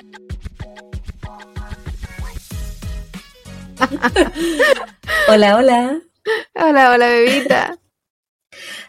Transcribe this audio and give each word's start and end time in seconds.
hola, 5.28 5.56
hola. 5.56 6.00
Hola, 6.54 6.92
hola, 6.92 7.08
bebita. 7.08 7.76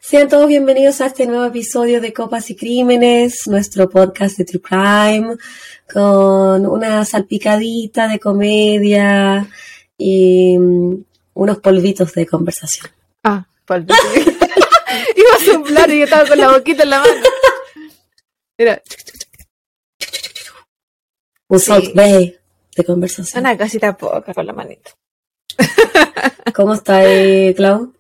Sean 0.02 0.30
todos 0.30 0.48
bienvenidos 0.48 1.02
a 1.02 1.08
este 1.08 1.26
nuevo 1.26 1.44
episodio 1.46 2.00
de 2.00 2.14
Copas 2.14 2.50
y 2.50 2.56
Crímenes, 2.56 3.46
nuestro 3.48 3.90
podcast 3.90 4.38
de 4.38 4.46
True 4.46 4.62
Crime, 4.62 5.36
con 5.92 6.66
una 6.66 7.04
salpicadita 7.04 8.08
de 8.08 8.18
comedia 8.20 9.50
y 9.98 10.58
mm, 10.58 10.96
unos 11.34 11.60
polvitos 11.60 12.14
de 12.14 12.26
conversación. 12.26 12.88
Ah, 13.24 13.46
polvitos. 13.66 13.98
Iba 14.16 15.36
a 15.36 15.40
soplar 15.46 15.90
y 15.90 15.98
yo 16.00 16.06
estaba 16.06 16.26
con 16.28 16.38
la 16.38 16.54
boquita 16.54 16.84
en 16.84 16.90
la 16.90 17.00
mano. 17.00 17.14
Mira. 18.58 18.82
Un 21.52 21.94
Bay 21.94 22.38
de 22.78 22.84
conversación. 22.86 23.42
Una 23.44 23.58
cosita 23.58 23.98
poca 23.98 24.34
con 24.34 24.46
la 24.46 24.54
manita. 24.54 24.92
¿Cómo 26.56 26.76
está, 26.76 27.04
Clau? 27.58 27.94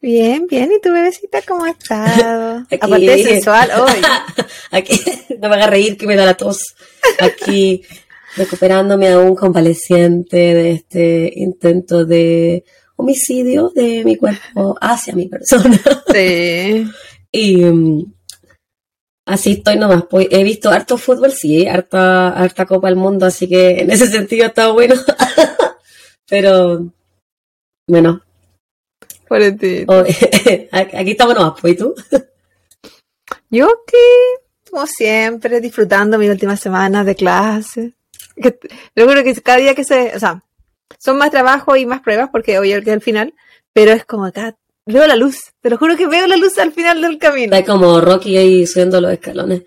Bien, 0.00 0.46
bien. 0.46 0.72
¿Y 0.72 0.80
tu 0.80 0.90
bebecita 0.90 1.42
cómo 1.46 1.64
ha 1.64 1.70
estado? 1.70 2.64
Aparte 2.80 3.04
de 3.04 3.24
sensual, 3.24 3.70
hoy. 3.78 4.00
Aquí, 4.70 4.98
no 5.38 5.50
me 5.50 5.56
haga 5.56 5.66
reír 5.66 5.98
que 5.98 6.06
me 6.06 6.16
da 6.16 6.24
la 6.24 6.34
tos. 6.34 6.74
Aquí, 7.20 7.82
recuperándome 8.36 9.08
aún 9.08 9.36
convaleciente 9.36 10.36
de 10.36 10.70
este 10.72 11.30
intento 11.36 12.06
de 12.06 12.64
homicidio 12.96 13.68
de 13.68 14.02
mi 14.02 14.16
cuerpo 14.16 14.78
hacia 14.80 15.14
mi 15.14 15.28
persona. 15.28 15.78
Sí. 16.10 16.86
y 17.30 17.64
um, 17.64 18.12
así 19.32 19.52
estoy 19.52 19.76
nomás. 19.76 20.04
Pues, 20.08 20.28
he 20.30 20.44
visto 20.44 20.70
harto 20.70 20.96
fútbol, 20.98 21.32
sí, 21.32 21.66
harta, 21.66 22.28
harta 22.30 22.66
Copa 22.66 22.88
del 22.88 22.96
Mundo, 22.96 23.26
así 23.26 23.48
que 23.48 23.80
en 23.80 23.90
ese 23.90 24.06
sentido 24.06 24.46
estado 24.46 24.74
bueno. 24.74 24.94
Pero, 26.28 26.86
bueno. 27.86 28.22
Por. 29.28 29.42
Oh, 29.86 30.00
aquí 30.72 31.10
estamos 31.10 31.34
nomás, 31.34 31.60
pues, 31.60 31.74
¿y 31.74 31.76
tú? 31.76 31.94
Yo 33.50 33.66
aquí, 33.66 34.70
como 34.70 34.86
siempre, 34.86 35.60
disfrutando 35.60 36.18
mis 36.18 36.30
últimas 36.30 36.60
semanas 36.60 37.04
de 37.06 37.14
clase. 37.14 37.92
Que, 38.34 38.58
lo 38.94 39.06
juro 39.06 39.22
que 39.22 39.34
cada 39.42 39.58
día 39.58 39.74
que 39.74 39.84
se, 39.84 40.14
o 40.16 40.18
sea, 40.18 40.42
son 40.98 41.18
más 41.18 41.30
trabajo 41.30 41.76
y 41.76 41.84
más 41.84 42.00
pruebas 42.00 42.30
porque 42.30 42.58
hoy 42.58 42.72
es 42.72 42.86
el 42.86 43.00
final, 43.00 43.34
pero 43.72 43.92
es 43.92 44.04
como 44.04 44.24
acá, 44.24 44.56
veo 44.86 45.06
la 45.06 45.16
luz, 45.16 45.52
te 45.60 45.70
lo 45.70 45.78
juro 45.78 45.96
que 45.96 46.06
veo 46.06 46.26
la 46.26 46.36
luz 46.36 46.58
al 46.58 46.72
final 46.72 47.00
del 47.00 47.18
camino. 47.18 47.56
Está 47.56 47.72
como 47.72 48.00
Rocky 48.00 48.36
ahí 48.36 48.66
subiendo 48.66 49.00
los 49.00 49.12
escalones. 49.12 49.62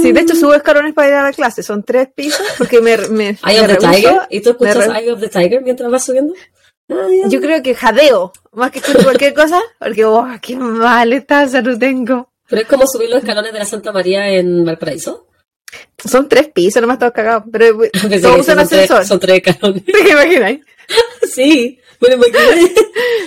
Sí, 0.00 0.12
de 0.12 0.20
hecho 0.20 0.36
subo 0.36 0.54
escalones 0.54 0.94
para 0.94 1.08
ir 1.08 1.14
a 1.14 1.22
la 1.24 1.32
clase, 1.32 1.64
son 1.64 1.82
tres 1.82 2.08
pisos 2.14 2.46
porque 2.56 2.80
me... 2.80 2.96
me 3.08 3.28
Eye 3.44 3.60
of 3.60 3.66
the 3.66 3.76
Tiger, 3.76 4.20
¿y 4.30 4.40
tú 4.40 4.50
escuchas 4.50 4.88
Eye 4.88 5.10
of 5.10 5.20
the 5.20 5.28
Tiger 5.28 5.60
mientras 5.62 5.90
vas 5.90 6.04
subiendo? 6.04 6.34
Yo 7.28 7.40
creo 7.40 7.62
que 7.62 7.74
jadeo, 7.74 8.32
más 8.52 8.70
que 8.70 8.78
escucho 8.78 9.02
cualquier 9.02 9.34
cosa, 9.34 9.60
porque, 9.78 10.04
oh, 10.04 10.26
qué 10.40 10.56
mal 10.56 11.12
esta 11.12 11.46
salud 11.46 11.78
tengo. 11.78 12.30
Pero 12.48 12.62
es 12.62 12.68
como 12.68 12.86
subir 12.86 13.10
los 13.10 13.18
escalones 13.18 13.52
de 13.52 13.58
la 13.58 13.66
Santa 13.66 13.92
María 13.92 14.28
en 14.30 14.64
Valparaíso. 14.64 15.27
Son 16.04 16.28
tres 16.28 16.48
pisos, 16.48 16.80
nomás 16.80 16.98
todos 16.98 17.12
cagados. 17.12 17.44
Pero 17.50 17.78
todos 18.22 18.40
usan 18.40 18.58
ascensor. 18.58 19.04
son 19.04 19.20
tres 19.20 19.42
escalones. 19.44 19.84
¿Te 19.86 20.10
imaginas? 20.10 20.58
sí, 21.34 21.78
me 22.00 22.14
imaginé. 22.14 22.72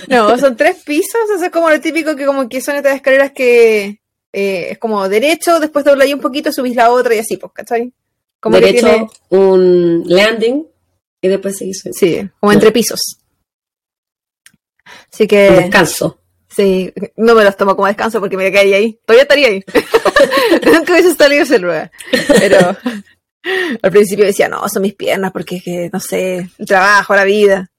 no, 0.08 0.38
son 0.38 0.56
tres 0.56 0.76
pisos, 0.84 1.20
eso 1.34 1.44
es 1.44 1.50
como 1.50 1.70
lo 1.70 1.80
típico 1.80 2.16
que 2.16 2.26
como 2.26 2.48
que 2.48 2.60
son 2.60 2.76
estas 2.76 2.96
escaleras 2.96 3.32
que 3.32 4.00
eh, 4.32 4.68
es 4.70 4.78
como 4.78 5.08
derecho, 5.08 5.60
después 5.60 5.84
dobláis 5.84 6.14
un 6.14 6.20
poquito, 6.20 6.52
subís 6.52 6.74
la 6.74 6.90
otra 6.90 7.14
y 7.14 7.18
así, 7.18 7.36
pues, 7.36 7.52
¿cachai? 7.52 7.92
Como 8.40 8.56
derecho, 8.56 8.86
tiene... 8.86 9.08
un 9.28 10.04
landing 10.06 10.66
y 11.20 11.28
después 11.28 11.56
seguís. 11.56 11.84
Sí, 11.92 12.28
como 12.40 12.52
entre 12.52 12.72
pisos. 12.72 13.18
Así 15.12 15.26
que... 15.28 15.48
Un 15.50 15.56
descanso. 15.56 16.21
Sí, 16.54 16.92
no 17.16 17.34
me 17.34 17.44
los 17.44 17.56
tomo 17.56 17.74
como 17.74 17.88
descanso 17.88 18.20
porque 18.20 18.36
me 18.36 18.52
caí 18.52 18.74
ahí. 18.74 18.98
Todavía 19.06 19.22
estaría 19.22 19.48
ahí. 19.48 19.64
Nunca 20.66 20.92
hubiese 20.92 21.14
salido 21.14 21.44
ese 21.44 21.58
lugar. 21.58 21.90
Pero 22.28 22.76
al 23.82 23.90
principio 23.90 24.24
decía, 24.24 24.48
no, 24.48 24.68
son 24.68 24.82
mis 24.82 24.94
piernas 24.94 25.32
porque, 25.32 25.60
que, 25.62 25.88
no 25.92 25.98
sé, 25.98 26.48
el 26.58 26.66
trabajo, 26.66 27.14
la 27.14 27.24
vida. 27.24 27.70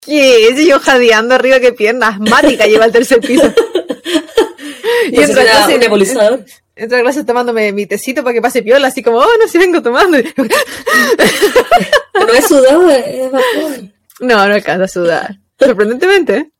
¿Qué? 0.00 0.48
Y 0.56 0.66
yo 0.66 0.80
jadeando 0.80 1.34
arriba, 1.34 1.60
qué 1.60 1.72
piernas. 1.72 2.14
Asmática 2.14 2.66
lleva 2.66 2.84
al 2.84 2.92
tercer 2.92 3.20
piso. 3.20 3.44
y 5.10 5.20
entra 5.20 5.42
clase, 5.42 5.78
nebulizador. 5.78 6.44
Entra 6.74 6.98
a 6.98 7.02
clase 7.02 7.24
tomándome 7.24 7.70
mi 7.72 7.86
tecito 7.86 8.22
para 8.22 8.32
que 8.32 8.40
pase 8.40 8.62
piola, 8.62 8.88
así 8.88 9.02
como, 9.02 9.18
oh, 9.18 9.36
no, 9.38 9.46
si 9.46 9.58
vengo 9.58 9.82
tomando. 9.82 10.16
no 12.14 12.32
es 12.32 12.46
sudado, 12.46 12.90
es 12.90 13.30
vapor. 13.30 13.92
No, 14.20 14.48
no 14.48 14.54
alcanza 14.54 14.84
a 14.84 14.88
sudar. 14.88 15.36
Sorprendentemente, 15.58 16.36
¿eh? 16.36 16.50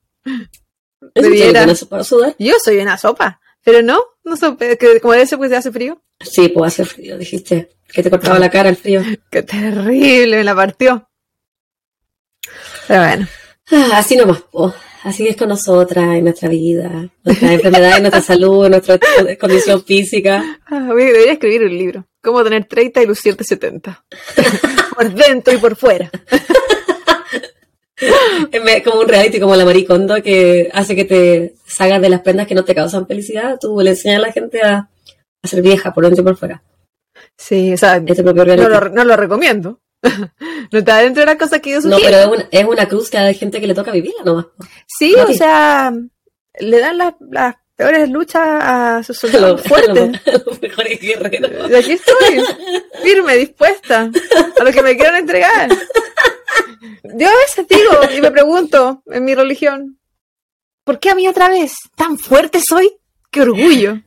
¿Es 1.14 1.50
una 1.50 1.74
sopa 1.74 1.90
para 1.90 2.04
sudar? 2.04 2.36
Yo 2.38 2.54
soy 2.62 2.78
una 2.78 2.98
sopa, 2.98 3.40
pero 3.64 3.82
no, 3.82 4.02
no 4.24 4.36
sopa, 4.36 4.76
que 4.76 5.00
como 5.00 5.14
ese 5.14 5.36
pues 5.36 5.52
hace 5.52 5.70
frío. 5.70 6.02
Sí, 6.20 6.48
pues 6.48 6.72
hace 6.72 6.84
frío, 6.84 7.18
dijiste, 7.18 7.70
que 7.92 8.02
te 8.02 8.10
cortaba 8.10 8.38
la 8.38 8.50
cara 8.50 8.68
el 8.68 8.76
frío. 8.76 9.02
Qué 9.30 9.42
terrible, 9.42 10.38
me 10.38 10.44
la 10.44 10.54
partió. 10.54 11.08
Pero 12.88 13.02
bueno. 13.02 13.28
Ah, 13.70 13.90
así 13.94 14.16
nomás, 14.16 14.42
pues. 14.50 14.74
Así 15.04 15.26
es 15.26 15.36
con 15.36 15.48
nosotras 15.48 16.04
en 16.16 16.22
nuestra 16.22 16.48
vida, 16.48 17.08
nuestra 17.24 17.52
enfermedad, 17.52 17.98
nuestra 17.98 18.20
salud, 18.20 18.68
nuestra 18.68 19.00
condición 19.36 19.84
física. 19.84 20.60
Ah, 20.66 20.92
debería 20.94 21.32
escribir 21.32 21.64
un 21.64 21.76
libro. 21.76 22.06
Cómo 22.22 22.44
tener 22.44 22.66
30 22.66 23.02
y 23.02 23.06
lucirte 23.06 23.42
70. 23.42 24.04
por 24.94 25.12
dentro 25.12 25.52
y 25.54 25.56
por 25.56 25.76
fuera 25.76 26.10
como 28.84 29.00
un 29.00 29.08
reality 29.08 29.40
como 29.40 29.56
la 29.56 29.64
maricondo 29.64 30.22
que 30.22 30.70
hace 30.72 30.94
que 30.94 31.04
te 31.04 31.54
salgas 31.66 32.00
de 32.00 32.08
las 32.08 32.20
prendas 32.20 32.46
que 32.46 32.54
no 32.54 32.64
te 32.64 32.74
causan 32.74 33.06
felicidad. 33.06 33.58
Tú 33.60 33.80
le 33.80 33.90
enseñas 33.90 34.18
a 34.18 34.26
la 34.26 34.32
gente 34.32 34.62
a, 34.62 34.88
a 35.42 35.48
ser 35.48 35.62
vieja 35.62 35.92
por 35.92 36.04
dentro 36.04 36.22
y 36.22 36.24
por 36.24 36.36
fuera. 36.36 36.62
Sí, 37.36 37.72
o 37.72 37.76
sea, 37.76 37.96
este 37.96 38.22
no, 38.22 38.32
lo, 38.32 38.90
no, 38.90 39.04
lo, 39.04 39.16
recomiendo. 39.16 39.80
no 40.02 40.78
está 40.78 40.98
dentro 40.98 41.22
de 41.22 41.26
las 41.26 41.36
cosas 41.36 41.60
que 41.60 41.70
yo 41.70 41.80
sugiero. 41.80 42.00
No, 42.00 42.04
pero 42.04 42.18
es 42.18 42.26
una, 42.26 42.48
es 42.50 42.64
una 42.64 42.88
cruz 42.88 43.10
que 43.10 43.18
hay 43.18 43.34
gente 43.34 43.60
que 43.60 43.66
le 43.66 43.74
toca 43.74 43.90
vivirla 43.90 44.22
nomás. 44.24 44.46
Sí, 44.86 45.14
o 45.14 45.32
sea, 45.32 45.92
le 46.58 46.78
dan 46.78 46.98
las, 46.98 47.14
las 47.30 47.56
peores 47.76 48.08
luchas 48.08 48.42
a 48.44 49.02
sus 49.02 49.18
soldados 49.20 49.62
fuertes. 49.62 50.20
Los 50.46 50.60
mejores 50.60 51.00
guerreros. 51.00 51.70
Y 51.70 51.74
aquí 51.74 51.92
estoy, 51.92 52.44
firme, 53.02 53.36
dispuesta 53.36 54.10
a 54.58 54.64
lo 54.64 54.72
que 54.72 54.82
me 54.82 54.96
quieran 54.96 55.16
entregar. 55.16 55.70
Yo 57.04 57.28
a 57.28 57.36
veces 57.36 57.66
digo 57.68 58.16
y 58.16 58.20
me 58.20 58.30
pregunto 58.30 59.02
en 59.06 59.24
mi 59.24 59.34
religión, 59.34 59.98
¿por 60.84 60.98
qué 60.98 61.10
a 61.10 61.14
mí 61.14 61.26
otra 61.28 61.48
vez? 61.48 61.74
¿Tan 61.96 62.18
fuerte 62.18 62.60
soy? 62.66 62.96
¡Qué 63.30 63.42
orgullo! 63.42 64.00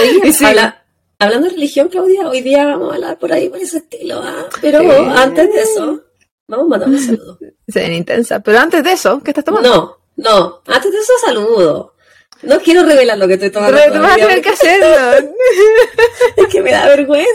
Oye, 0.00 0.32
sí. 0.32 0.44
habla, 0.44 0.84
hablando 1.18 1.48
de 1.48 1.54
religión, 1.54 1.88
Claudia, 1.88 2.28
hoy 2.28 2.40
día 2.40 2.66
vamos 2.66 2.90
a 2.90 2.94
hablar 2.94 3.18
por 3.18 3.32
ahí 3.32 3.48
por 3.48 3.58
ese 3.58 3.78
estilo, 3.78 4.20
¿ah? 4.22 4.48
Pero 4.60 4.80
antes 5.10 5.52
de 5.52 5.62
eso, 5.62 6.04
vamos 6.48 6.66
a 6.66 6.68
mandar 6.68 6.88
un 6.88 6.98
saludo. 6.98 7.38
Se 7.68 7.80
ven 7.80 7.92
intensa, 7.92 8.40
pero 8.40 8.58
antes 8.58 8.82
de 8.82 8.92
eso, 8.92 9.20
¿qué 9.22 9.30
estás 9.30 9.44
tomando? 9.44 9.68
No, 9.68 9.98
no, 10.16 10.62
antes 10.66 10.92
de 10.92 10.98
eso 10.98 11.12
saludo. 11.24 11.95
No 12.42 12.60
quiero 12.60 12.84
revelar 12.84 13.18
lo 13.18 13.26
que 13.26 13.34
estoy 13.34 13.50
tomando. 13.50 13.76
Pero 13.76 13.94
tú 13.94 14.00
vas 14.00 14.12
a 14.12 14.16
tener 14.16 14.42
que 14.42 14.50
hacerlo. 14.50 14.86
es 16.36 16.46
que 16.46 16.62
me 16.62 16.70
da 16.70 16.86
vergüenza. 16.88 17.30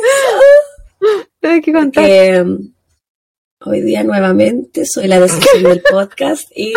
Tienes 1.39 1.65
que 1.65 1.73
contar. 1.73 2.05
Que, 2.05 2.45
hoy 3.65 3.81
día 3.81 4.03
nuevamente 4.03 4.85
soy 4.85 5.07
la 5.07 5.19
decisión 5.19 5.63
del 5.63 5.81
podcast 5.81 6.49
y 6.55 6.73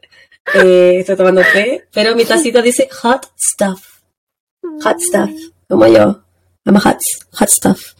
eh, 0.54 0.98
estoy 1.00 1.16
tomando 1.16 1.42
té, 1.52 1.86
pero 1.92 2.14
mi 2.14 2.24
tacita 2.24 2.62
dice 2.62 2.88
hot 3.02 3.26
stuff. 3.38 4.00
Hot 4.82 5.00
stuff, 5.00 5.30
como 5.68 5.86
yo. 5.86 6.22
I'm 6.64 6.76
a 6.76 6.80
hot, 6.80 6.98
hot 7.32 7.48
stuff. 7.48 7.94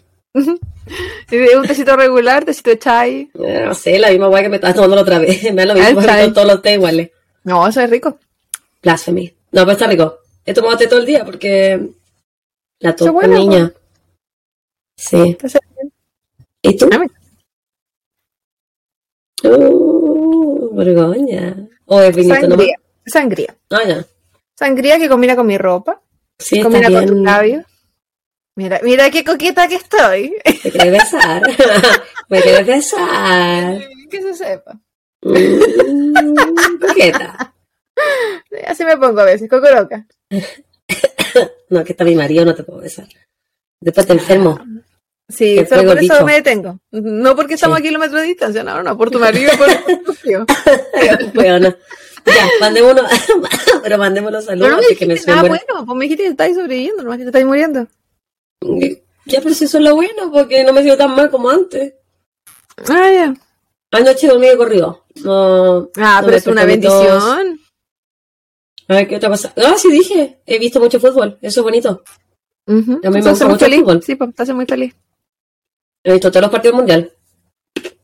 ¿Y 1.31 1.37
de 1.37 1.57
un 1.57 1.67
tecito 1.67 1.97
regular, 1.97 2.45
tecito 2.45 2.71
de 2.71 2.79
chai? 2.79 3.31
Eh, 3.35 3.63
no 3.67 3.75
sé, 3.75 3.99
la 3.99 4.11
misma 4.11 4.29
guay 4.29 4.45
que 4.45 4.49
me 4.49 4.57
estás 4.57 4.75
tomando 4.75 4.97
la 4.97 5.03
otra 5.03 5.19
vez. 5.19 5.43
Me 5.53 5.67
da 5.67 5.75
lo 5.75 5.75
mismo 5.75 6.33
todos 6.33 6.47
los 6.47 6.63
té 6.63 6.75
iguales. 6.75 7.11
No, 7.45 7.67
eso 7.69 7.81
es 7.81 7.91
rico. 7.91 8.19
Blasphemy. 8.83 9.35
No, 9.55 9.61
pero 9.61 9.73
está 9.73 9.87
rico. 9.87 10.19
He 10.45 10.53
tomado 10.53 10.77
té 10.77 10.89
todo 10.89 10.99
el 10.99 11.07
día 11.07 11.25
porque 11.25 11.91
la 12.81 12.97
toco 12.97 13.13
bueno, 13.13 13.39
niña. 13.39 13.73
Sí. 14.97 15.39
¿Y 16.61 16.77
tú? 16.77 16.91
Uh, 19.45 20.75
vergüenza. 20.75 21.55
¿O 21.87 22.01
es 22.01 22.17
vinito 22.17 22.35
Sangría. 22.35 22.77
Sangría. 23.07 23.57
Ya. 23.71 24.05
Sangría 24.59 24.99
que 24.99 25.09
combina 25.09 25.37
con 25.37 25.47
mi 25.47 25.57
ropa. 25.57 26.03
Sí, 26.37 26.61
combina 26.61 26.91
con 26.91 27.07
tus 27.07 27.21
labios. 27.21 27.65
Mira, 28.57 28.81
mira 28.83 29.09
qué 29.11 29.23
coqueta 29.23 29.69
que 29.69 29.77
estoy. 29.77 30.35
Me 30.79 30.91
besar. 30.91 31.43
Me 32.29 32.43
quieres 32.43 32.67
besar. 32.67 33.79
Que 34.11 34.21
se 34.21 34.35
sepa. 34.35 34.81
Mm, 35.23 36.79
coqueta. 36.81 37.54
Así 38.67 38.85
me 38.85 38.97
pongo 38.97 39.21
a 39.21 39.25
veces, 39.25 39.49
cocoroca. 39.49 40.07
no, 41.71 41.85
que 41.85 41.93
está 41.93 42.05
mi 42.05 42.15
marido, 42.15 42.45
no 42.45 42.55
te 42.55 42.63
puedo 42.65 42.81
besar. 42.81 43.07
Después 43.81 44.07
te 44.07 44.13
enfermo. 44.15 44.59
Sí, 45.29 45.57
solo 45.67 45.85
por 45.89 45.99
eso 45.99 46.15
bicho. 46.15 46.25
me 46.27 46.35
detengo. 46.35 46.79
No 46.91 47.35
porque 47.35 47.55
estamos 47.55 47.79
Sí. 47.79 47.83
a 47.83 47.87
kilómetros 47.87 48.21
de 48.21 48.27
distancia, 48.27 48.63
no, 48.63 48.83
no, 48.83 48.97
por 48.97 49.11
tu 49.11 49.19
marido 49.19 49.53
por 49.57 49.69
tu 50.05 50.13
tío. 50.15 50.45
Weona. 51.35 51.77
Ya, 52.27 52.49
mandémonos, 52.61 53.05
pero 53.83 53.99
mandémonos 53.99 54.47
Pero 54.47 54.59
saludos 54.65 54.71
no 54.83 54.89
me 54.89 54.97
que 54.97 55.07
muera. 55.07 55.43
bueno, 55.43 55.85
pues 55.87 55.97
me 55.99 56.05
dijiste 56.05 56.23
que 56.25 56.31
estáis 56.31 56.57
sobreviviendo, 56.57 57.03
nomás 57.03 57.19
que 57.19 57.25
te 57.25 57.29
estáis 57.29 57.45
muriendo. 57.45 57.87
Ya, 59.27 59.41
pero 59.43 59.55
si 59.55 59.65
eso 59.67 59.77
es 59.79 59.85
lo 59.85 59.95
bueno, 59.95 60.31
porque 60.33 60.65
no 60.65 60.73
me 60.73 60.83
siento 60.83 60.97
tan 60.99 61.15
mal 61.15 61.31
como 61.31 61.51
antes. 61.51 61.95
Ah, 62.89 63.11
ya. 63.13 63.35
Anoche 63.91 64.27
dormí 64.27 64.47
de 64.49 64.57
corrido. 64.57 65.05
No, 65.23 65.91
Ah, 65.97 66.21
no 66.21 66.27
pero 66.27 66.37
es 66.39 66.47
una 66.47 66.65
bendición. 66.65 67.61
A 68.89 68.95
ver, 68.95 69.09
¿qué 69.09 69.17
otra 69.17 69.29
cosa? 69.31 69.53
Ah, 69.57 69.75
sí 69.79 69.91
dije. 69.91 70.39
He 70.47 70.59
visto 70.59 70.79
mucho 70.81 71.01
fútbol. 71.01 71.39
Eso 71.41 71.61
es 71.61 71.65
bonito. 71.65 72.03
Ujú. 72.67 73.01
A 73.05 73.11
mí 73.11 73.21
me 73.23 73.31
gusta 73.31 73.47
mucho 73.49 73.67
el 73.67 73.75
fútbol. 73.77 74.03
Sí, 74.03 74.15
pues, 74.15 74.35
te 74.35 74.43
hace 74.43 74.55
muy 74.55 74.67
feliz. 74.67 74.95
He 76.03 76.13
visto 76.13 76.31
todos 76.31 76.43
los 76.43 76.51
partidos 76.51 76.77
mundial. 76.77 77.11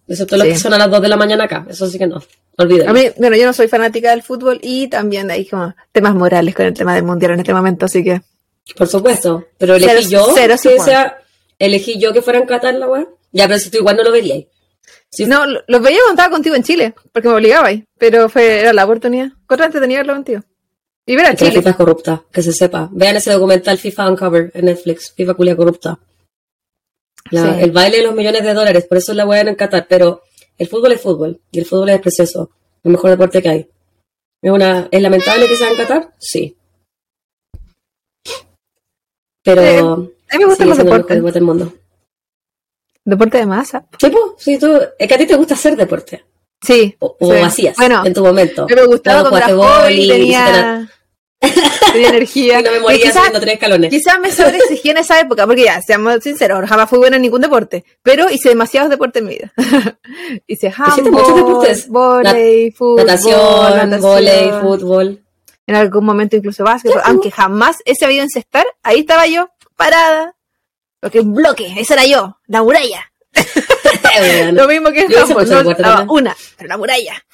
Excepto 0.09 0.37
los 0.37 0.47
Sí. 0.47 0.53
que 0.55 0.59
son 0.59 0.75
a 0.75 0.79
las 0.79 0.91
2 0.91 1.03
de 1.03 1.09
la 1.09 1.17
mañana 1.17 1.44
acá. 1.44 1.67
Eso 1.69 1.87
sí 1.87 1.99
que 1.99 2.06
no. 2.06 2.21
Olvídalo. 2.56 2.91
A 2.91 2.93
mí, 2.93 3.03
bueno, 3.19 3.37
yo 3.37 3.47
no 3.47 3.53
soy 3.53 3.69
fanática 3.69 4.11
del 4.11 4.23
fútbol 4.23 4.59
y 4.62 4.88
también 4.88 5.31
hay 5.31 5.47
como 5.47 5.75
temas 5.93 6.15
morales 6.15 6.55
con 6.55 6.67
el 6.67 6.75
tema 6.75 6.94
del 6.94 7.05
mundial 7.05 7.33
en 7.33 7.41
este 7.41 7.55
momento, 7.55 7.87
así 7.87 8.03
que. 8.03 8.21
Por 8.76 8.88
supuesto. 8.88 9.47
Pero 9.59 9.75
elegí 9.76 10.06
Cero- 10.09 10.09
yo 10.26 10.33
cero 10.35 10.55
que 10.62 10.81
sea, 10.81 11.19
elegí 11.59 11.99
yo 12.00 12.12
que 12.12 12.23
fuera 12.23 12.38
en 12.41 12.47
Qatar 12.47 12.75
la 12.75 12.88
weá. 12.88 13.06
Ya, 13.33 13.47
pero 13.47 13.59
si 13.61 13.71
tú 13.71 13.79
igual 13.79 13.97
no 13.97 14.03
lo 14.03 14.11
verías. 14.12 14.44
Sí. 15.11 15.26
No, 15.26 15.47
lo- 15.47 15.62
los 15.69 15.81
veía 15.83 15.99
cuando 15.99 16.12
estaba 16.23 16.31
contigo 16.35 16.56
en 16.56 16.62
Chile, 16.65 16.94
porque 17.12 17.29
me 17.29 17.35
obligaba 17.35 17.69
ahí, 17.69 17.85
pero 17.99 18.29
fue, 18.29 18.61
era 18.61 18.73
la 18.73 18.85
oportunidad. 18.85 19.29
Cuatro 19.47 19.67
entretenido 19.67 19.99
verlo 20.00 20.15
contigo. 20.15 20.41
A 21.19 21.35
Que 21.35 21.45
la. 21.47 21.51
FIFA 21.53 21.71
es 21.71 21.77
corrupta, 21.77 22.25
que 22.33 22.43
se 22.43 22.53
sepa. 22.53 22.89
Vean 22.93 23.17
ese 23.17 23.33
documental 23.33 23.79
FIFA 23.79 24.11
Uncover 24.11 24.51
en 24.55 24.65
Netflix. 24.67 25.12
FIFA 25.15 25.35
culia 25.35 25.57
corrupta. 25.57 25.99
La- 27.31 27.55
Sí. 27.55 27.61
El 27.62 27.73
baile 27.73 27.99
de 27.99 28.03
los 28.05 28.15
millones 28.15 28.43
de 28.43 28.55
dólares, 28.55 28.87
por 28.89 28.99
eso 28.99 29.12
la 29.15 29.27
weá 29.27 29.41
en 29.43 29.55
Qatar. 29.55 29.87
Pero 29.89 30.23
el 30.59 30.69
fútbol 30.69 30.93
es 30.93 31.01
fútbol 31.01 31.41
y 31.51 31.59
el 31.59 31.65
fútbol 31.67 31.91
es 31.91 32.01
precioso. 32.01 32.51
El 32.83 32.93
mejor 32.93 33.11
deporte 33.11 33.43
que 33.43 33.49
hay. 33.49 33.71
¿Es, 34.43 34.51
una, 34.51 34.89
¿Es 34.91 35.03
lamentable 35.03 35.47
que 35.47 35.57
sea 35.57 35.71
en 35.71 35.77
Qatar? 35.77 36.15
Sí. 36.19 36.57
Pero. 39.43 39.97
Sí, 40.07 40.12
A 40.31 40.39
mí 40.39 40.45
me 40.45 40.47
gustan 40.47 40.69
los 40.69 40.79
el 40.79 40.85
deportes. 40.85 41.17
deporte 41.17 41.35
del 41.39 41.45
mundo. 41.47 41.73
Deporte 43.05 43.39
de 43.39 43.47
masa. 43.47 43.87
Sí, 43.99 44.11
po, 44.11 44.35
sí, 44.39 44.59
tú, 44.59 44.79
es 44.99 45.09
que 45.09 45.15
a 45.15 45.19
ti 45.19 45.27
te 45.27 45.35
gusta 45.37 45.55
hacer 45.55 45.77
deporte. 45.77 46.25
Sí. 46.62 46.95
O, 47.01 47.17
o 47.19 47.33
sí. 47.33 47.39
hacías 47.41 47.77
Bueno, 47.77 48.05
en 48.05 48.12
tu 48.12 48.23
momento. 48.23 48.67
me 48.69 48.87
gustaba 48.87 49.29
Cuando 49.31 49.39
era 49.39 49.57
joven 49.57 49.99
y 49.99 50.09
tenía, 50.09 50.91
tenía 51.93 52.09
energía. 52.11 52.61
Y 52.61 52.63
no 52.63 52.71
me 52.71 52.81
moría 52.81 52.99
quizás- 52.99 53.15
subiendo 53.15 53.41
tres 53.41 53.55
escalones. 53.55 53.91
Quizás 53.91 54.21
me 54.21 54.31
sobreexigí 54.31 54.91
en 54.91 54.99
esa 54.99 55.19
época, 55.21 55.47
porque 55.47 55.65
ya, 55.65 55.81
seamos 55.81 56.23
sinceros, 56.23 56.69
jamás 56.69 56.89
fui 56.89 56.99
buena 56.99 57.17
en 57.17 57.23
ningún 57.23 57.41
deporte, 57.41 57.85
pero 58.03 58.31
hice 58.31 58.51
demasiados 58.51 58.91
deportes 58.91 59.23
en 59.23 59.29
mi 59.29 59.35
vida. 59.37 59.53
hice 60.47 60.73
handball, 60.77 61.11
muchos 61.11 61.37
deportes. 61.37 61.89
volei, 61.89 62.71
fútbol, 62.73 63.07
Natación, 63.07 64.01
volei, 64.01 64.51
fútbol. 64.61 65.25
en 65.67 65.75
algún 65.75 66.05
momento 66.05 66.37
incluso 66.37 66.65
básquet, 66.65 66.93
aunque 67.05 67.31
jamás 67.31 67.79
he 67.85 67.95
sabido 67.95 68.23
encestar, 68.23 68.67
ahí 68.83 69.01
estaba 69.01 69.27
yo, 69.27 69.51
parada, 69.77 70.35
porque 71.01 71.21
un 71.21 71.33
bloque, 71.35 71.75
esa 71.79 71.95
era 71.95 72.05
yo, 72.07 72.39
la 72.47 72.63
muralla. 72.63 73.07
Lo 74.53 74.67
mismo 74.69 74.91
que 74.91 75.05
hice 75.05 75.19
handball, 75.19 75.49
no, 75.49 75.71
estaba 75.71 76.05
una, 76.09 76.37
pero 76.59 76.69
la 76.69 76.77
muralla. 76.77 77.25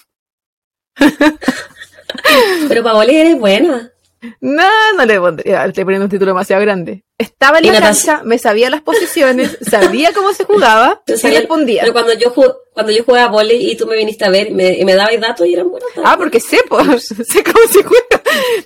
Pero 2.68 2.82
para 2.82 2.94
volei 2.94 3.16
eres 3.16 3.38
buena. 3.38 3.92
No, 4.40 4.68
no 4.96 5.04
le 5.06 5.18
pondría, 5.20 5.64
estoy 5.66 5.84
poniendo 5.84 6.04
un 6.04 6.10
título 6.10 6.30
demasiado 6.30 6.62
grande. 6.62 7.04
Estaba 7.18 7.58
en 7.58 7.66
la 7.66 7.80
cancha, 7.80 8.22
me 8.24 8.38
sabía 8.38 8.68
las 8.70 8.82
posiciones, 8.82 9.58
sabía 9.70 10.12
cómo 10.12 10.32
se 10.32 10.44
jugaba 10.44 11.02
y 11.06 11.12
respondía. 11.30 11.82
Pero 11.82 11.92
cuando 11.92 12.12
yo, 12.14 12.34
ju- 12.34 12.54
cuando 12.72 12.92
yo 12.92 13.04
jugaba 13.04 13.30
volei 13.32 13.70
y 13.72 13.76
tú 13.76 13.86
me 13.86 13.96
viniste 13.96 14.24
a 14.24 14.30
ver 14.30 14.48
y 14.48 14.54
me, 14.54 14.78
y 14.78 14.84
me 14.84 14.94
dabas 14.94 15.18
datos 15.20 15.46
y 15.46 15.54
eran 15.54 15.68
buenos. 15.70 15.88
datos. 15.94 16.04
Ah, 16.06 16.16
porque 16.16 16.40
sé, 16.40 16.58
pues, 16.68 17.06
sé 17.28 17.42
cómo 17.44 17.66
se 17.70 17.82
juega. 17.82 18.22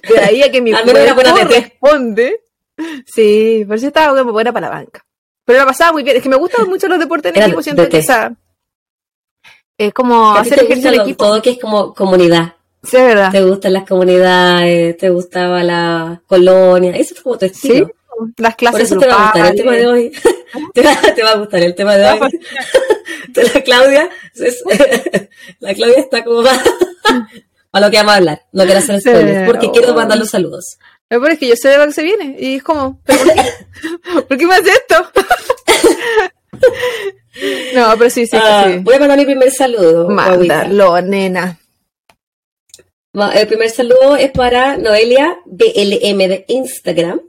De 0.09 0.19
ahí 0.21 0.43
a 0.43 0.51
que 0.51 0.61
mi 0.61 0.73
cuerpo 0.85 1.21
responde. 1.49 2.41
Sí, 3.07 3.65
por 3.67 3.77
eso 3.77 3.87
estaba 3.89 4.17
como 4.19 4.33
buena 4.33 4.53
para 4.53 4.69
la 4.69 4.75
banca. 4.75 5.05
Pero 5.45 5.59
la 5.59 5.67
pasaba 5.67 5.93
muy 5.93 6.03
bien. 6.03 6.17
Es 6.17 6.23
que 6.23 6.29
me 6.29 6.37
gustan 6.37 6.69
mucho 6.69 6.89
los 6.89 6.99
deportes 6.99 7.31
en 7.31 7.37
Era 7.37 7.47
equipo. 7.47 7.63
Siento 7.63 7.89
que 7.89 7.99
esa, 7.99 8.33
es 9.77 9.93
como 9.93 10.35
hacer 10.35 10.63
ejercicio 10.63 10.93
en 10.93 11.01
equipo. 11.01 11.25
todo 11.25 11.43
que 11.43 11.51
es 11.51 11.59
como 11.61 11.95
comunidad. 11.95 12.55
Sí, 12.83 12.97
es 12.97 13.03
verdad. 13.05 13.31
Te 13.31 13.43
gustan 13.43 13.73
las 13.75 13.87
comunidades, 13.87 14.97
te 14.97 15.11
gustaba 15.11 15.63
la 15.63 16.23
colonia. 16.27 16.93
Eso 16.97 17.15
es 17.15 17.21
como 17.23 17.37
tu 17.39 17.47
Sí, 17.47 17.53
estilo. 17.69 17.91
las 18.39 18.57
clases 18.57 18.73
Por 18.73 18.83
eso 18.83 18.99
te 18.99 19.07
va 19.07 19.15
a 19.15 19.25
gustar 19.33 19.47
el 19.51 19.57
tema 19.57 19.73
de 19.73 19.87
hoy. 19.87 20.13
te, 20.75 20.83
va, 20.83 20.97
te 21.15 21.23
va 21.23 21.31
a 21.31 21.37
gustar 21.37 21.63
el 21.63 21.75
tema 21.75 21.97
de 21.97 22.11
hoy. 22.11 22.21
la 23.55 23.61
Claudia, 23.63 24.09
es- 24.35 24.65
la 25.61 25.75
Claudia 25.75 25.99
está 25.99 26.25
como 26.25 26.43
para, 26.43 26.63
para 27.71 27.87
lo 27.87 27.91
que 27.91 27.97
vamos 27.99 28.13
a 28.13 28.17
hablar. 28.17 28.43
No 28.53 28.65
quiero 28.65 28.79
hacer 28.81 29.01
Sí. 29.01 29.09
spoilers, 29.11 29.47
porque 29.47 29.67
Oh. 29.67 29.73
quiero 29.73 29.95
mandar 29.95 30.19
los 30.19 30.31
saludos. 30.31 30.79
Peor 31.09 31.31
es 31.33 31.39
que 31.39 31.49
yo 31.49 31.57
sé 31.57 31.69
de 31.71 31.79
lo 31.79 31.87
que 31.87 31.93
se 31.93 32.03
viene. 32.03 32.37
Y 32.39 32.57
es 32.57 32.63
como, 32.63 33.01
¿pero 33.05 33.19
por 33.19 33.35
qué? 33.35 33.43
¿Por 34.29 34.39
qué 34.39 34.47
me 34.47 34.55
haces 34.55 34.73
esto? 34.89 35.11
no, 37.75 37.95
pero 37.99 38.11
sí, 38.11 38.27
sí, 38.27 38.37
Ah, 38.41 38.65
sí. 38.67 38.79
Voy 38.79 38.95
a 38.95 38.99
mandar 39.01 39.19
mi 39.19 39.25
primer 39.25 39.51
saludo. 39.51 40.09
Mándalo, 40.09 41.01
nena. 41.03 41.59
El 43.13 43.47
primer 43.49 43.71
saludo 43.71 44.17
es 44.17 44.31
para 44.31 44.77
Noelia 44.77 45.39
BLM 45.45 46.29
de 46.29 46.45
Instagram, 46.47 47.21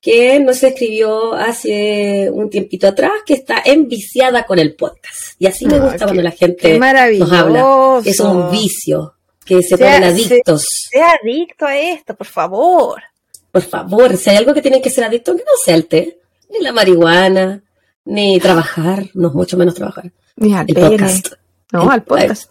que 0.00 0.38
nos 0.38 0.62
escribió 0.62 1.32
hace 1.32 2.28
un 2.30 2.50
tiempito 2.50 2.86
atrás 2.88 3.10
que 3.24 3.32
está 3.32 3.62
enviciada 3.64 4.44
con 4.44 4.58
el 4.58 4.74
podcast. 4.74 5.32
Y 5.38 5.46
así 5.46 5.64
me 5.66 5.76
Ah, 5.76 5.78
gusta 5.78 5.98
qué- 5.98 6.04
cuando 6.04 6.22
la 6.22 6.30
gente 6.30 6.78
nos 7.18 7.32
habla. 7.32 8.02
Es 8.04 8.20
un 8.20 8.50
vicio, 8.50 9.14
que 9.46 9.62
se 9.62 9.76
Sea- 9.78 9.94
ponen 9.94 10.04
adictos. 10.04 10.66
Sea 10.90 11.16
adicto 11.22 11.64
a 11.66 11.78
esto, 11.78 12.14
por 12.14 12.26
favor. 12.26 13.02
Por 13.50 13.62
favor, 13.62 14.16
si 14.18 14.28
hay 14.28 14.36
algo 14.36 14.52
que 14.52 14.60
tienen 14.60 14.82
que 14.82 14.90
ser 14.90 15.04
adictos, 15.04 15.36
que 15.36 15.42
no 15.42 15.52
sea 15.64 15.74
el 15.74 15.86
té, 15.86 16.18
ni 16.50 16.60
la 16.60 16.72
marihuana, 16.72 17.62
ni 18.04 18.38
trabajar, 18.40 19.06
no 19.14 19.30
mucho 19.30 19.56
menos 19.56 19.74
trabajar. 19.74 20.12
Ni 20.36 20.52
al 20.54 20.66
El 20.68 20.74
podcast. 20.74 21.32
No, 21.72 21.90
al 21.90 22.02
podcast. 22.04 22.50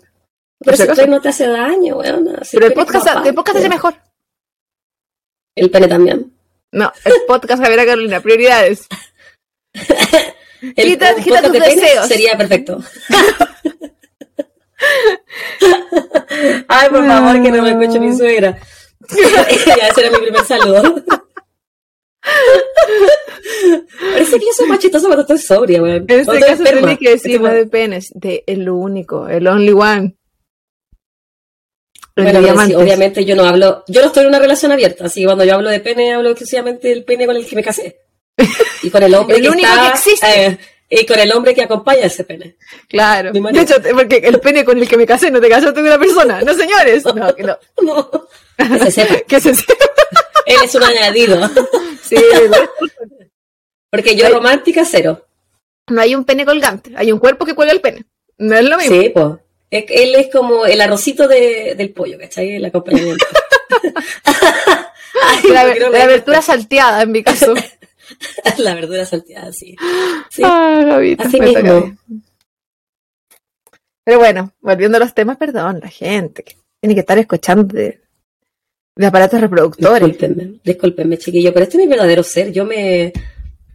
Pero 0.63 0.95
si 0.95 1.07
no 1.07 1.21
te 1.21 1.29
hace 1.29 1.47
daño, 1.47 1.97
weón. 1.97 2.27
si 2.43 2.57
Pero 2.57 2.67
el 2.67 2.73
podcast, 2.73 3.07
el 3.25 3.33
podcast 3.33 3.57
es 3.57 3.61
weón. 3.63 3.69
mejor. 3.73 3.93
El 5.55 5.69
pene 5.69 5.87
también. 5.87 6.33
No, 6.71 6.91
el 7.05 7.13
podcast 7.27 7.61
Javiera 7.61 7.85
Carolina, 7.85 8.19
prioridades. 8.21 8.87
El 10.75 10.85
Quita- 10.93 11.15
quita 11.15 11.41
tus 11.41 11.51
de 11.51 11.59
deseos. 11.59 12.07
Sería 12.07 12.37
perfecto. 12.37 12.79
Ay, 16.67 16.89
por 16.89 17.05
favor, 17.05 17.41
que 17.43 17.51
no 17.51 17.61
me 17.63 17.71
escuche 17.71 17.99
mi 17.99 18.15
suegra. 18.15 18.57
ya, 19.65 19.87
ese 19.89 20.01
era 20.01 20.11
mi 20.11 20.17
primer 20.23 20.45
saludo. 20.45 21.03
Parece 23.99 24.39
que 24.39 24.45
yo 24.45 24.51
soy 24.55 24.67
más 24.67 24.79
chistosa 24.79 25.07
cuando 25.07 25.21
estoy 25.23 25.37
sobria, 25.39 25.81
weón. 25.81 26.05
En 26.07 26.19
este 26.21 26.39
caso 26.39 26.63
tenés 26.63 26.97
que 26.99 27.09
decir 27.09 27.35
Estoy- 27.41 27.53
de 27.53 27.65
penes, 27.67 28.11
de 28.15 28.43
el 28.47 28.69
único, 28.69 29.27
el 29.27 29.45
only 29.47 29.73
one. 29.73 30.15
Bueno, 32.15 32.39
pero 32.41 32.61
sí, 32.65 32.75
obviamente 32.75 33.25
yo 33.25 33.35
no 33.35 33.43
hablo, 33.43 33.83
yo 33.87 34.01
no 34.01 34.07
estoy 34.07 34.21
en 34.23 34.29
una 34.29 34.39
relación 34.39 34.71
abierta, 34.71 35.05
así 35.05 35.21
que 35.21 35.25
cuando 35.25 35.43
yo 35.45 35.55
hablo 35.55 35.69
de 35.69 35.79
pene, 35.79 36.13
hablo 36.13 36.29
exclusivamente 36.29 36.87
del 36.89 37.03
pene 37.03 37.25
con 37.25 37.35
el 37.35 37.45
que 37.47 37.55
me 37.55 37.63
casé. 37.63 37.97
Y 38.83 38.89
con 38.91 39.01
el 39.03 39.13
hombre 39.15 39.35
El 39.37 39.43
que 39.43 39.49
único 39.49 39.67
está, 39.67 39.81
que 39.81 39.89
existe. 39.89 40.45
eh, 40.45 40.57
y 40.89 41.05
con 41.07 41.17
el 41.19 41.31
hombre 41.31 41.55
que 41.55 41.63
acompaña 41.63 42.01
ese 42.05 42.23
pene. 42.23 42.55
Claro. 42.87 43.31
Mi 43.33 43.41
De 43.51 43.61
hecho, 43.61 43.75
porque 43.93 44.17
el 44.17 44.39
pene 44.39 44.63
con 44.63 44.77
el 44.77 44.87
que 44.87 44.97
me 44.97 45.07
casé 45.07 45.31
no 45.31 45.41
te 45.41 45.49
casaste 45.49 45.73
con 45.73 45.85
una 45.85 45.97
persona. 45.97 46.41
No, 46.41 46.53
señores. 46.53 47.03
No, 47.15 47.33
que 47.35 47.43
no. 47.43 47.57
No, 47.81 48.27
que 48.57 48.79
se 48.79 48.91
sepa. 48.91 49.15
Que 49.27 49.39
se 49.41 49.55
sepa. 49.55 49.73
Él 50.45 50.57
es 50.63 50.75
un 50.75 50.83
añadido. 50.83 51.49
Sí, 52.03 52.17
Porque 53.89 54.15
yo 54.15 54.29
romántica 54.29 54.83
cero. 54.85 55.25
no 55.89 56.01
hay 56.01 56.15
un 56.15 56.25
pene 56.25 56.45
colgante, 56.45 56.91
hay 56.95 57.11
un 57.11 57.19
cuerpo 57.19 57.45
que 57.45 57.55
cuelga 57.55 57.73
el 57.73 57.81
pene. 57.81 58.05
No 58.37 58.55
es 58.55 58.63
lo 58.65 58.77
mismo. 58.77 58.95
Sí, 59.01 59.09
pues. 59.09 59.27
Él 59.79 60.15
es 60.15 60.29
como 60.31 60.65
el 60.65 60.79
arrocito 60.81 61.27
de, 61.27 61.73
del 61.75 61.91
pollo, 61.91 62.17
¿cachai? 62.19 62.55
El 62.55 62.65
acompañamiento. 62.65 63.25
Ay, 65.23 65.49
la, 65.51 65.63
¿por 65.63 65.73
qué 65.73 65.79
no 65.79 65.89
la 65.89 66.03
abertura 66.03 66.41
salteada, 66.41 67.01
en 67.03 67.11
mi 67.11 67.23
caso. 67.23 67.53
La 68.57 68.75
verdura 68.75 69.05
salteada, 69.05 69.51
sí. 69.51 69.75
Sí. 70.29 70.41
Ah, 70.45 70.83
Gavita, 70.85 71.23
Así 71.23 71.39
mismo. 71.39 71.95
Pero 74.03 74.19
bueno, 74.19 74.51
volviendo 74.59 74.97
a 74.97 74.99
los 74.99 75.13
temas, 75.13 75.37
perdón, 75.37 75.79
la 75.81 75.89
gente 75.89 76.43
que 76.43 76.57
tiene 76.81 76.93
que 76.93 76.99
estar 76.99 77.17
escuchando 77.17 77.63
de, 77.63 78.01
de 78.95 79.05
aparatos 79.05 79.39
reproductores. 79.39 80.07
Discúlpenme, 80.07 80.59
discúlpenme, 80.63 81.17
chiquillo, 81.17 81.53
pero 81.53 81.63
este 81.63 81.77
es 81.77 81.83
mi 81.83 81.89
verdadero 81.89 82.21
ser. 82.23 82.51
Yo 82.51 82.65
me, 82.65 83.13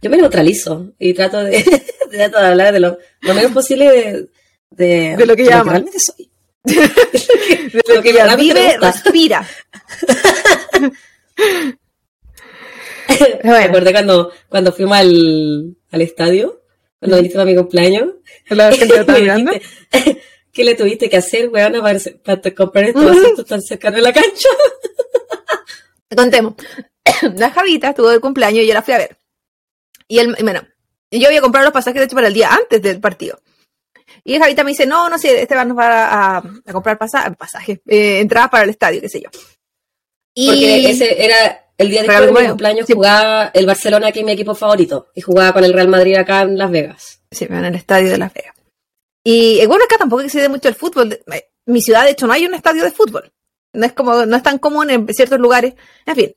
yo 0.01 0.09
me 0.09 0.17
neutralizo 0.17 0.93
y 0.99 1.13
trato 1.13 1.43
de, 1.43 1.63
trato 2.11 2.39
de 2.39 2.45
hablar 2.45 2.73
de 2.73 2.79
lo, 2.79 2.97
lo 3.21 3.33
menos 3.33 3.51
posible 3.51 3.89
de, 3.89 4.27
de, 4.69 5.15
De 5.17 5.25
lo 5.25 5.35
que 5.35 5.45
llaman. 5.45 5.67
realmente 5.67 5.99
soy. 5.99 6.29
De 6.63 7.95
lo 7.95 8.01
que 8.01 8.09
ella 8.09 8.25
realmente 8.25 8.53
me 8.53 8.59
vive, 8.61 8.77
respira. 8.79 9.47
Me 13.43 13.57
acordé 13.57 13.91
cuando, 13.91 14.31
cuando 14.47 14.71
fuimos 14.71 14.97
al, 14.97 15.75
al 15.91 16.01
estadio 16.01 16.59
cuando 16.99 17.17
viniste 17.17 17.37
para 17.37 17.45
mi 17.49 17.55
cumpleaños. 17.55 18.09
La 18.49 18.69
lo 18.69 18.75
estaba 18.75 19.19
mirando. 19.19 19.51
¿Qué 20.51 20.63
le 20.63 20.75
tuviste 20.75 21.09
que 21.09 21.17
hacer, 21.17 21.49
weón, 21.49 21.73
para, 21.81 21.99
para 22.23 22.55
comprar 22.55 22.85
estos 22.85 23.05
asientos 23.05 23.45
tan 23.45 23.61
cercanos 23.61 23.97
de 23.97 24.01
la 24.01 24.13
cancha? 24.13 24.49
Contemos. 26.15 26.55
La 27.37 27.51
Javita 27.51 27.89
estuvo 27.89 28.09
de 28.09 28.19
cumpleaños 28.19 28.63
y 28.63 28.67
yo 28.67 28.73
la 28.73 28.81
fui 28.81 28.93
a 28.93 28.97
ver. 28.97 29.17
Y 30.07 30.19
él, 30.19 30.35
bueno, 30.41 30.61
yo 31.11 31.27
había 31.27 31.41
comprado 31.41 31.65
los 31.65 31.73
pasajes 31.73 31.99
de 31.99 32.05
hecho 32.05 32.15
para 32.15 32.27
el 32.27 32.33
día 32.33 32.49
antes 32.51 32.81
del 32.81 32.99
partido. 32.99 33.39
Y 34.23 34.37
Javita 34.37 34.63
me 34.63 34.71
dice, 34.71 34.85
no, 34.85 35.09
no 35.09 35.17
sé, 35.17 35.41
Esteban 35.41 35.67
nos 35.69 35.77
va 35.77 36.05
a, 36.05 36.37
a 36.37 36.73
comprar 36.73 36.97
pasaje, 36.97 37.31
pasaje 37.31 37.81
eh, 37.87 38.19
entradas 38.19 38.49
para 38.49 38.63
el 38.63 38.69
estadio, 38.69 39.01
qué 39.01 39.09
sé 39.09 39.21
yo. 39.21 39.29
Y 40.33 40.47
Porque 40.47 40.89
ese 40.89 41.25
era 41.25 41.65
el 41.77 41.89
día 41.89 42.03
después 42.03 42.25
de 42.25 42.41
mi 42.41 42.47
cumpleaños 42.49 42.85
sí. 42.85 42.93
jugaba 42.93 43.51
el 43.53 43.65
Barcelona, 43.65 44.11
que 44.11 44.19
es 44.19 44.25
mi 44.25 44.33
equipo 44.33 44.53
favorito, 44.53 45.07
y 45.15 45.21
jugaba 45.21 45.53
con 45.53 45.63
el 45.63 45.73
Real 45.73 45.87
Madrid 45.87 46.15
acá 46.15 46.41
en 46.41 46.57
Las 46.57 46.71
Vegas. 46.71 47.21
Sí, 47.31 47.45
en 47.49 47.65
el 47.65 47.75
estadio 47.75 48.09
de 48.09 48.17
Las 48.17 48.33
Vegas. 48.33 48.55
Y 49.23 49.65
bueno, 49.65 49.83
acá 49.85 49.97
tampoco 49.97 50.27
se 50.27 50.41
dé 50.41 50.49
mucho 50.49 50.67
el 50.67 50.75
fútbol. 50.75 51.19
Mi 51.65 51.81
ciudad, 51.81 52.03
de 52.03 52.11
hecho, 52.11 52.27
no 52.27 52.33
hay 52.33 52.45
un 52.45 52.53
estadio 52.53 52.83
de 52.83 52.91
fútbol. 52.91 53.31
No 53.73 53.85
es 53.85 53.93
como, 53.93 54.25
no 54.25 54.35
es 54.35 54.43
tan 54.43 54.57
común 54.57 54.89
en 54.89 55.07
ciertos 55.13 55.39
lugares. 55.39 55.75
En 56.05 56.15
fin. 56.15 56.33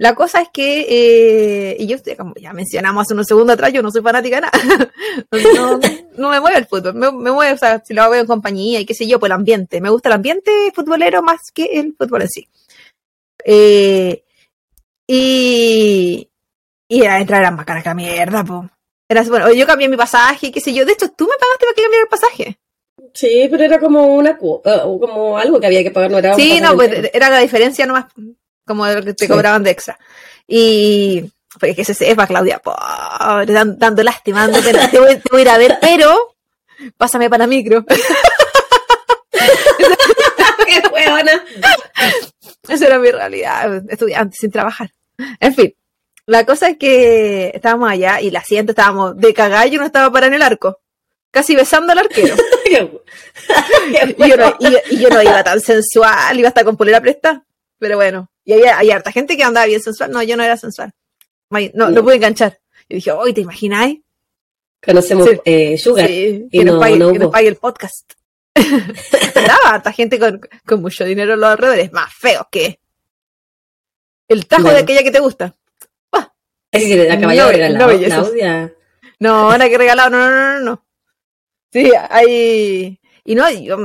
La 0.00 0.14
cosa 0.14 0.40
es 0.40 0.48
que, 0.50 0.86
eh, 0.88 1.76
y 1.78 1.86
yo, 1.86 1.98
como 2.16 2.32
ya 2.40 2.54
mencionamos 2.54 3.02
hace 3.02 3.12
unos 3.12 3.26
segundos 3.26 3.52
atrás, 3.52 3.70
yo 3.70 3.82
no 3.82 3.90
soy 3.90 4.00
fanática 4.00 4.36
de 4.36 4.40
nada. 4.40 4.92
no, 5.54 5.78
no, 6.16 6.30
me 6.30 6.40
mueve 6.40 6.56
el 6.56 6.66
fútbol. 6.66 6.94
Me, 6.94 7.12
me, 7.12 7.30
mueve, 7.30 7.52
o 7.52 7.58
sea, 7.58 7.82
si 7.84 7.92
lo 7.92 8.04
hago 8.04 8.14
en 8.14 8.24
compañía 8.24 8.80
y 8.80 8.86
qué 8.86 8.94
sé 8.94 9.06
yo, 9.06 9.20
pues 9.20 9.28
el 9.28 9.34
ambiente. 9.34 9.78
Me 9.78 9.90
gusta 9.90 10.08
el 10.08 10.14
ambiente 10.14 10.50
futbolero 10.74 11.20
más 11.20 11.40
que 11.52 11.78
el 11.78 11.94
fútbol 11.98 12.22
en 12.22 12.28
sí. 12.30 12.48
Eh, 13.44 14.24
y, 15.06 16.30
y 16.88 17.02
era 17.02 17.20
entrar 17.20 17.44
a 17.44 17.50
más 17.50 17.66
cara 17.66 17.82
que 17.82 17.90
la 17.90 17.94
mierda, 17.94 18.42
po. 18.42 18.70
Era, 19.06 19.22
bueno, 19.24 19.52
yo 19.52 19.66
cambié 19.66 19.86
mi 19.86 19.98
pasaje, 19.98 20.50
qué 20.50 20.62
sé 20.62 20.72
yo. 20.72 20.86
De 20.86 20.92
hecho, 20.92 21.10
tú 21.10 21.24
me 21.24 21.36
pagaste 21.38 21.66
para 21.66 21.74
que 21.74 21.82
cambiara 21.82 22.04
el 22.04 22.08
pasaje. 22.08 22.58
Sí, 23.12 23.48
pero 23.50 23.64
era 23.64 23.78
como 23.78 24.14
una 24.14 24.38
como 24.38 25.36
algo 25.36 25.60
que 25.60 25.66
había 25.66 25.82
que 25.82 25.90
pagar, 25.90 26.10
no 26.10 26.16
era 26.16 26.32
Sí, 26.36 26.58
no, 26.58 26.74
pues 26.74 27.10
era 27.12 27.28
la 27.28 27.40
diferencia 27.40 27.84
nomás, 27.84 28.06
como 28.70 28.86
lo 28.86 29.02
que 29.02 29.14
te 29.14 29.26
sí. 29.26 29.30
cobraban 29.30 29.64
de 29.64 29.70
extra. 29.70 29.98
Y 30.46 31.30
porque 31.58 31.74
que 31.74 31.84
se 31.84 31.94
sepa, 31.94 32.28
Claudia, 32.28 32.60
pobre, 32.60 33.52
dando, 33.52 33.74
dando 33.76 34.02
lástima, 34.04 34.46
dando 34.46 34.62
pena. 34.62 34.88
te, 34.90 35.00
voy, 35.00 35.16
te 35.16 35.28
voy 35.30 35.40
a 35.40 35.42
ir 35.42 35.48
a 35.48 35.58
ver, 35.58 35.78
pero 35.80 36.36
pásame 36.96 37.28
para 37.28 37.48
micro. 37.48 37.84
¡Qué 40.66 40.88
buena! 40.88 41.44
Esa 42.68 42.86
era 42.86 42.98
mi 43.00 43.10
realidad, 43.10 43.82
estudiante 43.90 44.36
sin 44.36 44.52
trabajar. 44.52 44.92
En 45.40 45.54
fin, 45.54 45.74
la 46.26 46.46
cosa 46.46 46.68
es 46.68 46.78
que 46.78 47.50
estábamos 47.52 47.90
allá 47.90 48.20
y 48.20 48.30
la 48.30 48.44
siguiente 48.44 48.70
estábamos 48.70 49.16
de 49.16 49.34
cagallo, 49.34 49.80
no 49.80 49.86
estaba 49.86 50.12
para 50.12 50.28
en 50.28 50.34
el 50.34 50.42
arco. 50.42 50.78
Casi 51.32 51.56
besando 51.56 51.92
al 51.92 51.98
arquero. 51.98 52.36
y, 52.66 52.74
yo 54.28 54.36
no, 54.36 54.56
y, 54.60 54.94
y, 54.94 55.00
yo 55.00 55.08
no, 55.10 55.22
iba 55.22 55.42
tan 55.42 55.60
sensual, 55.60 56.38
iba 56.38 56.48
hasta 56.48 56.64
con 56.64 56.76
polera 56.76 57.00
presta. 57.00 57.44
Pero 57.80 57.96
bueno, 57.96 58.30
y 58.44 58.52
había, 58.52 58.78
hay 58.78 58.90
harta 58.90 59.10
gente 59.10 59.36
que 59.36 59.42
andaba 59.42 59.66
bien 59.66 59.80
sensual. 59.80 60.12
No, 60.12 60.22
yo 60.22 60.36
no 60.36 60.44
era 60.44 60.56
sensual. 60.56 60.92
No, 61.74 61.90
no 61.90 62.04
pude 62.04 62.16
enganchar. 62.16 62.60
Y 62.88 62.96
dije, 62.96 63.10
hoy 63.10 63.32
¿te 63.32 63.40
imagináis? 63.40 64.00
Conocemos 64.84 65.28
sí. 65.28 65.40
eh, 65.44 65.78
Sugar. 65.78 66.06
Sí, 66.06 66.46
y 66.50 66.58
que, 66.58 66.64
no, 66.64 66.72
nos 66.74 66.80
pague, 66.80 66.96
no 66.98 67.12
que 67.12 67.18
nos 67.18 67.30
pague 67.32 67.48
el 67.48 67.56
podcast. 67.56 68.12
andaba 69.34 69.74
harta 69.74 69.92
gente 69.92 70.18
con, 70.18 70.40
con 70.66 70.82
mucho 70.82 71.04
dinero 71.04 71.34
en 71.34 71.40
los 71.40 71.50
alrededores, 71.50 71.92
más 71.92 72.12
feos 72.12 72.46
que 72.50 72.80
el 74.28 74.46
tajo 74.46 74.62
bueno. 74.62 74.76
de 74.76 74.82
aquella 74.82 75.02
que 75.02 75.10
te 75.10 75.20
gusta. 75.20 75.56
Es 76.72 76.82
decir, 76.82 77.04
la 77.08 77.18
caballero 77.18 77.46
no, 77.46 77.52
regalado, 77.52 77.92
no, 77.92 77.98
Claudia. 77.98 78.74
No, 79.18 79.52
era 79.52 79.68
que 79.68 79.78
regalado, 79.78 80.10
no, 80.10 80.18
no, 80.18 80.30
no, 80.30 80.52
no, 80.52 80.60
no. 80.60 80.86
Sí, 81.72 81.90
hay. 82.08 83.00
Y 83.24 83.34
no, 83.34 83.50
yo, 83.50 83.76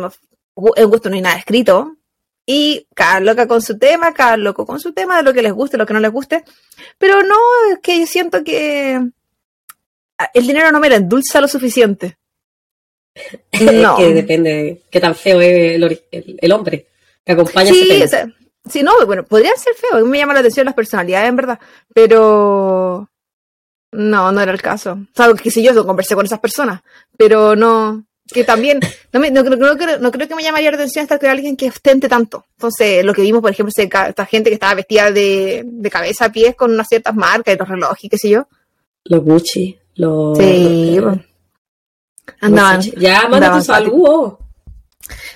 en 0.75 0.89
gusto 0.89 1.09
no 1.09 1.15
hay 1.15 1.21
nada 1.21 1.37
escrito. 1.37 1.97
Y 2.45 2.87
cada 2.93 3.19
loca 3.19 3.47
con 3.47 3.61
su 3.61 3.77
tema, 3.77 4.13
cada 4.13 4.37
loco 4.37 4.65
con 4.65 4.79
su 4.79 4.93
tema, 4.93 5.17
de 5.17 5.23
lo 5.23 5.33
que 5.33 5.41
les 5.41 5.53
guste, 5.53 5.77
lo 5.77 5.85
que 5.85 5.93
no 5.93 5.99
les 5.99 6.11
guste. 6.11 6.43
Pero 6.97 7.23
no, 7.23 7.35
es 7.71 7.79
que 7.81 7.99
yo 7.99 8.05
siento 8.05 8.43
que 8.43 9.01
el 10.33 10.47
dinero 10.47 10.71
no 10.71 10.79
me 10.79 10.89
la 10.89 10.97
endulza 10.97 11.41
lo 11.41 11.47
suficiente. 11.47 12.17
No. 13.61 13.97
es 13.97 14.05
que 14.05 14.13
depende 14.13 14.49
de 14.49 14.81
qué 14.91 14.99
tan 14.99 15.15
feo 15.15 15.39
es 15.39 15.75
el, 15.75 15.83
el, 16.11 16.37
el 16.41 16.51
hombre 16.51 16.87
que 17.23 17.31
acompaña 17.31 17.71
sí, 17.71 17.89
ese 17.89 18.03
o 18.03 18.07
sea, 18.09 18.27
Sí, 18.69 18.81
no, 18.81 18.93
bueno, 19.05 19.23
podrían 19.25 19.57
ser 19.57 19.73
feos. 19.75 20.07
Me 20.07 20.17
llama 20.17 20.33
la 20.33 20.39
atención 20.39 20.65
las 20.65 20.75
personalidades, 20.75 21.29
en 21.29 21.35
verdad. 21.35 21.59
Pero. 21.93 23.09
No, 23.91 24.31
no 24.31 24.41
era 24.41 24.51
el 24.51 24.61
caso. 24.61 24.97
Sea, 25.15 25.33
que 25.33 25.51
si 25.51 25.63
yo 25.63 25.85
conversé 25.85 26.15
con 26.15 26.25
esas 26.25 26.39
personas. 26.39 26.81
Pero 27.17 27.55
no. 27.55 28.05
Que 28.27 28.43
también. 28.43 28.79
No, 29.13 29.19
me, 29.19 29.29
no, 29.29 29.43
no, 29.43 29.55
no, 29.55 29.77
creo, 29.77 29.99
no 29.99 30.11
creo 30.11 30.27
que 30.27 30.35
me 30.35 30.43
llamaría 30.43 30.71
la 30.71 30.77
atención 30.77 31.03
estar 31.03 31.19
con 31.19 31.29
alguien 31.29 31.55
que 31.55 31.69
ostente 31.69 32.09
tanto. 32.09 32.45
Entonces, 32.57 33.05
lo 33.05 33.13
que 33.13 33.21
vimos, 33.21 33.41
por 33.41 33.51
ejemplo, 33.51 33.71
esta 33.75 34.25
gente 34.25 34.49
que 34.49 34.55
estaba 34.55 34.73
vestida 34.73 35.11
de, 35.11 35.63
de 35.65 35.89
cabeza 35.89 36.25
a 36.25 36.31
pies 36.31 36.55
con 36.55 36.71
unas 36.71 36.87
ciertas 36.87 37.15
marcas 37.15 37.53
y 37.53 37.57
los 37.57 37.69
relojes 37.69 38.03
y 38.03 38.09
qué 38.09 38.17
sé 38.17 38.29
yo. 38.29 38.47
Los 39.03 39.23
Gucci. 39.23 39.77
Los. 39.95 40.37
Sí. 40.37 40.99
Andaban. 42.41 42.81
Ya, 42.81 43.27
manda 43.27 43.53
tu 43.53 43.63
saludo. 43.63 44.39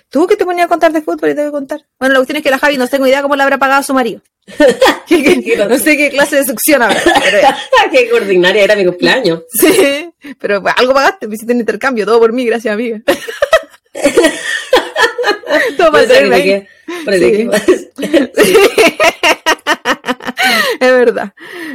¿Tú 0.09 0.25
qué 0.25 0.35
te 0.35 0.45
ponía 0.45 0.65
a 0.65 0.67
contar 0.67 0.91
de 0.91 1.01
fútbol 1.01 1.29
y 1.29 1.35
te 1.35 1.41
voy 1.41 1.49
a 1.49 1.51
contar? 1.51 1.85
Bueno, 1.99 2.13
la 2.13 2.19
cuestión 2.19 2.37
es 2.37 2.43
que 2.43 2.49
la 2.49 2.57
Javi 2.57 2.77
no 2.77 2.87
tengo 2.87 3.05
idea 3.05 3.21
cómo 3.21 3.35
le 3.35 3.43
habrá 3.43 3.59
pagado 3.59 3.81
a 3.81 3.83
su 3.83 3.93
marido. 3.93 4.21
no 5.69 5.77
sé 5.77 5.97
qué 5.97 6.09
clase 6.09 6.37
de 6.37 6.45
succión 6.45 6.81
habrá. 6.81 6.99
Qué 7.91 8.11
ordinaria 8.13 8.63
era 8.63 8.75
mi 8.75 8.85
cumpleaños. 8.85 9.43
Sí, 9.49 10.09
pero 10.39 10.61
pues, 10.61 10.73
algo 10.77 10.93
pagaste, 10.93 11.27
me 11.27 11.35
hiciste 11.35 11.53
un 11.53 11.59
intercambio, 11.59 12.05
todo 12.05 12.19
por 12.19 12.33
mí, 12.33 12.45
gracias 12.45 12.73
amiga. 12.73 13.01
todo 15.77 15.91
para 15.91 16.07
tenerme. 16.07 16.67
Sí. 17.17 17.49
sí. 18.35 18.55
es 20.79 20.91
verdad. 20.91 21.33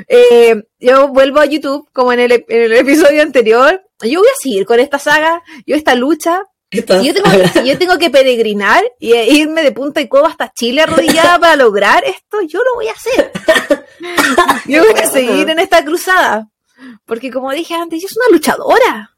Eh, 0.08 0.62
yo 0.78 1.08
vuelvo 1.08 1.40
a 1.40 1.46
YouTube, 1.46 1.88
como 1.92 2.12
en 2.12 2.20
el, 2.20 2.32
en 2.32 2.62
el 2.62 2.72
episodio 2.72 3.22
anterior. 3.22 3.82
Yo 4.02 4.20
voy 4.20 4.28
a 4.28 4.42
seguir 4.42 4.66
con 4.66 4.80
esta 4.80 4.98
saga, 4.98 5.42
yo 5.66 5.76
esta 5.76 5.94
lucha, 5.94 6.42
si 6.74 6.80
yo, 6.80 7.14
tengo, 7.14 7.30
si 7.52 7.64
yo, 7.64 7.78
tengo, 7.78 7.98
que 7.98 8.10
peregrinar 8.10 8.82
y 8.98 9.14
irme 9.14 9.62
de 9.62 9.72
punta 9.72 10.00
y 10.00 10.08
coba 10.08 10.28
hasta 10.28 10.52
Chile 10.52 10.82
arrodillada 10.82 11.38
para 11.38 11.56
lograr 11.56 12.04
esto, 12.04 12.42
yo 12.42 12.60
lo 12.60 12.74
voy 12.74 12.88
a 12.88 12.92
hacer. 12.92 13.32
Yo 14.66 14.82
voy 14.82 15.00
a 15.00 15.06
seguir 15.06 15.48
en 15.48 15.58
esta 15.58 15.84
cruzada. 15.84 16.48
Porque 17.06 17.30
como 17.30 17.52
dije 17.52 17.74
antes, 17.74 18.02
yo 18.02 18.08
soy 18.08 18.22
una 18.26 18.36
luchadora. 18.36 19.16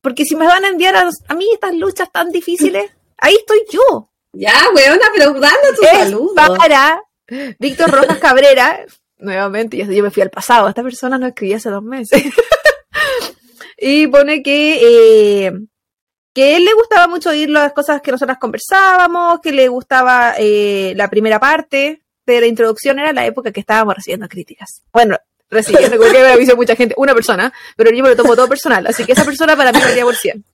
Porque 0.00 0.24
si 0.24 0.36
me 0.36 0.46
van 0.46 0.64
a 0.64 0.68
enviar 0.68 0.94
a, 0.94 1.08
a 1.28 1.34
mí 1.34 1.48
estas 1.52 1.74
luchas 1.74 2.10
tan 2.12 2.30
difíciles, 2.30 2.90
ahí 3.16 3.34
estoy 3.34 3.64
yo. 3.70 4.10
Ya, 4.32 4.54
weona, 4.74 5.06
pero 5.14 5.32
dando 5.32 5.74
tu 5.76 5.82
es 5.82 5.90
saludo. 5.90 6.34
Para 6.34 7.02
Víctor 7.58 7.90
Rojas 7.90 8.18
Cabrera, 8.18 8.84
nuevamente, 9.18 9.76
yo, 9.76 9.84
yo 9.86 10.02
me 10.02 10.10
fui 10.10 10.22
al 10.22 10.30
pasado, 10.30 10.68
esta 10.68 10.82
persona 10.82 11.18
no 11.18 11.26
escribía 11.26 11.56
hace 11.56 11.70
dos 11.70 11.82
meses. 11.82 12.22
y 13.78 14.06
pone 14.06 14.42
que 14.42 15.46
eh, 15.46 15.52
que 16.32 16.56
él 16.56 16.64
le 16.64 16.72
gustaba 16.74 17.08
mucho 17.08 17.30
oír 17.30 17.50
las 17.50 17.72
cosas 17.72 18.00
que 18.00 18.10
nosotras 18.10 18.38
conversábamos, 18.38 19.40
que 19.40 19.52
le 19.52 19.68
gustaba 19.68 20.34
eh, 20.38 20.94
la 20.96 21.08
primera 21.10 21.38
parte 21.38 22.02
de 22.24 22.40
la 22.40 22.46
introducción, 22.46 22.98
era 22.98 23.12
la 23.12 23.26
época 23.26 23.52
que 23.52 23.60
estábamos 23.60 23.96
recibiendo 23.96 24.28
críticas. 24.28 24.82
Bueno, 24.92 25.18
recibiendo, 25.50 25.96
creo 25.98 26.12
que 26.12 26.22
me 26.22 26.32
avisó 26.32 26.56
mucha 26.56 26.76
gente, 26.76 26.94
una 26.96 27.14
persona, 27.14 27.52
pero 27.76 27.90
yo 27.90 28.02
me 28.02 28.10
lo 28.10 28.16
tomo 28.16 28.34
todo 28.34 28.48
personal, 28.48 28.86
así 28.86 29.04
que 29.04 29.12
esa 29.12 29.24
persona 29.24 29.56
para 29.56 29.72
mí 29.72 29.80
valía 29.80 30.04
por 30.04 30.16
100. 30.16 30.44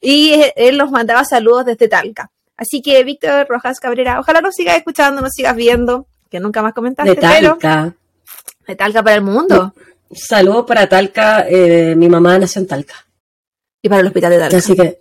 Y 0.00 0.42
él 0.56 0.76
nos 0.76 0.90
mandaba 0.90 1.24
saludos 1.24 1.64
desde 1.64 1.88
Talca. 1.88 2.30
Así 2.56 2.82
que, 2.82 3.02
Víctor 3.04 3.46
Rojas 3.48 3.80
Cabrera, 3.80 4.20
ojalá 4.20 4.42
nos 4.42 4.54
sigas 4.54 4.76
escuchando, 4.76 5.22
nos 5.22 5.32
sigas 5.32 5.56
viendo, 5.56 6.06
que 6.30 6.40
nunca 6.40 6.62
más 6.62 6.74
comentaste, 6.74 7.14
de 7.14 7.16
Talca. 7.16 7.56
pero 7.60 7.94
de 8.66 8.76
Talca 8.76 9.02
para 9.02 9.16
el 9.16 9.22
mundo. 9.22 9.74
Saludos 10.12 10.66
para 10.66 10.88
Talca, 10.88 11.46
eh, 11.48 11.94
mi 11.96 12.08
mamá 12.08 12.38
nació 12.38 12.60
en 12.60 12.68
Talca. 12.68 13.06
Y 13.82 13.88
para 13.88 14.00
el 14.00 14.06
hospital 14.06 14.30
de 14.32 14.38
Talca. 14.38 14.56
Así 14.56 14.76
que. 14.76 15.00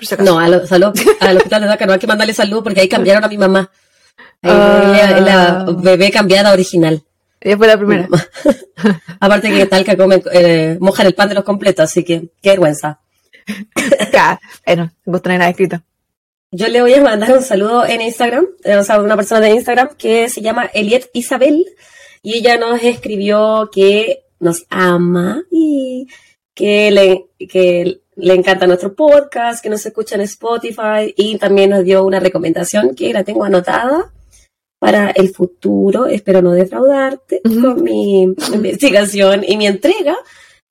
Si 0.00 0.16
no, 0.16 0.38
a 0.38 0.48
lo, 0.48 0.66
salud, 0.66 0.92
al 1.20 1.36
hospital 1.36 1.62
de 1.62 1.68
Talca 1.68 1.86
no 1.86 1.92
hay 1.92 1.98
que 1.98 2.06
mandarle 2.06 2.34
salud 2.34 2.62
porque 2.62 2.80
ahí 2.80 2.88
cambiaron 2.88 3.24
a 3.24 3.28
mi 3.28 3.38
mamá. 3.38 3.70
Ahí, 4.42 4.50
uh, 4.50 4.54
la, 4.54 5.20
la, 5.20 5.66
bebé 5.78 6.10
cambiada 6.10 6.52
original. 6.52 7.02
Ella 7.40 7.58
fue 7.58 7.66
la 7.66 7.76
primera. 7.76 8.08
Aparte 9.20 9.50
que 9.50 9.66
Talca 9.66 9.96
come, 9.96 10.22
eh, 10.32 10.78
mojan 10.80 11.06
el 11.06 11.14
pan 11.14 11.28
de 11.28 11.34
los 11.34 11.44
completos, 11.44 11.84
así 11.84 12.02
que 12.02 12.28
qué 12.42 12.50
vergüenza. 12.50 13.00
ya, 14.12 14.40
bueno, 14.66 14.90
vos 15.04 15.22
tenés 15.22 15.38
nada 15.38 15.50
escrito. 15.50 15.80
Yo 16.50 16.68
le 16.68 16.80
voy 16.80 16.94
a 16.94 17.02
mandar 17.02 17.32
un 17.32 17.42
saludo 17.42 17.84
en 17.84 18.00
Instagram, 18.00 18.46
o 18.78 18.84
sea, 18.84 19.00
una 19.00 19.16
persona 19.16 19.40
de 19.40 19.50
Instagram 19.50 19.88
que 19.98 20.28
se 20.28 20.40
llama 20.40 20.70
Eliet 20.72 21.10
Isabel 21.12 21.66
y 22.22 22.38
ella 22.38 22.56
nos 22.56 22.82
escribió 22.82 23.68
que 23.72 24.24
nos 24.38 24.64
ama 24.70 25.42
y 25.50 26.06
que 26.54 26.90
le, 26.90 27.26
que 27.48 28.00
le 28.16 28.34
encanta 28.34 28.66
nuestro 28.66 28.94
podcast, 28.94 29.62
que 29.62 29.70
nos 29.70 29.84
escucha 29.84 30.14
en 30.14 30.22
Spotify 30.22 31.12
y 31.16 31.36
también 31.38 31.70
nos 31.70 31.84
dio 31.84 32.04
una 32.04 32.20
recomendación 32.20 32.94
que 32.94 33.12
la 33.12 33.24
tengo 33.24 33.44
anotada 33.44 34.12
para 34.78 35.10
el 35.10 35.30
futuro. 35.30 36.06
Espero 36.06 36.42
no 36.42 36.52
defraudarte 36.52 37.40
uh 37.44 37.48
-huh. 37.48 37.62
con 37.62 37.82
mi 37.82 38.22
investigación 38.54 39.44
y 39.46 39.56
mi 39.56 39.66
entrega. 39.66 40.16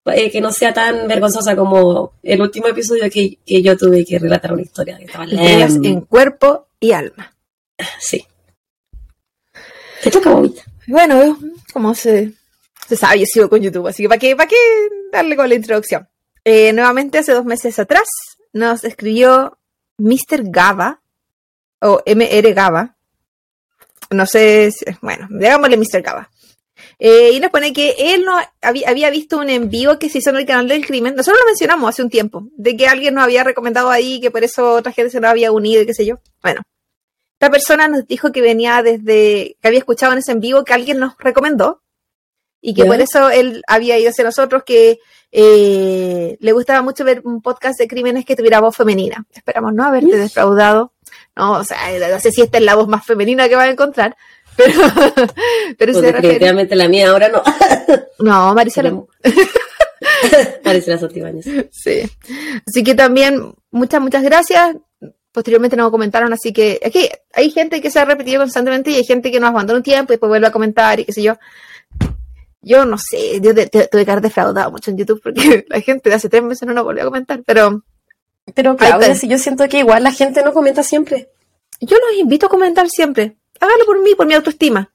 eh, 0.05 0.29
que 0.29 0.41
no 0.41 0.51
sea 0.51 0.73
tan 0.73 1.07
vergonzosa 1.07 1.55
como 1.55 2.13
el 2.23 2.41
último 2.41 2.67
episodio 2.67 3.09
que, 3.09 3.37
que 3.45 3.61
yo 3.61 3.77
tuve 3.77 4.03
que 4.05 4.19
relatar 4.19 4.51
una 4.51 4.61
historia. 4.61 4.97
Que 4.97 5.05
estaba 5.05 5.25
en 5.25 6.01
cuerpo 6.01 6.67
y 6.79 6.91
alma. 6.91 7.33
Sí. 7.99 8.25
Te 10.03 10.11
toca, 10.11 10.31
Bobita. 10.31 10.63
Bueno, 10.87 11.39
como 11.71 11.95
se, 11.95 12.33
se 12.95 13.01
sabe, 13.05 13.23
yo 13.35 13.49
con 13.49 13.61
YouTube, 13.61 13.87
así 13.87 14.03
que 14.03 14.09
¿para 14.09 14.19
qué, 14.19 14.35
para 14.35 14.47
qué 14.49 14.55
darle 15.11 15.35
con 15.35 15.49
la 15.49 15.55
introducción? 15.55 16.07
Eh, 16.43 16.73
nuevamente, 16.73 17.17
hace 17.19 17.33
dos 17.33 17.45
meses 17.45 17.79
atrás, 17.79 18.07
nos 18.51 18.83
escribió 18.83 19.57
Mr. 19.97 20.43
Gaba, 20.43 21.01
o 21.81 22.01
MR 22.05 22.53
Gaba, 22.53 22.95
no 24.11 24.25
sé, 24.25 24.71
si- 24.71 24.85
bueno, 25.01 25.27
digámosle 25.29 25.77
Mr. 25.77 26.01
Gaba. 26.01 26.29
Eh, 26.99 27.31
y 27.33 27.39
nos 27.39 27.51
pone 27.51 27.73
que 27.73 27.95
él 27.97 28.23
no 28.23 28.37
había, 28.61 29.09
visto 29.09 29.37
un 29.37 29.49
en 29.49 29.69
vivo 29.69 29.99
que 29.99 30.09
se 30.09 30.19
hizo 30.19 30.29
en 30.29 30.37
el 30.37 30.45
canal 30.45 30.67
del 30.67 30.85
crimen. 30.85 31.15
Nosotros 31.15 31.41
lo 31.41 31.47
mencionamos 31.47 31.89
hace 31.89 32.03
un 32.03 32.09
tiempo, 32.09 32.47
de 32.55 32.77
que 32.77 32.87
alguien 32.87 33.15
nos 33.15 33.23
había 33.25 33.43
recomendado 33.43 33.89
ahí, 33.89 34.21
que 34.21 34.31
por 34.31 34.43
eso 34.43 34.73
otra 34.73 34.91
gente 34.91 35.09
se 35.11 35.19
nos 35.19 35.31
había 35.31 35.51
unido 35.51 35.81
y 35.81 35.85
qué 35.85 35.93
sé 35.93 36.05
yo. 36.05 36.19
Bueno, 36.41 36.61
esta 37.33 37.49
persona 37.49 37.87
nos 37.87 38.07
dijo 38.07 38.31
que 38.31 38.41
venía 38.41 38.81
desde, 38.83 39.57
que 39.61 39.67
había 39.67 39.79
escuchado 39.79 40.13
en 40.13 40.19
ese 40.19 40.31
en 40.31 40.39
vivo 40.39 40.63
que 40.63 40.73
alguien 40.73 40.99
nos 40.99 41.15
recomendó 41.17 41.82
y 42.65 42.73
que 42.73 42.83
Ya. 42.83 42.87
por 42.87 43.01
eso 43.01 43.29
él 43.29 43.61
había 43.67 43.99
ido 43.99 44.09
hacia 44.09 44.23
nosotros, 44.23 44.63
que 44.65 44.97
eh, 45.31 46.37
le 46.39 46.51
gustaba 46.53 46.81
mucho 46.81 47.03
ver 47.03 47.21
un 47.25 47.41
podcast 47.41 47.77
de 47.77 47.87
crímenes 47.87 48.25
que 48.25 48.35
tuviera 48.37 48.61
voz 48.61 48.75
femenina. 48.75 49.25
Esperamos 49.33 49.73
no 49.73 49.83
haberte 49.83 50.11
Uf. 50.11 50.15
defraudado. 50.15 50.93
No, 51.35 51.53
o 51.59 51.63
sea, 51.63 51.77
no 52.09 52.19
sé 52.19 52.31
si 52.31 52.41
esta 52.41 52.57
es 52.59 52.63
la 52.63 52.75
voz 52.75 52.87
más 52.87 53.05
femenina 53.05 53.49
que 53.49 53.55
vas 53.55 53.67
a 53.67 53.71
encontrar, 53.71 54.15
pero, 54.57 54.73
pero 55.77 55.93
Pues 55.93 56.05
se 56.05 56.11
definitivamente 56.13 56.75
la 56.75 56.87
mía 56.87 57.09
ahora 57.09 57.27
no. 57.29 57.43
No, 58.19 58.53
Maricela, 58.55 58.91
Maricela 60.63 60.97
Santibáñez. 60.97 61.45
Sí. 61.71 62.01
Así 62.67 62.83
que 62.83 62.95
también, 62.95 63.53
muchas, 63.71 63.99
muchas 64.01 64.23
gracias. 64.23 64.75
Posteriormente 65.31 65.75
nos 65.75 65.89
comentaron, 65.91 66.31
así 66.31 66.53
que 66.53 66.79
que 66.93 67.09
hay 67.33 67.49
gente 67.49 67.81
que 67.81 67.89
se 67.89 67.99
ha 67.99 68.05
repetido 68.05 68.39
constantemente 68.39 68.91
y 68.91 68.95
hay 68.95 69.03
gente 69.03 69.31
que 69.31 69.39
nos 69.39 69.49
abandona 69.49 69.77
un 69.77 69.83
tiempo 69.83 70.13
y 70.13 70.15
después 70.15 70.29
vuelve 70.29 70.47
a 70.47 70.51
comentar 70.51 70.99
y 70.99 71.05
qué 71.05 71.11
sé 71.11 71.23
yo. 71.23 71.37
Yo 72.65 72.85
no 72.85 72.97
sé, 72.97 73.39
yo 73.41 73.53
te- 73.53 73.67
te- 73.67 73.87
tuve 73.87 74.05
que 74.05 74.11
haber 74.11 74.23
defraudado 74.23 74.71
mucho 74.71 74.89
en 74.89 74.97
YouTube 74.97 75.21
porque 75.21 75.65
la 75.69 75.81
gente 75.81 76.09
de 76.09 76.15
hace 76.15 76.29
tres 76.29 76.41
meses 76.43 76.65
no 76.67 76.73
nos 76.73 76.83
volvió 76.85 77.03
a 77.03 77.05
comentar, 77.07 77.41
pero 77.45 77.83
Pero 78.55 78.75
Claudia, 78.77 79.15
si 79.15 79.27
yo 79.27 79.37
siento 79.37 79.67
que 79.67 79.79
igual 79.79 80.03
la 80.03 80.11
gente 80.11 80.41
no 80.43 80.53
comenta 80.53 80.81
siempre. 80.83 81.29
yo 81.81 81.97
los 81.97 82.19
invito 82.19 82.45
a 82.45 82.49
comentar 82.49 82.89
siempre. 82.89 83.35
Hágalo 83.59 83.85
por 83.85 84.01
mí, 84.01 84.15
por 84.15 84.25
mi 84.27 84.33
autoestima. 84.33 84.91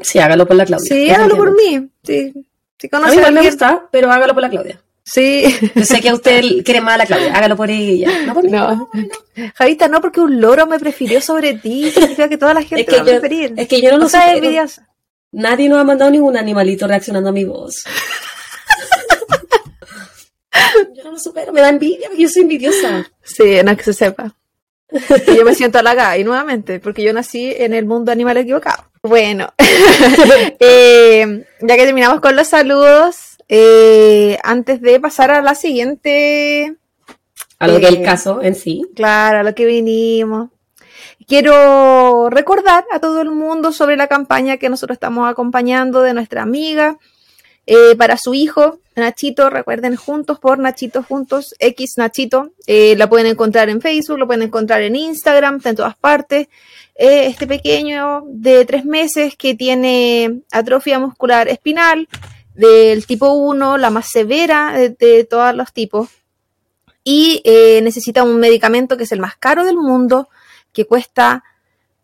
Sí, 0.00 0.18
hágalo 0.18 0.46
por 0.46 0.56
la 0.56 0.64
Claudia. 0.64 0.88
Sí, 0.88 1.10
hágalo 1.10 1.36
por 1.36 1.54
mí. 1.54 1.88
Sí. 2.02 2.32
Si 2.78 2.88
A 2.90 2.98
mí 2.98 3.04
a 3.06 3.14
igual 3.14 3.32
me 3.34 3.42
gusta, 3.42 3.86
pero 3.92 4.10
hágalo 4.10 4.34
por 4.34 4.42
la 4.42 4.50
Claudia. 4.50 4.80
sí. 5.04 5.44
Yo 5.74 5.84
sé 5.84 6.00
que 6.00 6.08
a 6.08 6.14
usted 6.14 6.42
quiere 6.64 6.80
más 6.80 6.94
a 6.94 6.98
la 6.98 7.06
Claudia, 7.06 7.34
hágalo 7.34 7.56
por 7.56 7.70
ella. 7.70 8.10
No 8.26 8.34
por 8.34 8.44
mí. 8.44 8.50
No. 8.50 8.90
Javita, 9.54 9.86
no 9.88 10.00
porque 10.00 10.20
un 10.20 10.40
loro 10.40 10.66
me 10.66 10.78
prefirió 10.80 11.20
sobre 11.20 11.54
ti, 11.54 11.90
significa 11.90 12.28
que 12.28 12.36
toda 12.38 12.54
la 12.54 12.62
gente 12.62 12.82
Es 12.82 12.86
que 12.88 12.96
va 12.96 13.02
a 13.02 13.04
preferir. 13.04 13.54
Es 13.56 13.68
que 13.68 13.80
yo 13.80 13.90
no 13.92 13.98
lo 13.98 14.08
sé. 14.08 14.18
Nadie 15.34 15.68
nos 15.68 15.78
ha 15.80 15.84
mandado 15.84 16.10
ningún 16.12 16.36
animalito 16.36 16.86
reaccionando 16.86 17.30
a 17.30 17.32
mi 17.32 17.44
voz. 17.44 17.82
yo 20.94 21.04
no 21.04 21.12
lo 21.12 21.18
supero, 21.18 21.52
me 21.52 21.60
da 21.60 21.68
envidia, 21.70 22.08
porque 22.08 22.22
yo 22.22 22.28
soy 22.28 22.42
envidiosa. 22.42 23.10
Sí, 23.22 23.56
no 23.64 23.70
es 23.72 23.76
que 23.78 23.84
se 23.84 23.92
sepa. 23.94 24.34
Y 25.26 25.36
yo 25.36 25.44
me 25.44 25.54
siento 25.54 25.78
halagada, 25.78 26.16
y 26.18 26.24
nuevamente, 26.24 26.78
porque 26.78 27.02
yo 27.02 27.12
nací 27.12 27.52
en 27.56 27.74
el 27.74 27.84
mundo 27.84 28.12
animal 28.12 28.36
equivocado. 28.36 28.84
Bueno, 29.02 29.52
eh, 30.60 31.44
ya 31.60 31.76
que 31.76 31.84
terminamos 31.84 32.20
con 32.20 32.36
los 32.36 32.48
saludos, 32.48 33.36
eh, 33.48 34.38
antes 34.44 34.80
de 34.80 35.00
pasar 35.00 35.32
a 35.32 35.42
la 35.42 35.54
siguiente, 35.56 36.76
A 37.58 37.66
lo 37.66 37.80
que 37.80 37.86
es 37.86 37.92
Eh, 37.92 37.96
el 37.98 38.04
caso 38.04 38.40
en 38.42 38.54
sí. 38.54 38.82
claro, 38.94 39.40
a 39.40 39.42
lo 39.42 39.54
que 39.54 39.64
vinimos, 39.64 40.50
quiero 41.26 42.30
recordar 42.30 42.84
a 42.90 43.00
todo 43.00 43.20
el 43.20 43.30
mundo 43.30 43.72
sobre 43.72 43.96
la 43.96 44.06
campaña 44.06 44.56
que 44.56 44.68
nosotros 44.68 44.96
estamos 44.96 45.28
acompañando 45.28 46.02
de 46.02 46.14
nuestra 46.14 46.42
amiga 46.42 46.98
eh, 47.66 47.96
para 47.96 48.16
su 48.18 48.34
hijo, 48.34 48.80
Nachito, 48.94 49.48
recuerden, 49.48 49.96
juntos 49.96 50.38
por 50.38 50.58
Nachito, 50.58 51.02
juntos, 51.02 51.54
X 51.58 51.94
Nachito, 51.96 52.50
eh, 52.66 52.94
la 52.96 53.08
pueden 53.08 53.26
encontrar 53.26 53.70
en 53.70 53.80
Facebook, 53.80 54.18
lo 54.18 54.26
pueden 54.26 54.42
encontrar 54.42 54.82
en 54.82 54.96
Instagram, 54.96 55.56
está 55.56 55.70
en 55.70 55.76
todas 55.76 55.96
partes. 55.96 56.48
Eh, 56.94 57.26
este 57.26 57.46
pequeño 57.46 58.22
de 58.26 58.64
tres 58.66 58.84
meses 58.84 59.34
que 59.36 59.54
tiene 59.54 60.42
atrofia 60.52 60.98
muscular 60.98 61.48
espinal 61.48 62.06
del 62.54 63.06
tipo 63.06 63.32
1, 63.32 63.78
la 63.78 63.90
más 63.90 64.10
severa 64.10 64.74
de, 64.76 65.24
todos 65.24 65.54
los 65.56 65.72
tipos, 65.72 66.08
y 67.02 67.42
necesita 67.82 68.22
un 68.22 68.38
medicamento 68.38 68.96
que 68.96 69.04
es 69.04 69.12
el 69.12 69.20
más 69.20 69.36
caro 69.36 69.64
del 69.64 69.76
mundo, 69.76 70.28
que 70.74 70.84
cuesta 70.84 71.42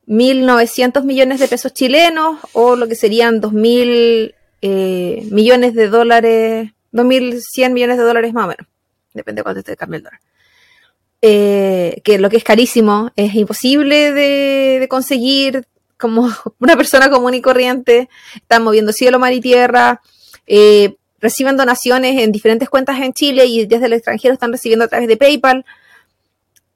1.900 0.07 1.05
millones 1.05 1.39
de 1.41 1.49
pesos 1.49 1.75
chilenos 1.75 2.39
o 2.55 2.77
lo 2.77 2.89
que 2.89 2.95
serían 2.95 3.43
2.000 3.43 4.35
eh, 4.63 5.29
millones 5.31 5.75
de 5.75 5.89
dólares, 5.89 6.71
2.100 6.93 7.73
millones 7.73 7.99
de 7.99 8.05
dólares 8.05 8.33
más 8.33 8.45
o 8.47 8.49
menos. 8.49 8.67
Depende 9.13 9.41
de 9.41 9.43
cuánto 9.43 9.59
esté 9.61 9.73
el 9.73 9.79
cambio 9.79 9.99
el 9.99 10.05
dólar. 10.05 10.21
Eh, 11.23 12.01
que 12.03 12.19
lo 12.19 12.31
que 12.31 12.39
es 12.39 12.45
carísimo, 12.45 13.11
es 13.17 13.35
imposible 13.35 14.13
de, 14.13 14.79
de 14.81 14.89
conseguir 14.89 15.67
como 15.99 16.29
una 16.59 16.77
persona 16.77 17.11
común 17.11 17.35
y 17.35 17.43
corriente. 17.43 18.09
Están 18.35 18.65
moviendo 18.65 18.93
cielo, 18.93 19.19
mar 19.19 19.33
y 19.33 19.41
tierra. 19.41 20.01
eh, 20.47 20.97
reciben 21.21 21.59
donaciones 21.59 22.19
en 22.19 22.33
diferentes 22.33 22.71
cuentas 22.71 22.99
en 22.99 23.13
Chile 23.13 23.45
y 23.45 23.67
desde 23.67 23.87
el 23.87 23.93
extranjero 23.93 24.33
están 24.33 24.53
recibiendo 24.53 24.87
a 24.87 24.89
través 24.89 25.07
de 25.07 25.19
PayPal. 25.19 25.65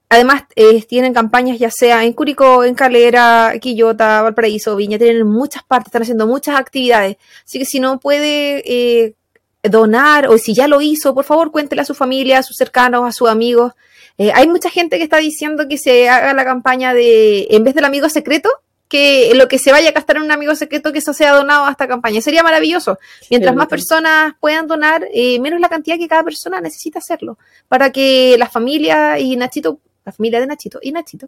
Además, 0.09 0.43
eh, 0.55 0.83
tienen 0.83 1.13
campañas 1.13 1.57
ya 1.57 1.71
sea 1.71 2.03
en 2.03 2.13
Curicó, 2.13 2.63
en 2.63 2.75
Calera, 2.75 3.53
Quillota, 3.59 4.21
Valparaíso, 4.21 4.75
Viña, 4.75 4.97
tienen 4.97 5.27
muchas 5.27 5.63
partes, 5.63 5.87
están 5.87 6.03
haciendo 6.03 6.27
muchas 6.27 6.55
actividades. 6.57 7.17
Así 7.43 7.59
que 7.59 7.65
si 7.65 7.79
no 7.79 7.99
puede 7.99 8.63
eh, 8.65 9.15
donar 9.63 10.27
o 10.27 10.37
si 10.37 10.53
ya 10.53 10.67
lo 10.67 10.81
hizo, 10.81 11.13
por 11.15 11.25
favor 11.25 11.51
cuéntele 11.51 11.81
a 11.81 11.85
su 11.85 11.95
familia, 11.95 12.39
a 12.39 12.43
sus 12.43 12.55
cercanos, 12.55 13.07
a 13.07 13.11
sus 13.11 13.29
amigos. 13.29 13.73
Eh, 14.17 14.31
hay 14.33 14.47
mucha 14.47 14.69
gente 14.69 14.97
que 14.97 15.03
está 15.03 15.17
diciendo 15.17 15.67
que 15.67 15.77
se 15.77 16.07
haga 16.07 16.33
la 16.33 16.45
campaña 16.45 16.93
de, 16.93 17.47
en 17.49 17.63
vez 17.63 17.73
del 17.73 17.85
amigo 17.85 18.07
secreto, 18.07 18.49
que 18.87 19.31
lo 19.35 19.47
que 19.47 19.57
se 19.57 19.71
vaya 19.71 19.89
a 19.89 19.91
gastar 19.91 20.17
en 20.17 20.23
un 20.23 20.31
amigo 20.31 20.55
secreto, 20.55 20.91
que 20.91 20.99
eso 20.99 21.13
sea 21.13 21.33
donado 21.33 21.65
a 21.65 21.71
esta 21.71 21.87
campaña. 21.87 22.21
Sería 22.21 22.43
maravilloso. 22.43 22.99
Mientras 23.29 23.53
Sí, 23.53 23.57
más 23.57 23.67
personas 23.67 24.35
puedan 24.39 24.67
donar, 24.67 25.07
eh, 25.11 25.39
menos 25.39 25.59
la 25.59 25.69
cantidad 25.69 25.97
que 25.97 26.07
cada 26.07 26.23
persona 26.23 26.61
necesita 26.61 26.99
hacerlo. 26.99 27.37
Para 27.67 27.91
que 27.91 28.35
la 28.37 28.47
familia 28.47 29.19
y 29.19 29.35
Nachito, 29.35 29.79
la 30.05 30.11
familia 30.11 30.39
de 30.39 30.47
Nachito 30.47 30.79
y 30.81 30.91
Nachito, 30.91 31.27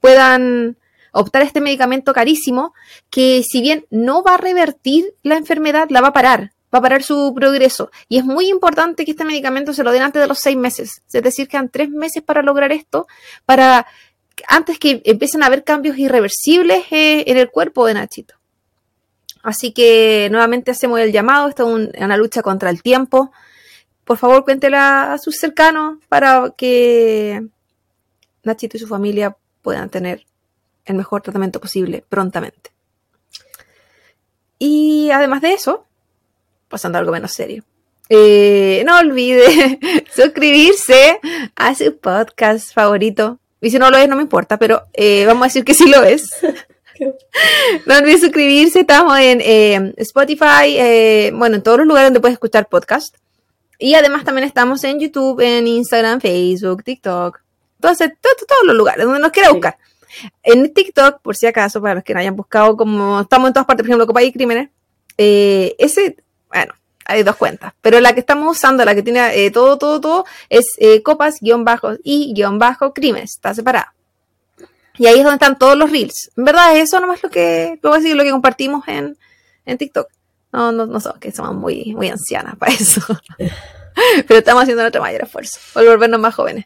puedan 0.00 0.76
optar 1.12 1.42
a 1.42 1.44
este 1.46 1.60
medicamento 1.60 2.12
carísimo 2.12 2.74
que 3.08 3.42
si 3.42 3.60
bien 3.62 3.86
no 3.90 4.22
va 4.22 4.34
a 4.34 4.38
revertir 4.38 5.14
la 5.22 5.36
enfermedad, 5.36 5.86
la 5.88 6.00
va 6.02 6.08
a 6.08 6.12
parar, 6.12 6.52
va 6.74 6.78
a 6.80 6.82
parar 6.82 7.02
su 7.02 7.32
progreso. 7.34 7.90
Y 8.08 8.18
es 8.18 8.24
muy 8.24 8.48
importante 8.48 9.04
que 9.04 9.12
este 9.12 9.24
medicamento 9.24 9.72
se 9.72 9.82
lo 9.82 9.92
den 9.92 10.02
antes 10.02 10.20
de 10.20 10.28
los 10.28 10.38
seis 10.40 10.56
meses. 10.56 11.02
Es 11.10 11.22
decir, 11.22 11.48
quedan 11.48 11.70
tres 11.70 11.88
meses 11.88 12.22
para 12.22 12.42
lograr 12.42 12.72
esto, 12.72 13.06
para 13.46 13.86
antes 14.48 14.78
que 14.78 15.00
empiecen 15.06 15.42
a 15.42 15.46
haber 15.46 15.64
cambios 15.64 15.96
irreversibles 15.98 16.84
eh, 16.90 17.24
en 17.26 17.38
el 17.38 17.50
cuerpo 17.50 17.86
de 17.86 17.94
Nachito. 17.94 18.34
Así 19.42 19.72
que 19.72 20.28
nuevamente 20.30 20.72
hacemos 20.72 21.00
el 21.00 21.12
llamado, 21.12 21.48
esto 21.48 21.66
es 21.66 21.74
un- 21.74 21.92
una 22.04 22.16
lucha 22.16 22.42
contra 22.42 22.68
el 22.68 22.82
tiempo. 22.82 23.32
Por 24.04 24.18
favor, 24.18 24.44
cuéntela 24.44 25.12
a 25.14 25.18
sus 25.18 25.36
cercanos 25.36 25.98
para 26.08 26.52
que 26.58 27.46
Nachito 28.46 28.76
y 28.76 28.80
su 28.80 28.86
familia 28.86 29.36
puedan 29.62 29.90
tener 29.90 30.24
el 30.84 30.94
mejor 30.94 31.22
tratamiento 31.22 31.60
posible 31.60 32.04
prontamente. 32.08 32.70
Y 34.58 35.10
además 35.10 35.42
de 35.42 35.52
eso, 35.52 35.84
pasando 36.68 36.98
a 36.98 37.00
algo 37.00 37.12
menos 37.12 37.32
serio. 37.32 37.64
eh, 38.08 38.84
no 38.86 38.98
olvide 38.98 39.78
suscribirse 40.14 41.18
a 41.56 41.74
su 41.74 41.96
podcast 41.98 42.72
favorito. 42.72 43.38
Y 43.60 43.70
si 43.70 43.78
no 43.78 43.90
lo 43.90 43.98
es, 43.98 44.08
no 44.08 44.16
me 44.16 44.22
importa, 44.22 44.58
pero 44.58 44.84
eh, 44.92 45.24
vamos 45.26 45.42
a 45.42 45.46
decir 45.46 45.64
que 45.64 45.74
sí 45.74 45.88
lo 45.88 46.04
es. 46.04 46.28
no 47.86 47.96
olvide 47.96 48.18
suscribirse, 48.18 48.80
estamos 48.80 49.18
en 49.18 49.40
eh, 49.40 49.92
Spotify, 49.96 51.32
bueno, 51.32 51.56
en 51.56 51.62
todos 51.62 51.78
los 51.78 51.86
lugares 51.86 52.08
donde 52.08 52.20
puedes 52.20 52.34
escuchar 52.34 52.68
podcast. 52.68 53.16
Y 53.78 53.94
además 53.94 54.24
también 54.24 54.46
estamos 54.46 54.84
en 54.84 55.00
YouTube, 55.00 55.40
en 55.40 55.66
Instagram, 55.66 56.20
Facebook, 56.20 56.82
TikTok, 56.84 57.40
todos, 57.80 57.98
todos, 57.98 58.36
todos 58.46 58.64
los 58.64 58.76
lugares 58.76 59.04
donde 59.04 59.20
nos 59.20 59.30
quiera 59.30 59.48
Sí. 59.48 59.54
buscar. 59.54 59.78
En 60.42 60.72
TikTok, 60.72 61.20
por 61.20 61.36
si 61.36 61.46
acaso, 61.46 61.80
para 61.82 61.96
los 61.96 62.04
que 62.04 62.14
no 62.14 62.20
hayan 62.20 62.36
buscado, 62.36 62.76
como 62.76 63.20
estamos 63.20 63.48
en 63.48 63.54
todas 63.54 63.66
partes, 63.66 63.82
por 63.82 63.88
ejemplo, 63.88 64.06
Copa 64.06 64.22
y 64.22 64.32
Crímenes, 64.32 64.70
eh, 65.18 65.74
ese, 65.78 66.16
bueno, 66.48 66.74
hay 67.04 67.22
dos 67.22 67.36
cuentas, 67.36 67.72
pero 67.80 68.00
la 68.00 68.12
que 68.14 68.20
estamos 68.20 68.56
usando, 68.56 68.84
la 68.84 68.94
que 68.94 69.02
tiene 69.02 69.44
eh, 69.44 69.50
todo, 69.50 69.78
todo, 69.78 70.00
todo, 70.00 70.24
es 70.48 70.66
eh, 70.78 71.02
copas, 71.02 71.38
guion 71.40 71.64
bajo 71.64 71.92
y 72.02 72.32
guion 72.34 72.58
bajo 72.58 72.92
crímenes, 72.92 73.32
está 73.34 73.54
separada. 73.54 73.94
Y 74.98 75.06
ahí 75.06 75.18
es 75.18 75.24
donde 75.24 75.34
están 75.34 75.58
todos 75.58 75.76
los 75.76 75.90
reels. 75.90 76.30
En 76.36 76.44
verdad, 76.44 76.76
eso 76.76 76.98
nomás 77.00 77.22
lo 77.22 77.28
que, 77.28 77.78
lo, 77.82 77.92
decir, 77.92 78.16
lo 78.16 78.24
que 78.24 78.30
compartimos 78.30 78.88
en, 78.88 79.16
en 79.66 79.78
TikTok. 79.78 80.08
No, 80.52 80.72
no, 80.72 80.86
no 80.86 81.00
somos 81.00 81.18
que 81.18 81.32
somos 81.32 81.54
muy, 81.54 81.94
muy 81.94 82.08
ancianas 82.08 82.56
para 82.56 82.72
eso. 82.72 83.02
Pero 84.26 84.38
estamos 84.38 84.62
haciendo 84.62 84.82
nuestro 84.82 85.02
mayor 85.02 85.24
esfuerzo 85.24 85.60
por 85.74 85.84
volvernos 85.84 86.18
más 86.18 86.34
jóvenes. 86.34 86.64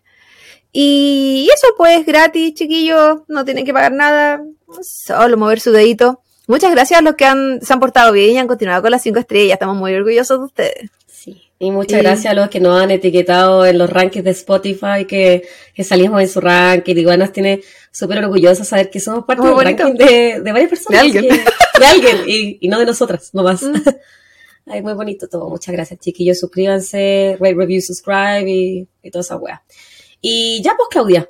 Y 0.73 1.49
eso 1.53 1.69
pues 1.77 2.07
gratis, 2.07 2.55
chiquillos, 2.55 3.21
no 3.29 3.45
tienen 3.45 3.65
que 3.65 3.73
pagar 3.73 3.93
nada, 3.93 4.45
solo 4.83 5.37
mover 5.37 5.61
su 5.61 5.73
dedito. 5.73 6.21
Muchas 6.47 6.71
gracias 6.73 7.01
a 7.01 7.03
los 7.03 7.15
que 7.15 7.25
han, 7.25 7.61
se 7.63 7.73
han 7.73 7.81
portado 7.81 8.13
bien 8.13 8.31
y 8.31 8.39
han 8.39 8.49
continuado 8.49 8.83
con 8.83 8.91
las 8.91 9.03
cinco 9.03 9.19
estrellas, 9.19 9.55
estamos 9.55 9.77
muy 9.77 9.95
orgullosos 9.95 10.39
de 10.39 10.45
ustedes. 10.45 10.91
Sí. 11.07 11.43
Y 11.59 11.71
muchas 11.71 12.01
gracias 12.01 12.33
a 12.33 12.35
los 12.35 12.49
que 12.49 12.59
nos 12.59 12.81
han 12.81 12.91
etiquetado 12.91 13.67
en 13.67 13.79
los 13.79 13.91
rankings 13.91 14.25
de 14.25 14.31
Spotify, 14.31 15.05
que, 15.07 15.47
que 15.75 15.85
salimos 15.85 16.21
en 16.23 16.29
su 16.29 16.41
ranking. 16.41 16.97
Igual 16.97 17.19
nos 17.19 17.33
tiene 17.33 17.61
súper 17.93 18.19
orgullosos 18.25 18.67
saber 18.67 18.91
que 18.91 18.99
somos 18.99 19.25
parte 19.25 19.47
del 19.47 19.57
ranking 19.57 19.95
de, 19.95 20.41
de, 20.41 20.53
varias 20.53 20.71
personas. 20.71 21.03
De 21.03 21.19
alguien. 21.19 21.41
de 21.79 21.87
alguien, 21.87 22.17
y, 22.27 22.59
y, 22.63 22.69
no 22.69 22.79
de 22.79 22.87
nosotras, 22.87 23.31
nomás. 23.35 23.63
Mm. 23.63 23.75
Ay, 24.67 24.83
muy 24.83 24.95
bonito 24.95 25.29
todo. 25.29 25.51
Muchas 25.51 25.75
gracias, 25.75 26.01
chiquillos. 26.01 26.39
Suscríbanse, 26.39 27.37
rate, 27.39 27.55
review, 27.55 27.81
subscribe 27.81 28.51
y, 28.51 28.89
y 29.03 29.11
toda 29.11 29.21
esa 29.21 29.37
wea. 29.37 29.63
Y 30.21 30.63
ya 30.63 30.75
pues, 30.77 30.89
Claudia, 30.91 31.29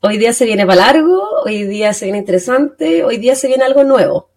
hoy 0.00 0.18
día 0.18 0.32
se 0.32 0.44
viene 0.44 0.66
para 0.66 0.86
largo, 0.86 1.20
hoy 1.44 1.64
día 1.64 1.92
se 1.92 2.06
viene 2.06 2.18
interesante, 2.18 3.04
hoy 3.04 3.18
día 3.18 3.34
se 3.34 3.48
viene 3.48 3.64
algo 3.64 3.84
nuevo. 3.84 4.30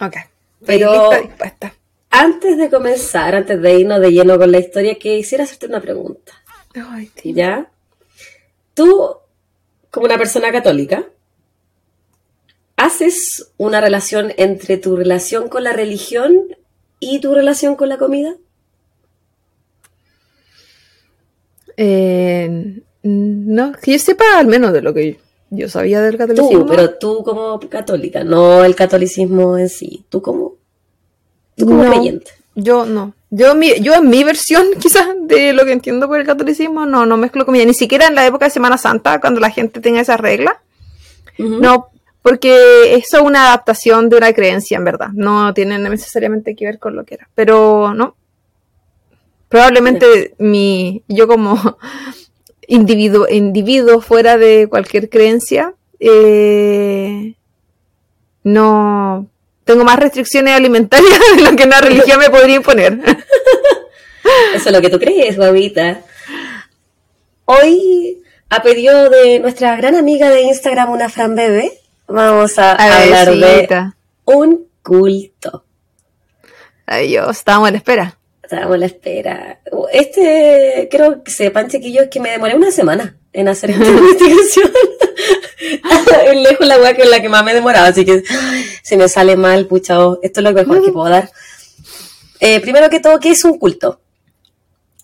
Ok. 0.00 0.16
Pero 0.64 1.10
antes 2.10 2.58
de 2.58 2.70
comenzar, 2.70 3.34
antes 3.34 3.60
de 3.60 3.78
irnos 3.80 4.00
de 4.00 4.10
lleno 4.10 4.38
con 4.38 4.50
la 4.52 4.58
historia, 4.58 4.96
quisiera 4.96 5.44
hacerte 5.44 5.66
una 5.66 5.80
pregunta. 5.80 6.32
Ay, 6.74 7.10
¿Ya? 7.24 7.70
Tú, 8.74 9.16
como 9.90 10.06
una 10.06 10.18
persona 10.18 10.52
católica, 10.52 11.04
¿haces 12.76 13.52
una 13.56 13.80
relación 13.80 14.32
entre 14.36 14.76
tu 14.76 14.96
relación 14.96 15.48
con 15.48 15.64
la 15.64 15.72
religión 15.72 16.56
y 17.00 17.20
tu 17.20 17.34
relación 17.34 17.76
con 17.76 17.88
la 17.88 17.98
comida? 17.98 18.34
Eh, 21.76 22.82
no, 23.02 23.72
que 23.72 23.92
yo 23.92 23.98
sepa 23.98 24.24
al 24.38 24.46
menos 24.46 24.72
de 24.72 24.82
lo 24.82 24.92
que 24.92 25.18
yo 25.50 25.68
sabía 25.68 26.00
del 26.00 26.16
catolicismo. 26.16 26.64
Tú, 26.64 26.66
pero 26.66 26.94
tú 26.94 27.24
como 27.24 27.58
católica, 27.60 28.22
no 28.22 28.64
el 28.64 28.76
catolicismo 28.76 29.58
en 29.58 29.68
sí. 29.68 30.04
Tú 30.08 30.22
como, 30.22 30.54
tú 31.56 31.66
como 31.66 31.84
no, 31.84 31.90
creyente. 31.90 32.30
Yo 32.54 32.86
no. 32.86 33.14
Yo, 33.30 33.54
mi, 33.54 33.80
yo 33.80 33.94
en 33.94 34.08
mi 34.08 34.22
versión, 34.24 34.66
quizás, 34.80 35.08
de 35.22 35.52
lo 35.52 35.64
que 35.64 35.72
entiendo 35.72 36.08
por 36.08 36.20
el 36.20 36.26
catolicismo, 36.26 36.86
no, 36.86 37.04
no 37.04 37.16
mezclo 37.16 37.44
comida. 37.44 37.64
Ni 37.64 37.74
siquiera 37.74 38.06
en 38.06 38.14
la 38.14 38.26
época 38.26 38.46
de 38.46 38.50
Semana 38.52 38.78
Santa, 38.78 39.20
cuando 39.20 39.40
la 39.40 39.50
gente 39.50 39.80
tenga 39.80 40.00
esa 40.00 40.16
regla. 40.16 40.60
Uh 41.38 41.42
-huh. 41.42 41.60
No, 41.60 41.88
porque 42.22 42.94
eso 42.94 43.18
es 43.18 43.22
una 43.22 43.48
adaptación 43.48 44.08
de 44.08 44.16
una 44.16 44.32
creencia, 44.32 44.76
en 44.76 44.84
verdad. 44.84 45.08
No 45.14 45.52
tiene 45.54 45.78
necesariamente 45.78 46.54
que 46.54 46.66
ver 46.66 46.78
con 46.78 46.94
lo 46.94 47.04
que 47.04 47.14
era. 47.14 47.28
Pero 47.34 47.94
no. 47.94 48.14
Probablemente 49.48 50.34
mi, 50.38 51.02
yo 51.08 51.26
como 51.26 51.76
individuo, 52.70 53.26
individuo 53.28 54.00
fuera 54.00 54.38
de 54.38 54.68
cualquier 54.68 55.10
creencia, 55.10 55.74
eh, 55.98 57.34
no 58.44 59.26
tengo 59.64 59.84
más 59.84 59.98
restricciones 59.98 60.54
alimentarias 60.54 61.20
de 61.36 61.42
lo 61.42 61.56
que 61.56 61.64
una 61.64 61.80
religión 61.80 62.18
me 62.20 62.30
podría 62.30 62.56
imponer. 62.56 63.00
Eso 64.54 64.68
es 64.68 64.72
lo 64.72 64.80
que 64.80 64.88
tú 64.88 64.98
crees, 64.98 65.36
babita. 65.36 66.02
Hoy, 67.44 68.22
a 68.48 68.62
pedido 68.62 69.10
de 69.10 69.40
nuestra 69.40 69.74
gran 69.76 69.96
amiga 69.96 70.30
de 70.30 70.42
Instagram, 70.42 70.90
una 70.90 71.08
Fran 71.08 71.34
Bebe, 71.34 71.72
vamos 72.06 72.56
a, 72.58 72.72
a 72.72 73.02
hablar 73.02 73.34
de 73.34 73.92
un 74.26 74.68
culto. 74.82 75.64
Ay 76.86 77.08
Dios, 77.08 77.36
estábamos 77.36 77.70
en 77.70 77.74
espera. 77.76 78.19
Estábamos 78.50 78.74
a 78.74 78.78
la 78.78 78.86
espera. 78.86 79.60
Este, 79.92 80.88
creo 80.90 81.22
que 81.22 81.30
sepan, 81.30 81.68
chiquillos, 81.68 82.08
que 82.10 82.18
me 82.18 82.32
demoré 82.32 82.56
una 82.56 82.72
semana 82.72 83.16
en 83.32 83.46
hacer 83.46 83.70
esta 83.70 83.86
investigación. 83.88 84.72
lejos 86.34 86.66
la 86.66 86.78
weá 86.78 86.90
es 86.90 87.08
la 87.08 87.22
que 87.22 87.28
más 87.28 87.44
me 87.44 87.54
demoraba, 87.54 87.86
así 87.86 88.04
que 88.04 88.24
si 88.82 88.96
me 88.96 89.08
sale 89.08 89.36
mal, 89.36 89.66
pucha, 89.66 90.04
oh, 90.04 90.18
esto 90.20 90.40
es 90.40 90.44
lo 90.44 90.52
mejor 90.52 90.84
que 90.84 90.90
puedo 90.90 91.08
dar. 91.08 91.30
Eh, 92.40 92.58
primero 92.58 92.90
que 92.90 92.98
todo, 92.98 93.20
¿qué 93.20 93.30
es 93.30 93.44
un 93.44 93.56
culto? 93.56 94.00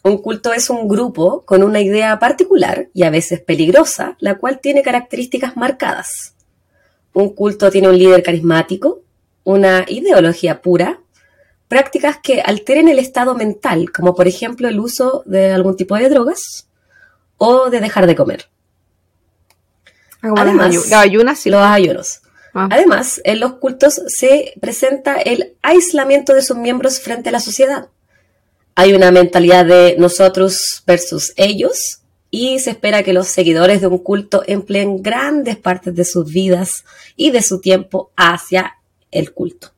Un 0.03 0.19
culto 0.19 0.53
es 0.53 0.69
un 0.69 0.89
grupo 0.89 1.45
con 1.45 1.63
una 1.63 1.81
idea 1.81 2.19
particular 2.19 2.89
y 2.95 3.05
a 3.05 3.11
veces 3.11 3.43
peligrosa, 3.43 4.17
la 4.19 4.39
cual 4.39 4.59
tiene 4.59 4.83
características 4.83 5.57
marcadas. 5.57 6.35
Un 7.13 7.33
culto 7.33 7.71
tiene 7.71 7.89
un 7.89 7.97
líder 7.97 8.25
carismático, 8.25 9.03
una 9.45 9.85
ideología 9.87 10.61
pura, 10.63 10.99
prácticas 11.69 12.19
que 12.23 12.41
alteren 12.41 12.89
el 12.89 12.99
estado 12.99 13.35
mental, 13.35 13.91
como 13.93 14.15
por 14.15 14.29
ejemplo 14.29 14.69
el 14.69 14.79
uso 14.79 15.23
de 15.27 15.53
algún 15.53 15.77
tipo 15.77 15.97
de 15.97 16.09
drogas 16.09 16.69
o 17.39 17.71
de 17.71 17.81
dejar 17.81 18.07
de 18.07 18.17
comer. 18.17 18.49
Además, 20.23 20.75
los 20.75 20.93
ayunas, 20.93 21.39
sí. 21.39 21.51
los 21.51 21.63
ayunos. 21.63 22.21
Ah. 22.55 22.69
Además, 22.71 23.21
en 23.25 23.41
los 23.41 23.55
cultos 23.55 24.01
se 24.07 24.55
presenta 24.61 25.17
el 25.17 25.57
aislamiento 25.63 26.33
de 26.35 26.43
sus 26.43 26.57
miembros 26.57 27.01
frente 27.01 27.29
a 27.29 27.33
la 27.33 27.41
sociedad. 27.41 27.89
Hay 28.75 28.93
una 28.93 29.11
mentalidad 29.11 29.65
de 29.65 29.97
nosotros 29.99 30.83
versus 30.87 31.33
ellos 31.37 32.01
y 32.31 32.59
se 32.59 32.71
espera 32.71 33.03
que 33.03 33.13
los 33.13 33.29
seguidores 33.29 33.81
de 33.81 33.87
un 33.87 33.99
culto 33.99 34.43
empleen 34.47 35.03
grandes 35.03 35.57
partes 35.57 35.95
de 35.95 36.05
sus 36.05 36.31
vidas 36.31 36.85
y 37.15 37.31
de 37.31 37.43
su 37.43 37.61
tiempo 37.61 38.11
hacia 38.17 38.77
el 39.11 39.33
culto. 39.33 39.76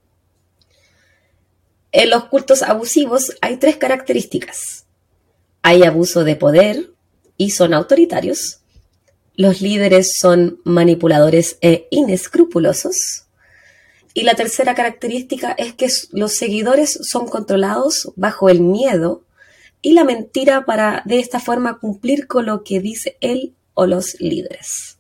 En 1.93 2.11
los 2.11 2.25
cultos 2.25 2.63
abusivos 2.63 3.33
hay 3.41 3.57
tres 3.57 3.77
características. 3.77 4.85
Hay 5.63 5.85
abuso 5.85 6.25
de 6.25 6.37
poder 6.37 6.91
y 7.37 7.51
son 7.51 7.73
autoritarios. 7.73 8.61
Los 9.35 9.61
líderes 9.61 10.13
son 10.19 10.61
manipuladores 10.65 11.59
e 11.61 11.87
inescrupulosos. 11.91 13.25
Y 14.13 14.23
la 14.23 14.35
tercera 14.35 14.75
característica 14.75 15.53
es 15.53 15.75
que 15.75 15.89
los 16.11 16.35
seguidores 16.35 16.99
son 17.03 17.29
controlados 17.29 18.13
bajo 18.17 18.49
el 18.49 18.61
miedo 18.61 19.23
y 19.81 19.93
la 19.93 20.05
mentira 20.05 20.65
para 20.65 21.03
de 21.05 21.21
esta 21.21 21.41
forma 21.41 21.79
cumplir 21.79 22.27
con 22.27 22.47
lo 22.47 22.65
que 22.65 22.81
dice 22.81 23.17
él 23.21 23.55
o 23.75 23.87
los 23.87 24.21
líderes. 24.21 24.99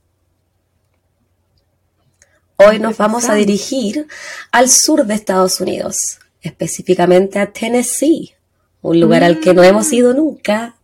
Hoy 2.56 2.78
nos 2.78 2.96
vamos 2.96 3.28
a 3.28 3.34
dirigir 3.34 4.06
al 4.52 4.68
sur 4.68 5.04
de 5.04 5.14
Estados 5.14 5.60
Unidos, 5.60 5.96
específicamente 6.42 7.38
a 7.38 7.52
Tennessee, 7.52 8.34
un 8.82 9.00
lugar 9.00 9.24
al 9.24 9.40
que 9.40 9.54
no 9.54 9.62
hemos 9.62 9.92
ido 9.92 10.14
nunca. 10.14 10.76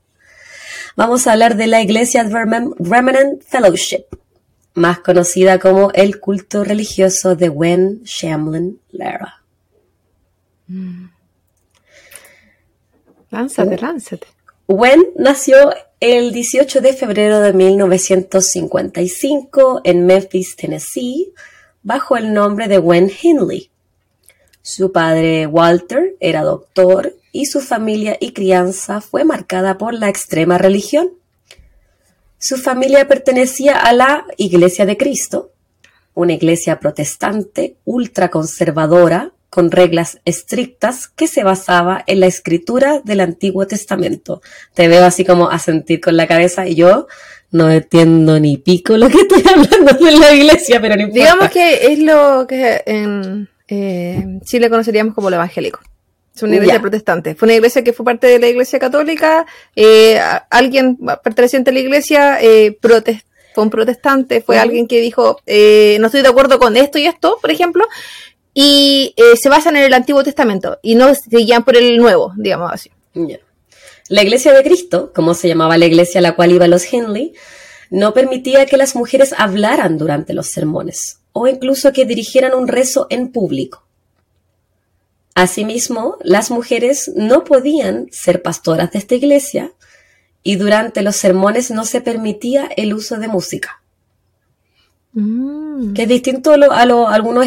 Vamos 0.97 1.27
a 1.27 1.33
hablar 1.33 1.57
de 1.57 1.67
la 1.67 1.83
iglesia 1.83 2.23
Remnant 2.25 3.43
Fellowship, 3.43 4.05
más 4.75 5.01
conocida 5.01 5.59
como 5.59 5.91
el 5.93 6.21
culto 6.21 6.65
religioso 6.65 7.37
de 7.37 7.49
Wen 7.49 8.03
Shamlin 8.05 8.81
Lara. 8.91 9.43
Mm. 10.67 11.07
Lánzate, 13.31 13.79
lánzate. 13.79 14.27
Wen 14.67 15.13
nació 15.17 15.75
el 16.01 16.33
18 16.33 16.81
de 16.81 16.95
febrero 16.95 17.41
de 17.41 17.53
1955 17.53 19.83
en 19.85 20.07
Memphis, 20.07 20.57
Tennessee, 20.57 21.35
bajo 21.83 22.17
el 22.17 22.33
nombre 22.33 22.67
de 22.69 22.79
Wen 22.79 23.11
Hindley. 23.11 23.71
Su 24.67 24.93
padre 24.93 25.47
Walter 25.47 26.17
era 26.21 26.41
doctor 26.41 27.15
y 27.33 27.45
su 27.45 27.61
familia 27.61 28.17
y 28.19 28.33
crianza 28.33 29.03
fue 29.03 29.23
marcada 29.23 29.77
por 29.77 29.93
la 29.93 30.09
extrema 30.09 30.57
religión. 30.57 31.11
Su 32.39 32.57
familia 32.57 33.07
pertenecía 33.07 33.75
a 33.77 33.93
la 33.93 34.25
Iglesia 34.39 34.87
de 34.87 34.97
Cristo, 34.97 35.51
una 36.15 36.33
iglesia 36.33 36.81
protestante 36.81 37.77
ultraconservadora 37.85 39.33
con 39.51 39.71
reglas 39.71 40.21
estrictas 40.25 41.09
que 41.09 41.29
se 41.29 41.45
basaba 41.45 42.03
en 42.07 42.21
la 42.21 42.27
escritura 42.27 43.03
del 43.05 43.21
Antiguo 43.21 43.67
Testamento. 43.67 44.41
Te 44.73 44.89
veo 44.89 45.05
así 45.05 45.27
como 45.27 45.51
a 45.51 45.59
sentir 45.59 46.01
con 46.01 46.17
la 46.17 46.27
cabeza 46.27 46.67
y 46.67 46.75
yo 46.75 47.07
no 47.51 47.71
entiendo 47.71 48.41
ni 48.41 48.57
pico 48.57 48.97
lo 48.97 49.11
que 49.11 49.19
estoy 49.19 49.45
hablando 49.55 49.93
de 49.93 50.13
la 50.13 50.33
iglesia, 50.33 50.81
pero 50.81 50.97
no 50.97 51.03
importa. 51.03 51.21
Digamos 51.21 51.51
que 51.51 51.93
es 51.93 51.99
lo 51.99 52.47
que 52.47 53.47
eh, 53.69 54.25
Chile 54.45 54.71
conoceríamos 54.71 55.15
como 55.15 55.31
lo 55.31 55.37
evangélico. 55.37 55.81
Es 56.35 56.43
una 56.43 56.55
iglesia 56.55 56.75
yeah. 56.75 56.81
protestante. 56.81 57.35
Fue 57.37 57.47
una 57.47 57.55
iglesia 57.55 57.85
que 57.85 57.93
fue 57.93 58.05
parte 58.05 58.27
de 58.27 58.39
la 58.41 58.49
iglesia 58.49 58.79
católica. 58.81 59.47
Eh, 59.77 60.21
alguien 60.51 60.99
perteneciente 61.23 61.71
a 61.71 61.73
la 61.73 61.79
iglesia 61.79 62.43
eh, 62.43 62.77
fue 62.81 63.63
un 63.63 63.71
protestante, 63.71 64.41
fue 64.41 64.57
uh 64.57 64.59
-huh. 64.59 64.63
alguien 64.63 64.89
que 64.89 65.01
dijo, 65.01 65.39
eh, 65.47 65.97
no 66.01 66.07
estoy 66.07 66.23
de 66.23 66.29
acuerdo 66.29 66.59
con 66.59 66.77
esto 66.77 66.99
y 66.99 67.07
esto, 67.07 67.39
por 67.41 67.53
ejemplo, 67.53 67.87
y 68.53 69.15
eh, 69.17 69.37
se 69.41 69.49
basan 69.49 69.77
en 69.77 69.85
el 69.85 69.95
Antiguo 69.95 70.25
Testamento 70.25 70.79
y 70.83 70.97
no 70.97 71.15
se 71.15 71.37
guían 71.37 71.65
por 71.65 71.77
el 71.77 71.97
Nuevo, 71.99 72.33
digamos 72.37 72.73
así. 72.73 72.91
Yeah. 73.15 73.39
La 74.09 74.23
Iglesia 74.23 74.53
de 74.53 74.63
Cristo, 74.65 75.13
como 75.15 75.35
se 75.35 75.47
llamaba 75.49 75.79
la 75.79 75.87
iglesia 75.87 76.19
a 76.19 76.23
la 76.23 76.35
cual 76.35 76.51
iban 76.51 76.71
los 76.71 76.93
Henley, 76.93 77.33
no 77.91 78.13
permitía 78.13 78.67
que 78.67 78.77
las 78.77 78.97
mujeres 78.97 79.33
hablaran 79.39 79.99
durante 79.99 80.35
los 80.35 80.49
sermones 80.49 81.21
o 81.37 81.47
incluso 81.49 81.93
que 81.93 82.05
dirigieran 82.07 82.55
un 82.55 82.69
rezo 82.69 83.07
en 83.11 83.29
público. 83.33 83.85
Asimismo, 85.35 86.17
las 86.23 86.51
mujeres 86.51 87.11
no 87.17 87.43
podían 87.43 88.07
ser 88.13 88.41
pastoras 88.41 88.93
de 88.93 89.01
esta 89.01 89.17
iglesia 89.17 89.73
y 90.45 90.55
durante 90.57 91.03
los 91.03 91.17
sermones 91.17 91.71
no 91.73 91.85
se 91.85 92.01
permitía 92.01 92.69
el 92.77 92.95
uso 92.95 93.17
de 93.19 93.27
música. 93.27 93.83
Mm. 95.13 95.93
Que 95.95 96.03
es 96.05 96.09
distinto 96.09 96.53
a, 96.53 96.57
lo- 96.57 96.73
a 96.73 96.87
lo- 96.87 97.09
algunos, 97.09 97.47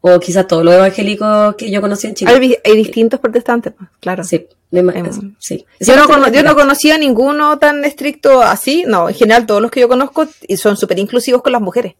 o 0.00 0.20
quizás 0.20 0.46
todos 0.46 0.64
los 0.64 0.72
evangélicos 0.74 1.54
que 1.56 1.70
yo 1.70 1.82
conocí 1.82 2.06
en 2.06 2.14
Chile. 2.14 2.30
Hay, 2.32 2.56
hay 2.64 2.76
distintos 2.76 3.20
protestantes, 3.20 3.74
pues, 3.76 3.90
claro. 4.00 4.24
Sí, 4.24 4.46
me 4.70 4.80
imagino. 4.80 5.10
Sí. 5.38 5.66
Yo 5.80 5.96
no, 5.96 6.06
cono- 6.06 6.28
yo 6.28 6.42
no 6.42 6.54
conocía 6.54 6.96
ninguno 6.96 7.58
tan 7.58 7.84
estricto 7.84 8.40
así. 8.40 8.84
No, 8.86 9.10
en 9.10 9.14
general 9.14 9.44
todos 9.44 9.60
los 9.60 9.70
que 9.70 9.80
yo 9.80 9.88
conozco 9.88 10.26
son 10.56 10.78
súper 10.78 10.98
inclusivos 10.98 11.42
con 11.42 11.52
las 11.52 11.60
mujeres. 11.60 11.94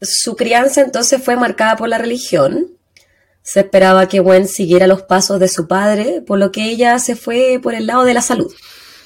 Su 0.00 0.36
crianza 0.36 0.80
entonces 0.80 1.22
fue 1.22 1.36
marcada 1.36 1.76
por 1.76 1.88
la 1.88 1.98
religión. 1.98 2.72
Se 3.42 3.60
esperaba 3.60 4.08
que 4.08 4.20
Gwen 4.20 4.46
siguiera 4.46 4.86
los 4.86 5.02
pasos 5.02 5.40
de 5.40 5.48
su 5.48 5.66
padre, 5.66 6.22
por 6.26 6.38
lo 6.38 6.52
que 6.52 6.64
ella 6.64 6.98
se 6.98 7.16
fue 7.16 7.58
por 7.62 7.74
el 7.74 7.86
lado 7.86 8.04
de 8.04 8.14
la 8.14 8.22
salud 8.22 8.52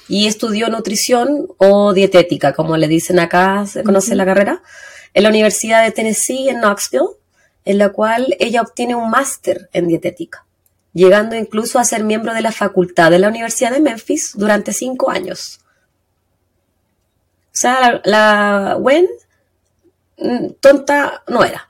y 0.07 0.27
estudió 0.27 0.69
nutrición 0.69 1.47
o 1.57 1.93
dietética, 1.93 2.53
como 2.53 2.77
le 2.77 2.87
dicen 2.87 3.19
acá, 3.19 3.65
se 3.65 3.83
conoce 3.83 4.15
la 4.15 4.25
carrera, 4.25 4.61
en 5.13 5.23
la 5.23 5.29
Universidad 5.29 5.83
de 5.83 5.91
Tennessee 5.91 6.49
en 6.49 6.59
Knoxville, 6.59 7.17
en 7.65 7.77
la 7.77 7.89
cual 7.89 8.35
ella 8.39 8.61
obtiene 8.61 8.95
un 8.95 9.09
máster 9.09 9.69
en 9.71 9.87
dietética, 9.87 10.45
llegando 10.93 11.35
incluso 11.35 11.79
a 11.79 11.85
ser 11.85 12.03
miembro 12.03 12.33
de 12.33 12.41
la 12.41 12.51
facultad 12.51 13.11
de 13.11 13.19
la 13.19 13.29
Universidad 13.29 13.71
de 13.71 13.79
Memphis 13.79 14.33
durante 14.35 14.73
cinco 14.73 15.09
años. 15.09 15.61
O 17.47 17.55
sea, 17.55 17.79
la, 17.79 18.01
la 18.03 18.77
Gwen 18.79 19.07
tonta 20.59 21.23
no 21.27 21.43
era. 21.43 21.69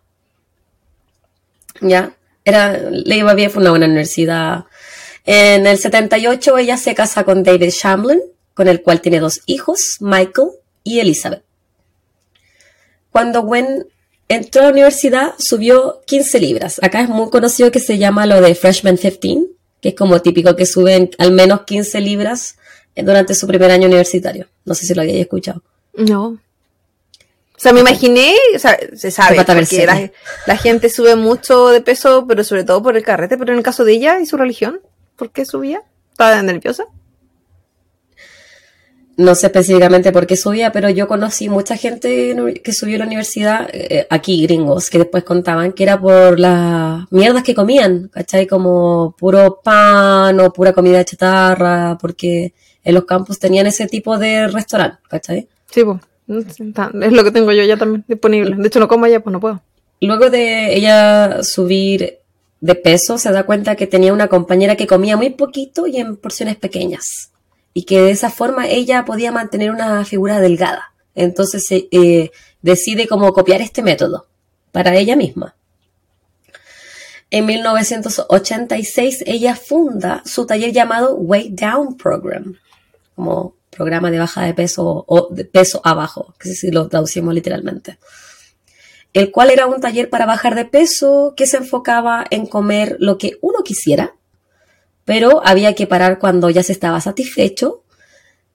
¿Ya? 1.82 2.16
Era, 2.46 2.78
le 2.78 3.18
iba 3.18 3.34
bien, 3.34 3.52
fue 3.52 3.62
una 3.62 3.72
buena 3.72 3.86
universidad. 3.86 4.66
En 5.26 5.66
el 5.66 5.78
78 5.78 6.58
ella 6.58 6.78
se 6.78 6.96
casa 6.96 7.24
con 7.24 7.44
David 7.44 7.70
Shamblin, 7.70 8.22
con 8.54 8.68
el 8.68 8.82
cual 8.82 9.02
tiene 9.02 9.20
dos 9.20 9.42
hijos, 9.46 9.98
Michael 10.00 10.50
y 10.84 11.00
Elizabeth. 11.00 11.44
Cuando 13.12 13.44
Gwen 13.44 13.88
entró 14.28 14.62
a 14.62 14.66
la 14.66 14.72
universidad, 14.72 15.34
subió 15.38 16.02
15 16.06 16.40
libras. 16.40 16.80
Acá 16.84 17.02
es 17.02 17.10
muy 17.10 17.30
conocido 17.30 17.72
que 17.72 17.80
se 17.80 17.98
llama 17.98 18.26
lo 18.26 18.42
de 18.42 18.56
Freshman 18.56 18.98
15, 18.98 19.48
que 19.82 19.90
es 19.90 19.96
como 19.96 20.22
típico 20.22 20.56
que 20.56 20.66
suben 20.66 21.12
al 21.18 21.32
menos 21.32 21.62
15 21.62 22.02
libras 22.02 22.58
durante 22.96 23.36
su 23.36 23.48
primer 23.48 23.72
año 23.72 23.88
universitario. 23.88 24.48
No 24.66 24.76
sé 24.76 24.86
si 24.86 24.94
lo 24.94 25.02
habéis 25.02 25.22
escuchado. 25.22 25.62
No. 25.96 26.40
O 27.64 27.70
sea, 27.70 27.72
me 27.72 27.80
imaginé, 27.80 28.34
o 28.54 28.60
sea, 28.60 28.78
se 28.94 29.10
sabe, 29.10 29.38
porque 29.46 29.88
la, 30.48 30.58
gente 30.58 30.90
sube 30.90 31.16
mucho 31.16 31.70
de 31.70 31.80
peso, 31.80 32.26
pero 32.28 32.44
sobre 32.44 32.66
todo 32.66 32.84
por 32.84 32.98
el 32.98 33.04
carrete, 33.04 33.38
pero 33.38 33.54
en 33.54 33.60
el 33.60 33.64
caso 33.64 33.86
de 33.86 33.94
ella 33.94 34.20
y 34.20 34.26
su 34.26 34.36
religión, 34.36 34.82
¿por 35.16 35.32
qué 35.32 35.46
subía? 35.46 35.82
¿Estaba 36.12 36.42
nerviosa? 36.42 36.88
No 39.16 39.34
sé 39.34 39.46
específicamente 39.46 40.12
por 40.12 40.28
qué 40.28 40.36
subía, 40.36 40.74
pero 40.74 40.90
yo 40.90 41.08
conocí 41.08 41.48
mucha 41.48 41.78
gente 41.78 42.36
que 42.62 42.74
subió 42.74 42.98
a 42.98 43.00
la 43.00 43.06
universidad, 43.06 43.70
eh, 43.72 44.08
aquí 44.10 44.44
gringos, 44.46 44.90
que 44.90 44.98
después 44.98 45.24
contaban 45.24 45.72
que 45.72 45.84
era 45.84 45.98
por 46.02 46.42
las 46.42 47.10
mierdas 47.12 47.44
que 47.44 47.56
comían, 47.56 48.10
¿cachai? 48.10 48.46
Como 48.46 49.16
puro 49.18 49.62
pan 49.64 50.38
o 50.42 50.52
pura 50.52 50.74
comida 50.74 51.06
chatarra, 51.06 51.98
porque 51.98 52.54
en 52.84 52.94
los 52.94 53.06
campus 53.06 53.40
tenían 53.40 53.68
ese 53.68 53.88
tipo 53.88 54.18
de 54.18 54.50
restaurante, 54.50 54.98
¿cachai? 55.08 55.48
Sí, 55.72 55.86
pues. 55.86 56.02
Es 56.28 57.12
lo 57.12 57.24
que 57.24 57.32
tengo 57.32 57.52
yo 57.52 57.64
ya 57.64 57.78
también 57.78 58.06
disponible. 58.08 58.56
De 58.56 58.68
hecho, 58.68 58.80
no 58.80 58.88
como 58.88 59.06
allá, 59.06 59.22
pues 59.22 59.32
no 59.32 59.40
puedo. 59.40 59.62
Luego 60.02 60.30
de 60.30 60.76
ella 60.76 61.44
subir 61.44 62.20
de 62.60 62.76
peso, 62.76 63.18
se 63.18 63.32
da 63.32 63.46
cuenta 63.46 63.76
que 63.76 63.88
tenía 63.88 64.14
una 64.14 64.28
compañera 64.28 64.76
que 64.76 64.88
comía 64.88 65.18
muy 65.18 65.32
poquito 65.32 65.86
y 65.88 65.98
en 65.98 66.16
porciones 66.16 66.56
pequeñas. 66.56 67.32
Y 67.74 67.84
que 67.84 68.02
de 68.02 68.12
esa 68.12 68.30
forma 68.30 68.68
ella 68.68 69.04
podía 69.06 69.32
mantener 69.32 69.72
una 69.72 70.06
figura 70.06 70.40
delgada. 70.40 70.94
Entonces 71.16 71.66
eh, 71.70 72.32
decide 72.62 73.08
como 73.08 73.34
copiar 73.34 73.62
este 73.62 73.82
método 73.82 74.28
para 74.72 74.96
ella 74.96 75.16
misma. 75.16 75.56
En 77.30 77.46
1986 77.46 79.24
ella 79.26 79.56
funda 79.56 80.22
su 80.26 80.46
taller 80.46 80.72
llamado 80.72 81.16
Weight 81.16 81.60
Down 81.60 81.98
Program, 81.98 82.56
como 83.16 83.56
programa 83.74 84.12
de 84.12 84.20
baja 84.20 84.44
de 84.44 84.54
peso 84.54 85.06
o 85.08 85.28
de 85.32 85.46
peso 85.46 85.82
abajo, 85.84 86.34
que 86.40 86.50
si 86.50 86.72
lo 86.72 86.88
traducimos 86.88 87.34
literalmente 87.34 87.98
el 89.14 89.32
cual 89.32 89.52
era 89.52 89.68
un 89.68 89.80
taller 89.80 90.10
para 90.10 90.26
bajar 90.26 90.56
de 90.56 90.66
peso 90.66 91.34
que 91.38 91.46
se 91.46 91.58
enfocaba 91.58 92.26
en 92.30 92.48
comer 92.48 92.98
lo 93.00 93.18
que 93.18 93.38
uno 93.42 93.64
quisiera, 93.64 94.16
pero 95.06 95.46
había 95.46 95.76
que 95.76 95.88
parar 95.88 96.20
cuando 96.20 96.50
ya 96.50 96.64
se 96.64 96.72
estaba 96.72 97.00
satisfecho 97.00 97.84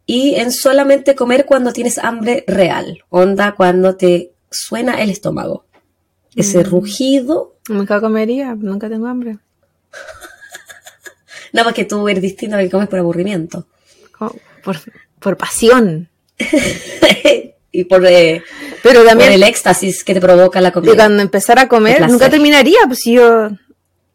y 0.04 0.34
en 0.34 0.50
solamente 0.50 1.14
comer 1.14 1.46
cuando 1.46 1.72
tienes 1.72 1.98
hambre 1.98 2.44
real, 2.46 3.04
onda 3.08 3.54
cuando 3.54 3.96
te 3.96 4.32
suena 4.50 5.00
el 5.00 5.10
estómago. 5.10 5.64
Ese 6.34 6.62
rugido, 6.62 7.54
Nunca 7.68 8.00
comería, 8.00 8.54
nunca 8.54 8.88
tengo 8.88 9.06
hambre. 9.06 9.38
nada 11.52 11.66
más 11.66 11.74
que 11.74 11.84
tú 11.84 12.08
eres 12.08 12.22
distinto 12.22 12.56
a 12.56 12.58
lo 12.58 12.64
que 12.64 12.70
comes 12.70 12.88
por 12.88 12.98
aburrimiento. 12.98 13.66
Como 14.16 14.34
Por, 14.64 14.78
por 15.20 15.36
pasión. 15.36 16.08
y 17.72 17.84
por, 17.84 18.04
eh, 18.06 18.42
Pero 18.82 19.04
por 19.04 19.22
el 19.22 19.42
éxtasis 19.42 20.04
que 20.04 20.14
te 20.14 20.20
provoca 20.20 20.60
la 20.60 20.68
y 20.68 20.72
comida. 20.72 20.94
cuando 20.94 21.22
empezara 21.22 21.62
a 21.62 21.68
comer, 21.68 22.06
nunca 22.08 22.30
terminaría. 22.30 22.78
Pues 22.86 23.04
yo, 23.04 23.50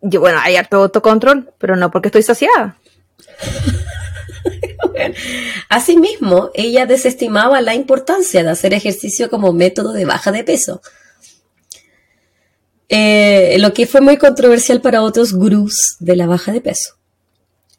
yo, 0.02 0.20
bueno, 0.20 0.40
hay 0.42 0.56
harto 0.56 0.78
autocontrol, 0.78 1.52
pero 1.58 1.76
no 1.76 1.92
porque 1.92 2.10
estoy 2.10 2.24
saciada. 2.24 2.78
Asimismo, 5.70 6.52
ella 6.54 6.86
desestimaba 6.86 7.62
la 7.62 7.76
importancia 7.76 8.44
de 8.44 8.50
hacer 8.50 8.74
ejercicio 8.74 9.30
como 9.30 9.54
método 9.54 9.94
de 9.94 10.06
baja 10.06 10.32
de 10.32 10.44
peso. 10.44 10.82
Eh, 12.90 13.56
lo 13.60 13.74
que 13.74 13.88
fue 13.88 14.02
muy 14.02 14.18
controversial 14.18 14.82
para 14.82 15.02
otros 15.02 15.34
gurús 15.34 15.96
de 16.00 16.16
la 16.16 16.28
baja 16.28 16.52
de 16.52 16.62
peso. 16.62 16.96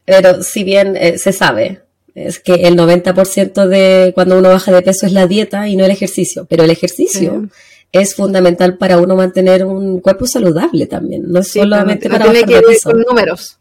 Pero 0.05 0.43
si 0.43 0.65
bien 0.65 0.97
eh, 0.97 1.19
se 1.19 1.33
sabe, 1.33 1.84
es 2.15 2.39
que 2.39 2.55
el 2.55 2.77
90% 2.77 3.67
de 3.67 4.13
cuando 4.15 4.39
uno 4.39 4.49
baja 4.51 4.73
de 4.73 4.83
peso 4.83 5.07
es 5.07 5.13
la 5.13 5.27
dieta 5.27 5.69
y 5.69 5.77
no 5.77 5.85
el 5.85 5.91
ejercicio, 5.91 6.47
pero 6.49 6.63
el 6.65 6.71
ejercicio 6.71 7.43
Sí. 7.43 7.49
es 7.93 8.15
fundamental 8.15 8.77
para 8.79 8.99
uno 8.99 9.17
mantener 9.17 9.65
un 9.65 10.01
cuerpo 10.01 10.27
saludable 10.27 10.87
también, 10.87 11.25
no 11.31 11.41
es 11.41 11.49
Sí, 11.49 11.59
solamente 11.61 12.09
no 12.09 12.15
para 12.15 12.25
tiene 12.31 12.41
bajar 12.43 12.49
que 12.63 12.67
de 12.69 12.73
peso. 12.75 12.91
con 12.91 13.01
números. 13.01 13.59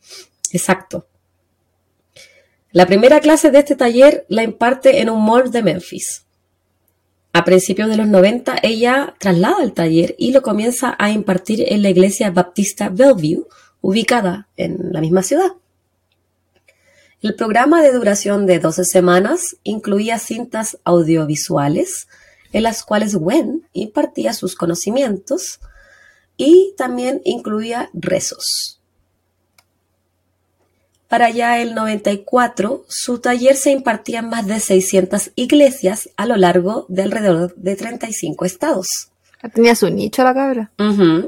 Exacto. 0.52 1.08
La 2.72 2.86
primera 2.88 3.20
clase 3.20 3.52
de 3.52 3.60
este 3.60 3.76
taller 3.76 4.26
la 4.30 4.44
imparte 4.44 5.00
en 5.02 5.10
un 5.10 5.24
mall 5.24 5.52
de 5.52 5.62
Memphis. 5.62 6.26
A 7.32 7.44
principios 7.46 7.90
de 7.90 7.98
los 7.98 8.08
90, 8.08 8.56
ella 8.62 9.16
traslada 9.20 9.64
el 9.64 9.74
taller 9.74 10.16
y 10.20 10.32
lo 10.32 10.42
comienza 10.44 10.96
a 11.00 11.10
impartir 11.12 11.66
en 11.72 11.82
la 11.82 11.90
iglesia 11.90 12.30
baptista 12.32 12.90
Bellevue, 12.90 13.46
ubicada 13.82 14.48
en 14.58 14.78
la 14.92 15.02
misma 15.02 15.24
ciudad. 15.24 15.52
El 17.24 17.36
programa 17.36 17.82
de 17.82 17.94
duración 17.94 18.46
de 18.46 18.60
12 18.60 18.84
semanas 18.84 19.56
incluía 19.64 20.20
cintas 20.20 20.78
audiovisuales 20.84 22.10
en 22.52 22.64
las 22.64 22.84
cuales 22.84 23.16
Gwen 23.16 23.66
impartía 23.72 24.34
sus 24.34 24.58
conocimientos 24.58 25.62
y 26.36 26.74
también 26.76 27.22
incluía 27.24 27.90
rezos. 27.94 28.82
Para 31.08 31.30
ya 31.30 31.62
el 31.62 31.76
94, 31.76 32.84
su 32.90 33.20
taller 33.20 33.56
se 33.56 33.72
impartía 33.72 34.20
en 34.20 34.28
más 34.28 34.46
de 34.46 34.60
600 34.60 35.32
iglesias 35.36 36.10
a 36.18 36.26
lo 36.26 36.36
largo 36.36 36.86
de 36.90 37.04
alrededor 37.04 37.56
de 37.56 37.78
35 37.78 38.44
estados, 38.44 38.88
Tenía 39.54 39.76
su 39.76 39.90
nicho 39.90 40.24
la 40.24 40.34
cabra. 40.34 40.72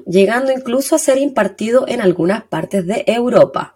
Llegando 0.08 0.52
incluso 0.52 0.96
a 0.96 1.00
ser 1.00 1.18
impartido 1.18 1.86
en 1.88 2.00
algunas 2.00 2.44
partes 2.44 2.86
de 2.86 3.04
Europa. 3.08 3.76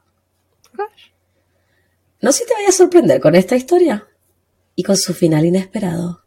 No 2.21 2.31
sé 2.31 2.39
si 2.39 2.47
te 2.47 2.53
vaya 2.53 2.69
a 2.69 2.73
sorprender 2.73 3.19
con 3.21 3.35
esta 3.35 3.55
historia 3.55 4.07
y 4.75 4.83
con 4.83 4.97
su 4.97 5.13
final 5.13 5.45
inesperado. 5.45 6.23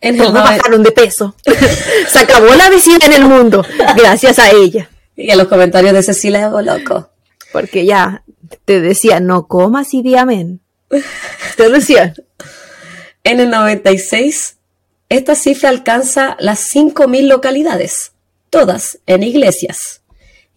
En 0.00 0.16
Todos 0.16 0.32
bajaron 0.32 0.82
de 0.82 0.90
peso. 0.90 1.36
Se 2.08 2.18
acabó 2.18 2.52
la 2.54 2.68
vecina 2.68 3.06
en 3.06 3.12
el 3.12 3.24
mundo, 3.24 3.64
gracias 3.96 4.38
a 4.38 4.50
ella. 4.50 4.90
y 5.14 5.30
en 5.30 5.38
los 5.38 5.46
comentarios 5.46 5.92
de 5.92 6.02
Cecilia 6.02 6.48
Loco. 6.48 7.10
Porque 7.52 7.84
ya 7.84 8.24
te 8.64 8.80
decía, 8.80 9.20
no 9.20 9.46
comas 9.46 9.94
y 9.94 10.02
di 10.02 10.16
amén. 10.16 10.60
Te 11.56 11.68
decía. 11.68 12.14
En 13.24 13.38
el 13.38 13.50
96, 13.50 14.56
esta 15.08 15.34
cifra 15.36 15.68
alcanza 15.68 16.36
las 16.40 16.74
5.000 16.74 17.28
localidades, 17.28 18.12
todas 18.50 18.98
en 19.06 19.22
iglesias, 19.22 20.02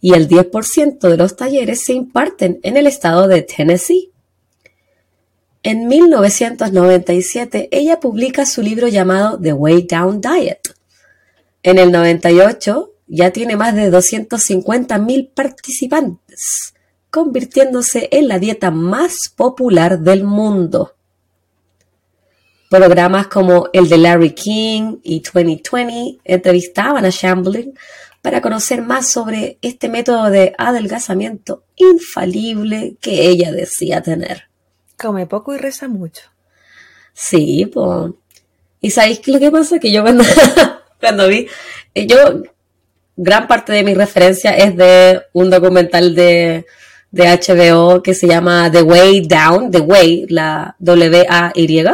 y 0.00 0.14
el 0.14 0.28
10% 0.28 0.98
de 0.98 1.16
los 1.16 1.36
talleres 1.36 1.84
se 1.84 1.92
imparten 1.92 2.58
en 2.64 2.76
el 2.76 2.88
estado 2.88 3.28
de 3.28 3.42
Tennessee. 3.42 4.10
En 5.68 5.88
1997, 5.88 7.70
ella 7.72 7.98
publica 7.98 8.46
su 8.46 8.62
libro 8.62 8.86
llamado 8.86 9.36
The 9.36 9.52
Way 9.52 9.88
Down 9.90 10.20
Diet. 10.20 10.60
En 11.64 11.78
el 11.78 11.90
98, 11.90 12.92
ya 13.08 13.32
tiene 13.32 13.56
más 13.56 13.74
de 13.74 13.90
250.000 13.90 15.30
participantes, 15.34 16.72
convirtiéndose 17.10 18.08
en 18.12 18.28
la 18.28 18.38
dieta 18.38 18.70
más 18.70 19.28
popular 19.34 19.98
del 19.98 20.22
mundo. 20.22 20.94
Programas 22.70 23.26
como 23.26 23.68
el 23.72 23.88
de 23.88 23.98
Larry 23.98 24.34
King 24.34 24.98
y 25.02 25.20
2020 25.20 26.20
entrevistaban 26.22 27.04
a 27.04 27.10
Shambling 27.10 27.76
para 28.22 28.40
conocer 28.40 28.82
más 28.82 29.10
sobre 29.10 29.58
este 29.62 29.88
método 29.88 30.30
de 30.30 30.54
adelgazamiento 30.58 31.64
infalible 31.74 32.96
que 33.00 33.26
ella 33.26 33.50
decía 33.50 34.00
tener. 34.00 34.45
Come 34.96 35.26
poco 35.26 35.54
y 35.54 35.58
reza 35.58 35.88
mucho. 35.88 36.22
Sí, 37.12 37.70
pues. 37.72 38.12
¿Y 38.80 38.90
sabéis 38.90 39.20
qué 39.20 39.32
lo 39.32 39.38
que 39.38 39.50
pasa? 39.50 39.78
Que 39.78 39.90
yo 39.90 40.02
cuando, 40.02 40.24
cuando 41.00 41.28
vi, 41.28 41.46
eh, 41.94 42.06
yo, 42.06 42.42
gran 43.16 43.48
parte 43.48 43.72
de 43.72 43.82
mi 43.82 43.94
referencia 43.94 44.50
es 44.56 44.76
de 44.76 45.22
un 45.32 45.50
documental 45.50 46.14
de, 46.14 46.66
de 47.10 47.24
HBO 47.24 48.02
que 48.02 48.14
se 48.14 48.26
llama 48.26 48.70
The 48.70 48.82
Way 48.82 49.26
Down, 49.26 49.70
The 49.70 49.80
Way, 49.80 50.26
la 50.28 50.76
W-A-Y, 50.78 51.84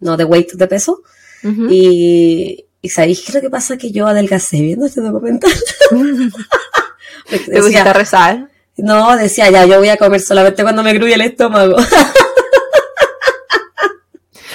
no 0.00 0.16
The 0.16 0.24
Weight 0.24 0.52
de 0.52 0.66
peso. 0.66 1.02
Y, 1.42 2.66
¿Y 2.82 2.88
sabéis 2.88 3.20
qué 3.20 3.28
es 3.28 3.34
lo 3.34 3.40
que 3.40 3.50
pasa? 3.50 3.76
Que 3.76 3.90
yo 3.90 4.06
adelgacé 4.06 4.60
viendo 4.60 4.86
este 4.86 5.00
documental. 5.00 5.52
¿Te 7.28 7.38
pusiste 7.38 7.78
a 7.78 7.92
rezar? 7.92 8.50
No, 8.82 9.16
decía, 9.16 9.50
ya, 9.50 9.64
yo 9.66 9.78
voy 9.78 9.88
a 9.88 9.96
comer 9.96 10.20
solamente 10.20 10.62
cuando 10.62 10.82
me 10.82 10.92
gruye 10.94 11.14
el 11.14 11.22
estómago. 11.22 11.76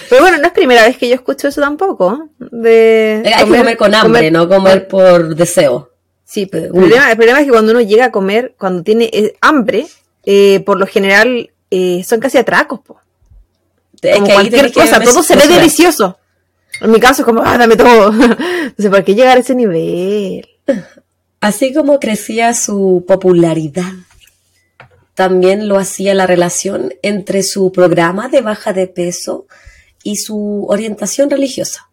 Pero 0.09 0.21
bueno, 0.21 0.37
no 0.37 0.45
es 0.45 0.53
primera 0.53 0.83
vez 0.83 0.97
que 0.97 1.09
yo 1.09 1.15
escucho 1.15 1.47
eso 1.47 1.61
tampoco. 1.61 2.29
De 2.37 3.23
Hay 3.25 3.45
que 3.45 3.57
comer 3.57 3.77
con 3.77 3.95
hambre, 3.95 4.29
no 4.31 4.47
comer 4.47 4.87
por 4.87 5.35
deseo. 5.35 5.91
Sí, 6.23 6.47
pero 6.47 6.65
el 6.65 6.71
problema, 6.71 7.11
el 7.11 7.17
problema, 7.17 7.39
es 7.39 7.45
que 7.45 7.51
cuando 7.51 7.71
uno 7.71 7.81
llega 7.81 8.05
a 8.05 8.11
comer, 8.11 8.55
cuando 8.57 8.81
tiene 8.83 9.09
eh, 9.13 9.35
hambre, 9.41 9.85
eh, 10.25 10.59
por 10.65 10.79
lo 10.79 10.87
general 10.87 11.51
eh, 11.69 12.03
son 12.03 12.19
casi 12.19 12.37
atracos. 12.37 12.79
Po. 12.79 12.99
Es 14.01 14.15
como 14.15 14.27
que 14.27 14.33
cualquier 14.33 14.73
cosa, 14.73 14.99
todo 14.99 15.21
se 15.21 15.35
ve 15.35 15.47
delicioso. 15.47 16.17
En 16.81 16.91
mi 16.91 16.99
caso 16.99 17.21
es 17.21 17.25
como, 17.25 17.41
ah, 17.43 17.57
dame 17.57 17.75
todo. 17.75 18.11
Entonces, 18.11 18.89
¿por 18.89 19.03
qué 19.03 19.15
llegar 19.15 19.37
a 19.37 19.41
ese 19.41 19.55
nivel? 19.55 20.47
Así 21.41 21.73
como 21.73 21.99
crecía 21.99 22.53
su 22.53 23.05
popularidad, 23.07 23.93
también 25.15 25.67
lo 25.69 25.77
hacía 25.77 26.13
la 26.13 26.27
relación 26.27 26.93
entre 27.01 27.41
su 27.41 27.71
programa 27.71 28.27
de 28.27 28.41
baja 28.41 28.73
de 28.73 28.87
peso 28.87 29.47
y 30.03 30.17
su 30.17 30.65
orientación 30.67 31.29
religiosa. 31.29 31.89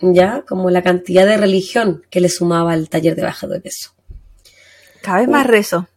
¿Ya? 0.00 0.44
Como 0.48 0.70
la 0.70 0.82
cantidad 0.82 1.26
de 1.26 1.36
religión 1.36 2.02
que 2.08 2.20
le 2.20 2.30
sumaba 2.30 2.72
al 2.72 2.88
taller 2.88 3.16
de 3.16 3.22
baja 3.22 3.46
de 3.46 3.60
peso. 3.60 3.90
Cada 5.02 5.18
vez 5.18 5.28
más 5.28 5.46
rezo. 5.46 5.88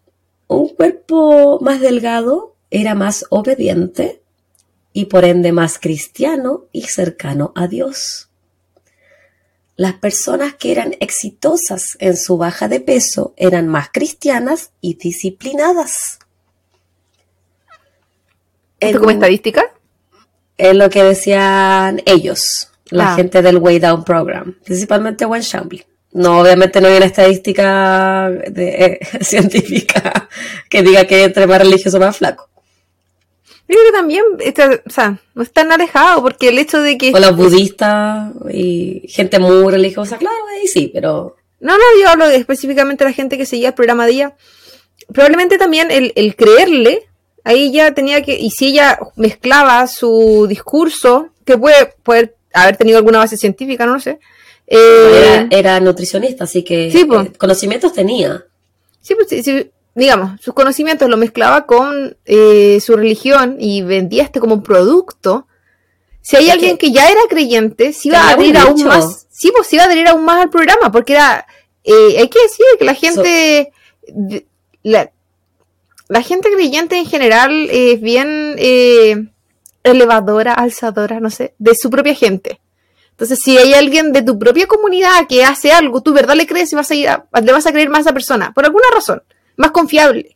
Un 0.48 0.70
cuerpo 0.70 1.60
más 1.62 1.80
delgado 1.80 2.56
era 2.70 2.96
más 2.96 3.26
obediente 3.30 4.22
y 4.92 5.06
por 5.06 5.26
ende 5.26 5.52
más 5.52 5.80
cristiano 5.80 6.66
y 6.72 6.82
cercano 6.84 7.54
a 7.56 7.68
Dios. 7.68 8.30
Las 9.76 9.94
personas 9.94 10.56
que 10.56 10.72
eran 10.72 10.96
exitosas 11.00 11.96
en 12.00 12.18
su 12.18 12.38
baja 12.38 12.68
de 12.68 12.80
peso 12.80 13.34
eran 13.38 13.68
más 13.68 13.90
cristianas 13.92 14.72
y 14.82 14.96
disciplinadas. 14.96 16.20
¿Esto 18.88 19.00
como 19.00 19.12
estadística? 19.12 19.72
Es 20.58 20.76
lo 20.76 20.90
que 20.90 21.04
decían 21.04 22.02
ellos, 22.06 22.70
la 22.90 23.14
ah. 23.14 23.16
gente 23.16 23.42
del 23.42 23.58
Way 23.58 23.80
Down 23.80 24.04
Program, 24.04 24.56
principalmente 24.64 25.26
Wen 25.26 25.42
Shambly. 25.42 25.84
No, 26.14 26.42
obviamente 26.42 26.80
no 26.80 26.88
hay 26.88 26.98
una 26.98 27.08
estadística 27.08 28.30
de, 28.30 29.00
científica 29.22 30.30
que 30.70 30.84
diga 30.84 31.06
que 31.06 31.24
entre 31.24 31.48
más 31.48 31.60
religioso 31.60 32.00
más 32.00 32.18
flaco. 32.18 32.50
Yo 33.68 33.76
creo 33.76 33.86
que 33.86 33.98
también, 33.98 34.24
o 34.86 34.90
sea, 34.90 35.18
no 35.34 35.42
es 35.42 35.52
tan 35.52 35.72
alejado, 35.72 36.22
porque 36.22 36.50
el 36.50 36.60
hecho 36.60 36.82
de 36.82 36.98
que... 36.98 37.12
O 37.14 37.20
los 37.20 37.36
budistas 37.36 38.32
y 38.52 39.04
gente 39.08 39.40
muy 39.40 39.72
religiosa, 39.72 40.18
claro, 40.18 40.36
ahí 40.52 40.68
sí, 40.68 40.92
pero... 40.94 41.38
No, 41.60 41.78
no, 41.78 41.84
yo 42.00 42.10
hablo 42.10 42.26
específicamente 42.26 43.04
de 43.04 43.10
la 43.10 43.16
gente 43.16 43.38
que 43.38 43.46
seguía 43.46 43.70
el 43.70 43.74
programa 43.74 44.06
día. 44.06 44.36
Probablemente 45.14 45.58
también 45.58 45.92
el, 45.92 46.12
el 46.16 46.36
creerle, 46.36 47.08
ahí 47.44 47.72
ya 47.72 47.94
tenía 47.94 48.22
que, 48.22 48.38
y 48.38 48.50
si 48.52 48.68
ella 48.68 49.00
mezclaba 49.16 49.86
su 49.88 50.46
discurso, 50.48 51.30
que 51.46 51.58
puede, 51.58 51.94
poder 52.04 52.36
haber 52.54 52.78
tenido 52.78 52.98
alguna 52.98 53.20
base 53.20 53.38
científica, 53.38 53.86
no 53.86 53.94
lo 53.94 54.00
sé. 54.00 54.20
Eh, 54.68 55.48
era, 55.50 55.80
nutricionista, 55.80 56.46
así 56.46 56.64
que 56.64 56.90
sí, 56.92 57.06
pues. 57.06 57.38
conocimientos 57.38 57.94
tenía. 57.94 58.46
Sí, 59.02 59.16
pues 59.16 59.28
sí, 59.44 59.72
digamos, 59.94 60.40
sus 60.42 60.54
conocimientos 60.54 61.10
lo 61.10 61.18
mezclaba 61.18 61.66
con 61.66 62.18
eh, 62.26 62.80
su 62.80 62.96
religión 62.96 63.58
y 63.60 63.82
vendía 63.82 64.24
este 64.24 64.40
como 64.40 64.56
un 64.56 64.64
producto, 64.64 65.48
si 66.22 66.38
hay 66.38 66.50
alguien 66.50 66.78
que, 66.78 66.92
ya 66.94 67.10
era 67.10 67.20
creyente, 67.30 67.92
se 67.92 68.08
iba 68.08 68.18
a 68.18 68.30
adherir 68.30 68.58
aún 68.58 68.82
más, 68.86 69.28
sí, 69.30 69.52
pues 69.54 69.68
se 69.68 69.76
iba 69.76 69.84
a 69.84 69.88
adherir 69.88 70.08
aún 70.08 70.24
más 70.24 70.44
al 70.44 70.50
programa, 70.50 70.90
porque 70.90 71.14
era, 71.14 71.46
eh, 71.84 72.16
hay 72.18 72.30
que 72.30 72.42
decir 72.42 72.66
que 72.80 72.86
la 72.86 72.94
gente, 72.94 73.74
la, 74.84 75.12
gente 76.22 76.52
creyente 76.52 76.98
en 76.98 77.06
general 77.06 77.70
es 77.72 78.00
bien 78.02 78.56
eh, 78.58 79.28
elevadora, 79.84 80.54
alzadora, 80.54 81.20
no 81.20 81.30
sé, 81.30 81.56
de 81.58 81.74
su 81.76 81.90
propia 81.90 82.14
gente. 82.14 82.60
Entonces, 83.12 83.40
si 83.44 83.58
hay 83.58 83.74
alguien 83.74 84.12
de 84.12 84.22
tu 84.22 84.38
propia 84.38 84.68
comunidad 84.68 85.28
que 85.28 85.46
hace 85.46 85.72
algo, 85.72 86.02
tú 86.02 86.14
verdad 86.14 86.36
le 86.36 86.48
crees 86.48 86.72
y 86.74 86.76
vas 86.76 86.92
a 86.92 86.96
ir 86.96 87.10
le 87.44 87.52
vas 87.52 87.66
a 87.66 87.72
creer 87.72 87.90
más 87.90 88.00
a 88.00 88.02
esa 88.02 88.14
persona, 88.14 88.52
por 88.54 88.66
alguna 88.66 88.88
razón 88.94 89.24
más 89.56 89.72
confiable. 89.72 90.36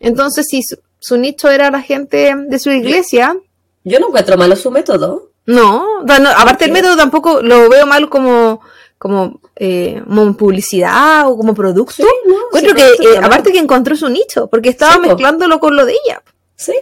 Entonces, 0.00 0.46
si 0.48 0.60
su, 0.98 1.16
nicho 1.16 1.50
era 1.50 1.70
la 1.70 1.80
gente 1.80 2.34
de 2.36 2.58
su 2.58 2.70
iglesia. 2.70 3.36
Yo 3.84 4.00
no 4.00 4.08
encuentro 4.08 4.36
malo 4.36 4.56
su 4.56 4.70
método. 4.70 5.30
No, 5.46 6.00
aparte 6.36 6.64
el 6.64 6.72
método 6.72 6.96
tampoco 6.96 7.42
lo 7.42 7.68
veo 7.68 7.86
mal 7.86 8.08
como, 8.08 8.60
como, 9.04 9.38
eh, 9.56 10.02
publicidad 10.38 11.28
o 11.28 11.36
como 11.36 11.52
producto. 11.52 12.02
encuentro 12.48 12.74
que, 12.74 12.84
eh, 13.04 13.18
aparte 13.22 13.52
que 13.52 13.58
encontró 13.58 13.94
su 13.96 14.08
nicho, 14.08 14.46
porque 14.46 14.70
estaba 14.70 14.96
mezclándolo 14.96 15.60
con 15.60 15.76
lo 15.76 15.84
de 15.84 15.92
ella. 15.92 16.22
Sí. 16.56 16.72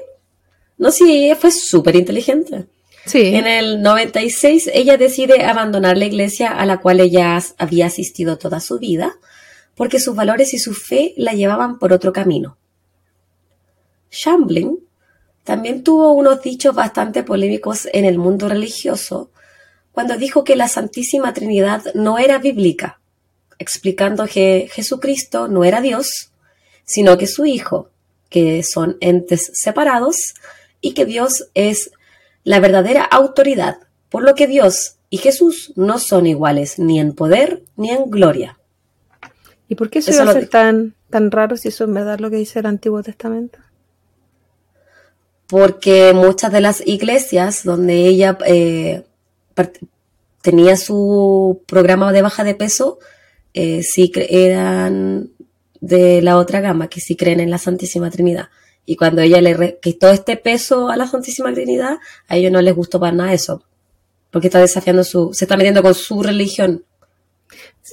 No, 0.79 0.93
sí, 0.93 1.25
ella 1.25 1.35
fue 1.35 1.51
súper 1.51 1.97
inteligente. 1.97 2.67
Sí. 3.07 3.35
En 3.35 3.49
el 3.49 3.83
96 3.83 4.71
ella 4.73 4.97
decide 4.97 5.45
abandonar 5.45 5.99
la 5.99 6.05
iglesia 6.05 6.53
a 6.53 6.65
la 6.65 6.81
cual 6.81 7.01
ella 7.01 7.43
había 7.59 7.87
asistido 7.87 8.39
toda 8.39 8.61
su 8.61 8.79
vida 8.79 9.17
porque 9.75 9.99
sus 9.99 10.15
valores 10.15 10.55
y 10.55 10.61
su 10.61 10.75
fe 10.75 11.15
la 11.17 11.33
llevaban 11.33 11.81
por 11.81 11.93
otro 11.93 12.13
camino. 12.13 12.57
Shambling 14.13 14.79
también 15.43 15.83
tuvo 15.83 16.13
unos 16.13 16.41
dichos 16.41 16.73
bastante 16.73 17.25
polémicos 17.25 17.89
en 17.93 18.05
el 18.05 18.17
mundo 18.17 18.49
religioso 18.49 19.33
cuando 19.93 20.17
dijo 20.17 20.45
que 20.45 20.57
la 20.57 20.69
Santísima 20.69 21.33
Trinidad 21.33 21.85
no 21.95 22.19
era 22.19 22.39
bíblica, 22.39 23.01
explicando 23.59 24.27
que 24.27 24.69
Jesucristo 24.73 25.49
no 25.49 25.65
era 25.65 25.81
Dios, 25.81 26.33
sino 26.85 27.17
que 27.19 27.27
su 27.27 27.45
Hijo, 27.45 27.91
que 28.29 28.63
son 28.63 28.97
entes 29.01 29.51
separados 29.55 30.35
y 30.81 30.95
que 30.95 31.05
Dios 31.05 31.49
es 31.55 31.93
la 32.45 32.59
verdadera 32.59 33.05
autoridad, 33.05 33.79
por 34.09 34.23
lo 34.25 34.35
que 34.35 34.47
Dios 34.47 34.97
y 35.11 35.19
Jesús 35.19 35.73
no 35.77 35.99
son 35.99 36.27
iguales 36.27 36.79
ni 36.79 36.99
en 36.99 37.13
poder 37.15 37.63
ni 37.77 37.91
en 37.91 38.11
gloria. 38.11 38.59
¿Y 39.69 39.75
por 39.75 39.91
qué 39.91 40.01
eso, 40.01 40.13
iba 40.13 40.25
a 40.25 40.33
ser 40.33 40.49
tan, 40.49 40.95
tan 41.11 41.31
raro 41.31 41.57
si 41.57 41.69
eso 41.69 41.85
es 41.85 41.93
verdad 41.93 42.19
lo 42.19 42.31
que 42.31 42.37
dice 42.37 42.59
el 42.59 42.67
Antiguo 42.67 43.03
Testamento? 43.03 43.59
Porque 45.47 46.13
muchas 46.15 46.51
de 46.51 46.63
las 46.63 46.87
iglesias 46.87 47.63
donde 47.63 48.07
ella 48.07 48.39
eh, 48.47 49.05
tenía 50.41 50.77
su 50.77 51.63
programa 51.67 52.13
de 52.13 52.23
baja 52.23 52.45
de 52.45 52.55
peso, 52.55 52.99
eh, 53.55 53.83
sí 53.83 54.11
eran 54.17 55.31
de 55.81 56.23
la 56.23 56.39
otra 56.39 56.61
gama, 56.61 56.89
que 56.89 57.01
sí 57.01 57.17
creen 57.17 57.41
en 57.41 57.51
la 57.51 57.59
Santísima 57.59 58.11
Trinidad. 58.11 58.49
Y 58.85 58.97
cuando 58.97 59.23
ella 59.23 59.41
le 59.41 59.79
quitó 59.81 60.11
este 60.11 60.37
peso 60.37 60.89
a 60.89 60.97
la 60.97 61.07
Santísima 61.07 61.53
Trinidad, 61.53 61.99
a 62.29 62.37
ellos 62.37 62.53
no 62.53 62.61
les 62.61 62.75
gustó 62.75 62.99
para 62.99 63.13
nada 63.13 63.33
eso. 63.33 63.65
Porque 64.31 64.49
está 64.49 64.59
desafiando 64.59 65.05
su, 65.05 65.33
se 65.33 65.45
está 65.45 65.57
metiendo 65.57 65.83
con 65.83 65.95
su 65.95 66.23
religión 66.23 66.85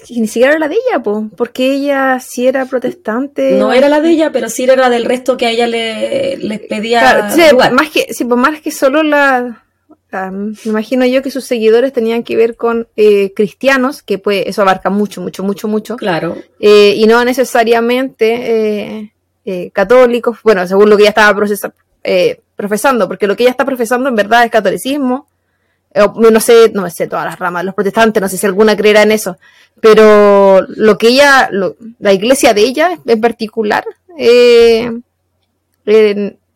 ni 0.10 0.28
siquiera 0.28 0.52
era 0.52 0.60
la 0.60 0.68
de 0.68 0.76
ella, 0.76 1.04
porque 1.36 1.74
ella 1.74 2.20
sí 2.20 2.48
era 2.48 2.66
protestante. 2.66 3.54
No 3.54 3.74
era 3.74 3.90
la 3.90 4.02
de 4.02 4.12
ella, 4.12 4.32
pero 4.32 4.50
sí 4.50 4.64
era 4.64 4.76
la 4.76 4.90
del 4.90 5.06
resto 5.06 5.36
que 5.36 5.48
a 5.48 5.52
ella 5.52 5.68
le, 5.68 6.38
les 6.38 6.60
pedía. 6.62 7.30
sí, 7.32 7.42
más 7.72 7.90
que, 7.90 8.14
sí, 8.14 8.24
pues 8.24 8.40
más 8.40 8.62
que 8.62 8.72
solo 8.72 9.04
la, 9.04 9.66
Me 10.12 10.56
imagino 10.66 11.06
yo 11.06 11.22
que 11.22 11.30
sus 11.30 11.46
seguidores 11.46 11.94
tenían 11.94 12.24
que 12.24 12.36
ver 12.36 12.56
con 12.56 12.88
eh, 12.96 13.32
cristianos, 13.36 14.02
que 14.02 14.18
pues 14.18 14.44
eso 14.48 14.64
abarca 14.64 14.90
mucho, 14.90 15.22
mucho, 15.22 15.44
mucho, 15.44 15.68
mucho. 15.68 15.98
Claro. 15.98 16.36
Eh, 16.60 16.94
y 16.96 17.06
no 17.06 17.24
necesariamente 17.24 19.12
eh, 19.46 19.72
católicos, 19.72 20.40
bueno, 20.44 20.68
según 20.68 20.90
lo 20.90 20.98
que 20.98 21.04
ella 21.04 21.10
estaba 21.10 21.40
profesando, 22.56 23.08
porque 23.08 23.28
lo 23.28 23.36
que 23.36 23.44
ella 23.44 23.52
está 23.52 23.66
profesando 23.66 24.10
en 24.10 24.16
verdad 24.16 24.46
es 24.46 24.52
catolicismo, 24.52 25.28
no 25.96 26.40
sé, 26.40 26.72
no 26.74 26.90
sé 26.90 27.08
todas 27.08 27.26
las 27.26 27.40
ramas, 27.40 27.66
los 27.66 27.76
protestantes, 27.76 28.22
no 28.22 28.30
sé 28.30 28.38
si 28.38 28.46
alguna 28.46 28.76
creerá 28.76 29.04
en 29.04 29.12
eso, 29.12 29.38
pero 29.80 30.62
lo 30.68 30.98
que 30.98 31.10
ella, 31.10 31.50
la 32.00 32.14
iglesia 32.14 32.54
de 32.54 32.62
ella 32.62 32.98
en 33.06 33.22
particular, 33.22 33.86
eh, 34.18 34.92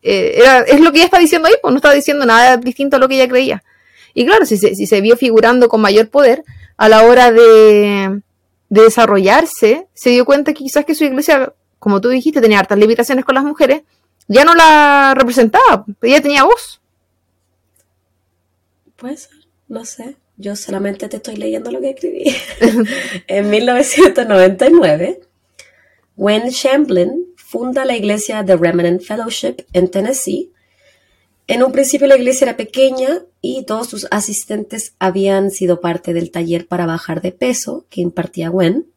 eh, 0.04 0.64
es 0.66 0.80
lo 0.80 0.92
que 0.92 0.98
ella 0.98 1.06
está 1.06 1.18
diciendo 1.18 1.48
ahí, 1.48 1.54
pues 1.62 1.72
no 1.72 1.78
está 1.78 1.92
diciendo 1.92 2.26
nada 2.26 2.58
distinto 2.58 2.96
a 2.96 2.98
lo 2.98 3.08
que 3.08 3.16
ella 3.16 3.28
creía. 3.28 3.64
Y 4.12 4.26
claro, 4.26 4.44
si 4.44 4.58
se, 4.58 4.74
si 4.74 4.86
se 4.86 5.00
vio 5.00 5.16
figurando 5.16 5.68
con 5.68 5.80
mayor 5.80 6.10
poder 6.10 6.44
a 6.76 6.88
la 6.88 7.04
hora 7.04 7.32
de, 7.32 8.20
de 8.68 8.82
desarrollarse, 8.82 9.88
se 9.94 10.10
dio 10.10 10.24
cuenta 10.24 10.52
que 10.52 10.62
quizás 10.62 10.84
que 10.84 10.94
su 10.94 11.04
iglesia, 11.04 11.54
como 11.78 12.00
tú 12.00 12.10
dijiste, 12.10 12.42
tenía 12.42 12.60
hartas 12.60 12.78
limitaciones 12.78 13.24
con 13.24 13.34
las 13.34 13.44
mujeres, 13.44 13.82
ya 14.28 14.44
no 14.44 14.54
la 14.54 15.14
representaba, 15.16 15.86
ella 16.02 16.20
tenía 16.20 16.44
voz. 16.44 16.80
Pues, 18.96 19.30
no 19.68 19.84
sé. 19.84 20.16
Yo 20.36 20.56
solamente 20.56 21.08
te 21.08 21.18
estoy 21.18 21.36
leyendo 21.36 21.70
lo 21.70 21.80
que 21.80 21.90
escribí. 21.90 22.24
en 23.28 23.50
1999, 23.50 25.20
Gwen 26.16 26.48
Shamblin 26.48 27.33
funda 27.54 27.84
la 27.84 27.94
iglesia 27.94 28.44
The 28.44 28.56
Remnant 28.56 29.00
Fellowship 29.00 29.64
en 29.72 29.88
Tennessee. 29.88 30.50
En 31.46 31.62
un 31.62 31.70
principio 31.70 32.08
la 32.08 32.16
iglesia 32.16 32.46
era 32.46 32.56
pequeña 32.56 33.22
y 33.40 33.64
todos 33.64 33.86
sus 33.86 34.08
asistentes 34.10 34.96
habían 34.98 35.52
sido 35.52 35.80
parte 35.80 36.12
del 36.12 36.32
taller 36.32 36.66
para 36.66 36.84
bajar 36.84 37.22
de 37.22 37.30
peso 37.30 37.86
que 37.90 38.00
impartía 38.00 38.48
Gwen. 38.48 38.88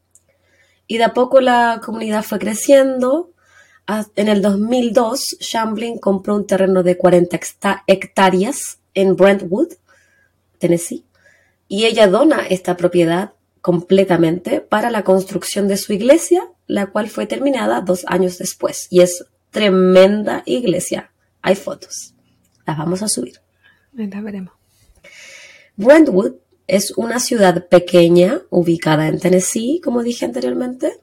Y 0.87 0.97
de 0.97 1.03
a 1.03 1.13
poco 1.13 1.39
la 1.39 1.81
comunidad 1.85 2.23
fue 2.23 2.39
creciendo. 2.39 3.29
En 4.15 4.27
el 4.27 4.41
2002, 4.41 5.37
Shamblin 5.39 5.99
compró 5.99 6.35
un 6.35 6.47
terreno 6.47 6.81
de 6.81 6.97
40 6.97 7.39
hectáreas 7.85 8.79
en 8.95 9.15
Brentwood, 9.15 9.73
Tennessee, 10.57 11.05
y 11.67 11.85
ella 11.85 12.07
dona 12.07 12.47
esta 12.47 12.75
propiedad 12.75 13.33
completamente 13.67 14.61
para 14.61 14.89
la 14.89 15.03
construcción 15.03 15.67
de 15.67 15.75
su 15.75 15.91
iglesia, 15.91 16.41
la 16.67 16.85
cual 16.85 17.09
fue 17.09 17.25
terminada 17.25 17.81
dos 17.81 18.05
años 18.07 18.37
después. 18.37 18.87
Y 18.89 19.01
es 19.01 19.25
tremenda 19.51 20.41
iglesia. 20.45 21.11
Hay 21.41 21.55
fotos. 21.55 22.13
Las 22.65 22.77
vamos 22.77 23.01
a 23.01 23.09
subir. 23.09 23.41
La 23.91 24.21
veremos. 24.21 24.53
Brentwood 25.75 26.35
es 26.65 26.91
una 26.95 27.19
ciudad 27.19 27.67
pequeña 27.67 28.39
ubicada 28.51 29.09
en 29.09 29.19
Tennessee, 29.19 29.81
como 29.83 30.01
dije 30.01 30.23
anteriormente. 30.23 31.01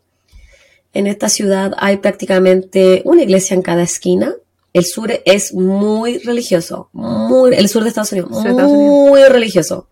En 0.95 1.07
esta 1.07 1.29
ciudad 1.29 1.75
hay 1.77 1.99
prácticamente 1.99 3.03
una 3.05 3.25
iglesia 3.25 3.53
en 3.53 3.61
cada 3.61 3.83
esquina 3.83 4.37
el 4.73 4.87
sur 4.87 5.13
es 5.27 5.53
muy 5.53 6.17
religioso, 6.17 6.89
muy, 6.95 7.55
el 7.55 7.69
sur 7.69 7.83
de 7.83 7.91
Estados 7.91 8.11
Unidos, 8.11 8.31
muy 8.31 9.23
religioso. 9.25 9.91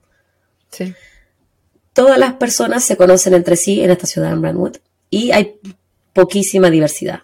Sí. 0.71 0.95
Todas 1.93 2.19
las 2.19 2.35
personas 2.35 2.85
se 2.85 2.97
conocen 2.97 3.35
entre 3.35 3.57
sí 3.57 3.83
en 3.83 3.91
esta 3.91 4.07
ciudad, 4.07 4.33
en 4.33 4.41
Brentwood, 4.41 4.77
y 5.11 5.31
hay 5.33 5.59
poquísima 6.13 6.71
diversidad. 6.71 7.21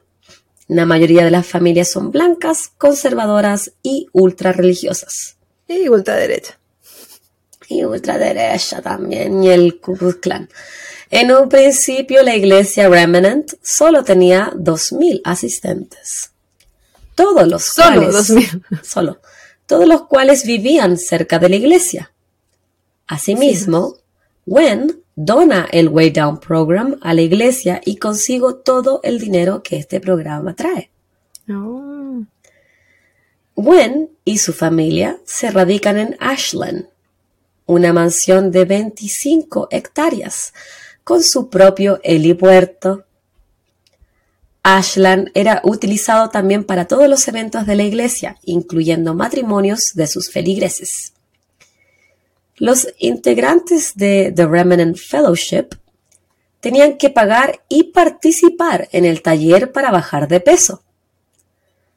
La 0.66 0.84
mayoría 0.84 1.24
de 1.24 1.30
las 1.30 1.46
familias 1.46 1.90
son 1.90 2.10
blancas, 2.10 2.70
conservadoras 2.76 3.72
y 3.82 4.08
ultra 4.12 4.52
religiosas. 4.52 5.36
Y 5.66 5.88
ultraderecha. 5.88 6.58
Y 7.68 7.84
ultraderecha 7.84 8.82
también, 8.82 9.42
y 9.42 9.48
el 9.48 9.80
Ku 9.80 9.96
Klux 9.96 10.16
Klan. 10.16 10.48
En 11.10 11.32
un 11.32 11.48
principio, 11.48 12.22
la 12.22 12.36
iglesia 12.36 12.88
Remnant 12.88 13.52
solo 13.62 14.04
tenía 14.04 14.52
2.000 14.54 15.22
asistentes 15.24 16.32
todos 17.18 17.48
los 17.48 17.74
cuales, 17.74 18.32
solo, 18.84 19.20
todos 19.66 19.88
los 19.88 20.06
cuales 20.06 20.44
vivían 20.44 20.96
cerca 20.96 21.40
de 21.40 21.48
la 21.48 21.56
iglesia. 21.56 22.12
Asimismo, 23.08 23.96
Gwen 24.48 25.02
dona 25.14 25.68
el 25.70 25.88
Way 25.88 26.08
Down 26.08 26.40
Program 26.40 26.98
a 27.02 27.12
la 27.12 27.20
iglesia 27.20 27.82
y 27.84 27.96
consigo 27.96 28.54
todo 28.56 29.00
el 29.02 29.18
dinero 29.18 29.62
que 29.62 29.76
este 29.76 30.00
programa 30.00 30.56
trae. 30.56 30.90
Oh. 31.50 32.24
Gwen 33.54 34.08
y 34.24 34.38
su 34.38 34.54
familia 34.54 35.18
se 35.26 35.50
radican 35.50 35.98
en 35.98 36.16
Ashland, 36.18 36.86
una 37.66 37.92
mansión 37.92 38.50
de 38.50 38.64
25 38.64 39.68
hectáreas, 39.70 40.54
con 41.04 41.22
su 41.22 41.50
propio 41.50 42.00
helipuerto, 42.02 43.04
Ashland 44.62 45.30
era 45.34 45.60
utilizado 45.62 46.30
también 46.30 46.64
para 46.64 46.86
todos 46.86 47.06
los 47.06 47.28
eventos 47.28 47.66
de 47.66 47.76
la 47.76 47.84
iglesia, 47.84 48.38
incluyendo 48.44 49.14
matrimonios 49.14 49.92
de 49.94 50.06
sus 50.06 50.30
feligreses. 50.30 51.12
Los 52.58 52.88
integrantes 52.98 53.92
de 53.94 54.32
The 54.34 54.46
Remnant 54.46 54.96
Fellowship 54.96 55.68
tenían 56.60 56.98
que 56.98 57.10
pagar 57.10 57.60
y 57.68 57.84
participar 57.92 58.88
en 58.92 59.04
el 59.04 59.22
taller 59.22 59.72
para 59.72 59.90
bajar 59.90 60.28
de 60.28 60.40
peso. 60.40 60.82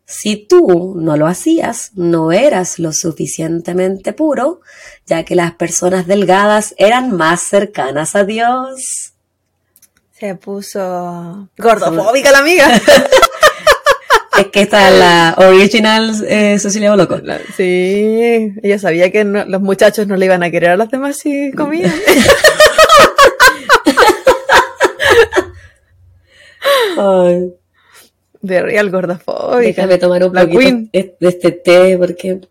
Si 0.06 0.36
tú 0.36 0.96
no 0.98 1.16
lo 1.16 1.26
hacías, 1.26 1.92
no 1.96 2.32
eras 2.32 2.80
lo 2.80 2.92
suficientemente 2.92 4.14
puro, 4.14 4.60
ya 5.06 5.24
que 5.24 5.36
las 5.36 5.54
personas 5.54 6.06
delgadas 6.06 6.76
eran 6.78 7.16
más 7.16 7.42
cercanas 7.42 8.16
a 8.16 8.26
Dios. 8.26 9.14
Se 10.12 10.36
puso 10.36 11.50
gordofóbica 11.58 12.32
la 12.32 12.40
amiga. 12.40 12.68
es 14.42 14.48
que 14.48 14.62
esta 14.62 14.90
es 14.90 15.00
la 15.00 15.36
original 15.38 16.12
eh, 16.28 16.60
Cecilia 16.60 16.92
Boloco. 16.92 17.20
Sí, 17.56 18.54
ella 18.62 18.80
sabía 18.80 19.12
que 19.12 19.24
los 19.24 19.62
muchachos 19.62 20.08
no 20.08 20.16
le 20.16 20.26
iban 20.26 20.44
a 20.44 20.52
querer 20.52 20.72
a 20.72 20.78
los 20.78 20.90
demás 20.90 21.18
si 21.18 21.52
comían. 21.52 21.94
Ay. 26.98 27.54
De 28.42 28.62
real 28.62 28.90
gordofóbica. 28.90 29.68
Déjame 29.68 29.98
tomar 29.98 30.24
un 30.24 30.34
poquito 30.34 30.90
de 30.92 31.16
este 31.22 31.52
té 31.52 31.98
porque 31.98 32.42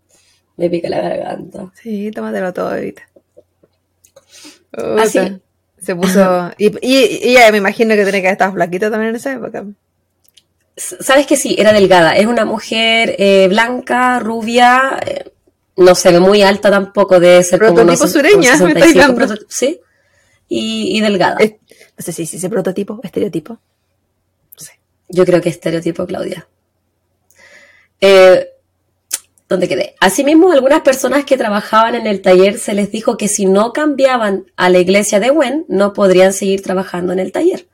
me 0.57 0.69
pica 0.69 0.89
la 0.89 1.01
garganta. 1.01 1.71
Sí, 1.81 2.11
tómatelo 2.11 2.53
todo 2.53 2.69
ahorita. 2.69 3.03
Así, 4.97 5.19
se 5.79 5.95
puso. 5.95 6.51
Y, 6.57 6.71
ella 6.81 7.51
me 7.51 7.57
imagino 7.57 7.95
que 7.95 8.03
tiene 8.03 8.21
que 8.21 8.29
estar 8.29 8.53
flaquita 8.53 8.89
también 8.89 9.09
en 9.09 9.15
esa 9.17 9.33
época. 9.33 9.65
Sabes 10.99 11.27
que 11.27 11.35
sí, 11.35 11.55
era 11.57 11.73
delgada. 11.73 12.15
Es 12.15 12.25
una 12.25 12.45
mujer 12.45 13.15
eh, 13.17 13.47
blanca, 13.47 14.19
rubia, 14.19 14.99
eh, 15.05 15.31
no 15.77 15.95
se 15.95 16.11
ve 16.11 16.19
muy 16.19 16.41
alta 16.41 16.69
tampoco, 16.69 17.19
de 17.19 17.43
ser 17.43 17.59
prototipo 17.59 17.97
como 17.97 18.07
sureña, 18.07 18.57
me 18.57 18.73
sí, 19.47 19.79
y, 20.47 20.97
y 20.97 21.01
delgada. 21.01 21.37
no 21.39 22.03
sé 22.03 22.11
si 22.11 22.23
ese 22.23 22.49
prototipo, 22.49 22.99
estereotipo. 23.03 23.59
Sí. 24.57 24.71
Yo 25.09 25.25
creo 25.25 25.41
que 25.41 25.49
estereotipo, 25.49 26.05
Claudia. 26.05 26.47
Eh, 27.99 28.47
donde 29.47 29.67
quedé. 29.67 29.95
Asimismo, 29.99 30.51
algunas 30.51 30.81
personas 30.81 31.25
que 31.25 31.37
trabajaban 31.37 31.95
en 31.95 32.07
el 32.07 32.21
taller 32.21 32.57
se 32.57 32.73
les 32.73 32.89
dijo 32.89 33.17
que 33.17 33.27
si 33.27 33.45
no 33.45 33.73
cambiaban 33.73 34.45
a 34.55 34.69
la 34.69 34.79
iglesia 34.79 35.19
de 35.19 35.29
Gwen, 35.29 35.65
no 35.67 35.93
podrían 35.93 36.31
seguir 36.31 36.61
trabajando 36.61 37.11
en 37.13 37.19
el 37.19 37.31
taller. 37.31 37.67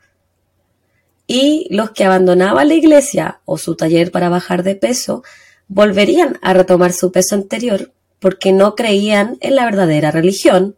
Y 1.28 1.68
los 1.70 1.92
que 1.92 2.06
abandonaban 2.06 2.70
la 2.70 2.74
iglesia 2.74 3.42
o 3.46 3.58
su 3.58 3.76
taller 3.76 4.12
para 4.12 4.30
bajar 4.30 4.64
de 4.64 4.76
peso, 4.76 5.24
volverían 5.68 6.40
a 6.42 6.54
retomar 6.54 6.94
su 6.94 7.12
peso 7.12 7.36
anterior 7.36 7.92
porque 8.20 8.52
no 8.52 8.76
creían 8.76 9.38
en 9.42 9.56
la 9.56 9.66
verdadera 9.66 10.12
religión, 10.12 10.76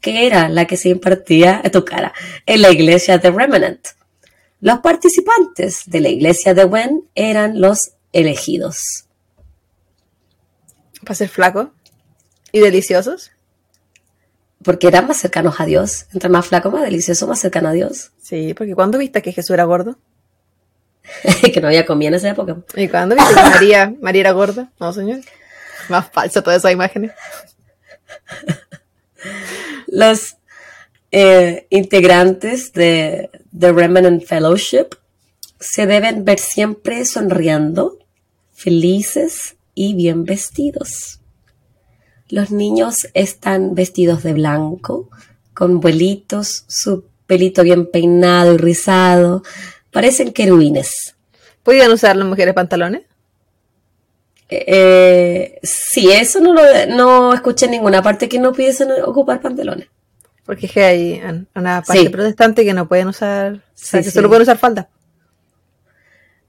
que 0.00 0.26
era 0.26 0.48
la 0.48 0.66
que 0.66 0.76
se 0.76 0.90
impartía 0.90 1.60
a 1.64 1.70
tu 1.70 1.84
cara 1.84 2.12
en 2.44 2.62
la 2.62 2.70
iglesia 2.70 3.18
de 3.18 3.30
Remnant. 3.30 3.86
Los 4.60 4.80
participantes 4.80 5.82
de 5.86 6.00
la 6.00 6.08
iglesia 6.08 6.54
de 6.54 6.64
Gwen 6.64 7.04
eran 7.14 7.60
los 7.60 7.92
elegidos. 8.12 9.04
Para 11.02 11.14
ser 11.14 11.28
flacos 11.28 11.68
y 12.52 12.60
deliciosos. 12.60 13.30
Porque 14.66 14.88
eran 14.88 15.06
más 15.06 15.18
cercanos 15.18 15.60
a 15.60 15.64
Dios. 15.64 16.06
Entre 16.12 16.28
más 16.28 16.44
flaco, 16.48 16.72
más 16.72 16.82
delicioso, 16.82 17.28
más 17.28 17.38
cercano 17.38 17.68
a 17.68 17.72
Dios. 17.72 18.10
Sí, 18.20 18.54
porque 18.54 18.74
¿cuándo 18.74 18.98
viste 18.98 19.22
que 19.22 19.30
Jesús 19.30 19.50
era 19.50 19.62
gordo? 19.62 19.96
que 21.54 21.60
no 21.60 21.68
había 21.68 21.86
comido 21.86 22.08
en 22.08 22.14
esa 22.14 22.30
época. 22.30 22.56
¿Y 22.74 22.88
cuándo 22.88 23.14
viste 23.14 23.32
que 23.32 23.40
María, 23.40 23.94
María 24.00 24.20
era 24.22 24.32
gorda? 24.32 24.72
No, 24.80 24.92
señor. 24.92 25.20
Más 25.88 26.10
falso 26.10 26.42
todas 26.42 26.58
esas 26.58 26.72
imágenes. 26.72 27.12
Los 29.86 30.38
eh, 31.12 31.68
integrantes 31.70 32.72
de 32.72 33.30
The 33.56 33.72
Remnant 33.72 34.24
Fellowship 34.24 34.88
se 35.60 35.86
deben 35.86 36.24
ver 36.24 36.40
siempre 36.40 37.04
sonriendo, 37.04 38.00
felices 38.52 39.54
y 39.76 39.94
bien 39.94 40.24
vestidos. 40.24 41.20
Los 42.28 42.50
niños 42.50 42.94
están 43.14 43.74
vestidos 43.74 44.22
de 44.22 44.32
blanco, 44.32 45.08
con 45.54 45.80
vuelitos, 45.80 46.64
su 46.68 47.04
pelito 47.26 47.62
bien 47.62 47.86
peinado 47.90 48.54
y 48.54 48.56
rizado. 48.56 49.42
Parecen 49.92 50.32
querubines. 50.32 51.14
¿Podían 51.62 51.90
usar 51.92 52.16
las 52.16 52.26
mujeres 52.26 52.54
pantalones? 52.54 53.02
Eh, 54.48 55.58
sí, 55.62 56.10
eso 56.12 56.40
no 56.40 56.54
lo 56.54 56.62
no 56.88 57.34
escuché 57.34 57.66
en 57.66 57.72
ninguna 57.72 58.02
parte 58.02 58.28
que 58.28 58.38
no 58.38 58.52
pudiesen 58.52 58.88
ocupar 59.04 59.40
pantalones. 59.40 59.88
Porque 60.44 60.66
es 60.66 60.72
que 60.72 60.84
hay 60.84 61.20
un- 61.24 61.48
una 61.56 61.82
parte 61.82 62.02
Sí. 62.02 62.08
protestante 62.08 62.64
que 62.64 62.72
no 62.72 62.86
pueden 62.86 63.08
usar, 63.08 63.54
o 63.54 63.60
sea, 63.74 64.00
Sí, 64.00 64.04
que 64.04 64.10
sí. 64.10 64.14
solo 64.14 64.28
pueden 64.28 64.42
usar 64.42 64.58
falda. 64.58 64.88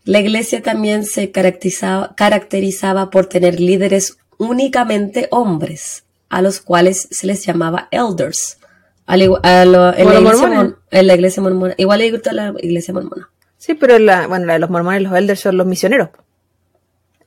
La 0.04 0.20
iglesia 0.20 0.62
también 0.62 1.04
se 1.06 1.32
caracterizaba, 1.32 2.14
caracterizaba 2.16 3.10
por 3.10 3.26
tener 3.26 3.60
líderes 3.60 4.18
únicamente 4.38 5.28
hombres, 5.32 6.04
a 6.30 6.42
los 6.42 6.60
cuales 6.60 7.08
se 7.12 7.28
les 7.28 7.46
llamaba 7.46 7.88
elders. 7.92 8.58
Al 9.06 9.22
a 9.44 9.66
lo- 9.66 9.94
en, 9.96 10.06
la 10.10 10.20
iglesia 10.20 10.76
en 10.92 11.08
la 11.08 11.14
iglesia 11.16 11.42
mormona. 11.44 11.74
Igual 11.78 12.00
le 12.00 12.12
gusta 12.12 12.34
la 12.34 12.54
iglesia 12.60 12.94
mormona. 12.94 13.30
Sí, 13.58 13.74
pero 13.74 13.98
la, 14.00 14.28
bueno, 14.28 14.46
la 14.46 14.54
de 14.54 14.60
los 14.60 14.70
mormones 14.70 15.02
los 15.02 15.14
elders 15.14 15.40
son 15.40 15.58
los 15.58 15.66
misioneros. 15.66 16.10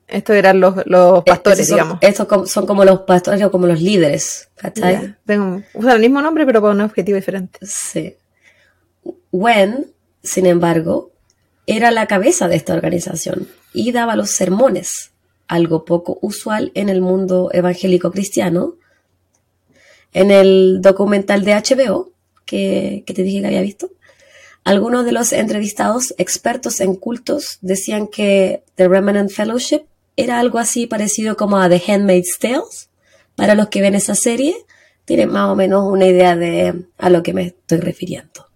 Estos 0.06 0.36
eran 0.36 0.60
los, 0.60 0.74
los 0.86 1.22
pastores, 1.24 1.60
Estos 1.60 1.68
son, 1.68 1.76
digamos. 1.76 1.98
estos 2.02 2.50
son 2.50 2.66
como 2.66 2.84
los 2.84 3.00
pastores 3.02 3.42
o 3.44 3.50
como 3.50 3.66
los 3.66 3.80
líderes. 3.80 4.48
¿Cachai? 4.56 4.92
Ya, 4.94 5.18
tengo- 5.24 5.62
usan 5.74 5.92
el 5.92 6.00
mismo 6.00 6.20
nombre, 6.20 6.44
pero 6.44 6.60
para 6.60 6.74
un 6.74 6.80
objetivo 6.80 7.16
diferente. 7.16 7.58
Sí. 7.62 8.16
Gwen, 9.32 9.86
sin 10.22 10.46
embargo, 10.46 11.12
era 11.66 11.90
la 11.90 12.06
cabeza 12.06 12.48
de 12.48 12.56
esta 12.56 12.74
organización 12.74 13.48
y 13.72 13.92
daba 13.92 14.16
los 14.16 14.30
sermones, 14.30 15.09
algo 15.50 15.84
poco 15.84 16.18
usual 16.22 16.70
en 16.74 16.88
el 16.88 17.00
mundo 17.00 17.50
evangélico 17.52 18.12
cristiano. 18.12 18.76
En 20.12 20.30
el 20.30 20.78
documental 20.80 21.44
de 21.44 21.54
HBO, 21.54 22.12
que, 22.46 23.02
que 23.04 23.14
te 23.14 23.24
dije 23.24 23.40
que 23.40 23.48
había 23.48 23.60
visto, 23.60 23.90
algunos 24.62 25.04
de 25.04 25.10
los 25.10 25.32
entrevistados 25.32 26.14
expertos 26.18 26.80
en 26.80 26.94
cultos 26.94 27.58
decían 27.62 28.06
que 28.06 28.62
The 28.76 28.86
Remnant 28.86 29.32
Fellowship 29.32 29.82
era 30.16 30.38
algo 30.38 30.60
así 30.60 30.86
parecido 30.86 31.36
como 31.36 31.56
a 31.56 31.68
The 31.68 31.82
Handmaid's 31.84 32.38
Tales. 32.38 32.88
Para 33.34 33.56
los 33.56 33.68
que 33.70 33.80
ven 33.80 33.96
esa 33.96 34.14
serie, 34.14 34.54
tienen 35.04 35.30
más 35.30 35.50
o 35.50 35.56
menos 35.56 35.84
una 35.90 36.06
idea 36.06 36.36
de 36.36 36.84
a 36.96 37.10
lo 37.10 37.24
que 37.24 37.32
me 37.32 37.46
estoy 37.46 37.78
refiriendo. 37.78 38.46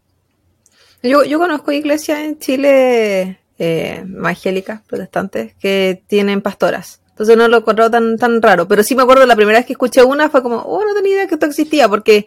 Yo, 1.03 1.25
yo 1.25 1.41
conozco 1.41 1.73
iglesias 1.73 2.21
en 2.21 2.39
Chile 2.39 3.41
eh, 3.59 4.05
evangélicas, 4.05 4.83
protestantes, 4.83 5.55
que 5.55 6.03
tienen 6.07 6.43
pastoras. 6.43 7.01
Entonces 7.11 7.37
no 7.37 7.47
lo 7.49 7.57
he 7.57 7.61
encontrado 7.61 7.91
tan, 7.91 8.19
tan 8.19 8.43
raro. 8.43 8.67
Pero 8.67 8.83
sí 8.83 8.97
me 8.97 9.03
acuerdo 9.03 9.25
la 9.27 9.37
primera 9.37 9.59
vez 9.59 9.67
que 9.67 9.75
escuché 9.75 10.03
una 10.03 10.31
fue 10.31 10.43
como, 10.43 10.57
oh, 10.57 10.85
no 10.85 10.95
tenía 10.95 11.15
idea 11.15 11.27
que 11.27 11.35
esto 11.35 11.47
existía, 11.47 11.89
porque 11.89 12.27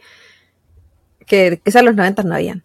que 1.26 1.60
quizás 1.64 1.82
en 1.82 1.88
los 1.88 1.96
90 1.96 2.24
no 2.24 2.36
habían. 2.36 2.64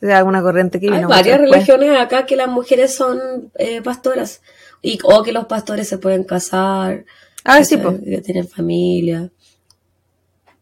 O 0.00 0.06
sea, 0.06 0.18
alguna 0.18 0.42
corriente 0.42 0.80
que 0.80 0.90
Hay 0.90 1.04
varias 1.04 1.40
religiones 1.40 1.98
acá 1.98 2.26
que 2.26 2.36
las 2.36 2.48
mujeres 2.48 2.94
son 2.94 3.50
eh, 3.56 3.82
pastoras 3.82 4.42
y, 4.80 4.98
o 5.04 5.22
que 5.22 5.32
los 5.32 5.46
pastores 5.46 5.88
se 5.88 5.98
pueden 5.98 6.24
casar, 6.24 7.04
Ah, 7.44 7.64
sí, 7.64 7.76
pues. 7.76 8.00
que 8.00 8.20
tienen 8.20 8.48
familia. 8.48 9.30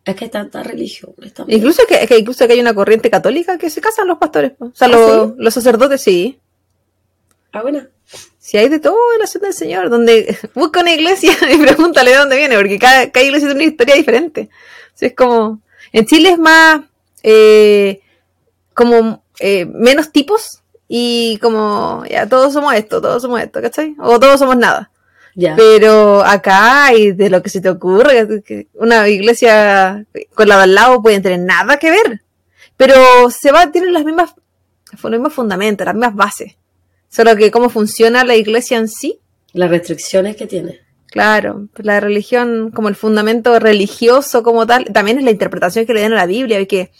Es 0.05 0.17
que 0.17 0.25
hay 0.25 0.31
tantas 0.31 0.67
religiones 0.67 1.35
también. 1.35 1.59
Incluso 1.59 1.83
que, 1.87 2.07
que 2.07 2.19
incluso 2.19 2.47
que 2.47 2.55
hay 2.55 2.61
una 2.61 2.75
corriente 2.75 3.11
católica 3.11 3.59
que 3.59 3.69
se 3.69 3.81
casan 3.81 4.09
los 4.09 4.19
pastores. 4.19 4.53
po. 4.53 4.67
O 4.67 4.73
sea, 4.75 4.89
¿Ah, 4.89 4.91
los, 4.91 5.33
los 5.37 5.55
sacerdotes 5.55 6.01
sí. 6.01 6.39
Ah, 7.53 7.63
bueno. 7.63 7.87
Si 8.39 8.57
hay 8.57 8.69
de 8.69 8.81
todo 8.81 8.97
en 9.15 9.21
la 9.21 9.27
ciudad 9.27 9.49
del 9.49 9.55
Señor, 9.55 9.91
donde 9.91 10.37
busca 10.55 10.81
una 10.81 10.93
iglesia 10.93 11.33
y 11.53 11.57
pregúntale 11.57 12.11
de 12.11 12.17
dónde 12.17 12.37
viene, 12.37 12.57
porque 12.57 12.79
cada, 12.79 13.11
cada 13.11 13.25
iglesia 13.25 13.49
tiene 13.49 13.65
una 13.65 13.71
historia 13.71 13.95
diferente. 13.95 14.51
Sea, 14.95 15.09
es 15.09 15.15
como, 15.15 15.61
en 15.93 16.07
Chile 16.07 16.31
es 16.31 16.39
más, 16.39 16.83
eh, 17.23 18.01
como, 18.75 19.23
eh, 19.39 19.67
menos 19.67 20.11
tipos 20.11 20.63
y 20.89 21.39
como, 21.39 22.05
ya, 22.11 22.29
todos 22.29 22.53
somos 22.53 22.75
esto, 22.75 23.01
todos 23.01 23.23
somos 23.23 23.41
esto, 23.41 23.63
¿cachai? 23.63 23.95
O 23.99 24.19
todos 24.19 24.39
somos 24.39 24.57
nada. 24.57 24.91
Ya. 25.37 25.55
Pero 25.57 26.25
acá 26.25 26.87
hay 26.87 27.13
de 27.13 27.31
lo 27.31 27.43
que 27.43 27.51
se 27.51 27.61
te 27.61 27.71
ocurre, 27.71 28.27
una 28.75 29.09
iglesia 29.09 30.05
con 30.35 30.49
la 30.49 30.57
de 30.57 30.63
al 30.65 30.75
lado 30.75 31.03
pueden 31.03 31.23
tener 31.23 31.39
nada 31.39 31.79
que 31.79 31.91
ver. 31.91 32.23
Pero 32.77 32.97
se 33.31 33.53
va, 33.53 33.71
tienen 33.71 33.93
las 33.93 34.05
mismas, 34.05 34.35
los 35.03 35.13
mismos 35.13 35.33
fundamentos, 35.33 35.85
las 35.85 35.95
mismas 35.95 36.17
bases. 36.17 36.57
Solo 37.11 37.37
que 37.37 37.51
cómo 37.51 37.69
funciona 37.69 38.25
la 38.25 38.37
iglesia 38.37 38.79
en 38.79 38.89
sí, 38.89 39.19
Las 39.53 39.69
restricciones 39.69 40.37
que 40.37 40.47
tiene. 40.47 40.81
claro, 41.09 41.67
pues 41.75 41.85
la 41.85 41.99
religión 42.01 42.71
como 42.71 42.89
el 42.89 42.95
fundamento 42.95 43.59
religioso 43.59 44.43
como 44.43 44.67
tal, 44.67 44.85
también 44.87 45.19
es 45.19 45.25
la 45.25 45.33
interpretación 45.33 45.85
que 45.87 45.93
le 45.93 46.03
dan 46.03 46.13
a 46.13 46.17
la 46.17 46.27
Biblia, 46.27 46.59
hay 46.59 46.67
que 46.67 46.91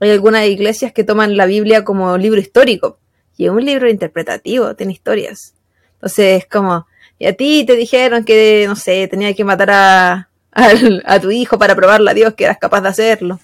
hay 0.00 0.10
algunas 0.10 0.46
iglesias 0.46 0.92
que 0.92 1.04
toman 1.04 1.36
la 1.36 1.46
Biblia 1.46 1.84
como 1.84 2.16
libro 2.16 2.40
histórico, 2.40 2.98
y 3.36 3.44
es 3.46 3.50
un 3.50 3.64
libro 3.64 3.88
interpretativo, 3.90 4.74
tiene 4.74 4.92
historias. 4.92 5.54
Entonces 5.94 6.42
es 6.42 6.46
como, 6.46 6.86
y 7.18 7.26
a 7.26 7.32
ti 7.36 7.64
te 7.66 7.76
dijeron 7.76 8.24
que, 8.24 8.64
no 8.68 8.76
sé, 8.76 9.06
tenía 9.08 9.34
que 9.34 9.44
matar 9.44 9.70
a, 9.70 10.28
a 11.04 11.20
tu 11.20 11.30
hijo 11.30 11.58
para 11.58 11.74
probarle 11.74 12.10
a 12.10 12.14
Dios 12.14 12.34
que 12.34 12.44
eras 12.44 12.58
capaz 12.58 12.80
de 12.80 12.88
hacerlo. 12.88 13.40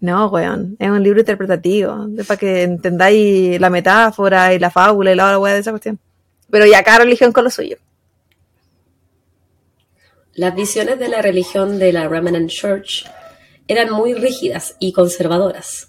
No, 0.00 0.28
weón, 0.28 0.76
es 0.78 0.88
un 0.88 1.02
libro 1.02 1.20
interpretativo, 1.20 2.08
es 2.16 2.26
para 2.26 2.38
que 2.38 2.62
entendáis 2.62 3.60
la 3.60 3.68
metáfora 3.68 4.54
y 4.54 4.58
la 4.58 4.70
fábula 4.70 5.12
y 5.12 5.14
la 5.14 5.38
weá 5.38 5.54
de 5.54 5.60
esa 5.60 5.72
cuestión. 5.72 5.98
Pero 6.50 6.64
ya 6.64 6.82
cada 6.82 7.00
religión 7.00 7.32
con 7.32 7.44
lo 7.44 7.50
suyo. 7.50 7.76
Las 10.34 10.54
visiones 10.54 10.98
de 10.98 11.08
la 11.08 11.20
religión 11.20 11.78
de 11.78 11.92
la 11.92 12.08
Remnant 12.08 12.48
Church 12.48 13.04
eran 13.68 13.92
muy 13.92 14.14
rígidas 14.14 14.74
y 14.78 14.92
conservadoras. 14.92 15.88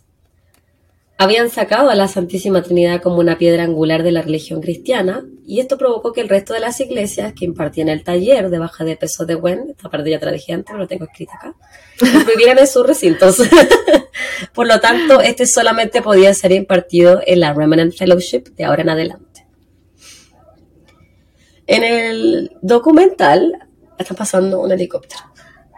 Habían 1.17 1.51
sacado 1.51 1.89
a 1.89 1.95
la 1.95 2.07
Santísima 2.07 2.63
Trinidad 2.63 3.01
como 3.01 3.19
una 3.19 3.37
piedra 3.37 3.63
angular 3.63 4.01
de 4.01 4.11
la 4.11 4.23
religión 4.23 4.59
cristiana, 4.59 5.23
y 5.45 5.59
esto 5.59 5.77
provocó 5.77 6.11
que 6.11 6.21
el 6.21 6.29
resto 6.29 6.53
de 6.53 6.59
las 6.59 6.79
iglesias 6.79 7.33
que 7.37 7.45
impartían 7.45 7.89
el 7.89 8.03
taller 8.03 8.49
de 8.49 8.57
baja 8.57 8.83
de 8.83 8.97
peso 8.97 9.25
de 9.25 9.35
Gwen, 9.35 9.69
esta 9.69 9.89
parte 9.89 10.09
ya 10.09 10.19
te 10.19 10.25
la 10.25 10.31
dije 10.31 10.53
antes, 10.53 10.75
lo 10.75 10.87
tengo 10.87 11.05
escrito 11.05 11.31
acá, 11.35 11.53
prohibieran 12.25 12.57
en 12.57 12.67
sus 12.67 12.85
recintos. 12.85 13.37
Por 14.53 14.67
lo 14.67 14.79
tanto, 14.79 15.21
este 15.21 15.45
solamente 15.45 16.01
podía 16.01 16.33
ser 16.33 16.51
impartido 16.51 17.21
en 17.25 17.39
la 17.39 17.53
Remnant 17.53 17.93
Fellowship 17.93 18.43
de 18.55 18.65
ahora 18.65 18.81
en 18.81 18.89
adelante. 18.89 19.45
En 21.67 21.83
el 21.83 22.51
documental, 22.61 23.69
está 23.97 24.13
pasando 24.13 24.59
un 24.59 24.71
helicóptero, 24.71 25.21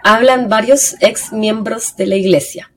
hablan 0.03 0.49
varios 0.49 0.95
ex 1.01 1.31
miembros 1.31 1.95
de 1.95 2.07
la 2.07 2.15
iglesia. 2.15 2.71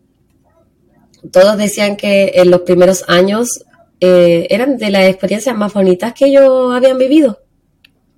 Todos 1.32 1.56
decían 1.56 1.96
que 1.96 2.32
en 2.36 2.50
los 2.50 2.60
primeros 2.62 3.04
años 3.08 3.64
eh, 4.00 4.46
eran 4.50 4.76
de 4.76 4.90
las 4.90 5.04
experiencias 5.04 5.56
más 5.56 5.72
bonitas 5.72 6.12
que 6.12 6.26
ellos 6.26 6.74
habían 6.74 6.98
vivido. 6.98 7.40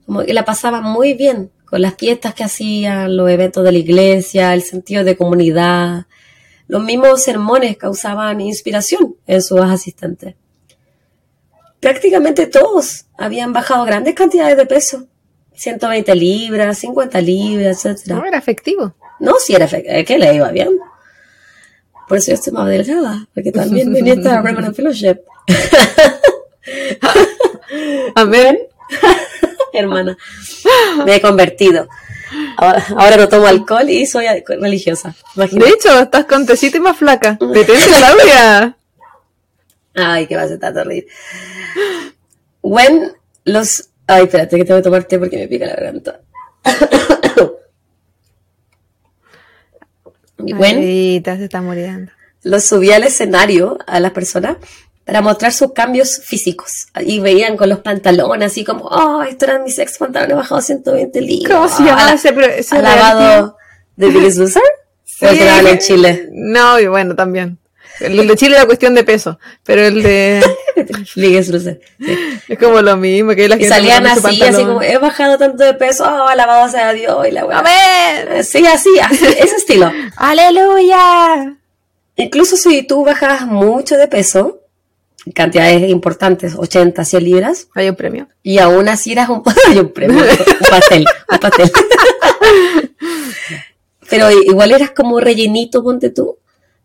Como 0.05 0.24
que 0.24 0.34
la 0.34 0.45
pasaban 0.45 0.84
muy 0.84 1.14
bien 1.14 1.53
con 1.64 1.82
las 1.82 1.95
fiestas 1.95 2.34
que 2.34 2.45
hacían, 2.45 3.16
los 3.16 3.30
eventos 3.30 3.62
de 3.62 3.72
la 3.72 3.78
iglesia, 3.78 4.55
el 4.55 4.62
sentido 4.62 5.05
de 5.05 5.16
comunidad. 5.16 6.07
Los 6.68 6.82
mismos 6.82 7.22
sermones 7.22 7.76
causaban 7.76 8.40
inspiración 8.40 9.16
en 9.26 9.42
sus 9.42 9.60
asistentes. 9.60 10.34
Prácticamente 11.80 12.46
todos 12.46 13.06
habían 13.16 13.52
bajado 13.52 13.84
grandes 13.84 14.14
cantidades 14.14 14.56
de 14.56 14.66
peso. 14.66 15.06
120 15.54 16.14
libras, 16.14 16.78
50 16.78 17.20
libras, 17.20 17.84
etc. 17.84 18.06
No, 18.08 18.24
era 18.24 18.38
efectivo. 18.38 18.94
No, 19.18 19.34
si 19.44 19.54
era 19.54 19.66
fe- 19.66 19.84
es 19.86 20.04
que 20.06 20.18
le 20.18 20.34
iba 20.34 20.50
bien. 20.50 20.78
Por 22.06 22.18
eso 22.18 22.28
yo 22.28 22.34
estoy 22.34 22.52
más 22.52 22.68
delgada, 22.68 23.26
porque 23.34 23.50
también 23.50 23.92
venía 23.92 24.14
esta 24.14 24.40
Remnant 24.42 24.76
Fellowship. 24.76 25.18
Amén. 28.14 28.58
Hermana, 29.72 30.16
me 31.04 31.16
he 31.16 31.20
convertido. 31.20 31.88
Ahora, 32.56 32.84
ahora 32.96 33.16
no 33.16 33.28
tomo 33.28 33.46
alcohol 33.46 33.88
y 33.88 34.06
soy 34.06 34.26
religiosa. 34.46 35.14
De 35.34 35.68
hecho, 35.68 36.00
estás 36.00 36.24
con 36.26 36.46
tecito 36.46 36.76
y 36.76 36.80
más 36.80 36.96
flaca. 36.96 37.38
Detente, 37.40 37.90
Claudia. 37.96 38.76
Ay, 39.94 40.26
que 40.26 40.36
va 40.36 40.42
a 40.42 40.48
ser 40.48 40.58
tan 40.58 40.74
terrible. 40.74 41.06
When 42.62 43.12
los... 43.44 43.88
Ay, 44.06 44.24
espérate, 44.24 44.56
que 44.56 44.64
tengo 44.64 44.78
que 44.78 44.84
tomar 44.84 45.04
té 45.04 45.18
porque 45.18 45.36
me 45.36 45.48
pica 45.48 45.66
la 45.66 45.74
garganta. 45.74 46.20
When 50.38 50.80
se 51.24 51.44
está 51.44 51.60
muriendo. 51.60 52.12
los 52.42 52.64
subía 52.64 52.96
al 52.96 53.04
escenario 53.04 53.78
a 53.86 54.00
las 54.00 54.12
personas 54.12 54.56
para 55.09 55.22
mostrar 55.22 55.54
sus 55.54 55.72
cambios 55.72 56.20
físicos. 56.22 56.88
Y 57.00 57.18
veían 57.20 57.56
con 57.56 57.70
los 57.70 57.78
pantalones 57.78 58.52
así 58.52 58.62
como, 58.62 58.84
oh, 58.84 59.22
estos 59.22 59.48
eran 59.48 59.64
mis 59.64 59.78
ex 59.78 59.96
pantalones 59.96 60.36
bajados 60.36 60.66
120 60.66 61.22
libras. 61.22 61.56
¿Cómo 61.56 61.66
se 61.66 61.82
llama 61.82 62.09
Ah, 62.11 62.12
ese, 62.12 62.34
ese 62.59 62.76
Alabado 62.76 63.56
de. 63.96 64.09
Sí. 65.04 65.24
¿O 65.24 65.28
el 65.30 65.38
que 65.38 65.44
daban 65.46 65.66
en 65.66 65.78
Chile? 65.78 66.28
No, 66.30 66.78
y 66.78 66.86
bueno, 66.88 67.16
también. 67.16 67.59
El 68.00 68.28
de 68.28 68.36
Chile 68.36 68.56
era 68.56 68.66
cuestión 68.66 68.94
de 68.94 69.02
peso, 69.02 69.38
pero 69.64 69.86
el 69.86 70.02
de... 70.02 70.44
Loser. 71.16 71.80
sí. 71.98 72.18
es 72.46 72.59
como 72.59 72.82
lo 72.82 72.96
mismo, 72.98 73.34
que 73.34 73.48
la 73.48 73.56
Y 73.56 73.61
gente 73.61 73.74
salían 73.74 74.02
pone 74.02 74.14
su 74.14 74.26
así, 74.26 74.42
así 74.42 74.64
como, 74.64 74.82
he 74.82 74.98
bajado 74.98 75.38
tanto 75.38 75.64
de 75.64 75.72
peso, 75.72 76.04
oh, 76.04 76.28
alabado 76.28 76.68
sea 76.68 76.92
Dios 76.92 77.26
y 77.26 77.30
la 77.32 77.46
weá. 77.46 77.61
¡Amén! 77.61 78.44
Sí, 78.44 78.64
así, 78.66 78.90
así, 79.00 79.24
ese 79.40 79.56
estilo. 79.56 79.90
¡Aleluya! 80.16 81.56
Incluso 82.14 82.56
si 82.56 82.82
tú 82.82 83.04
bajas 83.04 83.46
mucho 83.46 83.96
de 83.96 84.06
peso, 84.06 84.61
cantidades 85.34 85.88
importantes, 85.90 86.54
80, 86.56 87.04
100 87.04 87.24
libras. 87.24 87.68
Hay 87.74 87.88
un 87.88 87.96
premio. 87.96 88.28
Y 88.42 88.58
aún 88.58 88.88
así 88.88 89.12
eras 89.12 89.28
un, 89.28 89.42
hay 89.68 89.78
un 89.78 89.92
premio, 89.92 90.18
un 90.18 90.68
pastel, 90.70 91.04
un 91.30 91.38
pastel. 91.38 91.70
Pero 94.10 94.30
igual 94.30 94.72
eras 94.72 94.90
como 94.90 95.20
rellenito, 95.20 95.82
ponte 95.82 96.10
tú. 96.10 96.38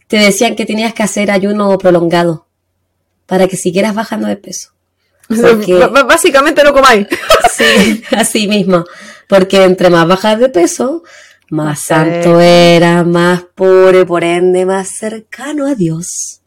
Te 0.08 0.18
decían 0.18 0.56
que 0.56 0.66
tenías 0.66 0.94
que 0.94 1.04
hacer 1.04 1.32
ayuno 1.32 1.78
prolongado 1.78 2.48
para 3.26 3.48
que 3.48 3.56
siguieras 3.56 3.96
bajando 3.96 4.28
de 4.28 4.36
peso. 4.36 4.72
Porque, 5.28 5.76
Básicamente 6.08 6.64
no 6.64 6.74
comáis. 6.74 7.08
sí, 7.52 8.04
así 8.12 8.48
mismo. 8.48 8.84
Porque 9.28 9.64
entre 9.64 9.90
más 9.90 10.08
bajas 10.08 10.40
de 10.40 10.50
peso, 10.50 11.04
más 11.50 11.66
Más 11.68 11.80
santo 11.80 12.40
era, 12.40 13.04
más 13.04 13.44
puro, 13.56 14.06
por 14.06 14.24
ende, 14.24 14.66
más 14.66 14.90
cercano 14.90 15.66
a 15.66 15.76
Dios. 15.76 16.42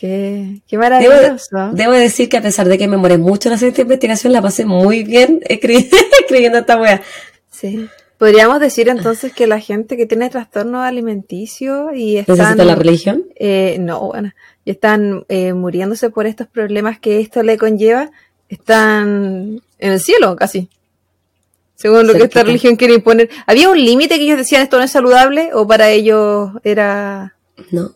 Qué, 0.00 0.60
qué 0.68 0.78
maravilloso. 0.78 1.70
debo 1.72 1.90
decir 1.92 2.28
que 2.28 2.36
a 2.36 2.40
pesar 2.40 2.68
de 2.68 2.78
que 2.78 2.86
me 2.86 2.96
moré 2.96 3.18
mucho 3.18 3.48
en 3.48 3.56
hacer 3.56 3.70
esta 3.70 3.82
investigación, 3.82 4.32
la 4.32 4.40
pasé 4.40 4.64
muy 4.64 5.02
bien 5.02 5.40
escri- 5.48 5.88
escribiendo 6.20 6.58
esta 6.58 6.80
wea. 6.80 7.02
Sí. 7.50 7.88
Podríamos 8.16 8.60
decir 8.60 8.88
entonces 8.88 9.32
que 9.32 9.48
la 9.48 9.58
gente 9.58 9.96
que 9.96 10.06
tiene 10.06 10.30
trastorno 10.30 10.82
alimenticio 10.82 11.92
y 11.94 12.16
están... 12.18 12.36
¿Necesita 12.36 12.64
la 12.64 12.76
religión? 12.76 13.24
eh, 13.34 13.76
no, 13.80 13.98
bueno, 14.00 14.32
y 14.64 14.70
están 14.70 15.24
eh, 15.28 15.52
muriéndose 15.52 16.10
por 16.10 16.26
estos 16.26 16.46
problemas 16.46 17.00
que 17.00 17.18
esto 17.20 17.42
le 17.42 17.58
conlleva, 17.58 18.10
están 18.48 19.60
en 19.80 19.92
el 19.92 19.98
cielo 20.00 20.36
casi. 20.36 20.68
Según 21.74 22.06
lo 22.06 22.12
que 22.14 22.24
esta 22.24 22.42
religión 22.44 22.76
quiere 22.76 22.94
imponer. 22.94 23.30
¿Había 23.46 23.68
un 23.68 23.78
límite 23.84 24.16
que 24.16 24.22
ellos 24.24 24.38
decían 24.38 24.62
esto 24.62 24.78
no 24.78 24.84
es 24.84 24.90
saludable 24.92 25.50
o 25.54 25.66
para 25.66 25.90
ellos 25.90 26.50
era... 26.64 27.34
No. 27.72 27.92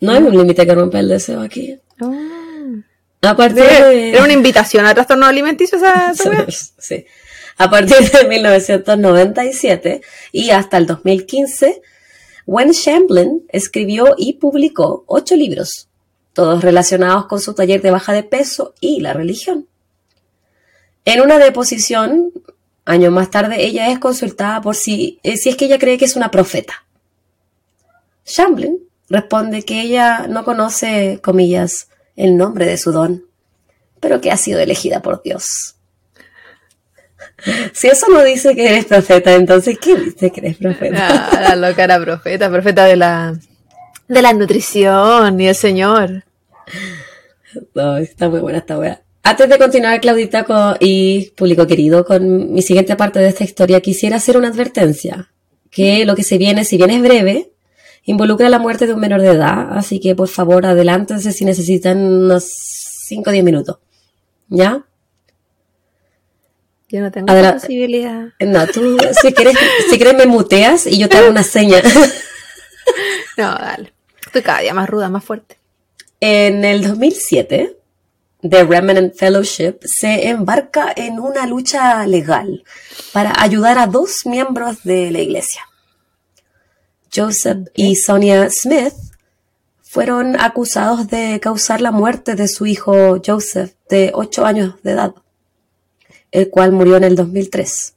No 0.00 0.12
hay 0.12 0.18
un 0.18 0.36
límite 0.36 0.66
que 0.66 0.74
rompa 0.74 1.00
el 1.00 1.08
deseo 1.08 1.40
aquí. 1.40 1.78
Ah. 2.00 2.36
A 3.22 3.36
partir 3.36 3.64
de... 3.64 4.10
era 4.10 4.24
una 4.24 4.32
invitación 4.32 4.86
a 4.86 4.94
trastorno 4.94 5.26
alimenticio 5.26 5.78
esa? 5.78 6.12
Sí. 6.78 7.06
A 7.58 7.70
partir 7.70 8.10
de 8.10 8.28
1997 8.28 10.02
y 10.32 10.50
hasta 10.50 10.76
el 10.76 10.86
2015, 10.86 11.80
Wen 12.46 12.70
Shamblin 12.70 13.46
escribió 13.48 14.14
y 14.16 14.34
publicó 14.34 15.04
ocho 15.06 15.34
libros, 15.36 15.88
todos 16.34 16.62
relacionados 16.62 17.26
con 17.26 17.40
su 17.40 17.54
taller 17.54 17.80
de 17.80 17.90
baja 17.90 18.12
de 18.12 18.22
peso 18.24 18.74
y 18.80 19.00
la 19.00 19.14
religión. 19.14 19.66
En 21.06 21.22
una 21.22 21.38
deposición, 21.38 22.32
años 22.84 23.12
más 23.12 23.30
tarde, 23.30 23.64
ella 23.64 23.90
es 23.90 23.98
consultada 23.98 24.60
por 24.60 24.76
si, 24.76 25.18
eh, 25.22 25.38
si 25.38 25.48
es 25.48 25.56
que 25.56 25.64
ella 25.64 25.78
cree 25.78 25.96
que 25.96 26.04
es 26.04 26.14
una 26.14 26.30
profeta. 26.30 26.84
Shamblin 28.26 28.85
responde 29.08 29.62
que 29.62 29.80
ella 29.82 30.26
no 30.28 30.44
conoce, 30.44 31.20
comillas, 31.22 31.88
el 32.16 32.36
nombre 32.36 32.66
de 32.66 32.76
su 32.78 32.92
don, 32.92 33.24
pero 34.00 34.20
que 34.20 34.30
ha 34.30 34.36
sido 34.36 34.60
elegida 34.60 35.00
por 35.02 35.22
Dios. 35.22 35.74
Si 37.74 37.86
eso 37.88 38.06
no 38.08 38.22
dice 38.24 38.54
que 38.54 38.66
eres 38.66 38.86
profeta, 38.86 39.34
entonces 39.34 39.78
¿qué 39.78 39.94
dice 39.96 40.30
que 40.30 40.40
eres 40.40 40.56
profeta? 40.56 41.28
Ah, 41.32 41.40
la 41.54 41.56
loca 41.68 41.84
era 41.84 42.00
profeta, 42.00 42.50
profeta 42.50 42.84
de 42.86 42.96
la, 42.96 43.38
de 44.08 44.22
la 44.22 44.32
nutrición 44.32 45.38
y 45.40 45.46
el 45.48 45.54
Señor. 45.54 46.24
No, 47.74 47.96
está 47.98 48.28
muy 48.28 48.40
buena 48.40 48.58
esta 48.58 48.78
wea. 48.78 49.02
Antes 49.22 49.48
de 49.48 49.58
continuar, 49.58 50.00
Claudita 50.00 50.44
con- 50.44 50.76
y 50.80 51.30
público 51.36 51.66
querido, 51.66 52.04
con 52.04 52.52
mi 52.52 52.62
siguiente 52.62 52.96
parte 52.96 53.18
de 53.18 53.28
esta 53.28 53.44
historia, 53.44 53.80
quisiera 53.80 54.16
hacer 54.16 54.36
una 54.36 54.48
advertencia. 54.48 55.30
Que 55.70 56.06
lo 56.06 56.14
que 56.16 56.22
se 56.22 56.38
viene, 56.38 56.64
si 56.64 56.76
bien 56.78 56.90
es 56.90 57.02
breve, 57.02 57.50
involucra 58.06 58.48
la 58.48 58.58
muerte 58.58 58.86
de 58.86 58.94
un 58.94 59.00
menor 59.00 59.20
de 59.20 59.28
edad, 59.32 59.76
así 59.76 60.00
que 60.00 60.14
por 60.14 60.28
favor 60.28 60.64
adelántense 60.66 61.32
si 61.32 61.44
necesitan 61.44 61.98
unos 61.98 62.44
5 63.06 63.28
o 63.28 63.32
10 63.32 63.44
minutos. 63.44 63.78
¿Ya? 64.48 64.84
Yo 66.88 67.00
no 67.00 67.10
tengo 67.10 67.30
Adela- 67.30 67.54
posibilidad. 67.54 68.28
No, 68.40 68.66
tú, 68.68 68.96
si 69.20 69.32
quieres, 69.32 69.56
si 69.90 69.96
quieres 69.96 70.14
me 70.14 70.26
muteas 70.26 70.86
y 70.86 70.98
yo 70.98 71.08
te 71.08 71.18
hago 71.18 71.28
una 71.30 71.42
seña. 71.42 71.78
No, 73.36 73.50
dale. 73.54 73.92
Estoy 74.24 74.40
cada 74.40 74.60
día 74.60 74.72
más 74.72 74.88
ruda, 74.88 75.10
más 75.10 75.22
fuerte. 75.22 75.58
En 76.20 76.64
el 76.64 76.82
2007, 76.86 77.76
The 78.48 78.64
Remnant 78.64 79.14
Fellowship 79.14 79.74
se 79.84 80.28
embarca 80.28 80.90
en 80.96 81.18
una 81.20 81.46
lucha 81.46 82.06
legal 82.06 82.64
para 83.12 83.34
ayudar 83.38 83.78
a 83.78 83.88
dos 83.88 84.24
miembros 84.24 84.84
de 84.84 85.10
la 85.10 85.18
iglesia. 85.20 85.60
Joseph 87.16 87.68
y 87.74 87.96
Sonia 87.96 88.48
Smith 88.50 88.92
fueron 89.80 90.38
acusados 90.38 91.08
de 91.08 91.40
causar 91.40 91.80
la 91.80 91.90
muerte 91.90 92.34
de 92.34 92.48
su 92.48 92.66
hijo 92.66 93.18
Joseph, 93.24 93.72
de 93.88 94.10
8 94.12 94.44
años 94.44 94.74
de 94.82 94.92
edad, 94.92 95.14
el 96.30 96.50
cual 96.50 96.72
murió 96.72 96.96
en 96.96 97.04
el 97.04 97.16
2003. 97.16 97.94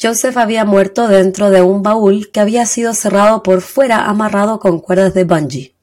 Joseph 0.00 0.36
había 0.36 0.64
muerto 0.64 1.08
dentro 1.08 1.50
de 1.50 1.62
un 1.62 1.82
baúl 1.82 2.30
que 2.30 2.40
había 2.40 2.64
sido 2.66 2.94
cerrado 2.94 3.42
por 3.42 3.60
fuera 3.60 4.04
amarrado 4.06 4.60
con 4.60 4.78
cuerdas 4.78 5.12
de 5.14 5.24
bungee. 5.24 5.74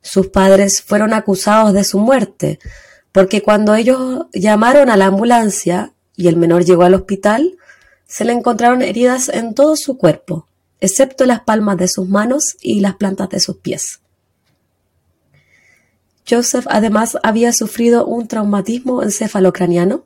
Sus 0.00 0.28
padres 0.28 0.82
fueron 0.82 1.12
acusados 1.12 1.72
de 1.72 1.82
su 1.82 1.98
muerte 1.98 2.60
porque 3.10 3.42
cuando 3.42 3.74
ellos 3.74 4.26
llamaron 4.32 4.88
a 4.90 4.96
la 4.96 5.06
ambulancia 5.06 5.92
y 6.16 6.28
el 6.28 6.36
menor 6.36 6.64
llegó 6.64 6.84
al 6.84 6.94
hospital, 6.94 7.58
se 8.14 8.24
le 8.24 8.32
encontraron 8.32 8.82
heridas 8.82 9.28
en 9.28 9.54
todo 9.54 9.74
su 9.74 9.98
cuerpo, 9.98 10.46
excepto 10.80 11.24
las 11.26 11.40
palmas 11.40 11.78
de 11.78 11.88
sus 11.88 12.08
manos 12.08 12.56
y 12.60 12.78
las 12.78 12.94
plantas 12.94 13.28
de 13.30 13.40
sus 13.40 13.56
pies. 13.56 14.00
Joseph 16.28 16.66
además 16.68 17.18
había 17.24 17.52
sufrido 17.52 18.06
un 18.06 18.28
traumatismo 18.28 19.02
encefalocraniano 19.02 20.04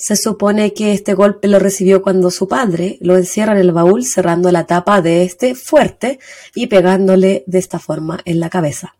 se 0.00 0.16
supone 0.16 0.72
que 0.72 0.94
este 0.94 1.12
golpe 1.12 1.46
lo 1.46 1.58
recibió 1.58 2.00
cuando 2.00 2.30
su 2.30 2.48
padre 2.48 2.96
lo 3.02 3.18
encierra 3.18 3.52
en 3.52 3.58
el 3.58 3.72
baúl 3.72 4.06
cerrando 4.06 4.50
la 4.50 4.64
tapa 4.64 5.02
de 5.02 5.24
este 5.24 5.54
fuerte 5.54 6.18
y 6.54 6.68
pegándole 6.68 7.44
de 7.46 7.58
esta 7.58 7.78
forma 7.78 8.18
en 8.24 8.40
la 8.40 8.48
cabeza. 8.48 8.94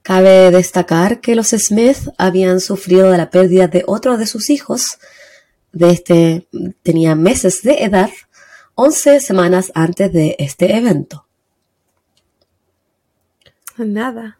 Cabe 0.00 0.50
destacar 0.50 1.20
que 1.20 1.34
los 1.34 1.48
Smith 1.48 2.08
habían 2.16 2.58
sufrido 2.58 3.10
de 3.10 3.18
la 3.18 3.28
pérdida 3.28 3.68
de 3.68 3.84
otro 3.86 4.16
de 4.16 4.26
sus 4.26 4.48
hijos, 4.48 4.98
de 5.72 5.90
este 5.90 6.48
tenía 6.82 7.14
meses 7.14 7.62
de 7.62 7.84
edad, 7.84 8.10
11 8.74 9.20
semanas 9.20 9.72
antes 9.74 10.12
de 10.12 10.36
este 10.38 10.76
evento. 10.76 11.26
Nada. 13.76 14.38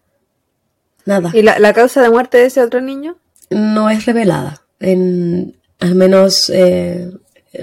Nada. 1.06 1.30
¿Y 1.32 1.42
la, 1.42 1.58
la 1.58 1.72
causa 1.72 2.02
de 2.02 2.10
muerte 2.10 2.38
de 2.38 2.46
ese 2.46 2.62
otro 2.62 2.80
niño? 2.80 3.16
no 3.50 3.90
es 3.90 4.06
revelada, 4.06 4.62
en, 4.78 5.56
al 5.80 5.94
menos 5.94 6.50
eh, 6.50 7.10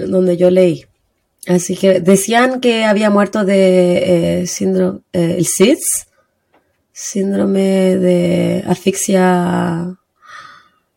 donde 0.06 0.36
yo 0.36 0.50
leí. 0.50 0.84
Así 1.46 1.76
que 1.76 2.00
decían 2.00 2.60
que 2.60 2.84
había 2.84 3.08
muerto 3.08 3.44
de 3.44 4.42
eh, 4.42 4.46
síndrome, 4.46 5.00
eh, 5.14 5.36
el 5.38 5.46
SIDS, 5.46 6.08
síndrome 6.92 7.96
de 7.96 8.64
asfixia 8.66 9.96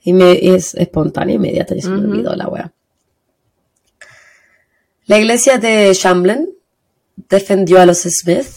inme- 0.03 0.39
es 0.41 0.73
espontánea 0.75 1.35
inmediata, 1.35 1.75
ya 1.75 1.81
se 1.81 1.89
me 1.89 1.99
olvidó 1.99 2.35
la 2.35 2.47
wea. 2.47 2.73
La 5.05 5.19
iglesia 5.19 5.57
de 5.57 5.93
Shamblin 5.93 6.49
defendió 7.29 7.79
a 7.81 7.85
los 7.85 7.99
Smith 8.03 8.47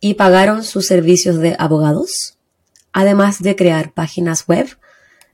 y 0.00 0.14
pagaron 0.14 0.62
sus 0.64 0.86
servicios 0.86 1.38
de 1.38 1.56
abogados, 1.58 2.38
además 2.92 3.40
de 3.42 3.56
crear 3.56 3.92
páginas 3.92 4.46
web 4.46 4.68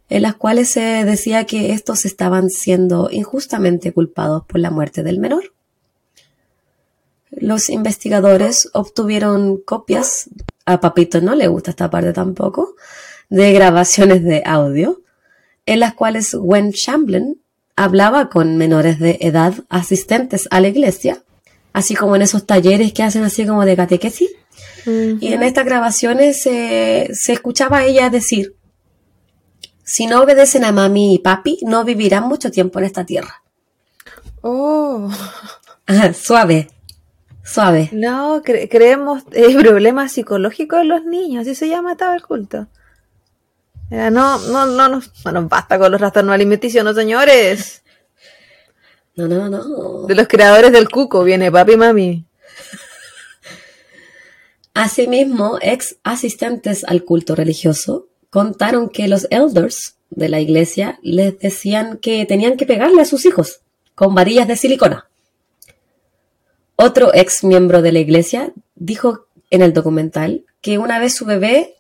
en 0.09 0.22
las 0.22 0.36
cuales 0.36 0.70
se 0.70 1.05
decía 1.05 1.47
que 1.47 1.72
estos 1.72 2.05
estaban 2.05 2.49
siendo 2.49 3.09
injustamente 3.11 3.92
culpados 3.92 4.44
por 4.47 4.61
la 4.61 4.70
muerte 4.70 5.03
del 5.03 5.18
menor. 5.18 5.53
Los 7.30 7.68
investigadores 7.68 8.70
obtuvieron 8.72 9.59
copias, 9.59 10.30
a 10.64 10.80
Papito 10.80 11.20
no 11.20 11.34
le 11.34 11.49
gusta 11.49 11.70
esta 11.72 11.90
parte 11.90 12.12
tampoco, 12.12 12.76
de 13.28 13.53
grabaciones 13.53 14.22
de 14.22 14.42
audio, 14.47 15.03
en 15.66 15.80
las 15.80 15.94
cuales 15.94 16.34
Gwen 16.34 16.70
Shamblin 16.70 17.42
hablaba 17.76 18.28
con 18.30 18.56
menores 18.56 18.98
de 18.98 19.18
edad 19.20 19.52
asistentes 19.68 20.48
a 20.50 20.60
la 20.60 20.68
iglesia, 20.68 21.22
así 21.72 21.94
como 21.94 22.16
en 22.16 22.22
esos 22.22 22.46
talleres 22.46 22.92
que 22.92 23.02
hacen 23.02 23.22
así 23.24 23.44
como 23.46 23.64
de 23.66 23.76
catequesis. 23.76 24.30
Y 24.86 25.32
en 25.32 25.42
estas 25.42 25.64
grabaciones 25.64 26.40
se, 26.40 27.10
se 27.12 27.32
escuchaba 27.32 27.78
a 27.78 27.84
ella 27.84 28.08
decir, 28.08 28.54
si 29.82 30.06
no 30.06 30.22
obedecen 30.22 30.64
a 30.64 30.72
mami 30.72 31.14
y 31.14 31.18
papi, 31.18 31.58
no 31.62 31.84
vivirán 31.84 32.28
mucho 32.28 32.50
tiempo 32.50 32.78
en 32.78 32.84
esta 32.86 33.04
tierra. 33.04 33.42
Oh, 34.42 35.10
suave, 36.14 36.68
suave. 37.44 37.90
no, 37.92 38.42
cre- 38.42 38.68
creemos 38.70 39.24
eh, 39.32 39.56
problemas 39.58 40.12
psicológicos 40.12 40.80
en 40.82 40.88
los 40.88 41.04
niños, 41.04 41.42
así 41.42 41.54
se 41.56 41.68
llama 41.68 41.92
estaba 41.92 42.14
el 42.14 42.22
culto. 42.22 42.68
Eh, 43.91 44.11
no, 44.11 44.39
no, 44.39 44.66
no, 44.66 44.89
no, 44.89 45.01
no 45.24 45.32
nos 45.32 45.49
basta 45.49 45.78
con 45.78 45.93
los 45.93 45.99
trastornos 45.99 46.34
alimenticios, 46.34 46.84
no 46.84 46.93
señores. 46.93 47.82
No, 49.14 49.28
no, 49.28 49.49
no. 49.49 50.07
De 50.07 50.14
los 50.14 50.28
creadores 50.28 50.72
del 50.72 50.89
cuco 50.89 51.24
viene 51.24 51.51
papi 51.51 51.72
y 51.72 51.76
mami. 51.76 52.24
Asimismo, 54.74 55.59
ex 55.62 55.97
asistentes 56.03 56.84
al 56.84 57.05
culto 57.05 57.34
religioso 57.34 58.09
contaron 58.28 58.91
que 58.91 59.09
los 59.09 59.26
elders 59.30 59.97
de 60.11 60.28
la 60.28 60.41
iglesia 60.41 60.99
les 61.03 61.39
decían 61.39 61.97
que 61.97 62.26
tenían 62.26 62.59
que 62.59 62.66
pegarle 62.66 63.01
a 63.01 63.07
sus 63.07 63.24
hijos 63.24 63.61
con 63.95 64.14
varillas 64.14 64.47
de 64.49 64.57
silicona. 64.57 65.09
Otro 66.76 67.14
ex 67.14 67.43
miembro 67.43 67.80
de 67.80 67.93
la 67.93 68.01
iglesia 68.01 68.53
dijo 68.74 69.26
en 69.49 69.62
el 69.62 69.72
documental 69.72 70.45
que 70.61 70.76
una 70.76 70.99
vez 70.99 71.14
su 71.14 71.24
bebé, 71.24 71.76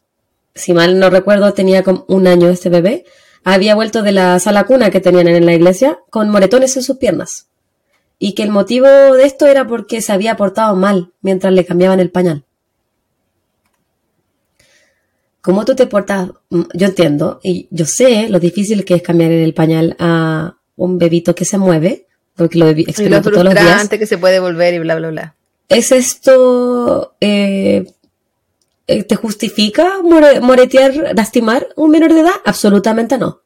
si 0.56 0.74
mal 0.74 0.98
no 0.98 1.10
recuerdo 1.10 1.52
tenía 1.52 1.84
como 1.84 2.04
un 2.08 2.26
año 2.26 2.48
este 2.48 2.68
bebé, 2.68 3.04
había 3.44 3.76
vuelto 3.76 4.02
de 4.02 4.10
la 4.10 4.40
sala 4.40 4.64
cuna 4.64 4.90
que 4.90 5.00
tenían 5.00 5.28
en 5.28 5.46
la 5.46 5.54
iglesia 5.54 6.00
con 6.10 6.30
moretones 6.30 6.76
en 6.76 6.82
sus 6.82 6.96
piernas. 6.96 7.46
Y 8.18 8.32
que 8.34 8.42
el 8.42 8.50
motivo 8.50 8.88
de 8.88 9.24
esto 9.24 9.46
era 9.46 9.66
porque 9.66 10.00
se 10.00 10.12
había 10.12 10.36
portado 10.36 10.74
mal 10.74 11.12
mientras 11.20 11.52
le 11.52 11.64
cambiaban 11.64 12.00
el 12.00 12.10
pañal. 12.10 12.44
¿Cómo 15.42 15.64
tú 15.64 15.76
te 15.76 15.86
portas? 15.86 16.30
Mm, 16.50 16.62
yo 16.74 16.86
entiendo 16.86 17.38
y 17.40 17.68
yo 17.70 17.86
sé 17.86 18.28
lo 18.28 18.40
difícil 18.40 18.84
que 18.84 18.94
es 18.94 19.02
cambiar 19.02 19.30
el 19.30 19.54
pañal 19.54 19.94
a 20.00 20.56
un 20.74 20.98
bebito 20.98 21.36
que 21.36 21.44
se 21.44 21.56
mueve, 21.56 22.08
porque 22.34 22.58
lo 22.58 22.68
experimento 22.68 23.30
todos 23.30 23.44
los 23.44 23.54
días. 23.54 23.88
que 23.88 24.06
se 24.06 24.18
puede 24.18 24.40
volver 24.40 24.74
y 24.74 24.80
bla, 24.80 24.96
bla, 24.96 25.10
bla. 25.10 25.36
¿Es 25.68 25.92
esto, 25.92 27.14
eh, 27.20 27.84
te 28.86 29.16
justifica 29.16 30.00
moretear, 30.02 31.14
lastimar 31.14 31.68
un 31.76 31.90
menor 31.90 32.14
de 32.14 32.20
edad? 32.20 32.34
Absolutamente 32.44 33.18
no. 33.18 33.42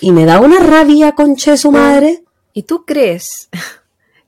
Y 0.00 0.12
me 0.12 0.24
da 0.24 0.40
una 0.40 0.60
rabia, 0.60 1.12
conche 1.12 1.56
su 1.56 1.72
madre. 1.72 2.24
¿Y 2.52 2.62
tú 2.62 2.84
crees 2.84 3.48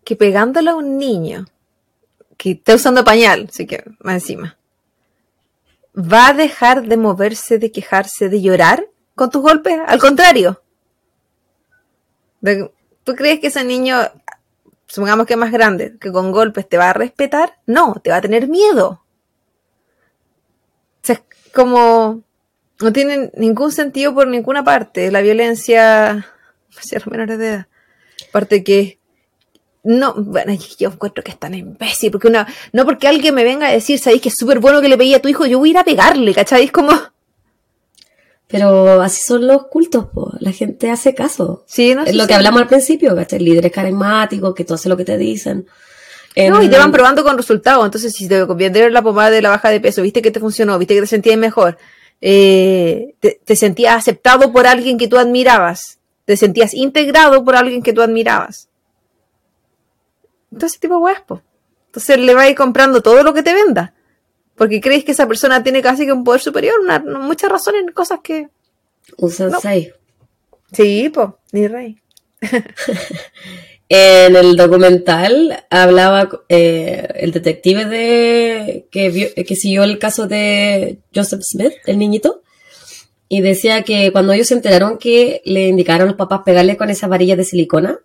que 0.04 0.16
pegándole 0.16 0.70
a 0.70 0.74
un 0.74 0.98
niño 0.98 1.46
que 2.36 2.52
está 2.52 2.74
usando 2.74 3.04
pañal, 3.04 3.48
así 3.50 3.66
que 3.66 3.84
más 4.00 4.14
encima, 4.14 4.58
va 5.94 6.28
a 6.28 6.32
dejar 6.32 6.86
de 6.86 6.96
moverse, 6.96 7.58
de 7.58 7.70
quejarse, 7.70 8.28
de 8.28 8.40
llorar 8.40 8.88
con 9.14 9.30
tus 9.30 9.42
golpes. 9.42 9.78
Al 9.86 9.98
contrario. 9.98 10.62
¿Tú 13.04 13.14
crees 13.14 13.40
que 13.40 13.48
ese 13.48 13.62
niño, 13.64 13.98
supongamos 14.86 15.26
que 15.26 15.34
es 15.34 15.38
más 15.38 15.52
grande, 15.52 15.98
que 16.00 16.10
con 16.10 16.32
golpes 16.32 16.66
te 16.66 16.78
va 16.78 16.88
a 16.88 16.94
respetar? 16.94 17.58
No, 17.66 18.00
te 18.02 18.08
va 18.08 18.16
a 18.16 18.22
tener 18.22 18.48
miedo. 18.48 19.04
O 21.02 21.06
sea, 21.06 21.16
es 21.16 21.52
como... 21.52 22.22
No 22.80 22.92
tiene 22.92 23.30
ningún 23.36 23.72
sentido 23.72 24.14
por 24.14 24.26
ninguna 24.26 24.64
parte 24.64 25.10
la 25.10 25.20
violencia 25.20 26.26
hacia 26.78 26.98
los 26.98 27.08
menores 27.08 27.38
de 27.38 27.48
edad. 27.48 27.66
Aparte 28.28 28.64
que 28.64 29.00
no, 29.82 30.14
bueno, 30.14 30.52
yo 30.78 30.90
encuentro 30.90 31.24
que 31.24 31.30
es 31.30 31.38
tan 31.38 31.54
imbécil, 31.54 32.10
porque 32.10 32.28
una, 32.28 32.46
no 32.72 32.84
porque 32.84 33.08
alguien 33.08 33.34
me 33.34 33.44
venga 33.44 33.68
a 33.68 33.72
decir, 33.72 33.98
sabéis 33.98 34.22
que 34.22 34.28
es 34.28 34.34
súper 34.36 34.58
bueno 34.58 34.80
que 34.80 34.88
le 34.88 34.98
pegué 34.98 35.14
a 35.14 35.22
tu 35.22 35.28
hijo, 35.28 35.46
yo 35.46 35.58
voy 35.58 35.70
a 35.70 35.72
ir 35.72 35.78
a 35.78 35.84
pegarle, 35.84 36.34
¿cachai? 36.34 36.64
Es 36.64 36.72
como... 36.72 36.92
Pero 38.46 39.00
así 39.00 39.22
son 39.24 39.46
los 39.46 39.68
cultos, 39.68 40.06
po. 40.06 40.32
la 40.40 40.50
gente 40.50 40.90
hace 40.90 41.14
caso. 41.14 41.64
Sí, 41.68 41.94
no 41.94 42.02
Es 42.04 42.16
lo 42.16 42.26
que 42.26 42.34
hablamos 42.34 42.60
al 42.60 42.66
principio, 42.66 43.14
¿cachai? 43.14 43.38
Líderes 43.38 43.70
carismáticos, 43.70 44.54
que 44.54 44.64
tú 44.64 44.74
haces 44.74 44.86
lo 44.86 44.96
que 44.96 45.04
te 45.04 45.16
dicen. 45.16 45.66
No, 46.36 46.62
y 46.62 46.68
te 46.68 46.78
van 46.78 46.92
probando 46.92 47.24
con 47.24 47.36
resultados. 47.36 47.84
Entonces, 47.84 48.12
si 48.12 48.28
te 48.28 48.46
conviene 48.46 48.90
la 48.90 49.02
pomada 49.02 49.30
de 49.30 49.42
la 49.42 49.50
baja 49.50 49.68
de 49.70 49.80
peso, 49.80 50.02
viste 50.02 50.22
que 50.22 50.30
te 50.30 50.40
funcionó, 50.40 50.78
viste 50.78 50.94
que 50.94 51.00
te 51.00 51.06
sentías 51.06 51.36
mejor, 51.36 51.76
eh, 52.20 53.14
te, 53.20 53.40
te 53.44 53.56
sentías 53.56 53.96
aceptado 53.96 54.52
por 54.52 54.66
alguien 54.66 54.96
que 54.96 55.08
tú 55.08 55.18
admirabas, 55.18 55.98
te 56.24 56.36
sentías 56.36 56.72
integrado 56.74 57.44
por 57.44 57.56
alguien 57.56 57.82
que 57.82 57.92
tú 57.92 58.00
admirabas 58.00 58.70
entonces, 60.52 60.80
tipo 60.80 60.98
weas, 60.98 61.22
Entonces 61.86 62.18
le 62.18 62.34
vais 62.34 62.56
comprando 62.56 63.00
todo 63.00 63.22
lo 63.22 63.32
que 63.32 63.42
te 63.42 63.54
venda. 63.54 63.94
Porque 64.56 64.80
crees 64.80 65.04
que 65.04 65.12
esa 65.12 65.26
persona 65.26 65.62
tiene 65.62 65.80
casi 65.80 66.04
que 66.04 66.12
un 66.12 66.24
poder 66.24 66.40
superior, 66.40 66.74
una, 66.80 66.98
muchas 66.98 67.50
razones, 67.50 67.82
cosas 67.94 68.20
que. 68.22 68.48
Un 69.16 69.30
sensei. 69.30 69.92
Sí, 70.72 71.10
pues, 71.12 71.28
ni 71.52 71.66
rey. 71.66 72.00
en 73.92 74.36
el 74.36 74.54
documental 74.54 75.64
hablaba 75.68 76.28
eh, 76.48 77.08
el 77.16 77.32
detective 77.32 77.86
de 77.86 78.86
que, 78.88 79.34
que 79.44 79.56
siguió 79.56 79.82
el 79.82 79.98
caso 79.98 80.28
de 80.28 81.00
Joseph 81.12 81.42
Smith, 81.42 81.72
el 81.86 81.98
niñito, 81.98 82.42
y 83.28 83.40
decía 83.40 83.82
que 83.82 84.12
cuando 84.12 84.32
ellos 84.32 84.46
se 84.46 84.54
enteraron 84.54 84.96
que 84.96 85.42
le 85.44 85.66
indicaron 85.66 86.02
a 86.02 86.06
los 86.06 86.16
papás 86.16 86.42
pegarle 86.44 86.76
con 86.76 86.88
esa 86.88 87.08
varilla 87.08 87.34
de 87.34 87.42
silicona 87.42 87.98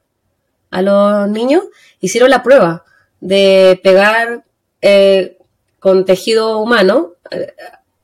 a 0.71 0.81
los 0.81 1.29
niños, 1.29 1.63
hicieron 1.99 2.31
la 2.31 2.41
prueba 2.41 2.83
de 3.19 3.79
pegar 3.83 4.43
eh, 4.81 5.37
con 5.77 6.03
tejido 6.03 6.57
humano, 6.57 7.13
eh, 7.29 7.53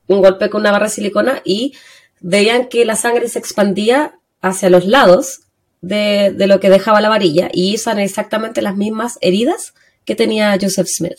un 0.06 0.22
golpe 0.22 0.50
con 0.50 0.60
una 0.60 0.70
barra 0.70 0.86
de 0.86 0.92
silicona 0.92 1.42
y 1.44 1.74
veían 2.20 2.68
que 2.68 2.84
la 2.84 2.94
sangre 2.94 3.28
se 3.28 3.40
expandía 3.40 4.20
hacia 4.40 4.70
los 4.70 4.86
lados 4.86 5.40
de, 5.82 6.34
lo 6.46 6.60
que 6.60 6.70
dejaba 6.70 7.00
la 7.00 7.10
varilla 7.10 7.50
y 7.52 7.76
son 7.76 7.98
exactamente 7.98 8.62
las 8.62 8.76
mismas 8.76 9.18
heridas 9.20 9.74
que 10.06 10.14
tenía 10.14 10.56
Joseph 10.58 10.88
Smith. 10.88 11.18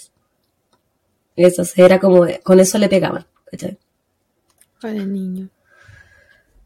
Eso 1.36 1.64
era 1.76 1.99
como, 1.99 2.26
con 2.43 2.59
eso 2.59 2.78
le 2.78 2.89
pegaban. 2.89 3.28
niño. 5.14 5.49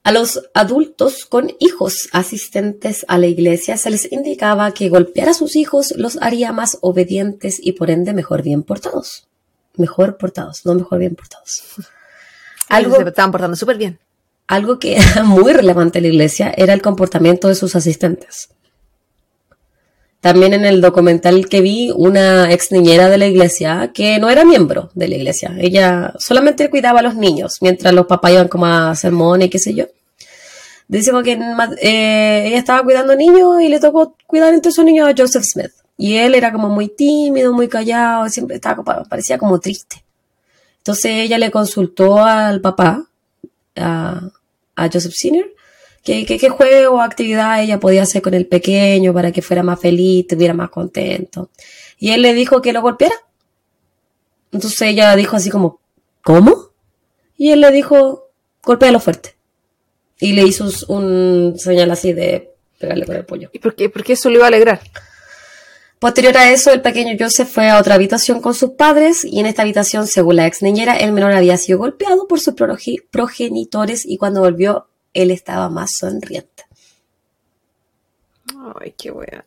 A 0.04 0.12
los 0.14 0.50
adultos 0.54 1.26
con 1.26 1.52
hijos 1.60 2.08
asistentes 2.14 3.06
a 3.10 3.18
la 3.18 3.28
iglesia 3.28 3.76
se 3.76 3.90
les 3.90 4.10
indicaba 4.10 4.72
que 4.72 4.88
golpear 4.88 5.30
a 5.30 5.34
sus 5.34 5.58
hijos 5.58 5.94
los 5.98 6.18
haría 6.22 6.54
más 6.54 6.78
obedientes 6.82 7.60
y 7.62 7.74
por 7.74 7.90
ende 7.90 8.14
mejor 8.14 8.42
bien 8.42 8.64
portados. 8.64 9.28
Mejor 9.76 10.18
portados, 10.18 10.66
no 10.66 10.76
mejor 10.76 11.00
bien 11.00 11.16
portados. 11.16 11.62
Algo, 12.70 12.96
se 12.96 13.04
estaban 13.04 13.32
portando 13.32 13.58
súper 13.58 13.78
bien. 13.78 14.00
Algo 14.48 14.80
que 14.80 14.98
era 14.98 15.24
muy 15.26 15.54
relevante 15.54 16.00
en 16.00 16.04
la 16.04 16.10
iglesia 16.10 16.54
era 16.56 16.74
el 16.74 16.82
comportamiento 16.82 17.48
de 17.48 17.56
sus 17.56 17.76
asistentes. 17.76 18.50
También 20.20 20.54
en 20.54 20.66
el 20.66 20.82
documental 20.82 21.48
que 21.48 21.62
vi, 21.62 21.92
una 21.96 22.52
ex 22.52 22.72
niñera 22.72 23.08
de 23.08 23.18
la 23.18 23.28
iglesia 23.28 23.92
que 23.94 24.18
no 24.20 24.30
era 24.30 24.44
miembro 24.44 24.90
de 24.96 25.08
la 25.08 25.16
iglesia. 25.16 25.56
Ella 25.60 26.14
solamente 26.18 26.70
cuidaba 26.70 27.00
a 27.00 27.04
los 27.04 27.16
niños 27.16 27.58
mientras 27.62 27.94
los 27.94 28.08
papás 28.08 28.32
iban 28.32 28.48
como 28.48 28.66
a 28.66 28.96
sermón 28.96 29.44
y 29.44 29.50
qué 29.50 29.60
sé 29.60 29.76
yo. 29.76 29.86
Dice 30.88 31.12
que 31.24 31.34
eh, 31.82 32.48
ella 32.48 32.58
estaba 32.58 32.84
cuidando 32.84 33.16
niños 33.16 33.62
y 33.62 33.68
le 33.68 33.80
tocó 33.80 34.16
cuidar 34.26 34.54
entre 34.54 34.72
esos 34.72 34.86
niños 34.86 35.08
a 35.08 35.14
Joseph 35.16 35.44
Smith. 35.44 35.72
Y 35.98 36.16
él 36.16 36.34
era 36.34 36.52
como 36.52 36.70
muy 36.70 36.88
tímido, 36.88 37.54
muy 37.54 37.68
callado, 37.68 38.30
siempre 38.30 38.56
estaba, 38.56 39.04
parecía 39.04 39.38
como 39.38 39.60
triste. 39.60 40.04
Entonces 40.80 41.12
ella 41.12 41.38
le 41.38 41.52
consultó 41.52 42.24
al 42.24 42.62
papá, 42.62 43.06
a, 43.76 44.30
Joseph 44.84 45.14
Senior, 45.14 45.54
qué 46.04 46.26
que, 46.26 46.50
juego 46.50 46.96
o 46.96 47.02
actividad 47.02 47.62
ella 47.62 47.80
podía 47.80 48.04
hacer 48.04 48.22
con 48.22 48.34
el 48.34 48.46
pequeño 48.46 49.14
para 49.14 49.32
que 49.32 49.42
fuera 49.42 49.64
más 49.64 49.80
feliz, 49.80 50.22
estuviera 50.22 50.54
más 50.54 50.70
contento. 50.70 51.50
Y 51.98 52.12
él 52.12 52.22
le 52.22 52.34
dijo 52.34 52.62
que 52.62 52.74
lo 52.74 52.82
golpeara. 52.82 53.16
Entonces 54.52 54.82
ella 54.84 55.16
dijo 55.16 55.36
así 55.36 55.50
como, 55.50 55.80
¿cómo? 56.24 56.72
Y 57.38 57.52
él 57.52 57.62
le 57.62 57.72
dijo, 57.72 58.30
golpéalo 58.64 59.00
fuerte 59.00 59.36
y 60.20 60.34
le 60.34 60.44
hizo 60.44 60.68
un 60.88 61.56
señal 61.58 61.92
así 61.92 62.14
de 62.14 62.52
pegarle 62.80 63.06
con 63.06 63.16
el 63.16 63.26
pollo. 63.26 63.50
¿Y 63.54 63.60
por 63.60 63.76
qué? 63.76 63.90
Porque 63.90 64.14
eso 64.14 64.30
le 64.30 64.36
iba 64.36 64.46
a 64.46 64.50
alegrar. 64.50 64.82
Posterior 66.00 66.38
a 66.38 66.52
eso, 66.52 66.72
el 66.72 66.82
pequeño 66.82 67.18
Joseph 67.20 67.50
fue 67.50 67.70
a 67.70 67.80
otra 67.80 67.96
habitación 67.96 68.40
con 68.40 68.54
sus 68.54 68.72
padres 68.72 69.26
y 69.26 69.40
en 69.40 69.48
esta 69.48 69.64
habitación, 69.64 70.06
según 70.06 70.36
la 70.36 70.46
ex 70.46 70.62
niñera, 70.62 70.96
el 70.96 71.12
menor 71.12 71.34
había 71.34 71.58
sido 71.58 71.80
golpeado 71.80 72.28
por 72.28 72.40
sus 72.40 72.54
progenitores 73.10 74.06
y 74.06 74.18
cuando 74.18 74.42
volvió, 74.42 74.90
él 75.14 75.32
estaba 75.32 75.70
más 75.70 75.92
sonriente. 76.00 76.66
Ay, 78.80 78.94
qué 78.96 79.10
buena. 79.10 79.44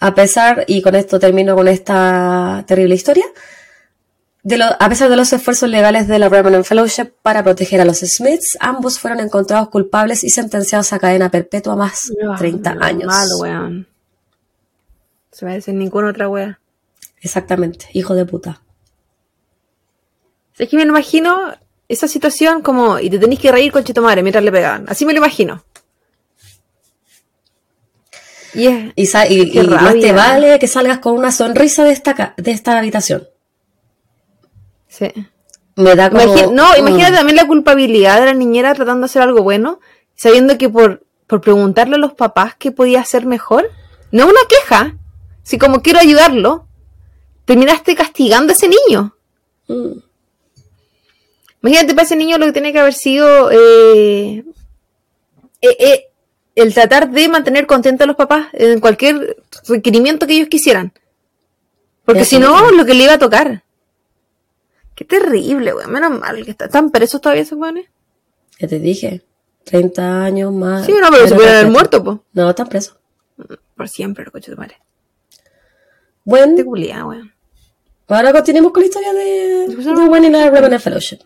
A 0.00 0.14
pesar, 0.14 0.64
y 0.66 0.80
con 0.80 0.94
esto 0.94 1.18
termino 1.18 1.54
con 1.54 1.68
esta 1.68 2.64
terrible 2.66 2.94
historia, 2.94 3.26
a 4.78 4.88
pesar 4.88 5.10
de 5.10 5.16
los 5.16 5.32
esfuerzos 5.32 5.68
legales 5.68 6.06
de 6.06 6.18
la 6.18 6.28
Revenant 6.28 6.64
Fellowship 6.64 7.12
para 7.22 7.42
proteger 7.42 7.80
a 7.80 7.84
los 7.84 7.98
Smiths, 7.98 8.56
ambos 8.60 8.98
fueron 8.98 9.20
encontrados 9.20 9.68
culpables 9.68 10.22
y 10.22 10.30
sentenciados 10.30 10.92
a 10.92 10.98
cadena 10.98 11.30
perpetua 11.30 11.74
más 11.74 12.12
30 12.38 12.76
años. 12.80 13.06
Malo, 13.06 13.38
weón. 13.38 13.86
Se 15.32 15.44
va 15.44 15.52
a 15.52 15.54
decir 15.54 15.74
ninguna 15.74 16.10
otra 16.10 16.28
wea. 16.28 16.60
Exactamente, 17.20 17.88
hijo 17.92 18.14
de 18.14 18.24
puta. 18.24 18.62
Es 20.56 20.68
que 20.68 20.76
me 20.76 20.84
imagino 20.84 21.52
esa 21.88 22.08
situación 22.08 22.62
como, 22.62 22.98
y 22.98 23.10
te 23.10 23.18
tenéis 23.18 23.40
que 23.40 23.52
reír 23.52 23.72
con 23.72 23.84
Chetomare 23.84 24.22
mientras 24.22 24.44
le 24.44 24.52
pegaban. 24.52 24.86
Así 24.88 25.04
me 25.04 25.12
lo 25.12 25.18
imagino. 25.18 25.64
Y, 28.54 28.68
y, 28.94 29.66
más 29.68 29.94
te 30.00 30.12
vale 30.12 30.58
que 30.58 30.66
salgas 30.66 31.00
con 31.00 31.12
una 31.14 31.30
sonrisa 31.30 31.84
de 31.84 31.92
esta, 31.92 32.34
de 32.38 32.50
esta 32.52 32.78
habitación. 32.78 33.28
Sí. 34.88 35.12
Me 35.76 35.94
da 35.94 36.10
como... 36.10 36.52
no, 36.52 36.76
imagínate 36.76 37.16
también 37.16 37.36
la 37.36 37.46
culpabilidad 37.46 38.20
de 38.20 38.26
la 38.26 38.34
niñera 38.34 38.74
tratando 38.74 39.00
de 39.00 39.06
hacer 39.06 39.22
algo 39.22 39.42
bueno, 39.42 39.80
sabiendo 40.14 40.56
que 40.56 40.68
por, 40.68 41.04
por 41.26 41.40
preguntarle 41.40 41.96
a 41.96 41.98
los 41.98 42.14
papás 42.14 42.54
qué 42.56 42.72
podía 42.72 43.00
hacer 43.00 43.26
mejor, 43.26 43.70
no 44.10 44.24
una 44.24 44.40
queja, 44.48 44.96
si 45.42 45.58
como 45.58 45.82
quiero 45.82 45.98
ayudarlo, 45.98 46.66
terminaste 47.44 47.94
castigando 47.94 48.52
a 48.52 48.56
ese 48.56 48.68
niño. 48.68 49.14
Mm. 49.68 49.98
Imagínate 51.62 51.94
para 51.94 52.04
ese 52.04 52.16
niño 52.16 52.38
lo 52.38 52.46
que 52.46 52.52
tiene 52.52 52.72
que 52.72 52.78
haber 52.78 52.94
sido 52.94 53.50
eh, 53.50 54.44
eh, 55.60 55.76
eh, 55.78 56.04
el 56.54 56.72
tratar 56.72 57.10
de 57.10 57.28
mantener 57.28 57.66
contentos 57.66 58.04
a 58.04 58.06
los 58.06 58.16
papás 58.16 58.46
en 58.52 58.80
cualquier 58.80 59.36
requerimiento 59.68 60.26
que 60.26 60.34
ellos 60.34 60.48
quisieran. 60.48 60.92
Porque 62.04 62.24
si 62.24 62.38
no, 62.38 62.70
lo 62.70 62.84
que 62.84 62.94
le 62.94 63.04
iba 63.04 63.14
a 63.14 63.18
tocar. 63.18 63.64
Qué 64.96 65.04
terrible, 65.04 65.72
weón. 65.74 65.92
Menos 65.92 66.18
mal 66.18 66.44
que 66.44 66.50
está. 66.50 66.64
¿Están 66.64 66.90
presos 66.90 67.20
todavía 67.20 67.44
se 67.44 67.54
pone? 67.54 67.88
Ya 68.58 68.66
te 68.66 68.80
dije. 68.80 69.22
30 69.64 70.24
años 70.24 70.52
más. 70.52 70.86
Sí, 70.86 70.92
no, 70.92 71.08
pero 71.10 71.22
se 71.24 71.28
Pero 71.28 71.36
pueden 71.36 71.54
haber 71.54 71.70
muerto, 71.70 72.02
pues. 72.02 72.18
No, 72.32 72.50
están 72.50 72.68
presos. 72.68 72.96
Por 73.76 73.88
siempre, 73.88 74.24
el 74.24 74.32
coche 74.32 74.50
de 74.50 74.56
madre. 74.56 74.76
Bueno, 76.24 76.56
Qué 76.56 76.64
culiada, 76.64 77.04
weón. 77.06 77.32
ahora 78.08 78.32
continuemos 78.32 78.72
con 78.72 78.80
la 78.82 78.86
historia 78.86 79.12
de, 79.12 79.68
de. 79.68 80.06
Gwen 80.08 80.24
y 80.24 80.30
la 80.30 80.50
Remnant 80.50 80.82
Fellowship. 80.82 81.18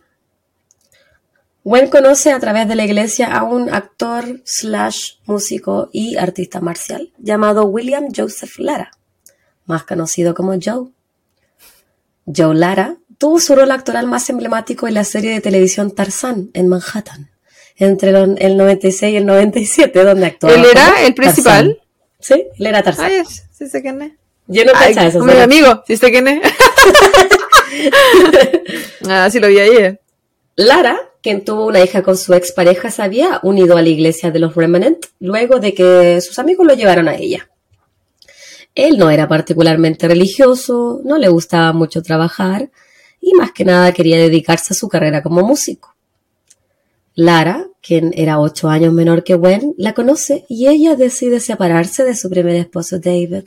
Gwen 1.62 1.88
conoce 1.90 2.32
a 2.32 2.40
través 2.40 2.66
de 2.68 2.74
la 2.74 2.84
iglesia 2.84 3.32
a 3.36 3.44
un 3.44 3.68
actor 3.72 4.40
slash 4.44 5.12
músico 5.26 5.90
y 5.92 6.16
artista 6.16 6.60
marcial 6.60 7.12
llamado 7.18 7.64
William 7.66 8.06
Joseph 8.14 8.58
Lara, 8.58 8.90
más 9.66 9.84
conocido 9.84 10.34
como 10.34 10.52
Joe. 10.60 10.88
Joe 12.26 12.54
Lara 12.54 12.96
tuvo 13.20 13.38
su 13.38 13.54
rol 13.54 13.70
actoral 13.70 14.06
más 14.06 14.30
emblemático 14.30 14.88
en 14.88 14.94
la 14.94 15.04
serie 15.04 15.30
de 15.32 15.42
televisión 15.42 15.94
Tarzán 15.94 16.48
en 16.54 16.68
Manhattan, 16.68 17.30
entre 17.76 18.08
el 18.08 18.56
96 18.56 19.12
y 19.12 19.16
el 19.16 19.26
97, 19.26 20.04
donde 20.04 20.24
actuaba. 20.24 20.54
¿Él 20.56 20.64
era 20.64 21.04
el 21.04 21.14
principal? 21.14 21.78
Tarzán. 21.78 21.86
Sí, 22.18 22.46
él 22.58 22.66
era 22.66 22.82
Tarzán. 22.82 23.12
Ay, 23.12 23.22
sí 23.52 23.68
sé 23.68 23.82
quién 23.82 24.00
es. 24.00 24.12
Yo 24.46 24.64
no 24.64 24.72
cachaba 24.72 25.06
eso. 25.06 25.22
mi 25.22 25.34
amigo, 25.34 25.84
sí 25.86 25.98
sé 25.98 26.10
quién 26.10 26.28
es. 26.28 26.40
ah, 29.08 29.28
sí 29.30 29.38
lo 29.38 29.48
vi 29.48 29.60
ayer. 29.60 30.00
Lara, 30.56 30.98
quien 31.22 31.44
tuvo 31.44 31.66
una 31.66 31.84
hija 31.84 32.02
con 32.02 32.16
su 32.16 32.32
expareja, 32.32 32.90
se 32.90 33.02
había 33.02 33.38
unido 33.42 33.76
a 33.76 33.82
la 33.82 33.90
iglesia 33.90 34.30
de 34.30 34.38
los 34.38 34.54
Remnant 34.54 35.04
luego 35.20 35.60
de 35.60 35.74
que 35.74 36.22
sus 36.22 36.38
amigos 36.38 36.66
lo 36.66 36.72
llevaron 36.72 37.06
a 37.06 37.16
ella. 37.16 37.50
Él 38.74 38.96
no 38.96 39.10
era 39.10 39.28
particularmente 39.28 40.08
religioso, 40.08 41.02
no 41.04 41.18
le 41.18 41.28
gustaba 41.28 41.74
mucho 41.74 42.02
trabajar 42.02 42.70
y 43.20 43.34
más 43.34 43.52
que 43.52 43.64
nada 43.64 43.92
quería 43.92 44.18
dedicarse 44.18 44.72
a 44.72 44.76
su 44.76 44.88
carrera 44.88 45.22
como 45.22 45.42
músico. 45.42 45.94
Lara, 47.14 47.66
quien 47.82 48.12
era 48.14 48.40
ocho 48.40 48.68
años 48.68 48.92
menor 48.92 49.24
que 49.24 49.34
Gwen, 49.34 49.74
la 49.76 49.94
conoce 49.94 50.44
y 50.48 50.68
ella 50.68 50.96
decide 50.96 51.40
separarse 51.40 52.04
de 52.04 52.14
su 52.14 52.30
primer 52.30 52.56
esposo 52.56 52.98
David. 52.98 53.44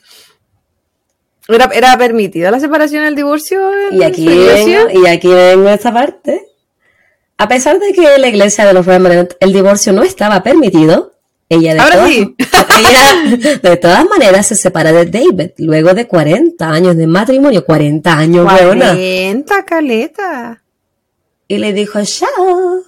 ¿Era, 1.47 1.69
era 1.73 1.97
permitida 1.97 2.51
la 2.51 2.59
separación, 2.59 3.03
el 3.03 3.15
divorcio? 3.15 3.71
Y 3.91 4.03
aquí 4.03 4.27
vengo, 4.27 4.89
y 4.91 5.07
aquí 5.07 5.27
vengo 5.27 5.67
a 5.67 5.73
esta 5.73 5.93
parte. 5.93 6.47
A 7.37 7.47
pesar 7.47 7.79
de 7.79 7.93
que 7.93 8.15
en 8.15 8.21
la 8.21 8.29
iglesia 8.29 8.65
de 8.65 8.73
los 8.73 8.85
Remnant 8.85 9.33
el 9.39 9.51
divorcio 9.51 9.91
no 9.91 10.03
estaba 10.03 10.43
permitido, 10.43 11.12
ella 11.49 11.73
de, 11.73 11.79
Ahora 11.79 11.95
todas, 11.95 12.09
sí. 12.09 12.35
ella 12.39 13.57
de 13.61 13.77
todas 13.77 14.05
maneras 14.05 14.47
se 14.47 14.55
separa 14.55 14.91
de 14.91 15.05
David 15.05 15.51
luego 15.57 15.93
de 15.93 16.07
40 16.07 16.69
años 16.69 16.97
de 16.97 17.07
matrimonio, 17.07 17.65
40 17.65 18.13
años, 18.13 18.45
weona. 18.45 18.89
40, 18.93 19.65
caleta. 19.65 20.63
Y 21.47 21.57
le 21.57 21.73
dijo, 21.73 21.99
chao, 22.03 22.83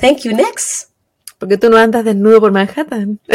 thank 0.00 0.18
you, 0.20 0.32
next. 0.32 0.90
Porque 1.38 1.58
tú 1.58 1.68
no 1.70 1.76
andas 1.76 2.04
desnudo 2.04 2.40
por 2.40 2.52
Manhattan. 2.52 3.20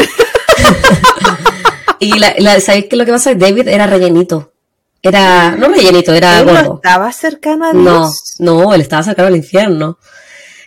Y 2.00 2.18
la, 2.18 2.34
la, 2.38 2.60
¿sabéis 2.60 2.84
qué 2.84 2.96
es 2.96 2.98
lo 2.98 3.06
que 3.06 3.12
pasa? 3.12 3.34
David 3.34 3.68
era 3.68 3.86
rellenito. 3.86 4.52
Era, 5.00 5.54
no 5.56 5.68
rellenito, 5.68 6.12
era 6.12 6.40
Él 6.40 6.46
no 6.46 6.52
gordo. 6.52 6.74
estaba 6.76 7.12
cercano 7.12 7.66
a 7.66 7.72
Dios. 7.72 8.34
No, 8.38 8.64
no, 8.64 8.74
él 8.74 8.80
estaba 8.80 9.02
cercano 9.02 9.28
al 9.28 9.36
infierno. 9.36 9.98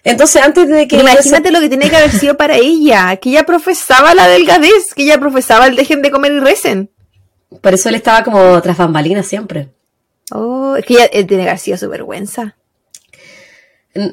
Entonces, 0.07 0.41
antes 0.41 0.69
de 0.69 0.87
que... 0.87 0.95
Ella 0.95 1.13
imagínate 1.13 1.51
lo 1.51 1.59
que 1.59 1.69
tiene 1.69 1.89
que 1.89 1.97
haber 1.97 2.11
sido 2.11 2.37
para 2.37 2.55
ella, 2.55 3.15
que 3.17 3.29
ella 3.29 3.45
profesaba 3.45 4.13
la 4.13 4.27
delgadez, 4.27 4.93
que 4.95 5.03
ella 5.03 5.19
profesaba 5.19 5.67
el 5.67 5.75
dejen 5.75 6.01
de 6.01 6.11
comer 6.11 6.31
y 6.31 6.39
recen. 6.39 6.89
Por 7.61 7.73
eso 7.73 7.89
él 7.89 7.95
estaba 7.95 8.23
como 8.23 8.61
tras 8.61 8.77
bambalinas 8.77 9.25
siempre. 9.25 9.69
Oh, 10.31 10.75
es 10.75 10.85
que 10.85 10.93
ella 10.95 11.05
él 11.05 11.27
tiene 11.27 11.43
que 11.43 11.49
haber 11.49 11.59
sido 11.59 11.77
su 11.77 11.89
vergüenza. 11.89 12.55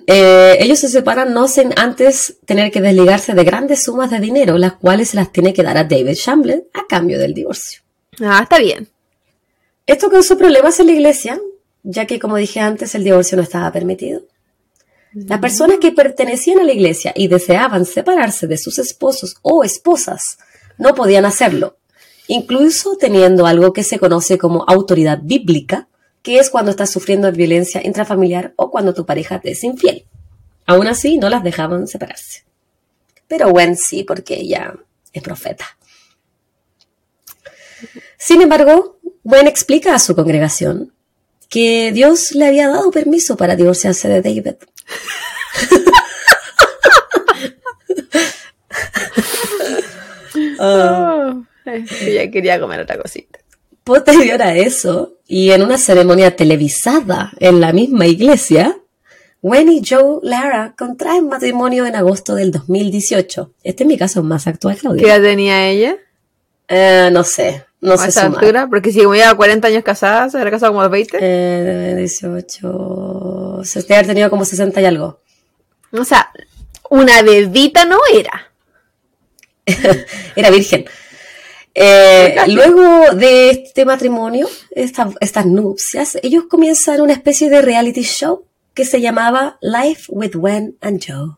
Eh, 0.07 0.57
ellos 0.61 0.78
se 0.78 0.88
separan 0.88 1.34
no 1.34 1.47
sin 1.47 1.78
antes 1.78 2.38
tener 2.47 2.70
que 2.70 2.80
desligarse 2.80 3.34
de 3.34 3.45
grandes 3.45 3.84
sumas 3.84 4.11
de 4.11 4.18
dinero, 4.18 4.57
las 4.57 4.74
cuales 4.74 5.11
se 5.11 5.16
las 5.16 5.30
tiene 5.30 5.53
que 5.53 5.62
dar 5.62 5.76
a 5.76 5.84
David 5.84 6.16
Chamberlain 6.16 6.64
a 6.72 6.86
cambio 6.88 7.18
del 7.18 7.34
divorcio. 7.34 7.82
Ah, 8.20 8.40
está 8.42 8.59
bien. 8.59 8.88
Esto 9.86 10.11
causó 10.11 10.38
problemas 10.38 10.80
en 10.80 10.86
la 10.86 10.92
iglesia, 10.92 11.38
ya 11.82 12.07
que, 12.07 12.18
como 12.18 12.36
dije 12.36 12.61
antes, 12.61 12.95
el 12.95 13.05
divorcio 13.05 13.36
no 13.36 13.42
estaba 13.42 13.70
permitido. 13.72 14.22
Las 15.14 15.38
personas 15.38 15.78
que 15.80 15.92
pertenecían 15.92 16.58
a 16.58 16.64
la 16.64 16.72
iglesia 16.72 17.12
y 17.14 17.28
deseaban 17.28 17.84
separarse 17.86 18.48
de 18.48 18.58
sus 18.58 18.80
esposos 18.80 19.36
o 19.42 19.62
esposas 19.62 20.38
no 20.76 20.92
podían 20.96 21.24
hacerlo, 21.24 21.76
incluso 22.26 22.96
teniendo 22.96 23.46
algo 23.46 23.72
que 23.72 23.84
se 23.84 24.00
conoce 24.00 24.38
como 24.38 24.64
autoridad 24.66 25.20
bíblica, 25.22 25.86
que 26.22 26.40
es 26.40 26.50
cuando 26.50 26.72
estás 26.72 26.90
sufriendo 26.90 27.30
violencia 27.30 27.80
intrafamiliar 27.84 28.54
o 28.56 28.72
cuando 28.72 28.92
tu 28.92 29.06
pareja 29.06 29.40
te 29.40 29.52
es 29.52 29.62
infiel. 29.62 30.04
Aún 30.66 30.88
así, 30.88 31.16
no 31.16 31.30
las 31.30 31.44
dejaban 31.44 31.86
separarse. 31.86 32.44
Pero 33.28 33.50
Gwen 33.50 33.76
sí, 33.76 34.02
porque 34.02 34.34
ella 34.34 34.74
es 35.12 35.22
profeta. 35.22 35.64
Sin 38.18 38.42
embargo, 38.42 38.98
Gwen 39.22 39.46
explica 39.46 39.94
a 39.94 40.00
su 40.00 40.16
congregación 40.16 40.92
que 41.49 41.92
Dios 41.92 42.32
le 42.32 42.47
había 42.47 42.68
dado 42.68 42.90
permiso 42.90 43.36
para 43.36 43.57
divorciarse 43.57 44.09
de 44.09 44.22
David. 44.22 44.55
Ah, 50.59 51.34
Oh, 51.36 51.45
ella 51.66 52.30
quería 52.30 52.61
comer 52.61 52.80
otra 52.80 52.99
cosita. 53.01 53.38
posterior 53.84 54.40
a 54.42 54.55
eso, 54.57 55.14
y 55.26 55.51
en 55.51 55.62
una 55.62 55.78
ceremonia 55.78 56.36
televisada 56.36 57.32
en 57.38 57.61
la 57.61 57.72
misma 57.72 58.07
iglesia, 58.07 58.76
Gwen 59.42 59.68
y 59.70 59.82
Joe 59.86 60.20
Lara 60.22 60.74
contraen 60.76 61.28
matrimonio 61.28 61.84
en 61.86 61.95
agosto 61.97 62.34
del 62.34 62.51
2018. 62.51 63.53
Este 63.62 63.82
es 63.84 63.86
mi 63.86 63.99
caso 63.99 64.22
más 64.22 64.47
actual, 64.47 64.76
¿Qué 64.76 64.80
Claudia. 64.80 65.14
edad 65.16 65.22
tenía 65.22 65.68
ella? 65.68 65.97
Eh, 66.68 67.11
no 67.12 67.24
sé, 67.24 67.64
no 67.85 67.95
a 67.95 67.99
sé 67.99 68.09
esa 68.09 68.26
altura? 68.26 68.66
Porque 68.68 68.93
si 68.93 69.01
como 69.03 69.14
lleva 69.14 69.35
40 69.35 69.68
años 69.68 69.85
casada, 69.85 70.28
se 70.30 70.39
habrá 70.39 70.51
casado 70.51 70.72
como 70.72 70.80
a 70.80 70.85
los 70.85 70.93
20. 70.93 71.18
Eh, 71.20 71.95
18... 71.99 73.61
Se 73.64 73.82
debe 73.82 73.95
haber 73.97 74.07
tenido 74.07 74.30
como 74.30 74.45
60 74.45 74.80
y 74.80 74.85
algo. 74.85 75.20
O 75.93 76.05
sea, 76.05 76.30
una 76.91 77.22
bebita 77.22 77.85
no 77.85 77.99
era. 78.12 78.51
Era 80.37 80.51
virgen. 80.51 80.85
Eh, 81.74 82.37
luego 82.49 83.14
de 83.14 83.51
este 83.51 83.85
matrimonio, 83.85 84.49
esta- 84.70 85.11
estas 85.20 85.47
nupcias, 85.47 86.18
ellos 86.22 86.45
comienzan 86.49 87.01
una 87.01 87.14
especie 87.14 87.49
de 87.51 87.62
reality 87.62 88.03
show 88.03 88.47
que 88.74 88.85
se 88.85 89.01
llamaba 89.01 89.57
Life 89.61 90.05
with 90.09 90.32
Gwen 90.35 90.76
and 90.80 91.03
Joe. 91.05 91.37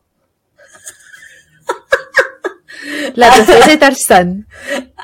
La 3.14 3.32
princesa 3.34 3.66
de 3.68 3.76
Tarzán. 3.76 4.46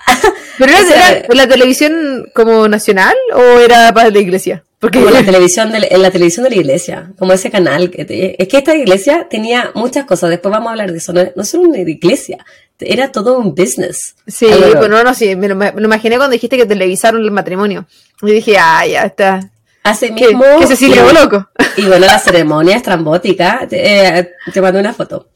¿Pero 0.58 0.72
era, 0.72 1.10
era 1.10 1.34
la 1.34 1.46
televisión 1.48 2.30
como 2.34 2.68
nacional 2.68 3.14
o 3.34 3.58
era 3.60 3.92
para 3.92 4.10
la 4.10 4.18
iglesia? 4.18 4.64
Porque 4.78 4.98
Como 4.98 5.10
la 5.12 5.22
televisión 5.24 5.70
de, 5.70 5.86
en 5.90 6.02
la 6.02 6.10
televisión 6.10 6.42
de 6.44 6.50
la 6.50 6.56
iglesia, 6.56 7.12
como 7.16 7.32
ese 7.32 7.50
canal. 7.52 7.88
Que 7.90 8.04
te- 8.04 8.42
es 8.42 8.48
que 8.48 8.58
esta 8.58 8.74
iglesia 8.74 9.28
tenía 9.30 9.70
muchas 9.74 10.04
cosas, 10.06 10.28
después 10.30 10.50
vamos 10.50 10.68
a 10.68 10.70
hablar 10.72 10.90
de 10.90 10.98
eso. 10.98 11.12
No, 11.12 11.22
no 11.36 11.44
solo 11.44 11.68
una 11.68 11.78
iglesia, 11.78 12.44
era 12.80 13.12
todo 13.12 13.38
un 13.38 13.54
business. 13.54 14.16
Sí, 14.26 14.46
Algo- 14.46 14.78
pues 14.78 14.90
no, 14.90 15.04
no, 15.04 15.14
sí, 15.14 15.36
me 15.36 15.48
lo, 15.48 15.54
me 15.54 15.70
lo 15.72 15.84
imaginé 15.84 16.16
cuando 16.16 16.32
dijiste 16.32 16.56
que 16.56 16.66
televisaron 16.66 17.22
el 17.22 17.30
matrimonio. 17.30 17.86
Y 18.22 18.32
dije, 18.32 18.56
ah, 18.58 18.84
ya 18.84 19.04
está. 19.04 19.50
Hace 19.84 20.12
Que, 20.16 20.28
mismo. 20.28 20.44
que 20.58 20.66
Cecilia 20.66 21.04
y- 21.08 21.14
loco. 21.14 21.48
Y 21.76 21.82
bueno, 21.86 22.04
la 22.06 22.18
ceremonia 22.18 22.76
estrambótica. 22.76 23.66
Te, 23.68 24.18
eh, 24.18 24.30
te 24.52 24.60
mandé 24.60 24.80
una 24.80 24.92
foto. 24.92 25.28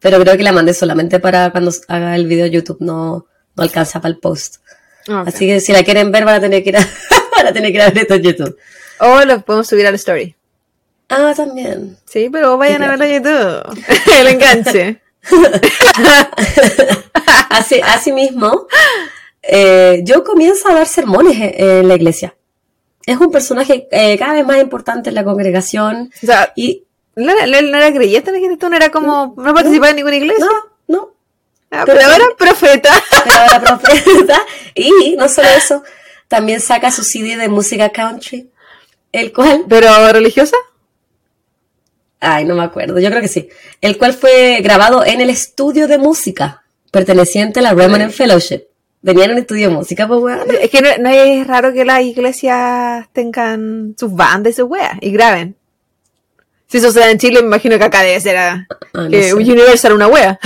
Pero 0.00 0.20
creo 0.20 0.36
que 0.36 0.44
la 0.44 0.52
mandé 0.52 0.74
solamente 0.74 1.18
para 1.18 1.50
cuando 1.50 1.72
haga 1.88 2.14
el 2.14 2.26
video 2.28 2.44
de 2.44 2.50
YouTube. 2.52 2.78
No, 2.80 3.26
no 3.58 3.64
alcanza 3.64 4.00
para 4.00 4.14
el 4.14 4.18
post. 4.18 4.56
Así 5.08 5.46
que 5.46 5.60
si 5.60 5.72
la 5.72 5.82
quieren 5.82 6.12
ver, 6.12 6.24
van 6.24 6.36
a 6.36 6.40
tener 6.40 6.62
que 6.62 6.70
ir 6.70 6.76
a, 6.76 6.80
van 7.36 7.46
a, 7.46 7.52
tener 7.52 7.70
que 7.70 7.76
ir 7.76 7.82
a 7.82 7.90
ver 7.90 7.98
esto 7.98 8.14
en 8.14 8.22
YouTube. 8.22 8.56
O 9.00 9.24
lo 9.24 9.40
podemos 9.42 9.66
subir 9.66 9.86
al 9.86 9.94
story. 9.94 10.34
Ah, 11.08 11.32
también. 11.34 11.96
Sí, 12.04 12.28
pero 12.30 12.58
vayan 12.58 12.82
a 12.82 12.88
verlo 12.88 13.04
en 13.04 13.22
YouTube. 13.22 13.84
el 14.20 14.26
enganche. 14.26 15.00
Así, 17.50 17.80
así 17.82 18.12
mismo, 18.12 18.66
eh, 19.42 20.00
yo 20.04 20.22
comienzo 20.22 20.68
a 20.68 20.74
dar 20.74 20.86
sermones 20.86 21.36
en, 21.38 21.88
la 21.88 21.94
iglesia. 21.94 22.34
Es 23.04 23.18
un 23.18 23.30
personaje 23.32 23.88
eh, 23.90 24.16
cada 24.18 24.34
vez 24.34 24.46
más 24.46 24.58
importante 24.58 25.08
en 25.08 25.14
la 25.14 25.24
congregación. 25.24 26.10
O 26.22 26.26
sea, 26.26 26.52
Y 26.54 26.84
¿no 27.16 27.32
era, 27.32 27.46
no 27.46 27.76
era 27.76 27.92
creyente? 27.92 28.30
¿No 28.30 28.76
era 28.76 28.90
como, 28.90 29.34
no 29.36 29.54
participaba 29.54 29.90
en 29.90 29.96
ninguna 29.96 30.16
iglesia? 30.16 30.44
no, 30.44 30.77
Ah, 31.70 31.84
pero- 31.84 32.00
ahora 32.00 32.24
profeta. 32.36 32.90
pero 33.24 33.36
ahora 33.36 33.60
profeta. 33.60 34.42
Y 34.74 35.16
no 35.16 35.28
solo 35.28 35.48
eso, 35.48 35.82
también 36.28 36.60
saca 36.60 36.90
su 36.90 37.02
CD 37.02 37.36
de 37.36 37.48
música 37.48 37.90
country, 37.90 38.50
el 39.12 39.32
cual... 39.32 39.64
¿Pero 39.68 40.12
religiosa? 40.12 40.56
Ay, 42.20 42.44
no 42.44 42.54
me 42.54 42.64
acuerdo, 42.64 42.98
yo 42.98 43.10
creo 43.10 43.22
que 43.22 43.28
sí. 43.28 43.48
El 43.80 43.96
cual 43.96 44.12
fue 44.12 44.60
grabado 44.62 45.04
en 45.04 45.20
el 45.20 45.30
estudio 45.30 45.86
de 45.86 45.98
música 45.98 46.64
perteneciente 46.90 47.60
a 47.60 47.62
la 47.62 47.74
Remnant 47.74 48.12
Fellowship. 48.12 48.62
Venían 49.00 49.30
un 49.30 49.38
estudio 49.38 49.68
de 49.68 49.74
música, 49.74 50.08
pues 50.08 50.20
weón. 50.20 50.48
Es 50.60 50.70
que 50.70 50.80
no, 50.80 50.88
no, 50.98 51.10
es 51.10 51.46
raro 51.46 51.72
que 51.72 51.84
las 51.84 52.02
iglesias 52.02 53.06
tengan 53.12 53.94
sus 53.96 54.12
bandas 54.12 54.52
y 54.52 54.56
sus 54.56 54.68
weas 54.68 54.98
y 55.00 55.12
graben. 55.12 55.56
Si 56.68 56.76
eso 56.78 56.92
se 56.92 57.00
da 57.00 57.10
en 57.10 57.18
Chile, 57.18 57.40
me 57.40 57.46
imagino 57.46 57.78
que 57.78 57.84
acá 57.84 58.02
debe 58.02 58.20
ser 58.20 58.36
a, 58.36 58.66
ah, 58.92 59.08
no 59.08 59.08
eh, 59.10 59.32
Universal 59.32 59.94
una 59.94 60.06
wea. 60.06 60.38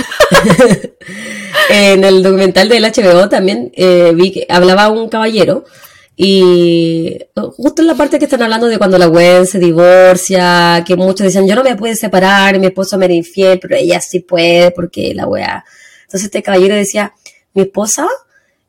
en 1.69 2.03
el 2.03 2.23
documental 2.23 2.69
del 2.69 2.85
HBO 2.85 3.27
también 3.27 3.71
eh, 3.75 4.11
vi 4.15 4.31
que 4.31 4.47
hablaba 4.49 4.89
un 4.89 5.09
caballero 5.09 5.65
y 6.15 7.19
justo 7.35 7.81
en 7.81 7.87
la 7.87 7.95
parte 7.95 8.19
que 8.19 8.25
están 8.25 8.41
hablando 8.43 8.67
de 8.67 8.77
cuando 8.77 8.97
la 8.97 9.07
Gwen 9.07 9.47
se 9.47 9.59
divorcia, 9.59 10.83
que 10.87 10.95
muchos 10.95 11.25
dicen, 11.25 11.47
yo 11.47 11.55
no 11.55 11.63
me 11.63 11.75
puedo 11.75 11.93
separar, 11.95 12.57
mi 12.57 12.67
esposo 12.67 12.97
me 12.97 13.05
era 13.05 13.15
infiel, 13.15 13.59
pero 13.59 13.75
ella 13.75 13.99
sí 13.99 14.19
puede 14.19 14.71
porque 14.71 15.13
la 15.13 15.27
wea. 15.27 15.65
Entonces 16.03 16.25
este 16.25 16.41
caballero 16.43 16.75
decía, 16.75 17.13
mi 17.53 17.63
esposa 17.63 18.07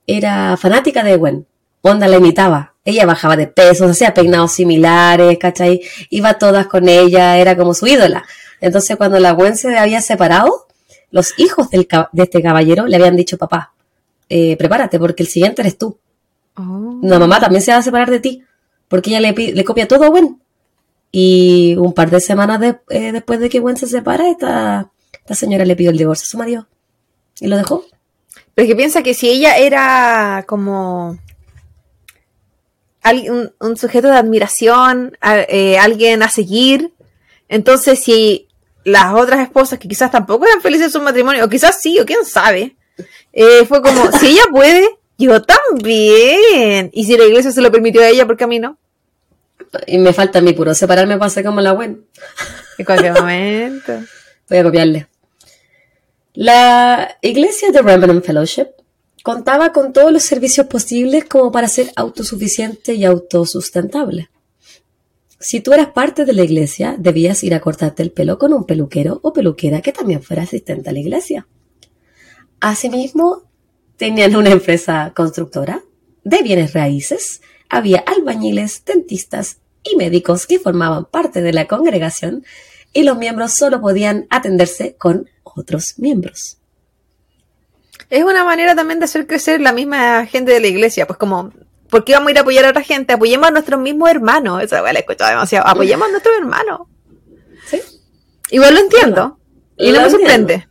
era 0.07 0.57
fanática 0.57 1.05
de 1.05 1.17
Gwen, 1.17 1.47
onda 1.83 2.09
la 2.09 2.17
imitaba. 2.17 2.74
Ella 2.85 3.07
bajaba 3.07 3.37
de 3.37 3.47
peso, 3.47 3.87
hacía 3.87 4.13
peinados 4.13 4.53
similares, 4.53 5.39
¿cachai? 5.39 5.81
Iba 6.11 6.35
todas 6.35 6.67
con 6.67 6.89
ella, 6.89 7.39
era 7.39 7.57
como 7.57 7.73
su 7.73 7.87
ídola. 7.87 8.25
Entonces 8.61 8.97
cuando 8.97 9.19
la 9.19 9.33
Gwen 9.33 9.57
se 9.57 9.77
había 9.77 10.01
separado, 10.01 10.67
los 11.11 11.33
hijos 11.39 11.71
del, 11.71 11.89
de 12.13 12.23
este 12.23 12.43
caballero 12.43 12.87
le 12.87 12.97
habían 12.97 13.17
dicho, 13.17 13.39
papá, 13.39 13.73
eh, 14.29 14.57
prepárate 14.57 14.99
porque 14.99 15.23
el 15.23 15.29
siguiente 15.29 15.63
eres 15.63 15.79
tú. 15.79 15.99
Oh. 16.57 16.99
La 17.03 17.19
mamá 17.19 17.41
también 17.41 17.63
se 17.63 17.73
va 17.73 17.79
a 17.79 17.83
separar 17.83 18.11
de 18.11 18.21
ti, 18.21 18.43
porque 18.89 19.11
ella 19.11 19.21
le, 19.21 19.33
le 19.33 19.65
copia 19.65 19.89
todo 19.89 20.05
a 20.05 20.09
Gwen. 20.09 20.41
Y 21.13 21.77
un 21.79 21.93
par 21.93 22.11
de 22.11 22.21
semanas 22.21 22.61
eh, 22.91 23.13
después 23.13 23.39
de 23.39 23.49
que 23.49 23.61
Gwen 23.61 23.77
se 23.77 23.87
separa, 23.87 24.29
esta, 24.29 24.91
esta 25.13 25.35
señora 25.35 25.65
le 25.65 25.77
pidió 25.77 25.91
el 25.91 25.97
divorcio 25.97 26.25
a 26.25 26.27
su 26.27 26.39
marido. 26.39 26.67
Y 27.41 27.47
lo 27.47 27.57
dejó. 27.57 27.85
Pero 28.55 28.65
es 28.65 28.71
que 28.71 28.77
piensa 28.77 29.03
que 29.03 29.15
si 29.15 29.29
ella 29.29 29.57
era 29.57 30.45
como 30.49 31.19
un, 33.13 33.53
un 33.61 33.77
sujeto 33.77 34.09
de 34.09 34.17
admiración, 34.17 35.17
eh, 35.23 35.79
alguien 35.79 36.23
a 36.23 36.29
seguir, 36.29 36.93
entonces 37.49 38.03
si 38.03 38.49
las 38.85 39.15
otras 39.15 39.41
esposas 39.41 39.79
que 39.79 39.89
quizás 39.89 40.11
tampoco 40.11 40.47
eran 40.47 40.61
felices 40.61 40.87
en 40.87 40.93
su 40.93 41.01
matrimonio, 41.01 41.45
o 41.45 41.49
quizás 41.49 41.79
sí, 41.81 41.99
o 41.99 42.07
quién 42.07 42.25
sabe, 42.25 42.77
eh, 43.33 43.65
fue 43.67 43.83
como, 43.83 44.11
si 44.19 44.29
ella 44.29 44.45
puede, 44.51 44.89
yo 45.19 45.43
también. 45.43 46.91
Y 46.93 47.05
si 47.05 47.17
la 47.17 47.25
iglesia 47.25 47.51
se 47.51 47.61
lo 47.61 47.71
permitió 47.71 48.03
a 48.03 48.09
ella, 48.09 48.27
¿por 48.27 48.37
qué 48.37 48.45
a 48.45 48.49
mí 48.49 48.59
no? 48.59 48.79
Y 49.87 49.99
me 49.99 50.13
falta 50.13 50.39
a 50.39 50.43
mí 50.43 50.53
puro 50.53 50.75
separarme 50.75 51.19
para 51.19 51.31
ser 51.31 51.45
como 51.45 51.61
la 51.61 51.73
buena. 51.73 51.97
En 52.79 52.85
cualquier 52.85 53.13
momento. 53.21 54.01
Voy 54.49 54.59
a 54.59 54.63
copiarle. 54.63 55.09
La 56.35 57.17
iglesia 57.23 57.71
de 57.71 57.81
Remnant 57.81 58.25
Fellowship 58.25 58.69
contaba 59.25 59.73
con 59.73 59.95
todos 59.95 60.13
los 60.13 60.23
servicios 60.23 60.67
posibles 60.67 61.25
como 61.25 61.51
para 61.51 61.67
ser 61.67 61.91
autosuficiente 61.97 62.93
y 62.93 63.07
autosustentable. 63.07 64.29
Si 65.41 65.61
tú 65.61 65.73
eras 65.73 65.89
parte 65.89 66.27
de 66.27 66.35
la 66.35 66.45
iglesia, 66.45 66.97
debías 66.99 67.43
ir 67.43 67.55
a 67.55 67.61
cortarte 67.61 68.03
el 68.03 68.13
pelo 68.13 68.39
con 68.39 68.53
un 68.53 68.65
peluquero 68.67 69.21
o 69.23 69.33
peluquera 69.33 69.81
que 69.81 69.93
también 69.93 70.23
fuera 70.23 70.43
asistente 70.43 70.91
a 70.91 70.93
la 70.93 70.99
iglesia. 70.99 71.49
Asimismo, 72.61 73.45
tenían 73.97 74.37
una 74.37 74.51
empresa 74.51 75.15
constructora 75.17 75.83
de 76.23 76.43
bienes 76.43 76.75
raíces, 76.75 77.41
había 77.71 78.01
albañiles, 78.01 78.85
dentistas 78.85 79.57
y 79.83 79.97
médicos 79.97 80.47
que 80.47 80.59
formaban 80.59 81.07
parte 81.07 81.41
de 81.41 81.55
la 81.55 81.67
congregación 81.67 82.45
y 82.93 83.05
los 83.05 83.17
miembros 83.17 83.55
solo 83.55 83.81
podían 83.81 84.27
atenderse 84.29 84.97
con 84.97 85.31
otros 85.45 85.95
miembros. 85.97 86.59
Es 88.15 88.23
una 88.23 88.45
manera 88.45 88.77
también 88.77 89.01
de 89.01 89.07
hacer 89.07 89.27
crecer 89.27 89.61
la 89.61 89.73
misma 89.73 90.25
gente 90.27 90.53
de 90.53 90.61
la 90.61 90.69
iglesia, 90.69 91.05
pues 91.05 91.19
como, 91.19 91.53
¿por 91.91 92.05
qué 92.05 92.13
vamos 92.13 92.29
a 92.29 92.31
ir 92.31 92.39
a 92.39 92.43
apoyar 92.43 92.65
a 92.65 92.71
otra 92.71 92.85
gente? 92.85 93.13
Apoyemos 93.13 93.49
a 93.49 93.51
nuestros 93.51 93.81
mismos 93.81 94.09
hermanos. 94.09 94.63
Esa 94.63 94.83
la 94.83 94.93
he 94.93 94.99
escuchado 95.01 95.31
demasiado. 95.31 95.67
Apoyemos 95.67 96.07
a 96.07 96.11
nuestros 96.13 96.37
hermanos. 96.39 96.83
Sí. 97.67 97.81
Igual 98.53 98.75
lo 98.75 98.81
entiendo. 98.83 99.41
y 99.77 99.91
no 99.91 100.01
me 100.01 100.11
sorprende. 100.11 100.69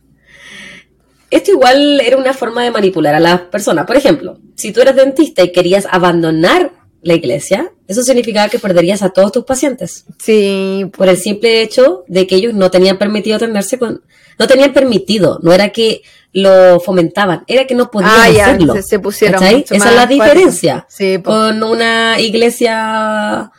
Esto 1.30 1.50
igual 1.50 2.00
era 2.00 2.16
una 2.16 2.32
forma 2.32 2.62
de 2.62 2.70
manipular 2.70 3.14
a 3.14 3.20
las 3.20 3.42
personas. 3.42 3.84
Por 3.84 3.98
ejemplo, 3.98 4.38
si 4.56 4.72
tú 4.72 4.80
eres 4.80 4.96
dentista 4.96 5.42
y 5.42 5.52
querías 5.52 5.86
abandonar 5.90 6.72
la 7.02 7.12
iglesia, 7.12 7.72
eso 7.88 8.02
significaba 8.04 8.48
que 8.48 8.58
perderías 8.58 9.02
a 9.02 9.10
todos 9.10 9.32
tus 9.32 9.44
pacientes. 9.44 10.06
Sí. 10.18 10.90
Por 10.96 11.10
el 11.10 11.18
simple 11.18 11.60
hecho 11.60 12.04
de 12.08 12.26
que 12.26 12.36
ellos 12.36 12.54
no 12.54 12.70
tenían 12.70 12.96
permitido 12.96 13.36
atenderse 13.36 13.78
con, 13.78 14.02
no 14.38 14.46
tenían 14.46 14.72
permitido, 14.72 15.40
no 15.42 15.52
era 15.52 15.68
que 15.68 16.00
lo 16.34 16.80
fomentaban, 16.80 17.44
era 17.46 17.64
que 17.64 17.76
no 17.76 17.90
podían 17.90 18.10
ah, 18.10 18.24
hacerlo. 18.24 18.74
Se, 18.82 18.98
pusieron 18.98 19.42
Esa 19.42 19.74
es 19.76 19.94
la 19.94 20.06
diferencia 20.06 20.86
con 21.22 21.62
una 21.62 22.20
iglesia 22.20 23.52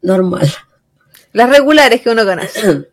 normal. 0.00 0.50
Las 1.32 1.50
regulares 1.50 2.00
que 2.00 2.10
uno 2.10 2.24
conoce. 2.24 2.60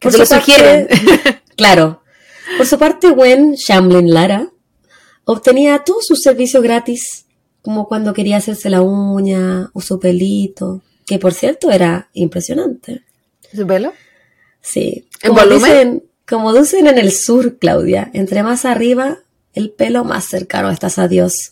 Por 0.00 0.12
su 0.12 0.18
lo 0.18 0.26
sugieren. 0.26 0.88
claro. 1.56 2.02
Por 2.56 2.66
su 2.66 2.78
parte, 2.78 3.10
Gwen 3.10 3.54
Shamlin 3.54 4.12
Lara 4.12 4.50
obtenía 5.24 5.84
todos 5.84 6.04
sus 6.06 6.22
servicios 6.22 6.62
gratis, 6.62 7.26
como 7.62 7.86
cuando 7.86 8.12
quería 8.12 8.38
hacerse 8.38 8.70
la 8.70 8.82
uña 8.82 9.70
o 9.72 9.80
su 9.80 10.00
pelito, 10.00 10.82
que 11.06 11.18
por 11.20 11.32
cierto 11.32 11.70
era 11.70 12.10
impresionante. 12.12 13.04
¿Su 13.54 13.66
pelo? 13.66 13.92
Sí. 14.60 15.08
¿En 15.22 15.34
volumen? 15.34 16.02
Como 16.26 16.52
dicen 16.52 16.86
en 16.86 16.98
el 16.98 17.12
sur, 17.12 17.58
Claudia, 17.58 18.10
entre 18.12 18.42
más 18.42 18.64
arriba, 18.64 19.18
el 19.54 19.70
pelo 19.70 20.04
más 20.04 20.24
cercano 20.24 20.70
estás 20.70 20.98
a 20.98 21.08
Dios. 21.08 21.50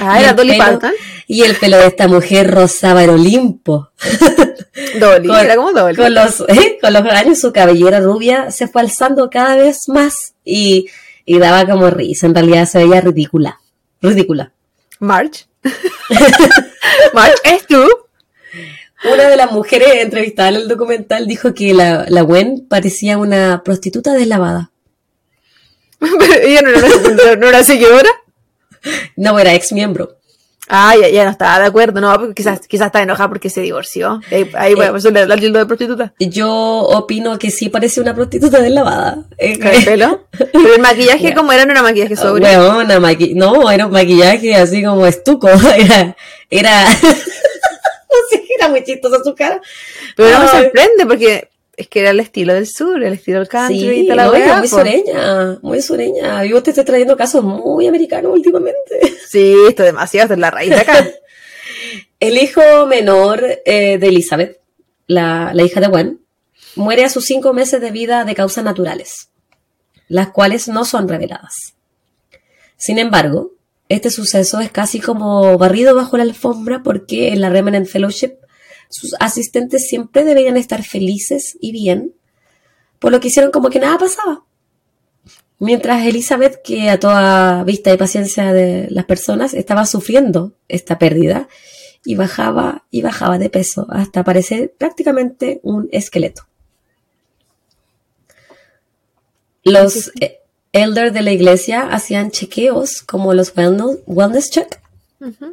Ah, 0.00 0.20
era 0.20 0.34
Dolly 0.34 0.58
Parton. 0.58 0.92
Y 1.26 1.42
el 1.42 1.56
pelo 1.56 1.78
de 1.78 1.86
esta 1.86 2.06
mujer 2.08 2.50
rozaba 2.50 3.04
el 3.04 3.10
Olimpo. 3.10 3.90
Dolly, 5.00 5.30
era 5.30 5.56
como 5.56 5.72
Dolly. 5.72 5.96
Con 5.96 6.14
los, 6.14 6.40
¿eh? 6.48 6.78
con 6.80 6.92
los 6.92 7.02
años 7.04 7.38
su 7.38 7.52
cabellera 7.52 8.00
rubia 8.00 8.50
se 8.50 8.68
fue 8.68 8.82
alzando 8.82 9.30
cada 9.30 9.56
vez 9.56 9.88
más 9.88 10.34
y, 10.44 10.88
y 11.24 11.38
daba 11.38 11.66
como 11.66 11.88
risa. 11.90 12.26
En 12.26 12.34
realidad 12.34 12.66
se 12.66 12.84
veía 12.84 13.00
ridícula. 13.00 13.60
Ridícula. 14.02 14.52
March. 14.98 15.46
March, 17.14 17.36
¿es 17.44 17.66
tú? 17.66 17.88
Una 19.04 19.28
de 19.28 19.36
las 19.36 19.52
mujeres 19.52 19.88
entrevistadas 19.96 20.54
en 20.54 20.60
el 20.62 20.68
documental 20.68 21.26
dijo 21.26 21.52
que 21.52 21.74
la, 21.74 22.06
la 22.08 22.22
Gwen 22.22 22.66
parecía 22.68 23.18
una 23.18 23.62
prostituta 23.62 24.14
deslavada. 24.14 24.70
¿Pero 25.98 26.34
ella 26.42 26.62
no 26.62 26.70
era, 26.70 27.36
no, 27.36 27.48
era 27.48 27.62
seguidora? 27.62 28.08
No, 29.16 29.38
era 29.38 29.54
ex 29.54 29.72
miembro. 29.72 30.16
Ah, 30.68 30.96
ya, 30.96 31.24
no 31.24 31.30
estaba 31.30 31.60
de 31.60 31.66
acuerdo, 31.66 32.00
no, 32.00 32.12
porque 32.18 32.34
quizás, 32.34 32.66
quizás 32.66 32.86
está 32.86 33.00
enojada 33.00 33.28
porque 33.28 33.48
se 33.50 33.60
divorció. 33.60 34.20
Ahí, 34.32 34.50
ahí 34.54 34.72
eh, 34.72 34.88
pues, 34.90 35.04
le 35.04 35.26
de 35.26 35.66
prostituta. 35.66 36.12
Yo 36.18 36.50
opino 36.50 37.38
que 37.38 37.52
sí 37.52 37.68
parece 37.68 38.00
una 38.00 38.16
prostituta 38.16 38.60
deslavada. 38.60 39.26
Eh, 39.38 39.60
¿Con 39.60 39.68
el 39.68 39.84
pelo? 39.84 40.26
Pero 40.32 40.74
el 40.74 40.80
maquillaje, 40.80 41.34
como 41.34 41.52
era? 41.52 41.66
¿No 41.66 41.70
era 41.70 41.82
maquillaje 41.82 42.16
sobre? 42.16 42.52
no, 42.56 43.70
era 43.70 43.86
un 43.86 43.92
maquillaje 43.92 44.56
así 44.56 44.82
como 44.82 45.06
estuco. 45.06 45.48
Era, 45.48 46.16
era 46.50 46.84
era 48.58 48.68
muy 48.68 48.84
chistosa 48.84 49.22
su 49.22 49.34
cara. 49.34 49.60
Pero 50.16 50.30
no 50.30 50.40
me 50.40 50.48
sorprende 50.48 51.06
porque 51.06 51.48
es 51.76 51.88
que 51.88 52.00
era 52.00 52.10
el 52.10 52.20
estilo 52.20 52.54
del 52.54 52.66
sur, 52.66 53.02
el 53.02 53.12
estilo 53.12 53.38
del 53.38 53.48
country 53.48 53.78
sí, 53.78 53.86
y 53.86 54.06
la 54.06 54.30
muy 54.30 54.40
pues. 54.40 54.70
sureña, 54.70 55.58
muy 55.62 55.82
sureña. 55.82 56.44
Yo 56.44 56.62
te 56.62 56.70
estoy 56.70 56.84
trayendo 56.84 57.16
casos 57.16 57.44
muy 57.44 57.86
americanos 57.86 58.32
últimamente. 58.32 59.00
Sí, 59.26 59.54
esto 59.68 59.82
es 59.82 59.88
demasiado, 59.88 60.34
es 60.34 60.38
la 60.38 60.52
raíz 60.52 60.70
de 60.70 60.76
acá. 60.76 61.04
el 62.20 62.38
hijo 62.38 62.86
menor 62.86 63.44
eh, 63.66 63.98
de 63.98 64.06
Elizabeth, 64.06 64.60
la, 65.08 65.50
la 65.52 65.62
hija 65.64 65.80
de 65.80 65.88
Gwen, 65.88 66.20
muere 66.76 67.04
a 67.04 67.08
sus 67.08 67.24
cinco 67.24 67.52
meses 67.52 67.80
de 67.80 67.90
vida 67.90 68.24
de 68.24 68.36
causas 68.36 68.62
naturales, 68.62 69.30
las 70.06 70.28
cuales 70.28 70.68
no 70.68 70.84
son 70.84 71.08
reveladas. 71.08 71.74
Sin 72.76 73.00
embargo, 73.00 73.50
este 73.88 74.10
suceso 74.10 74.60
es 74.60 74.70
casi 74.70 75.00
como 75.00 75.58
barrido 75.58 75.94
bajo 75.94 76.16
la 76.16 76.22
alfombra 76.22 76.82
porque 76.84 77.28
en 77.28 77.40
la 77.40 77.50
Remnant 77.50 77.88
Fellowship 77.88 78.38
sus 78.88 79.14
asistentes 79.20 79.88
siempre 79.88 80.24
deberían 80.24 80.56
estar 80.56 80.82
felices 80.82 81.56
y 81.60 81.72
bien, 81.72 82.14
por 82.98 83.12
lo 83.12 83.20
que 83.20 83.28
hicieron 83.28 83.50
como 83.50 83.70
que 83.70 83.80
nada 83.80 83.98
pasaba. 83.98 84.44
Mientras 85.58 86.06
Elizabeth, 86.06 86.60
que 86.62 86.90
a 86.90 87.00
toda 87.00 87.64
vista 87.64 87.92
y 87.92 87.96
paciencia 87.96 88.52
de 88.52 88.88
las 88.90 89.06
personas, 89.06 89.54
estaba 89.54 89.86
sufriendo 89.86 90.52
esta 90.68 90.98
pérdida 90.98 91.48
y 92.04 92.14
bajaba 92.14 92.84
y 92.90 93.02
bajaba 93.02 93.38
de 93.38 93.50
peso 93.50 93.86
hasta 93.90 94.22
parecer 94.22 94.74
prácticamente 94.76 95.60
un 95.62 95.88
esqueleto. 95.92 96.46
Los, 99.64 100.12
elders 100.76 101.14
de 101.14 101.22
la 101.22 101.32
iglesia 101.32 101.88
hacían 101.88 102.30
chequeos 102.30 103.00
como 103.00 103.32
los 103.32 103.54
wellness 103.56 104.50
check 104.50 104.78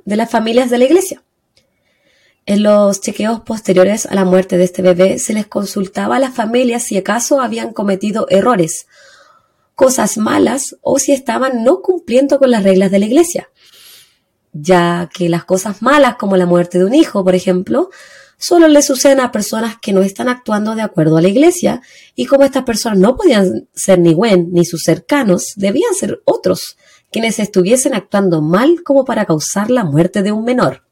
de 0.06 0.16
las 0.18 0.30
familias 0.30 0.70
de 0.70 0.78
la 0.78 0.84
iglesia. 0.84 1.24
En 2.46 2.62
los 2.62 3.00
chequeos 3.00 3.40
posteriores 3.42 4.06
a 4.06 4.16
la 4.16 4.26
muerte 4.26 4.58
de 4.58 4.66
este 4.66 4.82
bebé 4.82 5.18
se 5.18 5.34
les 5.34 5.48
consultaba 5.48 6.18
a 6.18 6.20
las 6.20 6.36
familias 6.36 6.84
si 6.84 6.98
acaso 6.98 7.40
habían 7.40 7.72
cometido 7.72 8.28
errores, 8.30 8.88
cosas 9.76 10.18
malas 10.18 10.76
o 10.82 11.00
si 11.00 11.14
estaban 11.14 11.64
no 11.64 11.82
cumpliendo 11.82 12.40
con 12.40 12.52
las 12.52 12.64
reglas 12.64 12.92
de 12.92 13.00
la 13.00 13.06
iglesia, 13.06 13.50
ya 14.52 15.10
que 15.14 15.30
las 15.30 15.46
cosas 15.46 15.82
malas 15.82 16.16
como 16.18 16.36
la 16.36 16.46
muerte 16.46 16.80
de 16.80 16.86
un 16.86 16.94
hijo, 16.94 17.24
por 17.24 17.34
ejemplo, 17.34 17.90
solo 18.38 18.68
le 18.68 18.82
suceden 18.82 19.22
a 19.22 19.32
personas 19.32 19.78
que 19.82 19.94
no 19.94 20.02
están 20.02 20.28
actuando 20.28 20.76
de 20.76 20.82
acuerdo 20.82 21.16
a 21.16 21.22
la 21.22 21.30
iglesia 21.30 21.82
y 22.14 22.26
como 22.26 22.44
estas 22.44 22.66
personas 22.66 23.00
no 23.00 23.16
podían 23.16 23.70
ser 23.74 24.00
ni 24.00 24.14
Gwen 24.14 24.50
ni 24.52 24.66
sus 24.66 24.84
cercanos, 24.84 25.54
debían 25.56 25.94
ser 25.94 26.22
otros 26.26 26.76
quienes 27.10 27.40
estuviesen 27.40 27.94
actuando 27.94 28.42
mal 28.42 28.84
como 28.84 29.06
para 29.06 29.24
causar 29.26 29.72
la 29.72 29.86
muerte 29.86 30.24
de 30.24 30.34
un 30.34 30.44
menor. 30.44 30.84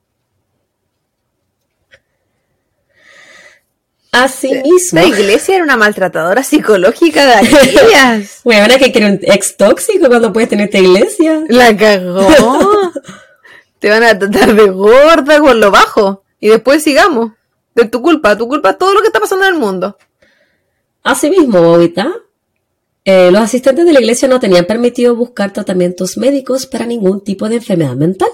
Asimismo. 4.11 4.99
La 4.99 5.05
iglesia 5.05 5.55
era 5.55 5.63
una 5.63 5.77
maltratadora 5.77 6.43
psicológica 6.43 7.25
de 7.25 7.33
aquellas. 7.57 8.41
Bueno, 8.43 8.73
que 8.77 8.91
quiere 8.91 9.07
un 9.07 9.19
ex 9.21 9.55
tóxico 9.55 10.07
cuando 10.09 10.33
puedes 10.33 10.49
tener 10.49 10.65
esta 10.65 10.79
iglesia. 10.79 11.43
La 11.47 11.75
cagó. 11.75 12.27
Te 13.79 13.89
van 13.89 14.03
a 14.03 14.19
tratar 14.19 14.53
de 14.53 14.69
gorda 14.69 15.39
con 15.39 15.59
lo 15.59 15.71
bajo. 15.71 16.23
Y 16.39 16.49
después 16.49 16.83
sigamos. 16.83 17.31
De 17.73 17.85
tu 17.85 18.01
culpa, 18.01 18.37
tu 18.37 18.49
culpa 18.49 18.71
es 18.71 18.77
todo 18.77 18.93
lo 18.93 18.99
que 18.99 19.07
está 19.07 19.21
pasando 19.21 19.45
en 19.45 19.53
el 19.53 19.59
mundo. 19.59 19.97
Asimismo, 21.03 21.61
Bobita, 21.61 22.13
eh, 23.05 23.31
los 23.31 23.41
asistentes 23.41 23.85
de 23.85 23.93
la 23.93 24.01
iglesia 24.01 24.27
no 24.27 24.41
tenían 24.41 24.65
permitido 24.65 25.15
buscar 25.15 25.53
tratamientos 25.53 26.17
médicos 26.17 26.65
para 26.65 26.85
ningún 26.85 27.23
tipo 27.23 27.47
de 27.47 27.55
enfermedad 27.55 27.95
mental 27.95 28.29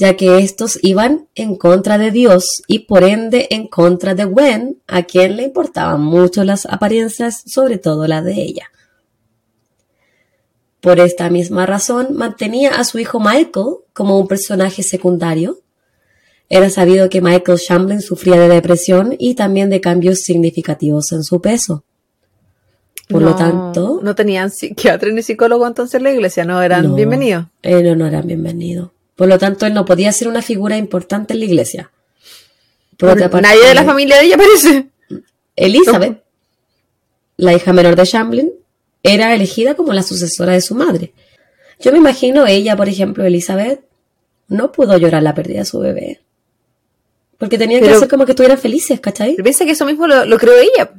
ya 0.00 0.16
que 0.16 0.38
estos 0.38 0.78
iban 0.80 1.28
en 1.34 1.56
contra 1.56 1.98
de 1.98 2.10
Dios 2.10 2.62
y 2.66 2.80
por 2.80 3.04
ende 3.04 3.48
en 3.50 3.68
contra 3.68 4.14
de 4.14 4.24
Gwen, 4.24 4.78
a 4.86 5.02
quien 5.02 5.36
le 5.36 5.42
importaban 5.42 6.00
mucho 6.00 6.42
las 6.42 6.64
apariencias, 6.64 7.42
sobre 7.44 7.76
todo 7.76 8.06
la 8.06 8.22
de 8.22 8.32
ella. 8.32 8.70
Por 10.80 11.00
esta 11.00 11.28
misma 11.28 11.66
razón, 11.66 12.14
mantenía 12.14 12.76
a 12.76 12.84
su 12.84 12.98
hijo 12.98 13.20
Michael 13.20 13.74
como 13.92 14.18
un 14.18 14.26
personaje 14.26 14.82
secundario. 14.82 15.60
Era 16.48 16.70
sabido 16.70 17.10
que 17.10 17.20
Michael 17.20 17.58
Shamblin 17.58 18.00
sufría 18.00 18.40
de 18.40 18.48
depresión 18.48 19.14
y 19.18 19.34
también 19.34 19.68
de 19.68 19.82
cambios 19.82 20.20
significativos 20.20 21.12
en 21.12 21.24
su 21.24 21.42
peso. 21.42 21.84
Por 23.06 23.20
lo 23.20 23.36
tanto. 23.36 24.00
No 24.02 24.14
tenían 24.14 24.50
psiquiatra 24.50 25.10
ni 25.10 25.22
psicólogo 25.22 25.66
entonces 25.66 25.96
en 25.96 26.04
la 26.04 26.12
iglesia, 26.12 26.46
no 26.46 26.62
eran 26.62 26.94
bienvenidos. 26.94 27.48
Eh, 27.62 27.82
no, 27.82 27.96
no 27.96 28.06
eran 28.06 28.26
bienvenidos. 28.26 28.92
Por 29.20 29.28
lo 29.28 29.38
tanto, 29.38 29.66
él 29.66 29.74
no 29.74 29.84
podía 29.84 30.10
ser 30.12 30.28
una 30.28 30.40
figura 30.40 30.78
importante 30.78 31.34
en 31.34 31.40
la 31.40 31.44
iglesia. 31.44 31.90
nadie 32.98 33.66
de 33.68 33.74
la 33.74 33.84
familia 33.84 34.16
de 34.16 34.24
ella 34.24 34.38
parece. 34.38 34.88
Elizabeth, 35.56 36.22
la 37.36 37.52
hija 37.52 37.74
menor 37.74 37.96
de 37.96 38.06
Shamblin, 38.06 38.50
era 39.02 39.34
elegida 39.34 39.74
como 39.74 39.92
la 39.92 40.02
sucesora 40.02 40.54
de 40.54 40.62
su 40.62 40.74
madre. 40.74 41.12
Yo 41.80 41.92
me 41.92 41.98
imagino 41.98 42.46
ella, 42.46 42.78
por 42.78 42.88
ejemplo, 42.88 43.22
Elizabeth, 43.22 43.82
no 44.48 44.72
pudo 44.72 44.96
llorar 44.96 45.22
la 45.22 45.34
pérdida 45.34 45.58
de 45.58 45.64
su 45.66 45.80
bebé. 45.80 46.22
Porque 47.36 47.58
tenía 47.58 47.78
que 47.78 47.90
hacer 47.90 48.08
como 48.08 48.24
que 48.24 48.32
estuvieran 48.32 48.56
felices, 48.56 49.00
¿cachai? 49.00 49.36
Piensa 49.36 49.66
que 49.66 49.72
eso 49.72 49.84
mismo 49.84 50.06
lo, 50.06 50.38
creó 50.38 50.54
ella. 50.54 50.94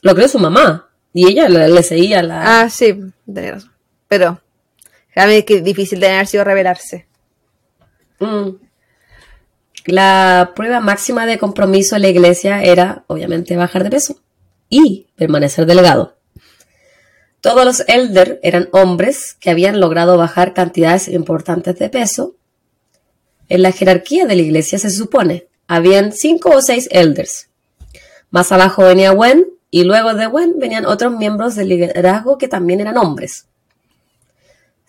Lo 0.00 0.14
creó 0.14 0.28
su 0.28 0.38
mamá. 0.38 0.90
Y 1.12 1.26
ella 1.26 1.48
le, 1.48 1.82
seguía 1.82 2.22
la. 2.22 2.60
Ah, 2.60 2.70
sí, 2.70 2.96
razón. 3.26 3.72
Pero 4.06 4.41
Que 5.14 5.60
difícil 5.60 6.00
de 6.00 6.24
sido 6.26 6.44
revelarse. 6.44 7.06
Mm. 8.18 8.56
La 9.86 10.52
prueba 10.54 10.80
máxima 10.80 11.26
de 11.26 11.38
compromiso 11.38 11.96
en 11.96 12.02
la 12.02 12.08
iglesia 12.08 12.62
era, 12.62 13.04
obviamente, 13.08 13.56
bajar 13.56 13.82
de 13.84 13.90
peso 13.90 14.20
y 14.68 15.08
permanecer 15.16 15.66
delegado. 15.66 16.16
Todos 17.40 17.64
los 17.64 17.84
elder 17.88 18.38
eran 18.44 18.68
hombres 18.70 19.34
que 19.40 19.50
habían 19.50 19.80
logrado 19.80 20.16
bajar 20.16 20.54
cantidades 20.54 21.08
importantes 21.08 21.76
de 21.78 21.88
peso. 21.88 22.36
En 23.48 23.62
la 23.62 23.72
jerarquía 23.72 24.26
de 24.26 24.36
la 24.36 24.42
iglesia 24.42 24.78
se 24.78 24.90
supone, 24.90 25.48
habían 25.66 26.12
cinco 26.12 26.50
o 26.50 26.62
seis 26.62 26.88
elders. 26.92 27.48
Más 28.30 28.52
abajo 28.52 28.84
venía 28.84 29.12
Wen 29.12 29.46
y 29.70 29.82
luego 29.82 30.14
de 30.14 30.28
Wen 30.28 30.54
venían 30.58 30.86
otros 30.86 31.12
miembros 31.12 31.56
del 31.56 31.68
liderazgo 31.68 32.38
que 32.38 32.46
también 32.46 32.80
eran 32.80 32.96
hombres. 32.96 33.46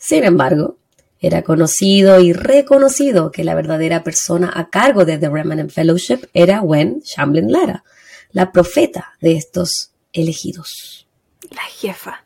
Sin 0.05 0.25
embargo, 0.25 0.79
era 1.21 1.43
conocido 1.43 2.19
y 2.19 2.33
reconocido 2.33 3.31
que 3.31 3.45
la 3.45 3.55
verdadera 3.55 4.03
persona 4.03 4.51
a 4.53 4.69
cargo 4.69 5.05
de 5.05 5.17
The 5.17 5.29
Remnant 5.29 5.71
Fellowship 5.71 6.27
era 6.33 6.59
Gwen 6.59 6.99
Shamblin 7.05 7.49
Lara, 7.49 7.85
la 8.33 8.51
profeta 8.51 9.13
de 9.21 9.37
estos 9.37 9.91
elegidos. 10.11 11.07
La 11.51 11.61
jefa. 11.61 12.25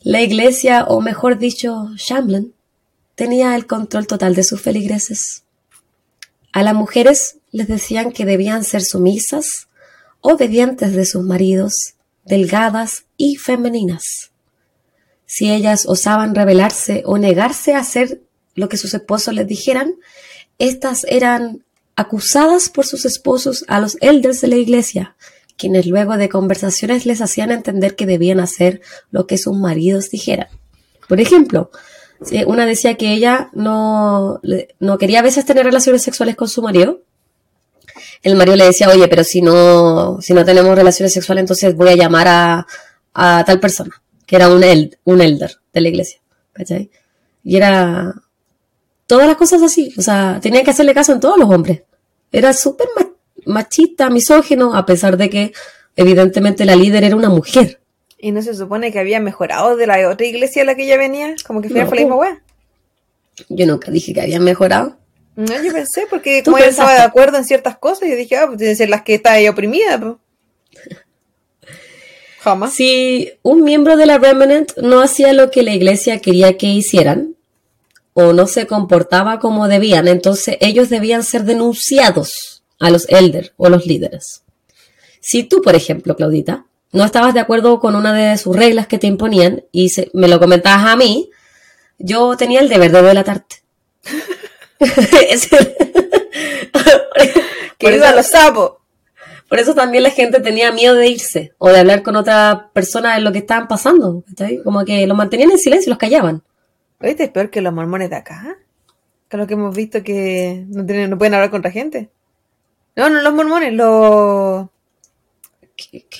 La 0.00 0.22
iglesia, 0.22 0.84
o 0.84 1.02
mejor 1.02 1.36
dicho, 1.36 1.90
Shamblin, 1.96 2.54
tenía 3.16 3.54
el 3.54 3.66
control 3.66 4.06
total 4.06 4.34
de 4.34 4.44
sus 4.44 4.62
feligreses. 4.62 5.44
A 6.52 6.62
las 6.62 6.74
mujeres 6.74 7.36
les 7.50 7.68
decían 7.68 8.12
que 8.12 8.24
debían 8.24 8.64
ser 8.64 8.80
sumisas, 8.80 9.68
obedientes 10.22 10.94
de 10.94 11.04
sus 11.04 11.22
maridos, 11.22 11.96
delgadas 12.24 13.04
y 13.18 13.36
femeninas 13.36 14.30
si 15.26 15.50
ellas 15.50 15.86
osaban 15.86 16.34
rebelarse 16.34 17.02
o 17.06 17.18
negarse 17.18 17.74
a 17.74 17.80
hacer 17.80 18.20
lo 18.54 18.68
que 18.68 18.76
sus 18.76 18.94
esposos 18.94 19.34
les 19.34 19.46
dijeran, 19.46 19.94
estas 20.58 21.04
eran 21.04 21.64
acusadas 21.96 22.68
por 22.68 22.86
sus 22.86 23.04
esposos 23.04 23.64
a 23.68 23.80
los 23.80 23.96
elders 24.00 24.40
de 24.40 24.48
la 24.48 24.56
iglesia, 24.56 25.16
quienes 25.56 25.86
luego 25.86 26.16
de 26.16 26.28
conversaciones 26.28 27.06
les 27.06 27.20
hacían 27.20 27.50
entender 27.50 27.96
que 27.96 28.06
debían 28.06 28.40
hacer 28.40 28.80
lo 29.10 29.26
que 29.26 29.38
sus 29.38 29.56
maridos 29.56 30.10
dijeran. 30.10 30.48
Por 31.08 31.20
ejemplo, 31.20 31.70
una 32.46 32.66
decía 32.66 32.96
que 32.96 33.12
ella 33.12 33.50
no, 33.52 34.40
no 34.80 34.98
quería 34.98 35.20
a 35.20 35.22
veces 35.22 35.44
tener 35.44 35.64
relaciones 35.64 36.02
sexuales 36.02 36.36
con 36.36 36.48
su 36.48 36.62
marido, 36.62 37.02
el 38.22 38.36
marido 38.36 38.56
le 38.56 38.64
decía, 38.64 38.88
oye, 38.88 39.06
pero 39.06 39.22
si 39.22 39.42
no, 39.42 40.18
si 40.22 40.32
no 40.32 40.44
tenemos 40.44 40.74
relaciones 40.74 41.12
sexuales, 41.12 41.42
entonces 41.42 41.76
voy 41.76 41.90
a 41.90 41.96
llamar 41.96 42.26
a, 42.26 42.66
a 43.12 43.44
tal 43.44 43.60
persona 43.60 44.00
que 44.26 44.36
era 44.36 44.48
un, 44.48 44.62
un 45.04 45.20
elder 45.20 45.56
de 45.72 45.80
la 45.80 45.88
iglesia, 45.88 46.20
¿cachai? 46.52 46.90
Y 47.42 47.56
era 47.56 48.14
todas 49.06 49.26
las 49.26 49.36
cosas 49.36 49.62
así, 49.62 49.92
o 49.98 50.02
sea, 50.02 50.38
tenía 50.40 50.64
que 50.64 50.70
hacerle 50.70 50.94
caso 50.94 51.12
en 51.12 51.20
todos 51.20 51.38
los 51.38 51.50
hombres. 51.50 51.82
Era 52.32 52.52
súper 52.52 52.88
machista, 53.46 54.10
misógino, 54.10 54.74
a 54.74 54.86
pesar 54.86 55.16
de 55.16 55.30
que 55.30 55.52
evidentemente 55.96 56.64
la 56.64 56.76
líder 56.76 57.04
era 57.04 57.16
una 57.16 57.28
mujer. 57.28 57.80
¿Y 58.18 58.32
no 58.32 58.40
se 58.42 58.54
supone 58.54 58.90
que 58.90 58.98
había 58.98 59.20
mejorado 59.20 59.76
de 59.76 59.86
la 59.86 60.08
otra 60.08 60.26
iglesia 60.26 60.62
a 60.62 60.64
la 60.64 60.74
que 60.74 60.84
ella 60.84 60.96
venía? 60.96 61.34
Como 61.46 61.60
que 61.60 61.68
fue 61.68 61.80
la 61.80 61.90
misma 61.90 62.16
weá. 62.16 62.42
Yo 63.48 63.66
nunca 63.66 63.90
dije 63.90 64.14
que 64.14 64.22
habían 64.22 64.42
mejorado. 64.44 64.96
No, 65.36 65.62
yo 65.62 65.72
pensé, 65.72 66.06
porque 66.08 66.42
como 66.42 66.58
ella 66.58 66.68
estaba 66.68 66.94
de 66.94 67.00
acuerdo 67.00 67.36
en 67.38 67.44
ciertas 67.44 67.76
cosas, 67.76 68.08
yo 68.08 68.14
dije, 68.14 68.36
ah, 68.36 68.46
pues 68.46 68.58
deben 68.58 68.76
ser 68.76 68.88
las 68.88 69.02
que 69.02 69.16
está 69.16 69.32
ahí 69.32 69.48
oprimida. 69.48 70.16
Si 72.70 73.32
un 73.42 73.62
miembro 73.62 73.96
de 73.96 74.06
la 74.06 74.18
Remnant 74.18 74.76
no 74.76 75.00
hacía 75.00 75.32
lo 75.32 75.50
que 75.50 75.62
la 75.62 75.72
iglesia 75.72 76.20
quería 76.20 76.56
que 76.56 76.66
hicieran, 76.66 77.36
o 78.12 78.32
no 78.32 78.46
se 78.46 78.66
comportaba 78.66 79.40
como 79.40 79.68
debían, 79.68 80.08
entonces 80.08 80.56
ellos 80.60 80.88
debían 80.88 81.24
ser 81.24 81.44
denunciados 81.44 82.62
a 82.78 82.90
los 82.90 83.08
elders 83.08 83.52
o 83.56 83.68
los 83.68 83.86
líderes. 83.86 84.42
Si 85.20 85.42
tú, 85.42 85.62
por 85.62 85.74
ejemplo, 85.74 86.16
Claudita, 86.16 86.66
no 86.92 87.04
estabas 87.04 87.34
de 87.34 87.40
acuerdo 87.40 87.80
con 87.80 87.96
una 87.96 88.12
de 88.12 88.38
sus 88.38 88.54
reglas 88.54 88.86
que 88.86 88.98
te 88.98 89.08
imponían 89.08 89.64
y 89.72 89.90
me 90.12 90.28
lo 90.28 90.38
comentabas 90.38 90.86
a 90.86 90.96
mí, 90.96 91.30
yo 91.98 92.36
tenía 92.36 92.60
el 92.60 92.68
deber 92.68 92.92
de 92.92 93.02
delatarte. 93.02 93.56
que 97.78 97.96
iba 97.96 98.08
a 98.08 98.14
los 98.14 98.26
sapos. 98.26 98.83
Por 99.54 99.60
eso 99.60 99.72
también 99.72 100.02
la 100.02 100.10
gente 100.10 100.40
tenía 100.40 100.72
miedo 100.72 100.96
de 100.96 101.06
irse 101.06 101.52
o 101.58 101.68
de 101.68 101.78
hablar 101.78 102.02
con 102.02 102.16
otra 102.16 102.70
persona 102.72 103.14
de 103.14 103.20
lo 103.20 103.30
que 103.30 103.38
estaban 103.38 103.68
pasando. 103.68 104.24
Como 104.64 104.84
que 104.84 105.06
los 105.06 105.16
mantenían 105.16 105.52
en 105.52 105.60
silencio 105.60 105.90
y 105.90 105.90
los 105.90 105.98
callaban. 105.98 106.42
¿Viste? 106.98 107.22
Es 107.22 107.30
peor 107.30 107.50
que 107.50 107.60
los 107.60 107.72
mormones 107.72 108.10
de 108.10 108.16
acá. 108.16 108.58
Que 109.28 109.36
lo 109.36 109.46
que 109.46 109.54
hemos 109.54 109.72
visto 109.72 110.02
que 110.02 110.64
no, 110.66 110.84
tienen, 110.84 111.08
no 111.08 111.18
pueden 111.18 111.34
hablar 111.34 111.50
con 111.50 111.60
otra 111.60 111.70
gente. 111.70 112.10
No, 112.96 113.08
no 113.08 113.22
los 113.22 113.32
mormones, 113.32 113.72
los... 113.74 114.66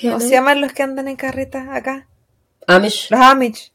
¿Cómo 0.01 0.19
se 0.21 0.29
llaman 0.29 0.61
los 0.61 0.71
que 0.71 0.83
andan 0.83 1.09
en 1.09 1.17
carreta 1.17 1.75
acá? 1.75 2.07
Amish. 2.67 3.11
Los 3.11 3.19
Amish. 3.19 3.73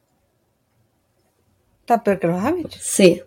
Está 1.82 2.02
peor 2.02 2.18
que 2.18 2.28
los 2.28 2.42
Amish. 2.42 2.78
Sí. 2.80 3.20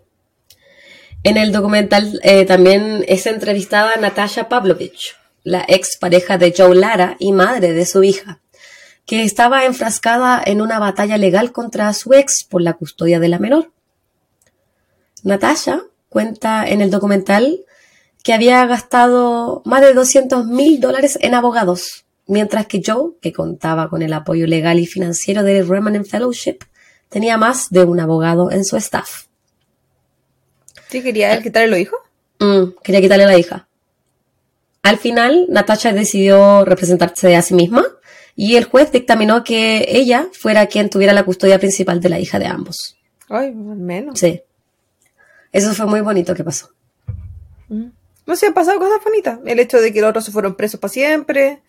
En 1.22 1.36
el 1.36 1.52
documental 1.52 2.18
eh, 2.24 2.44
también 2.44 3.04
es 3.06 3.24
entrevistada 3.28 3.94
Natasha 3.98 4.48
Pavlovich 4.48 5.14
la 5.44 5.64
ex 5.68 5.98
pareja 5.98 6.38
de 6.38 6.52
Joe 6.56 6.74
Lara 6.74 7.16
y 7.20 7.32
madre 7.32 7.72
de 7.72 7.86
su 7.86 8.02
hija, 8.02 8.40
que 9.06 9.22
estaba 9.22 9.66
enfrascada 9.66 10.42
en 10.44 10.60
una 10.60 10.78
batalla 10.78 11.18
legal 11.18 11.52
contra 11.52 11.92
su 11.92 12.14
ex 12.14 12.44
por 12.44 12.62
la 12.62 12.72
custodia 12.72 13.20
de 13.20 13.28
la 13.28 13.38
menor. 13.38 13.70
Natasha 15.22 15.82
cuenta 16.08 16.66
en 16.66 16.80
el 16.80 16.90
documental 16.90 17.60
que 18.22 18.32
había 18.32 18.64
gastado 18.66 19.62
más 19.66 19.82
de 19.82 19.92
200 19.92 20.46
mil 20.46 20.80
dólares 20.80 21.18
en 21.20 21.34
abogados, 21.34 22.06
mientras 22.26 22.66
que 22.66 22.82
Joe, 22.84 23.12
que 23.20 23.34
contaba 23.34 23.90
con 23.90 24.00
el 24.00 24.14
apoyo 24.14 24.46
legal 24.46 24.78
y 24.78 24.86
financiero 24.86 25.42
del 25.42 25.68
Remnant 25.68 26.06
Fellowship, 26.06 26.58
tenía 27.10 27.36
más 27.36 27.68
de 27.68 27.84
un 27.84 28.00
abogado 28.00 28.50
en 28.50 28.64
su 28.64 28.78
staff. 28.78 29.26
¿Sí 30.88 31.02
quería 31.02 31.34
él 31.34 31.42
quitarle 31.42 31.68
los 31.68 31.78
hijos? 31.78 32.00
Mm, 32.38 32.80
quería 32.82 33.00
quitarle 33.02 33.24
a 33.24 33.28
la 33.28 33.38
hija. 33.38 33.68
Al 34.84 34.98
final, 34.98 35.46
Natasha 35.48 35.94
decidió 35.94 36.66
representarse 36.66 37.34
a 37.34 37.40
sí 37.40 37.54
misma 37.54 37.86
y 38.36 38.56
el 38.56 38.64
juez 38.64 38.92
dictaminó 38.92 39.42
que 39.42 39.86
ella 39.88 40.28
fuera 40.38 40.66
quien 40.66 40.90
tuviera 40.90 41.14
la 41.14 41.24
custodia 41.24 41.58
principal 41.58 42.00
de 42.02 42.10
la 42.10 42.20
hija 42.20 42.38
de 42.38 42.44
ambos. 42.44 42.94
Ay, 43.30 43.46
al 43.46 43.54
menos. 43.54 44.20
Sí. 44.20 44.42
Eso 45.52 45.72
fue 45.72 45.86
muy 45.86 46.02
bonito 46.02 46.34
que 46.34 46.44
pasó. 46.44 46.68
No 48.26 48.36
se 48.36 48.46
han 48.46 48.52
pasado 48.52 48.78
cosas 48.78 49.02
bonitas. 49.02 49.38
El 49.46 49.58
hecho 49.58 49.80
de 49.80 49.90
que 49.90 50.02
los 50.02 50.10
otros 50.10 50.26
se 50.26 50.32
fueron 50.32 50.54
presos 50.54 50.78
para 50.78 50.92
siempre. 50.92 51.62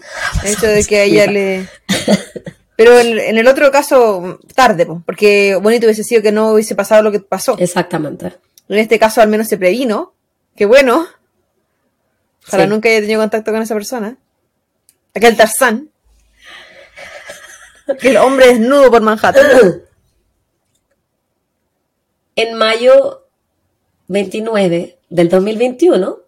El 0.44 0.52
hecho 0.52 0.68
de 0.68 0.84
que 0.84 0.98
a 0.98 1.04
ella 1.04 1.28
le. 1.28 1.70
Pero 2.76 3.00
en, 3.00 3.18
en 3.18 3.38
el 3.38 3.48
otro 3.48 3.72
caso, 3.72 4.40
tarde, 4.54 4.86
po, 4.86 5.02
porque 5.06 5.56
bonito 5.56 5.86
hubiese 5.86 6.04
sido 6.04 6.22
que 6.22 6.34
no 6.34 6.52
hubiese 6.52 6.76
pasado 6.76 7.02
lo 7.02 7.14
que 7.14 7.22
pasó. 7.22 7.56
Exactamente. 7.60 8.34
En 8.68 8.78
este 8.78 9.00
caso, 9.00 9.22
al 9.22 9.30
menos 9.30 9.48
se 9.48 9.58
previno. 9.58 10.14
Qué 10.58 10.66
bueno. 10.66 11.08
Para 12.50 12.64
Sí. 12.64 12.70
nunca 12.70 12.90
haya 12.90 13.02
tenido 13.02 13.22
contacto 13.22 13.52
con 13.52 13.62
esa 13.62 13.74
persona. 13.74 14.18
Aquel 15.14 15.36
Tarzán. 15.36 15.90
El 18.02 18.18
hombre 18.18 18.48
desnudo 18.48 18.92
por 18.92 19.02
Manhattan. 19.02 19.82
En 22.38 22.54
mayo 22.56 23.30
29 24.10 25.00
del 25.10 25.30
2021, 25.30 26.20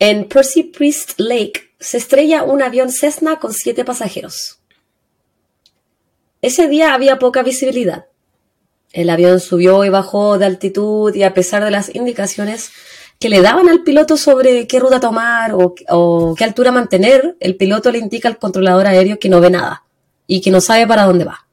en 0.00 0.28
Percy 0.28 0.64
Priest 0.64 1.12
Lake 1.18 1.70
se 1.78 1.98
estrella 1.98 2.42
un 2.42 2.60
avión 2.60 2.90
Cessna 2.90 3.38
con 3.38 3.52
siete 3.54 3.84
pasajeros. 3.84 4.58
Ese 6.42 6.66
día 6.66 6.92
había 6.92 7.20
poca 7.20 7.44
visibilidad. 7.44 8.06
El 8.92 9.10
avión 9.10 9.38
subió 9.38 9.84
y 9.84 9.90
bajó 9.90 10.38
de 10.38 10.46
altitud 10.46 11.14
y 11.14 11.22
a 11.22 11.32
pesar 11.32 11.62
de 11.64 11.70
las 11.70 11.94
indicaciones 11.94 12.72
que 13.24 13.30
le 13.30 13.40
daban 13.40 13.70
al 13.70 13.82
piloto 13.82 14.18
sobre 14.18 14.66
qué 14.66 14.78
ruta 14.78 15.00
tomar 15.00 15.54
o, 15.54 16.34
qué 16.36 16.44
altura 16.44 16.72
mantener, 16.72 17.38
el 17.40 17.56
piloto 17.56 17.90
le 17.90 17.96
indica 17.96 18.28
al 18.28 18.36
controlador 18.36 18.86
aéreo 18.86 19.18
que 19.18 19.30
no 19.30 19.40
ve 19.40 19.48
nada 19.48 19.82
y 20.26 20.42
que 20.42 20.50
no 20.50 20.60
sabe 20.60 20.86
para 20.86 21.04
dónde 21.04 21.24
va. 21.24 21.46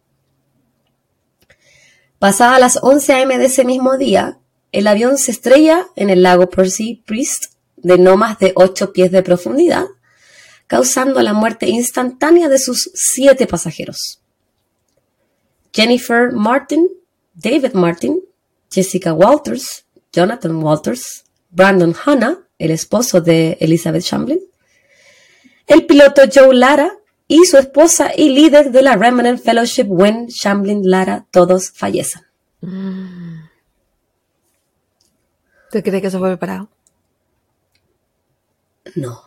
Pasada 2.20 2.60
las 2.60 2.78
11 2.82 3.14
a.m. 3.14 3.38
de 3.38 3.46
ese 3.46 3.64
mismo 3.64 3.98
día, 3.98 4.38
el 4.74 4.86
avión 4.86 5.18
se 5.18 5.32
estrella 5.32 5.88
en 5.96 6.10
el 6.10 6.24
lago 6.24 6.50
Percy 6.50 7.04
Priest 7.06 7.54
de 7.78 7.98
no 7.98 8.18
más 8.18 8.38
de 8.38 8.52
8 8.58 8.92
pies 8.92 9.10
de 9.14 9.24
profundidad, 9.24 9.86
causando 10.68 11.22
la 11.22 11.32
muerte 11.32 11.70
instantánea 11.70 12.50
de 12.50 12.60
sus 12.60 12.92
siete 12.94 13.48
pasajeros. 13.48 14.20
Jennifer 15.72 16.34
Martin, 16.34 16.90
David 17.34 17.72
Martin, 17.76 18.20
Jessica 18.70 19.14
Walters, 19.14 19.86
Jonathan 20.12 20.62
Walters, 20.62 21.24
Brandon 21.52 21.96
Hanna, 22.06 22.40
el 22.58 22.72
esposo 22.72 23.22
de 23.22 23.58
Elizabeth 23.60 24.04
Chamberlain, 24.04 24.42
el 25.68 25.86
piloto 25.86 26.24
Joe 26.34 26.56
Lara 26.56 26.92
y 27.28 27.46
su 27.46 27.58
esposa 27.58 28.12
y 28.16 28.30
líder 28.30 28.72
de 28.72 28.82
la 28.82 28.96
Remnant 28.96 29.42
Fellowship, 29.42 29.86
Gwen 29.86 30.28
Chamberlain 30.28 30.82
Lara, 30.84 31.26
todos 31.32 31.70
fallecen. 31.72 32.24
¿Tú 35.72 35.82
crees 35.82 36.02
que 36.02 36.08
eso 36.08 36.20
fue 36.20 36.30
preparado? 36.30 36.70
No. 38.96 39.22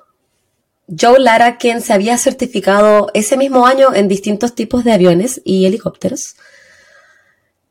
Joe 0.87 1.19
Lara, 1.19 1.57
quien 1.57 1.81
se 1.81 1.95
había 1.95 2.19
certificado 2.19 3.11
ese 3.15 3.37
mismo 3.37 3.67
año 3.67 3.95
en 3.95 4.09
distintos 4.09 4.55
tipos 4.55 4.85
de 4.85 4.93
aviones 4.93 5.41
y 5.45 5.65
helicópteros, 5.65 6.37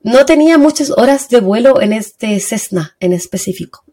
no 0.02 0.26
tenía 0.26 0.58
muchas 0.58 0.90
horas 0.90 1.30
de 1.30 1.40
vuelo 1.40 1.80
en 1.82 1.94
este 1.94 2.40
Cessna 2.40 2.96
en 3.00 3.14
específico. 3.14 3.86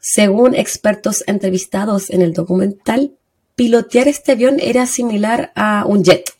Según 0.00 0.54
expertos 0.54 1.24
entrevistados 1.26 2.10
en 2.10 2.22
el 2.22 2.32
documental, 2.32 3.12
pilotear 3.54 4.08
este 4.08 4.32
avión 4.32 4.58
era 4.60 4.86
similar 4.86 5.52
a 5.54 5.84
un 5.86 6.02
jet, 6.04 6.32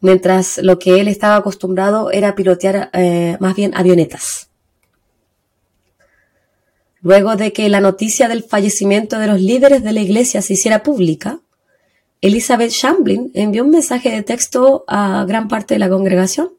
mientras 0.00 0.58
lo 0.58 0.78
que 0.78 1.00
él 1.00 1.08
estaba 1.08 1.36
acostumbrado 1.36 2.10
era 2.10 2.34
pilotear 2.34 2.90
eh, 2.92 3.36
más 3.40 3.54
bien 3.54 3.72
avionetas. 3.74 4.48
Luego 7.00 7.36
de 7.36 7.52
que 7.52 7.68
la 7.68 7.80
noticia 7.80 8.28
del 8.28 8.44
fallecimiento 8.44 9.18
de 9.18 9.26
los 9.26 9.40
líderes 9.40 9.82
de 9.82 9.92
la 9.92 10.00
iglesia 10.00 10.40
se 10.40 10.54
hiciera 10.54 10.82
pública, 10.82 11.40
Elizabeth 12.20 12.70
Chamberlain 12.70 13.30
envió 13.34 13.64
un 13.64 13.70
mensaje 13.70 14.10
de 14.10 14.22
texto 14.22 14.84
a 14.86 15.24
gran 15.26 15.48
parte 15.48 15.74
de 15.74 15.80
la 15.80 15.88
congregación 15.88 16.50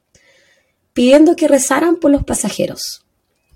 pidiendo 0.91 1.35
que 1.35 1.47
rezaran 1.47 1.95
por 1.95 2.11
los 2.11 2.23
pasajeros 2.23 3.02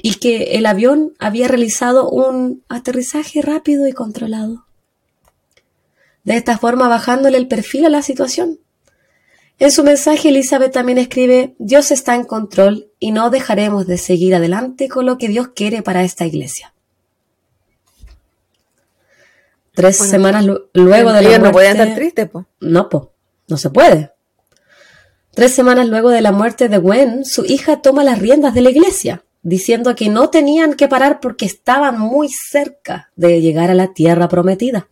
y 0.01 0.15
que 0.15 0.55
el 0.57 0.65
avión 0.65 1.13
había 1.19 1.47
realizado 1.47 2.09
un 2.09 2.63
aterrizaje 2.69 3.41
rápido 3.41 3.87
y 3.87 3.93
controlado. 3.93 4.65
De 6.23 6.35
esta 6.35 6.57
forma 6.57 6.87
bajándole 6.87 7.37
el 7.37 7.47
perfil 7.47 7.85
a 7.85 7.89
la 7.89 8.01
situación. 8.01 8.59
En 9.59 9.71
su 9.71 9.83
mensaje 9.83 10.29
Elizabeth 10.29 10.71
también 10.71 10.99
escribe, 10.99 11.55
Dios 11.57 11.89
está 11.91 12.13
en 12.15 12.25
control 12.25 12.91
y 12.99 13.11
no 13.11 13.29
dejaremos 13.31 13.87
de 13.87 13.97
seguir 13.97 14.35
adelante 14.35 14.87
con 14.87 15.05
lo 15.07 15.17
que 15.17 15.29
Dios 15.29 15.47
quiere 15.55 15.81
para 15.81 16.03
esta 16.03 16.25
iglesia. 16.25 16.73
Tres 19.73 19.97
Bueno, 19.99 20.11
semanas 20.11 20.45
lu- 20.45 20.69
luego 20.73 21.13
de 21.13 21.21
la 21.21 21.29
no 21.37 21.39
muerte... 21.39 21.51
podían 21.53 21.77
estar 21.77 21.95
tristes, 21.95 22.29
po. 22.29 22.45
No, 22.59 22.89
po, 22.89 23.13
no 23.47 23.57
se 23.57 23.69
puede. 23.69 24.11
Tres 25.33 25.53
semanas 25.53 25.87
luego 25.87 26.09
de 26.09 26.21
la 26.21 26.31
muerte 26.31 26.67
de 26.67 26.77
Gwen, 26.79 27.25
su 27.25 27.45
hija 27.45 27.81
toma 27.81 28.03
las 28.03 28.19
riendas 28.19 28.53
de 28.55 28.61
la 28.61 28.71
iglesia, 28.71 29.23
diciendo 29.41 29.95
que 29.95 30.09
no 30.09 30.29
tenían 30.29 30.73
que 30.73 30.87
parar 30.87 31.19
porque 31.19 31.45
estaban 31.45 31.99
muy 31.99 32.29
cerca 32.29 33.11
de 33.15 33.41
llegar 33.41 33.69
a 33.71 33.75
la 33.75 33.93
tierra 33.93 34.27
prometida. 34.27 34.87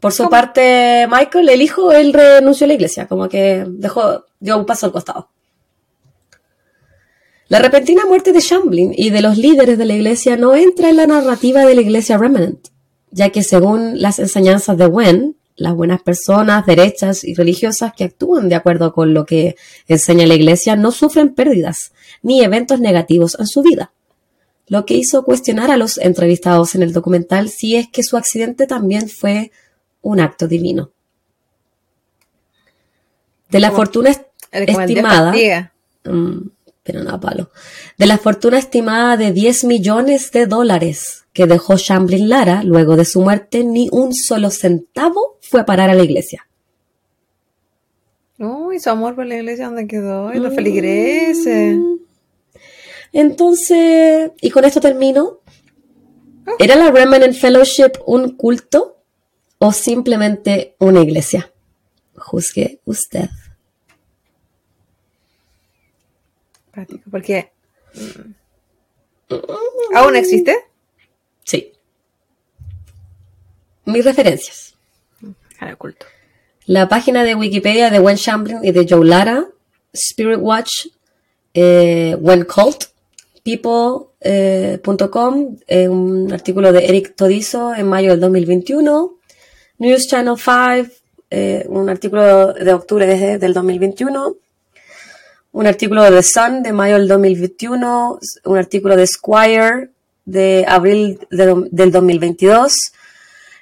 Por 0.00 0.12
su 0.12 0.24
¿Cómo? 0.24 0.30
parte, 0.30 1.06
Michael, 1.10 1.48
el 1.48 1.62
hijo, 1.62 1.92
él 1.92 2.12
renunció 2.12 2.64
a 2.64 2.68
la 2.68 2.74
iglesia, 2.74 3.06
como 3.06 3.28
que 3.28 3.64
dejó, 3.66 4.24
dio 4.38 4.58
un 4.58 4.66
paso 4.66 4.86
al 4.86 4.92
costado. 4.92 5.30
La 7.48 7.60
repentina 7.60 8.04
muerte 8.06 8.32
de 8.32 8.40
Shamblin 8.40 8.92
y 8.96 9.10
de 9.10 9.22
los 9.22 9.38
líderes 9.38 9.78
de 9.78 9.84
la 9.84 9.94
iglesia 9.94 10.36
no 10.36 10.54
entra 10.56 10.90
en 10.90 10.96
la 10.96 11.06
narrativa 11.06 11.64
de 11.64 11.74
la 11.74 11.80
iglesia 11.80 12.18
Remnant, 12.18 12.68
ya 13.10 13.30
que 13.30 13.42
según 13.42 14.00
las 14.00 14.18
enseñanzas 14.18 14.76
de 14.76 14.86
Wen, 14.86 15.35
las 15.56 15.74
buenas 15.74 16.02
personas, 16.02 16.66
derechas 16.66 17.24
y 17.24 17.34
religiosas 17.34 17.92
que 17.96 18.04
actúan 18.04 18.48
de 18.48 18.54
acuerdo 18.54 18.92
con 18.92 19.14
lo 19.14 19.24
que 19.24 19.56
enseña 19.88 20.26
la 20.26 20.34
iglesia 20.34 20.76
no 20.76 20.92
sufren 20.92 21.34
pérdidas 21.34 21.92
ni 22.22 22.42
eventos 22.42 22.78
negativos 22.80 23.36
en 23.40 23.46
su 23.46 23.62
vida, 23.62 23.92
lo 24.68 24.84
que 24.84 24.94
hizo 24.94 25.24
cuestionar 25.24 25.70
a 25.70 25.76
los 25.76 25.96
entrevistados 25.98 26.74
en 26.74 26.82
el 26.82 26.92
documental 26.92 27.48
si 27.48 27.76
es 27.76 27.88
que 27.88 28.02
su 28.02 28.16
accidente 28.16 28.66
también 28.66 29.08
fue 29.08 29.50
un 30.02 30.20
acto 30.20 30.46
divino. 30.46 30.90
De 33.48 33.60
la 33.60 33.68
Como- 33.68 33.76
fortuna 33.78 34.10
estimada, 34.50 35.30
castiga. 35.32 35.72
Pero 36.86 37.02
no 37.02 37.20
palo. 37.20 37.50
De 37.98 38.06
la 38.06 38.16
fortuna 38.16 38.58
estimada 38.58 39.16
de 39.16 39.32
10 39.32 39.64
millones 39.64 40.30
de 40.30 40.46
dólares 40.46 41.24
que 41.32 41.46
dejó 41.46 41.76
Shamblin 41.76 42.28
Lara 42.28 42.62
luego 42.62 42.96
de 42.96 43.04
su 43.04 43.20
muerte, 43.20 43.64
ni 43.64 43.88
un 43.90 44.14
solo 44.14 44.50
centavo 44.50 45.38
fue 45.42 45.60
a 45.60 45.66
parar 45.66 45.90
a 45.90 45.94
la 45.94 46.04
iglesia. 46.04 46.46
Uy, 48.38 48.78
su 48.78 48.88
amor 48.90 49.16
por 49.16 49.26
la 49.26 49.36
iglesia, 49.36 49.66
¿dónde 49.66 49.86
quedó? 49.86 50.32
Y 50.32 50.38
los 50.38 50.54
feligreses. 50.54 51.76
Entonces, 53.12 54.30
y 54.40 54.50
con 54.50 54.64
esto 54.64 54.80
termino. 54.80 55.40
¿Era 56.60 56.76
la 56.76 56.92
Remnant 56.92 57.34
Fellowship 57.34 57.92
un 58.06 58.36
culto 58.36 59.02
o 59.58 59.72
simplemente 59.72 60.76
una 60.78 61.00
iglesia? 61.00 61.52
Juzgue 62.14 62.80
usted. 62.84 63.28
Práctico, 66.76 67.10
Porque. 67.10 67.50
mm, 67.94 68.32
¿Aún 69.94 70.14
existe? 70.14 70.54
Sí. 71.42 71.72
Mis 73.86 74.04
referencias. 74.04 74.74
Cara 75.58 75.74
culto. 75.76 76.04
La 76.66 76.86
página 76.86 77.24
de 77.24 77.34
Wikipedia 77.34 77.88
de 77.88 77.98
Gwen 77.98 78.16
Shamblin 78.16 78.62
y 78.62 78.72
de 78.72 78.86
Joe 78.86 79.06
Lara, 79.06 79.46
Spirit 79.94 80.38
Watch, 80.38 80.88
eh, 81.54 82.14
When 82.20 82.44
Cult, 82.44 82.84
People.com, 83.42 83.96
eh, 85.66 85.88
un 85.88 86.30
artículo 86.30 86.72
de 86.72 86.84
Eric 86.84 87.16
Todizo 87.16 87.74
en 87.74 87.88
mayo 87.88 88.10
del 88.10 88.20
2021, 88.20 89.18
News 89.78 90.08
Channel 90.08 90.36
5, 90.36 90.92
eh, 91.30 91.64
un 91.68 91.88
artículo 91.88 92.52
de 92.52 92.74
octubre 92.74 93.06
desde 93.06 93.38
del 93.38 93.54
2021, 93.54 94.36
un 95.56 95.66
artículo 95.66 96.02
de 96.04 96.10
The 96.10 96.22
Sun 96.22 96.62
de 96.62 96.72
mayo 96.74 96.98
del 96.98 97.08
2021, 97.08 98.18
un 98.44 98.58
artículo 98.58 98.94
de 98.94 99.06
Squire 99.06 99.88
de 100.26 100.66
abril 100.68 101.18
de- 101.30 101.68
del 101.70 101.90
2022, 101.90 102.74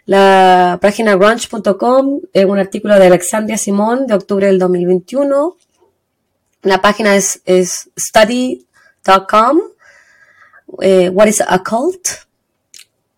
la 0.07 0.79
página 0.83 1.15
grunge.com, 1.15 2.21
eh, 2.33 2.45
un 2.47 2.59
artículo 2.59 2.99
de 2.99 3.07
Alexandria 3.07 3.57
Simón 3.57 4.09
de 4.09 4.15
octubre 4.15 4.49
del 4.49 4.59
2021, 4.59 5.57
la 6.63 6.83
página 6.83 7.15
es, 7.15 7.41
es 7.45 7.89
study.com, 7.97 9.61
eh, 10.81 11.11
What 11.11 11.29
is 11.29 11.43
a 11.47 11.63
Cult, 11.63 12.09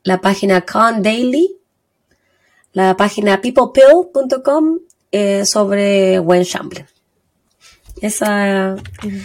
la 0.02 0.20
página 0.20 0.60
Con 0.66 1.02
Daily, 1.02 1.56
la 2.74 2.94
página 2.94 3.40
peoplepill.com 3.40 4.80
eh, 5.12 5.46
sobre 5.46 6.18
Gwen 6.18 6.42
Shamblin. 6.42 6.86
Esa, 8.00 8.76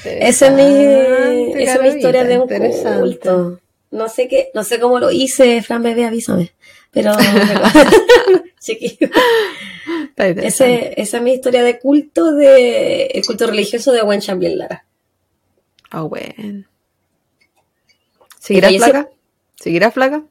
esa 0.06 0.48
es 0.48 0.54
mi, 0.54 1.62
esa 1.62 1.76
es 1.76 1.82
mi 1.82 1.88
historia 1.90 2.24
de 2.24 2.40
un 2.40 2.48
culto. 2.48 3.60
No 3.92 4.08
sé 4.08 4.28
qué, 4.28 4.50
no 4.54 4.64
sé 4.64 4.80
cómo 4.80 5.00
lo 5.00 5.12
hice, 5.12 5.62
Fran 5.62 5.84
Bebé, 5.84 6.06
avísame. 6.06 6.54
Pero, 6.92 7.12
chiquillo. 8.60 9.10
Ese, 10.16 10.94
esa 11.02 11.18
es 11.18 11.24
mi 11.24 11.34
historia 11.34 11.64
de 11.64 11.80
culto 11.80 12.34
de 12.34 13.08
el 13.08 13.26
culto 13.26 13.48
religioso 13.48 13.92
de 13.92 14.02
Gwen 14.02 14.22
Champion 14.22 14.58
Lara. 14.58 14.86
Ah, 15.90 16.04
bueno. 16.04 16.66
¿Seguirá 18.40 18.70
flaca? 18.70 19.10
¿Seguirá 19.56 19.92
flaca? 19.92 20.24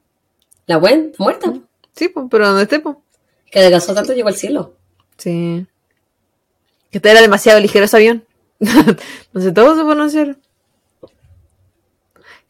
La 0.66 0.76
Gwen 0.76 1.12
muerta. 1.18 1.52
Sí, 1.94 2.08
pues, 2.08 2.26
pero 2.30 2.46
donde 2.46 2.62
esté, 2.62 2.80
pues. 2.80 2.96
Que 3.50 3.58
adelgazó 3.58 3.94
tanto 3.94 4.14
llegó 4.14 4.28
al 4.28 4.36
cielo. 4.36 4.74
Sí. 5.16 5.66
Que 6.90 6.98
este 6.98 7.10
era 7.10 7.20
demasiado 7.20 7.60
ligero 7.60 7.84
ese 7.84 7.96
avión. 7.96 8.24
no 9.32 9.40
sé, 9.40 9.52
todo 9.52 9.74
se 9.76 9.82
pronunciaron. 9.82 10.40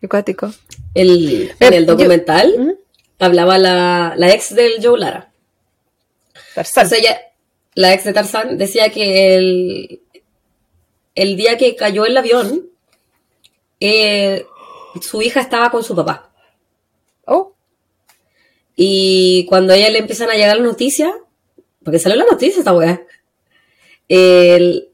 Qué 0.00 0.08
cuático. 0.08 0.52
El, 0.94 1.50
Eh, 1.50 1.54
en 1.60 1.74
el 1.74 1.86
yo- 1.86 1.92
documental 1.94 2.78
hablaba 3.18 3.58
la, 3.58 4.14
la 4.16 4.32
ex 4.32 4.54
del 4.54 4.74
Joe 4.82 4.98
Lara. 4.98 5.32
Tarzán. 6.54 6.86
O 6.86 6.88
sea, 6.88 6.98
ella, 6.98 7.20
la 7.74 7.92
ex 7.92 8.04
de 8.04 8.12
Tarzán 8.12 8.56
decía 8.58 8.90
que 8.90 9.34
el, 9.36 10.02
el 11.14 11.36
día 11.36 11.56
que 11.58 11.76
cayó 11.76 12.06
el 12.06 12.16
avión, 12.16 12.70
eh, 13.78 14.46
su 15.00 15.22
hija 15.22 15.40
estaba 15.40 15.70
con 15.70 15.84
su 15.84 15.94
papá. 15.94 16.32
Oh, 17.26 17.54
Y 18.74 19.44
cuando 19.48 19.72
a 19.74 19.76
ella 19.76 19.90
le 19.90 19.98
empiezan 19.98 20.30
a 20.30 20.34
llegar 20.34 20.56
las 20.56 20.66
noticias, 20.66 21.12
porque 21.84 21.98
salió 21.98 22.16
la 22.16 22.24
noticia 22.24 22.58
esta 22.58 22.72
weá, 22.74 23.02
el- 24.08 24.88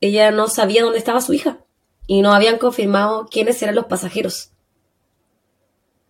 ella 0.00 0.30
no 0.30 0.48
sabía 0.48 0.82
dónde 0.82 0.98
estaba 0.98 1.20
su 1.20 1.32
hija. 1.32 1.58
Y 2.06 2.22
no 2.22 2.32
habían 2.32 2.58
confirmado 2.58 3.26
quiénes 3.30 3.60
eran 3.62 3.74
los 3.74 3.86
pasajeros. 3.86 4.52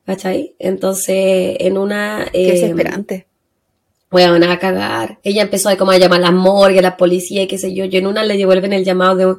¿Cachai? 0.04 0.54
Entonces, 0.58 1.56
en 1.60 1.78
una... 1.78 2.28
qué 2.32 2.48
eh, 2.48 2.52
desesperante. 2.52 3.26
Bueno, 4.10 4.50
a 4.50 4.58
cagar. 4.58 5.18
Ella 5.24 5.42
empezó 5.42 5.68
a, 5.68 5.76
como 5.76 5.90
a 5.90 5.98
llamar 5.98 6.20
a 6.20 6.30
las 6.30 6.32
morgues, 6.32 6.78
a 6.78 6.82
la 6.82 6.96
policía 6.96 7.42
y 7.42 7.46
qué 7.46 7.58
sé 7.58 7.74
yo. 7.74 7.84
Y 7.84 7.96
en 7.96 8.06
una 8.06 8.24
le 8.24 8.36
devuelven 8.36 8.72
el 8.72 8.84
llamado 8.84 9.16
de, 9.16 9.34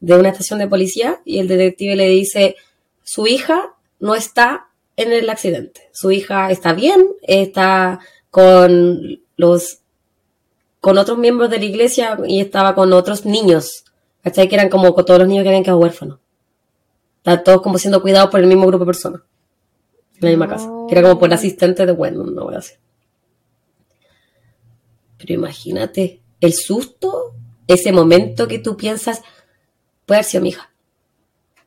de 0.00 0.18
una 0.18 0.30
estación 0.30 0.58
de 0.58 0.68
policía 0.68 1.20
y 1.24 1.38
el 1.38 1.48
detective 1.48 1.96
le 1.96 2.08
dice, 2.08 2.56
su 3.02 3.26
hija 3.26 3.74
no 4.00 4.14
está 4.14 4.68
en 4.96 5.12
el 5.12 5.28
accidente. 5.28 5.88
Su 5.92 6.10
hija 6.10 6.50
está 6.50 6.72
bien, 6.72 7.06
está 7.22 8.00
con 8.30 9.20
los 9.36 9.80
con 10.80 10.98
otros 10.98 11.18
miembros 11.18 11.50
de 11.50 11.58
la 11.58 11.64
iglesia 11.64 12.18
y 12.26 12.40
estaba 12.40 12.74
con 12.74 12.92
otros 12.92 13.26
niños. 13.26 13.85
¿Cachai? 14.26 14.48
Que 14.48 14.56
eran 14.56 14.68
como 14.68 14.92
todos 14.92 15.20
los 15.20 15.28
niños 15.28 15.44
que 15.44 15.50
habían 15.50 15.62
quedado 15.62 15.78
huérfanos. 15.78 16.18
Estaban 17.18 17.44
todos 17.44 17.62
como 17.62 17.78
siendo 17.78 18.02
cuidados 18.02 18.28
por 18.28 18.40
el 18.40 18.48
mismo 18.48 18.66
grupo 18.66 18.84
de 18.84 18.86
personas. 18.86 19.20
En 20.16 20.20
la 20.22 20.28
misma 20.30 20.48
casa. 20.48 20.68
Que 20.88 20.94
era 20.98 21.02
como 21.02 21.16
por 21.20 21.28
el 21.28 21.34
asistente 21.34 21.86
de 21.86 21.92
bueno, 21.92 22.24
no 22.24 22.42
voy 22.42 22.54
a 22.54 22.56
decir. 22.56 22.76
Pero 25.16 25.32
imagínate, 25.32 26.22
el 26.40 26.54
susto, 26.54 27.34
ese 27.68 27.92
momento 27.92 28.48
que 28.48 28.58
tú 28.58 28.76
piensas, 28.76 29.22
puede 30.06 30.18
haber 30.18 30.24
sido 30.24 30.42
mi 30.42 30.48
hija. 30.48 30.72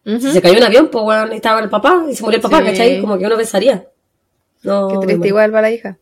Si 0.03 0.19
se 0.29 0.41
cayó 0.41 0.57
un 0.57 0.63
avión, 0.65 0.89
pues 0.89 1.01
bueno, 1.01 1.31
estaba 1.31 1.61
el 1.61 1.69
papá 1.69 2.07
y 2.11 2.15
se 2.15 2.23
murió 2.23 2.37
el 2.37 2.41
papá, 2.41 2.59
Sí. 2.59 2.65
¿cachai? 2.65 2.99
Como 2.99 3.17
que 3.17 3.25
uno 3.25 3.37
pensaría. 3.37 3.87
No, 4.63 4.99
Qué 4.99 5.07
triste 5.07 5.27
igual 5.29 5.49
para 5.51 5.61
la 5.61 5.71
hija. 5.71 5.97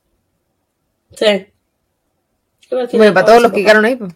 Sí. 1.14 1.48
Bueno, 2.72 3.14
para 3.14 3.14
todo 3.14 3.26
todos 3.26 3.42
los 3.44 3.52
que 3.52 3.62
quedaron 3.62 3.86
ahí, 3.86 3.96
pues. 3.96 4.12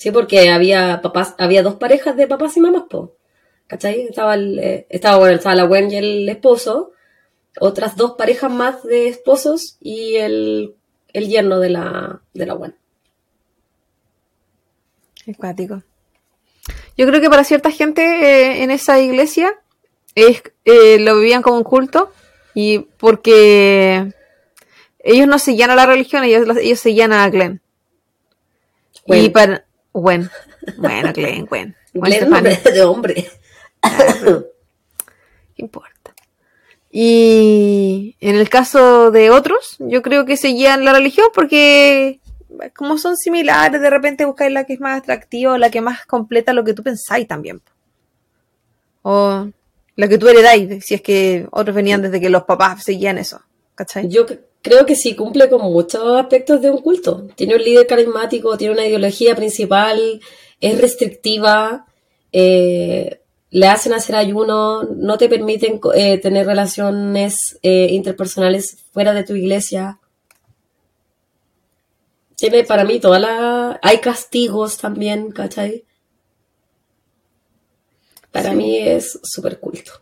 Sí, 0.00 0.10
porque 0.12 0.48
había 0.48 1.02
papás, 1.02 1.34
había 1.36 1.62
dos 1.62 1.74
parejas 1.74 2.16
de 2.16 2.26
papás 2.26 2.56
y 2.56 2.60
mamás, 2.60 2.84
po. 2.88 3.16
¿Cachai? 3.66 4.00
Estaba 4.00 4.34
el, 4.34 4.58
eh, 4.58 4.86
estaba, 4.88 5.18
bueno, 5.18 5.36
estaba 5.36 5.54
la 5.54 5.64
Gwen 5.64 5.90
y 5.90 5.96
el 5.96 6.26
esposo, 6.26 6.92
otras 7.60 7.96
dos 7.96 8.12
parejas 8.12 8.50
más 8.50 8.82
de 8.82 9.08
esposos 9.08 9.76
y 9.78 10.16
el, 10.16 10.74
el 11.12 11.28
yerno 11.28 11.60
de 11.60 11.68
la, 11.68 12.22
de 12.32 12.46
la 12.46 12.54
Gwen. 12.54 12.74
Yo 16.96 17.06
creo 17.06 17.20
que 17.20 17.28
para 17.28 17.44
cierta 17.44 17.70
gente 17.70 18.02
eh, 18.02 18.62
en 18.62 18.70
esa 18.70 18.98
iglesia 19.00 19.52
es, 20.14 20.42
eh, 20.64 20.98
lo 20.98 21.16
vivían 21.16 21.42
como 21.42 21.58
un 21.58 21.64
culto 21.64 22.10
y 22.54 22.78
porque 22.78 24.14
ellos 25.00 25.28
no 25.28 25.38
seguían 25.38 25.70
a 25.70 25.76
la 25.76 25.84
religión, 25.84 26.24
ellos, 26.24 26.56
ellos 26.56 26.80
seguían 26.80 27.12
a 27.12 27.28
Glenn. 27.28 27.60
Gwen. 29.06 29.24
Y 29.24 29.28
para... 29.28 29.66
Gwen. 29.92 30.30
Bueno, 30.76 31.12
Glenn, 31.12 31.46
Gwen. 31.46 31.76
Glenn, 31.92 32.30
nombre 32.30 32.56
de 32.56 32.82
hombre. 32.82 33.30
¿Qué 35.56 35.62
importa? 35.62 36.14
Y 36.90 38.16
en 38.20 38.36
el 38.36 38.48
caso 38.48 39.10
de 39.10 39.30
otros, 39.30 39.76
yo 39.78 40.02
creo 40.02 40.24
que 40.26 40.36
seguían 40.36 40.84
la 40.84 40.92
religión 40.92 41.28
porque 41.34 42.20
como 42.74 42.98
son 42.98 43.16
similares, 43.16 43.80
de 43.80 43.90
repente 43.90 44.24
buscáis 44.24 44.52
la 44.52 44.64
que 44.64 44.74
es 44.74 44.80
más 44.80 45.00
atractiva 45.00 45.52
o 45.52 45.58
la 45.58 45.70
que 45.70 45.80
más 45.80 46.04
completa 46.06 46.52
lo 46.52 46.64
que 46.64 46.74
tú 46.74 46.82
pensáis 46.82 47.26
también. 47.26 47.60
O 49.02 49.48
la 49.96 50.08
que 50.08 50.18
tú 50.18 50.28
heredáis, 50.28 50.84
si 50.84 50.94
es 50.94 51.02
que 51.02 51.46
otros 51.52 51.76
venían 51.76 52.02
desde 52.02 52.20
que 52.20 52.28
los 52.28 52.44
papás 52.44 52.82
seguían 52.82 53.18
eso. 53.18 53.40
¿Cachai? 53.74 54.08
Yo 54.08 54.26
creo 54.62 54.86
que 54.86 54.96
sí 54.96 55.14
cumple 55.14 55.48
con 55.48 55.62
muchos 55.62 56.16
aspectos 56.18 56.60
de 56.60 56.70
un 56.70 56.78
culto. 56.78 57.26
Tiene 57.34 57.54
un 57.56 57.62
líder 57.62 57.86
carismático, 57.86 58.56
tiene 58.56 58.74
una 58.74 58.86
ideología 58.86 59.34
principal, 59.34 60.20
es 60.60 60.80
restrictiva, 60.80 61.86
eh, 62.32 63.20
le 63.50 63.66
hacen 63.66 63.92
hacer 63.92 64.14
ayuno, 64.16 64.84
no 64.84 65.18
te 65.18 65.28
permiten 65.28 65.80
eh, 65.94 66.18
tener 66.18 66.46
relaciones 66.46 67.58
eh, 67.62 67.88
interpersonales 67.90 68.76
fuera 68.92 69.12
de 69.12 69.24
tu 69.24 69.34
iglesia. 69.34 69.98
Tiene 72.36 72.64
para 72.64 72.84
mí 72.84 73.00
toda 73.00 73.18
la... 73.18 73.80
Hay 73.82 73.98
castigos 73.98 74.78
también, 74.78 75.30
¿cachai? 75.30 75.84
Para 78.30 78.50
Sí. 78.50 78.56
mí 78.56 78.78
es 78.78 79.18
súper 79.22 79.58
culto. 79.58 79.92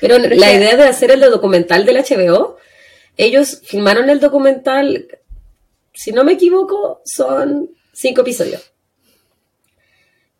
Pero 0.00 0.18
la 0.18 0.28
que- 0.28 0.34
idea 0.36 0.76
de 0.76 0.84
hacer 0.84 1.10
el 1.10 1.20
documental 1.20 1.84
del 1.86 1.96
HBO, 1.98 2.56
ellos 3.16 3.60
filmaron 3.64 4.10
el 4.10 4.20
documental, 4.20 5.06
si 5.92 6.12
no 6.12 6.24
me 6.24 6.32
equivoco, 6.32 7.00
son 7.04 7.70
cinco 7.92 8.22
episodios. 8.22 8.72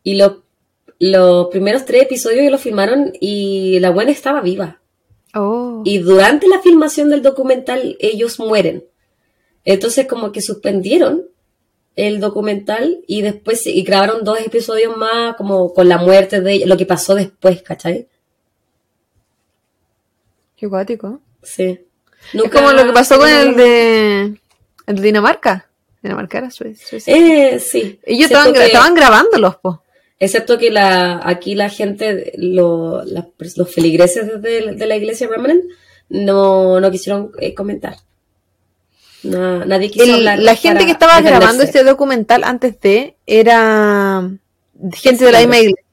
Y 0.02 0.16
los, 0.16 0.38
los 0.98 1.48
primeros 1.48 1.84
tres 1.84 2.02
episodios 2.02 2.50
los 2.50 2.60
filmaron 2.60 3.12
y 3.20 3.78
la 3.80 3.90
buena 3.90 4.10
estaba 4.10 4.40
viva. 4.40 4.80
Oh. 5.34 5.82
Y 5.84 5.98
durante 5.98 6.46
la 6.48 6.60
filmación 6.60 7.10
del 7.10 7.22
documental 7.22 7.96
ellos 8.00 8.38
mueren. 8.38 8.84
Entonces 9.64 10.06
como 10.06 10.30
que 10.30 10.42
suspendieron 10.42 11.24
el 11.96 12.20
documental 12.20 13.00
y 13.06 13.22
después 13.22 13.66
y 13.66 13.82
grabaron 13.82 14.24
dos 14.24 14.40
episodios 14.40 14.96
más 14.96 15.36
como 15.36 15.72
con 15.72 15.88
la 15.88 15.98
muerte 15.98 16.40
de 16.40 16.52
ella, 16.52 16.66
lo 16.66 16.76
que 16.76 16.86
pasó 16.86 17.14
después, 17.14 17.62
¿cachai? 17.62 18.08
Qué. 20.68 21.18
Sí. 21.42 21.80
Es 22.32 22.50
como 22.50 22.72
lo 22.72 22.84
que 22.84 22.92
pasó 22.92 23.18
con 23.18 23.28
el 23.28 23.54
de, 23.56 24.34
el 24.86 24.96
de 24.96 25.02
Dinamarca. 25.02 25.68
Dinamarca 26.02 26.38
era 26.38 26.50
Suecia. 26.50 26.98
Eh, 27.06 27.58
sí. 27.60 27.98
Ellos 28.04 28.26
estaban, 28.30 28.52
que- 28.52 28.66
estaban 28.66 28.94
grabándolos, 28.94 29.56
po. 29.56 29.82
Excepto 30.18 30.58
que 30.58 30.70
la, 30.70 31.20
aquí 31.24 31.54
la 31.54 31.68
gente, 31.68 32.32
lo- 32.36 33.02
los 33.04 33.70
feligreses 33.74 34.40
de, 34.40 34.72
de 34.74 34.86
la 34.86 34.96
iglesia 34.96 35.28
Remnant 35.28 35.62
no, 36.08 36.80
no 36.80 36.90
quisieron 36.90 37.32
eh, 37.40 37.54
comentar. 37.54 37.96
Na- 39.22 39.64
nadie 39.64 39.90
quiso 39.90 40.04
El- 40.04 40.14
hablar. 40.14 40.38
la 40.38 40.54
gente 40.54 40.84
que 40.84 40.92
estaba 40.92 41.12
defenderse. 41.16 41.38
grabando 41.40 41.62
este 41.64 41.84
documental 41.84 42.44
antes 42.44 42.78
de 42.80 43.16
era 43.26 44.30
gente 44.92 45.24
de 45.24 45.32
la 45.32 45.38
misma 45.40 45.58
iglesia. 45.58 45.84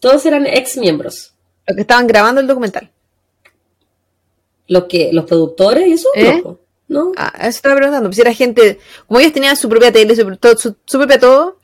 Todos 0.00 0.24
eran 0.26 0.46
ex 0.46 0.76
miembros. 0.76 1.34
Los 1.66 1.76
que 1.76 1.82
estaban 1.82 2.06
grabando 2.06 2.40
el 2.40 2.46
documental. 2.46 2.90
Los 4.68 4.84
que, 4.84 5.10
los 5.12 5.24
productores 5.26 5.86
y 5.86 5.92
eso, 5.92 6.08
¿Eh? 6.14 6.42
no. 6.88 7.12
Ah, 7.16 7.32
eso 7.40 7.48
estaba 7.48 7.74
preguntando. 7.76 8.08
Pues 8.08 8.18
era 8.18 8.32
gente, 8.32 8.78
como 9.06 9.20
ellos 9.20 9.32
tenían 9.32 9.56
su 9.56 9.68
propia 9.68 9.92
tele, 9.92 10.14
su, 10.16 10.36
todo- 10.36 10.56
su- 10.56 10.76
su 10.84 10.98
propia 10.98 11.18
todo, 11.18 11.58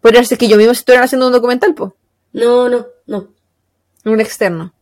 Podría 0.00 0.24
ser 0.24 0.36
que 0.36 0.48
yo 0.48 0.56
mismo 0.56 0.72
estuviera 0.72 1.04
haciendo 1.04 1.26
un 1.28 1.32
documental, 1.32 1.72
pues. 1.74 1.92
No, 2.32 2.68
no, 2.68 2.86
no. 3.06 3.28
Un 4.04 4.20
externo. 4.20 4.72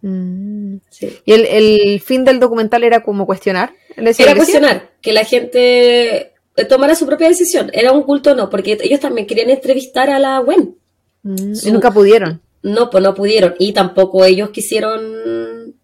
Mm. 0.00 0.76
sí. 0.90 1.18
Y 1.24 1.32
el, 1.32 1.44
el 1.46 2.00
fin 2.00 2.24
del 2.24 2.40
documental 2.40 2.84
era 2.84 3.02
como 3.02 3.26
cuestionar. 3.26 3.72
¿Le 3.96 4.04
decía 4.04 4.26
Era 4.26 4.36
cuestionar 4.36 4.90
que 5.02 5.12
la 5.12 5.24
gente 5.24 6.32
eh, 6.56 6.64
tomara 6.68 6.94
su 6.94 7.06
propia 7.06 7.28
decisión. 7.28 7.70
¿Era 7.72 7.92
un 7.92 8.02
culto 8.04 8.32
o 8.32 8.34
no? 8.34 8.48
Porque 8.48 8.78
ellos 8.80 9.00
también 9.00 9.26
querían 9.26 9.50
entrevistar 9.50 10.08
a 10.10 10.18
la 10.18 10.38
Gwen. 10.40 10.76
Mm, 11.22 11.54
Su- 11.54 11.68
Y 11.68 11.72
nunca 11.72 11.90
pudieron. 11.90 12.40
No, 12.62 12.90
pues 12.90 13.02
no 13.02 13.14
pudieron. 13.14 13.54
Y 13.58 13.72
tampoco 13.72 14.24
ellos 14.24 14.50
quisieron. 14.50 15.74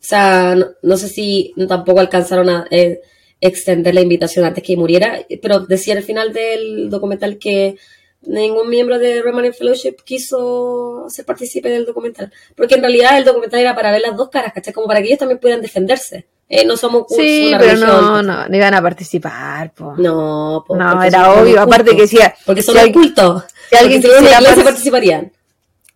O 0.00 0.08
sea, 0.08 0.54
no, 0.54 0.66
no 0.82 0.96
sé 0.96 1.08
si 1.08 1.52
tampoco 1.68 2.00
alcanzaron 2.00 2.48
a 2.48 2.66
eh, 2.70 3.00
extender 3.40 3.94
la 3.94 4.00
invitación 4.02 4.44
antes 4.44 4.62
que 4.62 4.76
muriera. 4.76 5.18
Pero 5.42 5.60
decía 5.60 5.94
al 5.96 6.02
final 6.04 6.32
del 6.32 6.88
documental 6.90 7.38
que 7.38 7.76
ningún 8.22 8.68
miembro 8.68 8.98
de 8.98 9.22
Remanent 9.22 9.54
Fellowship 9.54 9.96
quiso 10.04 11.06
ser 11.08 11.24
partícipe 11.24 11.68
del 11.68 11.84
documental. 11.86 12.32
Porque 12.54 12.74
en 12.76 12.80
realidad 12.82 13.18
el 13.18 13.24
documental 13.24 13.60
era 13.60 13.74
para 13.74 13.90
ver 13.92 14.00
las 14.02 14.16
dos 14.16 14.28
caras, 14.30 14.52
¿cachai? 14.52 14.72
Como 14.72 14.86
para 14.86 15.00
que 15.00 15.06
ellos 15.08 15.18
también 15.18 15.38
pudieran 15.38 15.62
defenderse. 15.62 16.26
Eh, 16.48 16.64
no 16.64 16.76
somos 16.76 17.06
un- 17.10 17.16
Sí, 17.16 17.48
una 17.48 17.58
pero 17.58 17.70
religión. 17.72 17.90
no, 18.04 18.22
no, 18.22 18.48
no 18.48 18.56
iban 18.56 18.74
a 18.74 18.80
participar, 18.82 19.72
po. 19.74 19.94
No, 19.96 20.64
po, 20.66 20.76
No, 20.76 21.02
era 21.02 21.32
obvio. 21.32 21.60
Aparte 21.60 21.96
que 21.96 22.02
decía, 22.02 22.34
Porque 22.44 22.62
son 22.62 22.76
si, 22.78 22.92
culto. 22.92 23.44
si 23.70 23.76
alguien 23.76 24.00
quisiera 24.00 24.38
participarían. 24.64 25.32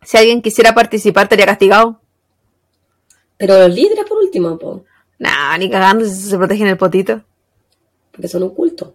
si 0.03 0.17
alguien 0.17 0.43
quisiera 0.43 0.75
participar, 0.75 1.25
estaría 1.25 1.47
castigado. 1.47 2.00
Pero 3.41 3.59
los 3.59 3.75
líderes, 3.75 4.05
por 4.05 4.19
último, 4.19 4.57
po, 4.59 4.85
No, 5.19 5.59
ni 5.59 5.69
cagando, 5.71 6.05
si 6.05 6.12
se 6.15 6.37
protegen 6.39 6.69
el 6.69 6.77
potito. 6.77 7.25
porque 8.12 8.29
son 8.29 8.43
un 8.45 8.55
culto. 8.55 8.95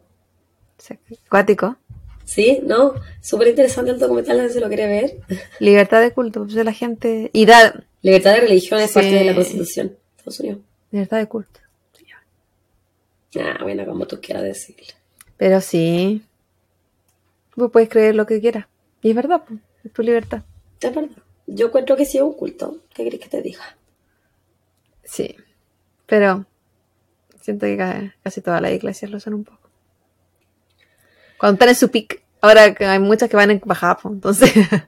Acuático. 1.25 1.75
Sí, 2.25 2.59
¿no? 2.63 2.93
Súper 3.21 3.47
interesante 3.49 3.91
el 3.91 3.99
documental, 3.99 4.49
si 4.51 4.59
lo 4.59 4.67
quiere 4.67 4.87
ver. 4.87 5.17
Libertad 5.59 6.01
de 6.01 6.11
culto, 6.13 6.43
pues 6.43 6.53
de 6.53 6.63
la 6.63 6.73
gente. 6.73 7.29
Y 7.33 7.45
da 7.45 7.83
Libertad 8.01 8.33
de 8.35 8.41
religión 8.41 8.79
es 8.79 8.89
Sí. 8.91 8.93
parte 8.95 9.11
de 9.11 9.23
la 9.25 9.33
Constitución 9.35 9.87
de 9.89 9.97
Estados 10.17 10.39
Unidos. 10.39 10.59
libertad 10.91 11.17
de 11.17 11.27
culto. 11.27 11.59
Ah, 13.37 13.57
bueno, 13.63 13.85
como 13.85 14.07
tú 14.07 14.19
quieras 14.21 14.43
decirle. 14.43 14.93
Pero 15.37 15.59
sí. 15.59 16.23
Vos 17.57 17.69
puedes 17.71 17.89
creer 17.89 18.15
lo 18.15 18.25
que 18.25 18.39
quieras. 18.39 18.65
Y 19.01 19.09
es 19.09 19.15
verdad, 19.15 19.43
pues, 19.45 19.59
es 19.83 19.91
tu 19.91 20.03
libertad. 20.03 20.43
Es 20.79 20.93
verdad. 20.95 21.17
Yo 21.47 21.67
encuentro 21.67 21.95
que 21.97 22.05
sí 22.05 22.17
es 22.17 22.23
un 22.23 22.33
culto. 22.33 22.77
¿Qué 22.93 23.03
querés 23.03 23.19
que 23.19 23.27
te 23.29 23.41
diga? 23.41 23.61
Sí. 25.05 25.35
Pero 26.05 26.45
siento 27.41 27.65
que 27.65 27.77
ca- 27.77 28.15
casi 28.23 28.41
todas 28.41 28.61
las 28.61 28.71
iglesias 28.73 29.09
lo 29.11 29.19
son 29.19 29.35
un 29.35 29.43
poco. 29.45 29.69
Cuando 31.37 31.53
están 31.55 31.69
en 31.69 31.75
su 31.75 31.89
pic. 31.89 32.23
Ahora 32.41 32.73
que 32.75 32.85
hay 32.85 32.99
muchas 32.99 33.29
que 33.29 33.35
van 33.37 33.51
en 33.51 33.61
bajada, 33.65 33.97
entonces. 34.05 34.51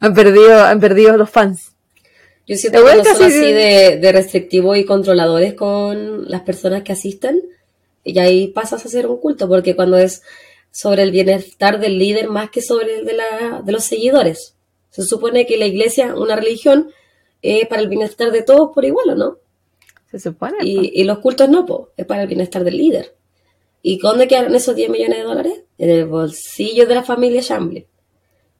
han 0.00 0.14
perdido, 0.14 0.64
han 0.64 0.80
perdido 0.80 1.16
los 1.16 1.30
fans. 1.30 1.72
Yo 2.46 2.56
siento 2.56 2.78
que 2.78 2.84
cuando 2.84 3.04
son 3.04 3.22
así 3.24 3.52
de, 3.52 3.98
de 4.00 4.12
restrictivos 4.12 4.76
y 4.78 4.84
controladores 4.84 5.54
con 5.54 6.30
las 6.30 6.42
personas 6.42 6.82
que 6.82 6.92
asisten, 6.92 7.42
y 8.04 8.18
ahí 8.18 8.48
pasas 8.48 8.84
a 8.84 8.88
ser 8.88 9.06
un 9.06 9.18
culto, 9.18 9.48
porque 9.48 9.74
cuando 9.74 9.98
es 9.98 10.22
sobre 10.70 11.02
el 11.02 11.10
bienestar 11.10 11.80
del 11.80 11.98
líder 11.98 12.28
más 12.28 12.50
que 12.50 12.62
sobre 12.62 12.98
el 12.98 13.06
de, 13.06 13.14
la, 13.14 13.62
de 13.64 13.72
los 13.72 13.84
seguidores. 13.84 14.54
Se 14.90 15.02
supone 15.02 15.46
que 15.46 15.56
la 15.56 15.66
iglesia, 15.66 16.14
una 16.14 16.36
religión, 16.36 16.90
es 17.46 17.68
para 17.68 17.82
el 17.82 17.88
bienestar 17.88 18.30
de 18.30 18.42
todos 18.42 18.70
por 18.74 18.84
igual, 18.84 19.10
¿o 19.10 19.14
no? 19.14 19.38
Se 20.10 20.18
supone. 20.18 20.58
po. 20.58 20.64
Y, 20.64 20.92
y 20.94 21.04
los 21.04 21.18
cultos 21.18 21.48
no, 21.48 21.66
po, 21.66 21.90
es 21.96 22.06
para 22.06 22.22
el 22.22 22.28
bienestar 22.28 22.64
del 22.64 22.76
líder. 22.76 23.14
¿Y 23.82 23.98
dónde 23.98 24.26
quedaron 24.26 24.54
esos 24.54 24.74
10 24.74 24.90
millones 24.90 25.18
de 25.18 25.24
dólares? 25.24 25.62
En 25.78 25.90
el 25.90 26.06
bolsillo 26.06 26.86
de 26.86 26.94
la 26.94 27.02
familia 27.02 27.42
Chambliss. 27.42 27.84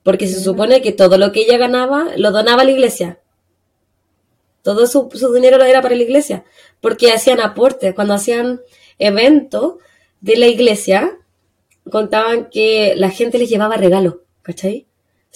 Porque 0.03 0.29
se 0.29 0.41
supone 0.41 0.83
que 0.83 0.93
todo 0.93 1.19
lo 1.19 1.33
que 1.33 1.41
ella 1.41 1.59
ganaba 1.59 2.11
lo 2.17 2.31
donaba 2.31 2.63
a 2.63 2.65
la 2.65 2.71
iglesia. 2.71 3.19
Todo 4.63 4.87
su, 4.87 5.09
su 5.13 5.33
dinero 5.33 5.63
era 5.65 5.83
para 5.83 5.97
la 5.97 6.03
iglesia. 6.03 6.45
Porque 6.81 7.11
hacían 7.11 7.41
aportes. 7.41 7.95
Cuando 7.95 8.15
hacían 8.15 8.61
eventos 8.99 9.77
de 10.21 10.37
la 10.37 10.47
iglesia, 10.47 11.19
contaban 11.91 12.49
que 12.51 12.95
la 12.97 13.11
gente 13.11 13.39
les 13.39 13.49
llevaba 13.49 13.77
regalos, 13.77 14.17
¿cachai? 14.43 14.87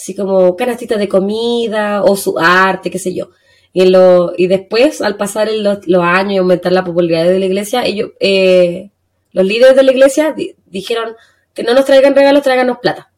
Así 0.01 0.15
como 0.15 0.57
canastitas 0.57 0.99
de 0.99 1.11
comida 1.11 2.03
o 2.03 2.17
su 2.17 2.39
arte, 2.39 2.91
qué 2.91 2.99
sé 2.99 3.13
yo. 3.15 3.29
Y, 3.75 3.85
lo, 3.85 4.33
y 4.35 4.47
después, 4.47 5.03
al 5.03 5.19
pasar 5.19 5.51
los, 5.53 5.87
los 5.87 6.03
años 6.03 6.33
y 6.33 6.37
aumentar 6.39 6.73
la 6.73 6.85
popularidad 6.85 7.31
de 7.31 7.39
la 7.39 7.45
iglesia, 7.45 7.85
ellos, 7.85 8.13
eh, 8.19 8.89
los 9.33 9.45
líderes 9.45 9.77
de 9.77 9.83
la 9.83 9.93
iglesia 9.93 10.33
di- 10.33 10.55
dijeron 10.65 11.17
que 11.53 11.65
no 11.65 11.75
nos 11.75 11.85
traigan 11.85 12.15
regalos, 12.15 12.43
tráiganos 12.43 12.79
plata. 12.79 13.13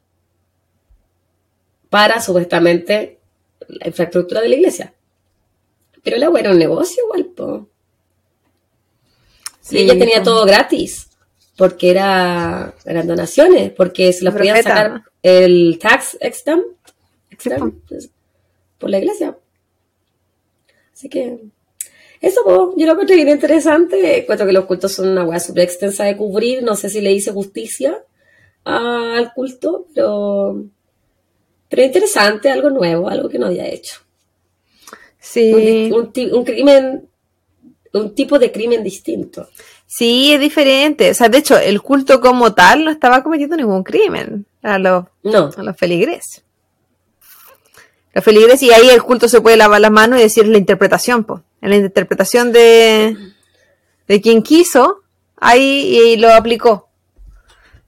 Para, 1.88 2.20
supuestamente, 2.20 3.20
la 3.68 3.86
infraestructura 3.86 4.40
de 4.40 4.48
la 4.48 4.56
iglesia. 4.56 4.92
Pero 6.02 6.16
el 6.16 6.22
agua 6.24 6.40
era 6.40 6.50
un 6.50 6.58
negocio 6.58 7.04
igual, 7.04 7.26
po. 7.26 7.68
Sí, 9.60 9.76
y 9.76 9.80
ella 9.82 9.92
tenía 10.00 10.22
todo 10.24 10.44
gratis, 10.44 11.10
porque 11.56 11.90
era, 11.92 12.74
eran 12.84 13.06
donaciones, 13.06 13.70
porque 13.70 14.12
se 14.12 14.24
los 14.24 14.34
podían 14.34 14.56
sacar. 14.64 15.02
El 15.22 15.78
tax 15.80 16.16
extam, 16.20 16.60
extam, 17.30 17.70
po. 17.72 17.76
pues, 17.88 18.10
por 18.78 18.90
la 18.90 18.98
iglesia. 18.98 19.36
Así 20.92 21.08
que, 21.08 21.38
eso, 22.20 22.74
yo 22.76 22.86
lo 22.86 22.92
encuentro 22.92 23.16
bien 23.16 23.28
interesante. 23.28 24.18
Encuentro 24.18 24.46
que 24.46 24.52
los 24.52 24.64
cultos 24.66 24.92
son 24.92 25.08
una 25.08 25.24
hueá 25.24 25.40
súper 25.40 25.64
extensa 25.64 26.04
de 26.04 26.16
cubrir. 26.16 26.62
No 26.62 26.76
sé 26.76 26.88
si 26.90 27.00
le 27.00 27.12
hice 27.12 27.32
justicia 27.32 27.98
a- 28.64 29.16
al 29.16 29.32
culto, 29.34 29.86
pero, 29.94 30.64
pero 31.68 31.82
interesante, 31.82 32.50
algo 32.50 32.70
nuevo, 32.70 33.08
algo 33.08 33.28
que 33.28 33.38
no 33.38 33.46
había 33.46 33.66
hecho. 33.68 33.96
Sí. 35.18 35.90
Un, 35.92 36.12
un 36.14 36.34
un 36.34 36.44
crimen, 36.44 37.08
un 37.92 38.14
tipo 38.14 38.38
de 38.38 38.50
crimen 38.52 38.82
distinto. 38.84 39.48
Sí, 39.86 40.32
es 40.32 40.40
diferente. 40.40 41.10
O 41.10 41.14
sea, 41.14 41.28
de 41.28 41.38
hecho, 41.38 41.58
el 41.58 41.80
culto 41.82 42.20
como 42.20 42.54
tal 42.54 42.84
no 42.84 42.90
estaba 42.90 43.22
cometiendo 43.22 43.56
ningún 43.56 43.82
crimen 43.82 44.46
a 44.62 44.78
los, 44.78 45.04
No, 45.22 45.50
a 45.56 45.62
los 45.62 45.76
feligres. 45.76 46.44
Los 48.14 48.24
feligres, 48.24 48.62
y 48.62 48.70
ahí 48.70 48.88
el 48.90 49.02
culto 49.02 49.28
se 49.28 49.40
puede 49.40 49.56
lavar 49.56 49.80
las 49.80 49.90
manos 49.90 50.18
y 50.18 50.22
decir 50.22 50.46
la 50.46 50.58
interpretación, 50.58 51.24
pues. 51.24 51.42
En 51.60 51.70
la 51.70 51.76
interpretación 51.76 52.52
de, 52.52 53.16
de 54.06 54.20
quien 54.20 54.42
quiso, 54.42 55.02
ahí 55.36 55.98
y 56.12 56.16
lo 56.16 56.32
aplicó. 56.32 56.88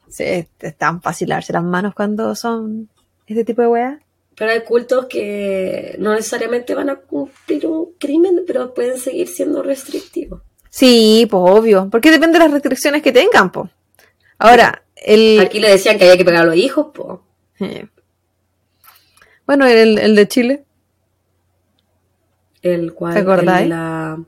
Sí, 0.09 0.25
es 0.61 0.77
tan 0.79 1.03
fácil 1.03 1.29
lavarse 1.29 1.53
las 1.53 1.65
manos 1.65 1.95
cuando 1.95 2.35
son 2.37 2.89
este 3.27 3.45
tipo 3.45 3.63
de 3.63 3.69
weas. 3.69 3.99
pero 4.37 4.53
hay 4.53 4.63
cultos 4.63 5.07
que 5.07 5.97
no 5.99 6.13
necesariamente 6.15 6.75
van 6.75 6.89
a 6.91 6.97
cumplir 6.97 7.67
un 7.67 7.95
crimen, 7.99 8.45
pero 8.47 8.73
pueden 8.73 8.99
seguir 8.99 9.27
siendo 9.29 9.63
restrictivos. 9.63 10.41
Sí, 10.71 11.27
pues 11.31 11.43
obvio. 11.45 11.89
Porque 11.91 12.11
depende 12.13 12.39
de 12.39 12.45
las 12.45 12.53
restricciones 12.53 13.03
que 13.03 13.13
tengan, 13.13 13.51
pues. 13.53 13.71
Ahora, 14.39 14.84
el. 15.05 15.41
Aquí 15.41 15.61
le 15.61 15.69
decían 15.71 15.99
que 15.99 16.05
había 16.05 16.17
que 16.17 16.25
pegar 16.25 16.43
a 16.43 16.47
los 16.47 16.57
hijos, 16.57 16.89
po. 16.95 17.23
Bueno, 19.47 19.67
el, 19.67 19.99
el 19.99 20.17
de 20.17 20.29
Chile. 20.29 20.65
El 22.63 22.95
cual, 22.95 23.15
¿Te 23.15 23.21
acordáis? 23.21 23.65
El 23.65 23.69
de 23.71 23.75
la, 23.77 24.19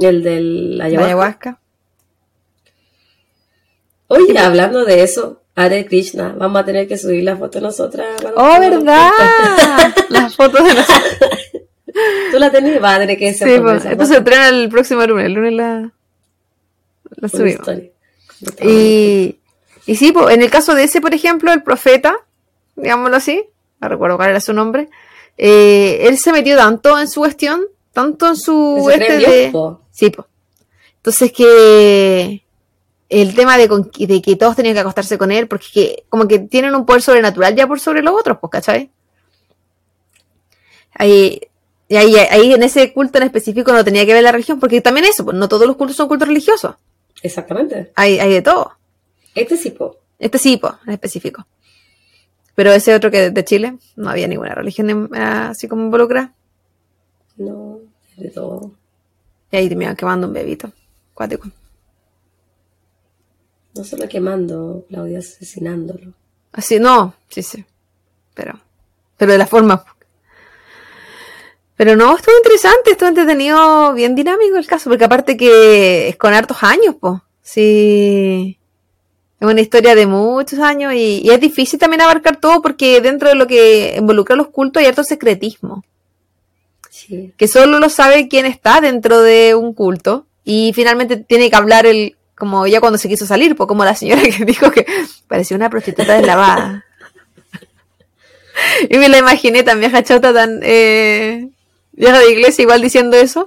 el 0.00 0.22
de 0.22 0.40
La 0.40 0.84
ayahuasca. 0.86 1.06
ayahuasca. 1.06 1.60
Oye, 4.08 4.38
hablando 4.38 4.84
de 4.84 5.02
eso, 5.02 5.42
Hare 5.54 5.86
Krishna, 5.86 6.34
vamos 6.36 6.60
a 6.62 6.64
tener 6.64 6.86
que 6.88 6.98
subir 6.98 7.22
la 7.24 7.36
foto 7.36 7.60
nosotras. 7.60 8.06
cuando 8.20 8.40
¡Oh, 8.40 8.60
tengamos 8.60 8.84
verdad! 8.84 9.94
Las 10.10 10.36
fotos 10.36 10.64
de 10.66 10.74
nosotros. 10.74 11.18
Tú 12.32 12.38
la 12.40 12.50
tenés, 12.50 12.80
vas 12.80 12.96
a 12.96 13.00
tener 13.00 13.16
que 13.16 13.32
Sí, 13.32 13.44
hacer 13.44 13.62
pues, 13.62 13.84
esto 13.84 14.04
se 14.06 14.16
estrena 14.18 14.48
el 14.48 14.68
próximo 14.68 15.06
lunes. 15.06 15.26
El 15.26 15.32
lunes 15.34 15.52
la, 15.52 15.92
la 17.16 17.28
subimos. 17.28 17.68
Y, 18.60 19.38
y 19.86 19.96
sí, 19.96 20.12
en 20.30 20.42
el 20.42 20.50
caso 20.50 20.74
de 20.74 20.84
ese, 20.84 21.00
por 21.00 21.14
ejemplo, 21.14 21.52
el 21.52 21.62
profeta, 21.62 22.16
digámoslo 22.76 23.16
así, 23.16 23.44
no 23.80 23.88
recuerdo 23.88 24.16
cuál 24.16 24.30
era 24.30 24.40
su 24.40 24.52
nombre, 24.52 24.88
eh, 25.36 26.06
él 26.08 26.18
se 26.18 26.32
metió 26.32 26.56
tanto 26.56 26.98
en 26.98 27.08
su 27.08 27.20
cuestión, 27.20 27.62
tanto 27.92 28.28
en 28.28 28.36
su 28.36 28.88
este 28.90 29.18
de... 29.18 29.50
po. 29.52 29.80
Sí, 29.90 30.10
pues. 30.10 30.26
Entonces 30.96 31.32
que 31.32 32.42
el 33.10 33.34
tema 33.34 33.58
de, 33.58 33.68
con- 33.68 33.90
de 33.96 34.22
que 34.22 34.36
todos 34.36 34.56
tenían 34.56 34.74
que 34.74 34.80
acostarse 34.80 35.18
con 35.18 35.30
él, 35.30 35.46
porque 35.48 35.66
que, 35.72 36.04
como 36.08 36.26
que 36.26 36.38
tienen 36.38 36.74
un 36.74 36.86
poder 36.86 37.02
sobrenatural 37.02 37.54
ya 37.54 37.66
por 37.66 37.78
sobre 37.78 38.02
los 38.02 38.14
otros, 38.14 38.38
pues, 38.40 38.50
¿cachai? 38.50 38.90
Ahí, 40.94 41.40
y 41.88 41.96
ahí, 41.96 42.14
ahí 42.16 42.52
en 42.54 42.62
ese 42.62 42.92
culto 42.92 43.18
en 43.18 43.24
específico 43.24 43.72
no 43.72 43.84
tenía 43.84 44.06
que 44.06 44.14
ver 44.14 44.22
la 44.22 44.32
religión, 44.32 44.60
porque 44.60 44.80
también 44.80 45.06
eso, 45.06 45.24
pues 45.24 45.36
no 45.36 45.48
todos 45.48 45.66
los 45.66 45.76
cultos 45.76 45.96
son 45.96 46.08
cultos 46.08 46.28
religiosos, 46.28 46.76
Exactamente. 47.22 47.92
hay, 47.96 48.18
hay 48.18 48.32
de 48.32 48.42
todo. 48.42 48.72
Este 49.34 49.56
sí, 49.56 49.70
po. 49.70 49.98
Este 50.18 50.38
sí, 50.38 50.56
pues, 50.56 50.72
en 50.86 50.92
específico. 50.92 51.46
Pero 52.54 52.72
ese 52.72 52.94
otro 52.94 53.10
que 53.10 53.30
de 53.30 53.44
Chile, 53.44 53.78
no 53.96 54.10
había 54.10 54.28
ninguna 54.28 54.54
religión 54.54 54.88
em- 54.90 55.08
así 55.14 55.66
como 55.66 55.82
involucrada. 55.84 56.32
No, 57.36 57.80
de 58.16 58.30
todo. 58.30 58.72
Y 59.50 59.56
ahí 59.56 59.68
terminaban 59.68 59.96
quemando 59.96 60.26
un 60.28 60.32
bebito. 60.32 60.70
Cuático. 61.14 61.48
No 63.74 63.82
solo 63.84 64.08
quemando, 64.08 64.84
Claudia, 64.88 65.18
asesinándolo. 65.18 66.12
Así, 66.52 66.78
no, 66.78 67.14
sí, 67.28 67.42
sí. 67.42 67.64
Pero, 68.34 68.60
pero 69.16 69.32
de 69.32 69.38
la 69.38 69.46
forma. 69.46 69.84
Pero 71.76 71.96
no, 71.96 72.16
estuvo 72.16 72.36
interesante, 72.36 72.92
estuvo 72.92 73.08
entretenido, 73.08 73.92
bien 73.94 74.14
dinámico 74.14 74.56
el 74.56 74.66
caso, 74.66 74.88
porque 74.88 75.04
aparte 75.04 75.36
que 75.36 76.08
es 76.08 76.16
con 76.16 76.32
hartos 76.32 76.62
años, 76.62 76.94
pues. 77.00 77.20
Sí. 77.42 78.58
Es 79.44 79.50
una 79.50 79.60
historia 79.60 79.94
de 79.94 80.06
muchos 80.06 80.58
años 80.58 80.94
y, 80.94 81.20
y, 81.22 81.30
es 81.30 81.38
difícil 81.38 81.78
también 81.78 82.00
abarcar 82.00 82.36
todo 82.36 82.62
porque 82.62 83.02
dentro 83.02 83.28
de 83.28 83.34
lo 83.34 83.46
que 83.46 83.94
involucra 83.98 84.36
los 84.36 84.48
cultos 84.48 84.80
hay 84.80 84.86
harto 84.86 85.04
secretismo. 85.04 85.84
Sí. 86.88 87.32
Que 87.36 87.46
solo 87.46 87.78
lo 87.78 87.90
sabe 87.90 88.28
quien 88.28 88.46
está 88.46 88.80
dentro 88.80 89.20
de 89.20 89.54
un 89.54 89.74
culto 89.74 90.26
y 90.44 90.72
finalmente 90.74 91.18
tiene 91.18 91.50
que 91.50 91.56
hablar 91.56 91.84
el, 91.84 92.16
como 92.34 92.66
ya 92.66 92.80
cuando 92.80 92.98
se 92.98 93.08
quiso 93.08 93.26
salir, 93.26 93.54
pues 93.54 93.66
como 93.66 93.84
la 93.84 93.94
señora 93.94 94.22
que 94.36 94.46
dijo 94.46 94.70
que 94.70 94.86
parecía 95.28 95.58
una 95.58 95.68
prostituta 95.68 96.14
deslavada. 96.14 96.86
y 98.88 98.96
me 98.96 99.10
la 99.10 99.18
imaginé 99.18 99.62
tan 99.62 99.78
vieja 99.78 100.02
chota, 100.02 100.32
tan 100.32 100.60
eh, 100.62 101.48
vieja 101.92 102.18
de 102.18 102.32
iglesia, 102.32 102.62
igual 102.62 102.80
diciendo 102.80 103.18
eso. 103.18 103.46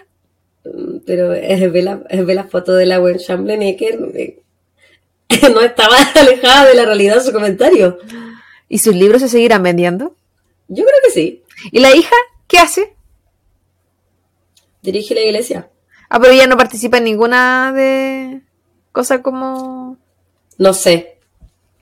Pero 1.08 1.34
es 1.34 1.72
ver 1.72 1.84
la, 1.84 2.02
es 2.10 2.24
la 2.24 2.44
foto 2.44 2.76
de 2.76 2.86
la 2.86 3.00
buen 3.00 3.18
Chamblenecker, 3.18 3.98
no 5.54 5.62
estaba 5.62 5.96
alejada 6.16 6.66
de 6.66 6.76
la 6.76 6.86
realidad 6.86 7.24
su 7.24 7.32
comentario. 7.32 7.98
¿Y 8.70 8.80
sus 8.80 8.96
libros 8.96 9.22
se 9.22 9.30
seguirán 9.30 9.64
vendiendo? 9.64 10.16
Yo 10.68 10.84
creo 10.84 10.98
que 11.04 11.12
sí. 11.12 11.44
¿Y 11.72 11.80
la 11.80 11.96
hija 11.96 12.16
qué 12.48 12.60
hace? 12.60 12.94
Dirige 14.82 15.16
la 15.16 15.22
iglesia. 15.22 15.70
Ah, 16.10 16.20
pero 16.20 16.34
ella 16.34 16.48
no 16.48 16.58
participa 16.58 16.98
en 16.98 17.06
ninguna 17.06 17.74
de 17.74 18.42
cosa 18.92 19.22
como 19.22 19.98
No 20.58 20.74
sé. 20.74 21.18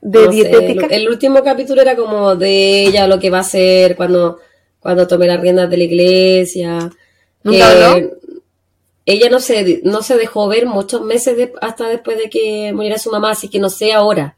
de 0.01 0.25
no 0.25 0.31
dietética. 0.31 0.87
El, 0.87 1.01
el 1.03 1.09
último 1.09 1.43
capítulo 1.43 1.81
era 1.81 1.95
como 1.95 2.35
de 2.35 2.85
ella, 2.85 3.07
lo 3.07 3.19
que 3.19 3.29
va 3.29 3.39
a 3.39 3.41
hacer 3.41 3.95
cuando, 3.95 4.39
cuando 4.79 5.07
tome 5.07 5.27
las 5.27 5.39
riendas 5.41 5.69
de 5.69 5.77
la 5.77 5.83
iglesia. 5.83 6.91
¿Nunca 7.43 7.69
habló? 7.69 8.11
Ella 9.05 9.29
no 9.29 9.39
se, 9.39 9.81
no 9.83 10.01
se 10.01 10.17
dejó 10.17 10.47
ver 10.47 10.65
muchos 10.65 11.01
meses 11.01 11.37
de- 11.37 11.53
hasta 11.61 11.87
después 11.87 12.17
de 12.17 12.29
que 12.29 12.71
muriera 12.73 12.97
su 12.97 13.11
mamá, 13.11 13.31
así 13.31 13.47
que 13.49 13.59
no 13.59 13.69
sé 13.69 13.93
ahora. 13.93 14.35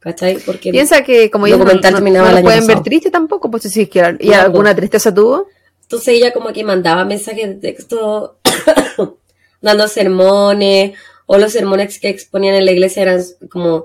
¿Cachai? 0.00 0.38
Porque 0.44 0.70
Piensa 0.72 1.02
que 1.04 1.30
como 1.30 1.46
el 1.46 1.52
ellos 1.54 1.64
no, 1.64 1.72
no- 1.74 1.80
terminaba 1.80 2.32
no 2.32 2.42
pueden 2.42 2.60
ver 2.66 2.76
pasado. 2.76 2.82
triste 2.82 3.10
tampoco, 3.10 3.50
pues 3.50 3.62
si 3.62 3.82
es 3.82 3.88
que 3.88 4.16
y 4.20 4.28
No, 4.30 4.34
alguna 4.34 4.70
pues. 4.70 4.76
tristeza 4.76 5.14
tuvo. 5.14 5.46
Entonces 5.82 6.08
ella 6.14 6.32
como 6.32 6.52
que 6.52 6.64
mandaba 6.64 7.04
mensajes 7.04 7.48
de 7.48 7.54
texto 7.54 8.36
dando 9.60 9.86
sermones, 9.88 10.92
o 11.26 11.38
los 11.38 11.52
sermones 11.52 11.98
que 12.00 12.08
exponían 12.08 12.56
en 12.56 12.64
la 12.66 12.72
iglesia 12.72 13.02
eran 13.02 13.22
como 13.50 13.84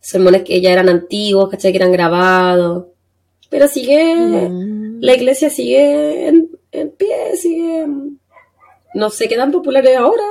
sermones 0.00 0.42
que 0.42 0.60
ya 0.60 0.70
eran 0.70 0.88
antiguos, 0.88 1.50
¿cachai? 1.50 1.72
Que 1.72 1.78
eran 1.78 1.92
grabados. 1.92 2.86
Pero 3.50 3.66
sigue, 3.68 4.14
Mm. 4.48 5.00
la 5.00 5.14
iglesia 5.14 5.50
sigue 5.50 6.28
en, 6.28 6.48
en 6.72 6.90
pie, 6.90 7.36
sigue... 7.36 7.86
No 8.96 9.10
sé 9.10 9.28
qué 9.28 9.36
tan 9.36 9.52
populares 9.52 9.94
ahora. 9.94 10.22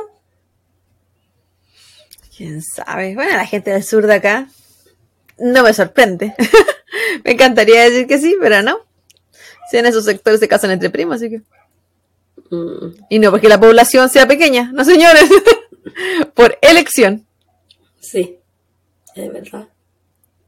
¿Quién 2.36 2.64
sabe? 2.64 3.14
Bueno, 3.14 3.38
la 3.38 3.46
gente 3.46 3.70
del 3.70 3.84
sur 3.84 4.08
de 4.08 4.16
acá 4.16 4.48
no 5.38 5.62
me 5.62 5.72
sorprende. 5.74 6.34
me 7.24 7.32
encantaría 7.34 7.84
decir 7.84 8.08
que 8.08 8.18
sí, 8.18 8.36
pero 8.42 8.64
no. 8.64 8.80
Si 9.70 9.78
en 9.78 9.86
esos 9.86 10.04
sectores 10.06 10.40
se 10.40 10.48
casan 10.48 10.72
entre 10.72 10.90
primos, 10.90 11.18
así 11.18 11.30
que... 11.30 11.42
Mm, 12.50 12.96
Y 13.10 13.20
no 13.20 13.30
porque 13.30 13.50
la 13.50 13.60
población 13.60 14.10
sea 14.10 14.28
pequeña, 14.28 14.72
no 14.74 14.84
señores. 14.84 15.30
Por 16.34 16.58
elección. 16.62 17.26
sí, 18.00 18.40
es 19.16 19.32
verdad. 19.32 19.68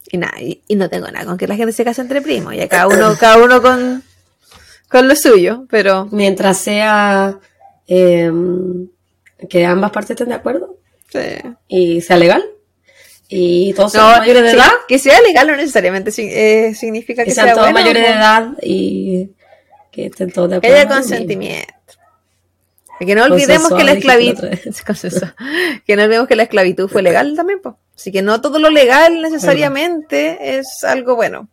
Y 0.09 0.17
nada, 0.17 0.41
y, 0.41 0.63
y 0.67 0.75
no 0.75 0.89
tengo 0.89 1.07
nada 1.11 1.25
con 1.25 1.37
que 1.37 1.47
la 1.47 1.55
gente 1.55 1.71
se 1.73 1.85
case 1.85 2.01
entre 2.01 2.21
primos. 2.23 2.55
Ya 2.55 2.67
cada 2.67 2.87
uno, 2.87 3.15
cada 3.19 3.37
uno 3.43 3.61
con, 3.61 4.03
con 4.89 5.07
lo 5.07 5.15
suyo, 5.15 5.65
pero 5.69 6.07
Mientras 6.11 6.57
sea 6.57 7.39
eh, 7.87 8.31
que 9.49 9.65
ambas 9.65 9.91
partes 9.91 10.11
estén 10.11 10.29
de 10.29 10.35
acuerdo 10.35 10.77
sí. 11.11 11.19
y 11.67 12.01
sea 12.01 12.17
legal 12.17 12.43
y 13.29 13.73
todos 13.73 13.91
sean 13.91 14.11
No, 14.11 14.17
mayores 14.19 14.43
de 14.43 14.51
sí, 14.51 14.55
edad, 14.55 14.71
que 14.87 14.99
sea 14.99 15.21
legal 15.21 15.47
no 15.47 15.55
necesariamente 15.55 16.11
eh, 16.17 16.73
significa 16.75 17.23
que, 17.23 17.29
que 17.29 17.35
sea 17.35 17.45
sean 17.45 17.55
todos 17.55 17.71
bueno, 17.71 17.79
mayores 17.79 18.03
de 18.03 18.09
edad 18.09 18.49
y 18.61 19.29
que 19.91 20.05
estén 20.07 20.31
todos 20.31 20.49
de 20.49 20.55
acuerdo. 20.57 20.75
haya 20.75 20.87
consentimiento. 20.87 21.73
Y 22.99 23.05
que 23.05 23.15
no 23.15 23.25
olvidemos 23.25 23.71
que 23.73 23.83
la 23.83 23.91
esclavitud, 23.91 24.47
que 25.85 25.95
no 25.95 26.03
olvidemos 26.03 26.27
que 26.27 26.35
la 26.35 26.43
esclavitud 26.43 26.87
fue 26.87 27.03
legal 27.03 27.35
también, 27.35 27.59
pues. 27.61 27.75
Así 27.95 28.11
que 28.11 28.21
no 28.21 28.41
todo 28.41 28.59
lo 28.59 28.69
legal 28.69 29.21
necesariamente 29.21 30.57
es 30.57 30.83
algo 30.83 31.15
bueno. 31.15 31.47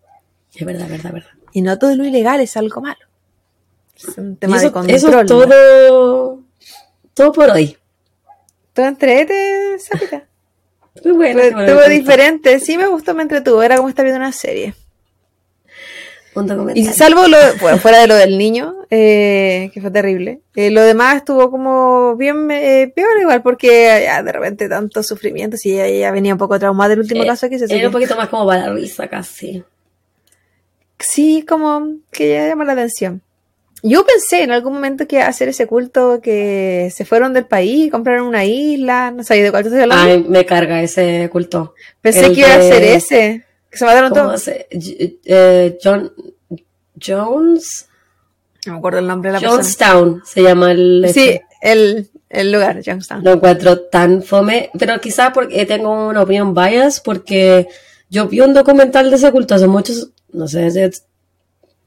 Es 0.55 0.65
verdad, 0.65 0.89
verdad, 0.89 1.13
verdad. 1.13 1.31
Y 1.53 1.63
no 1.63 1.79
todo 1.79 1.95
lo 1.97 2.05
ilegal 2.05 2.41
es 2.41 2.57
algo 2.57 2.81
malo. 2.81 3.01
Es 3.97 4.19
un 4.19 4.37
tema 4.37 4.57
eso, 4.57 4.67
de 4.67 4.73
control. 4.73 4.97
eso 4.97 5.09
es 5.09 5.15
¿no? 5.15 5.27
todo, 5.27 6.43
todo 7.15 7.33
por 7.33 7.51
hoy. 7.51 7.77
Tú 8.73 8.83
entrete, 8.83 9.79
Sapita. 9.79 10.25
Muy 11.05 11.13
bueno. 11.13 11.41
Estuvo 11.41 11.89
diferente. 11.89 12.61
Sí 12.61 12.77
me 12.77 12.87
gustó, 12.87 13.15
me 13.15 13.23
entretuvo. 13.23 13.63
Era 13.63 13.77
como 13.77 13.89
estar 13.89 14.05
viendo 14.05 14.19
una 14.19 14.33
serie. 14.33 14.75
Un 16.35 16.73
Y 16.75 16.85
salvo 16.87 17.29
lo, 17.29 17.37
bueno, 17.61 17.79
fuera 17.79 18.01
de 18.01 18.09
lo 18.09 18.17
del 18.17 18.37
niño, 18.37 18.75
eh, 18.91 19.71
que 19.73 19.81
fue 19.81 19.91
terrible, 19.93 20.41
eh, 20.57 20.71
lo 20.71 20.83
demás 20.83 21.17
estuvo 21.17 21.49
como 21.49 22.17
bien 22.17 22.51
eh, 22.51 22.93
peor 22.95 23.21
igual, 23.21 23.41
porque 23.43 24.03
ya 24.05 24.21
de 24.21 24.33
repente 24.33 24.69
tanto 24.69 25.05
sufrimiento, 25.05 25.57
si 25.57 25.75
ella, 25.75 25.87
ella 25.87 26.11
venía 26.11 26.35
un 26.35 26.39
poco 26.39 26.59
traumada 26.59 26.91
del 26.91 27.01
último 27.01 27.23
Eh, 27.23 27.27
caso 27.27 27.49
que 27.49 27.59
se 27.59 27.73
Era 27.73 27.87
un 27.87 27.93
poquito 27.93 28.17
más 28.17 28.29
como 28.29 28.47
para 28.47 28.67
la 28.67 28.75
risa 28.75 29.07
casi. 29.07 29.63
Sí, 30.99 31.45
como 31.47 31.99
que 32.11 32.31
ya 32.31 32.49
llama 32.49 32.65
la 32.65 32.73
atención. 32.73 33.23
Yo 33.87 34.07
pensé 34.07 34.43
en 34.43 34.51
algún 34.51 34.73
momento 34.73 35.07
que 35.07 35.21
hacer 35.21 35.49
ese 35.51 35.67
culto 35.67 36.21
que 36.23 36.91
se 36.95 37.05
fueron 37.05 37.35
del 37.35 37.45
país, 37.45 37.91
compraron 37.91 38.27
una 38.27 38.43
isla, 38.45 39.11
no 39.11 39.23
sé 39.23 39.43
de 39.43 39.51
cuál 39.51 39.65
estoy 39.67 39.83
hablando. 39.83 40.05
Ay, 40.11 40.25
me 40.27 40.47
carga 40.47 40.83
ese 40.83 41.29
culto. 41.31 41.75
pensé 42.01 42.25
el 42.27 42.35
que 42.35 42.41
iba 42.41 42.55
a 42.55 42.61
ser 42.63 42.83
ese, 42.83 43.45
que 43.71 43.77
se 43.77 43.85
mataron 43.85 44.09
¿Cómo 44.11 44.23
todos. 44.25 44.49
eh, 44.49 45.79
John 45.83 46.11
Jones 46.99 47.89
No 48.67 48.73
me 48.73 48.79
acuerdo 48.79 48.99
el 49.01 49.07
nombre 49.07 49.29
de 49.29 49.33
la 49.35 49.41
persona. 49.41 49.57
Jonestown 49.63 50.23
se 50.25 50.43
llama 50.43 50.73
el 50.73 51.07
Sí, 51.13 51.21
este. 51.29 51.45
el, 51.61 52.11
el 52.31 52.53
lugar, 52.53 52.81
Youngstown. 52.81 53.23
lo 53.23 53.33
encuentro 53.33 53.81
tan 53.83 54.23
fome 54.23 54.71
pero 54.79 54.99
quizás 55.01 55.31
porque 55.35 55.67
tengo 55.67 56.09
una 56.09 56.23
opinión 56.23 56.55
bias 56.55 57.01
porque 57.01 57.69
yo 58.09 58.29
vi 58.29 58.41
un 58.41 58.55
documental 58.55 59.11
de 59.11 59.17
ese 59.17 59.31
culto 59.31 59.55
hace 59.57 59.67
muchos 59.67 60.11
no 60.33 60.49
sé 60.49 60.91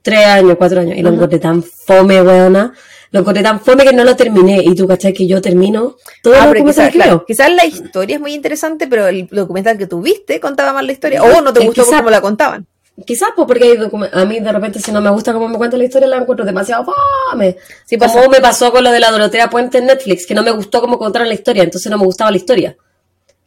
tres 0.01 0.25
años 0.25 0.55
cuatro 0.57 0.81
años 0.81 0.97
y 0.97 1.01
lo 1.01 1.09
encontré 1.09 1.39
tan 1.39 1.61
fome 1.63 2.21
weona 2.21 2.73
lo 3.11 3.21
encontré 3.21 3.41
tan 3.41 3.59
fome 3.61 3.85
que 3.85 3.93
no 3.93 4.03
lo 4.03 4.15
terminé 4.17 4.61
y 4.63 4.75
tú 4.75 4.85
cachai 4.87 5.13
que 5.13 5.25
yo 5.25 5.41
termino 5.41 5.95
todo 6.21 6.33
Ah, 6.33 6.39
el 6.43 6.49
pero 6.49 6.59
documental 6.59 6.91
quizás, 6.91 6.91
claro, 6.91 7.25
quizás 7.25 7.51
la 7.53 7.65
historia 7.65 8.15
es 8.15 8.21
muy 8.21 8.33
interesante, 8.33 8.85
pero 8.87 9.07
el 9.07 9.27
documental 9.27 9.77
que 9.77 9.87
tú 9.87 10.01
viste 10.01 10.39
contaba 10.41 10.73
mal 10.73 10.85
la 10.85 10.91
historia. 10.91 11.23
O 11.23 11.41
no 11.41 11.53
te 11.53 11.61
gustó 11.65 11.83
quizá- 11.85 11.97
cómo 11.99 12.09
la 12.09 12.19
contaban. 12.21 12.67
Quizás 13.05 13.29
pues, 13.35 13.47
porque 13.47 13.77
a 14.11 14.25
mí 14.25 14.39
de 14.39 14.51
repente 14.51 14.79
si 14.79 14.91
no 14.91 14.99
me 15.01 15.09
gusta 15.11 15.31
cómo 15.31 15.47
me 15.47 15.57
cuenta 15.57 15.77
la 15.77 15.83
historia 15.85 16.07
la 16.07 16.17
encuentro 16.17 16.45
demasiado 16.45 16.83
fome. 17.31 17.55
Sí, 17.85 17.97
como 17.97 18.27
me 18.27 18.41
pasó 18.41 18.71
con 18.71 18.83
lo 18.83 18.91
de 18.91 18.99
la 18.99 19.11
Dorotea 19.11 19.49
Puente 19.49 19.77
en 19.77 19.85
Netflix, 19.85 20.25
que 20.25 20.33
no 20.33 20.41
me 20.43 20.51
gustó 20.51 20.81
cómo 20.81 20.97
contaron 20.99 21.27
la 21.29 21.35
historia, 21.35 21.63
entonces 21.63 21.89
no 21.91 21.97
me 21.97 22.05
gustaba 22.05 22.31
la 22.31 22.37
historia. 22.37 22.75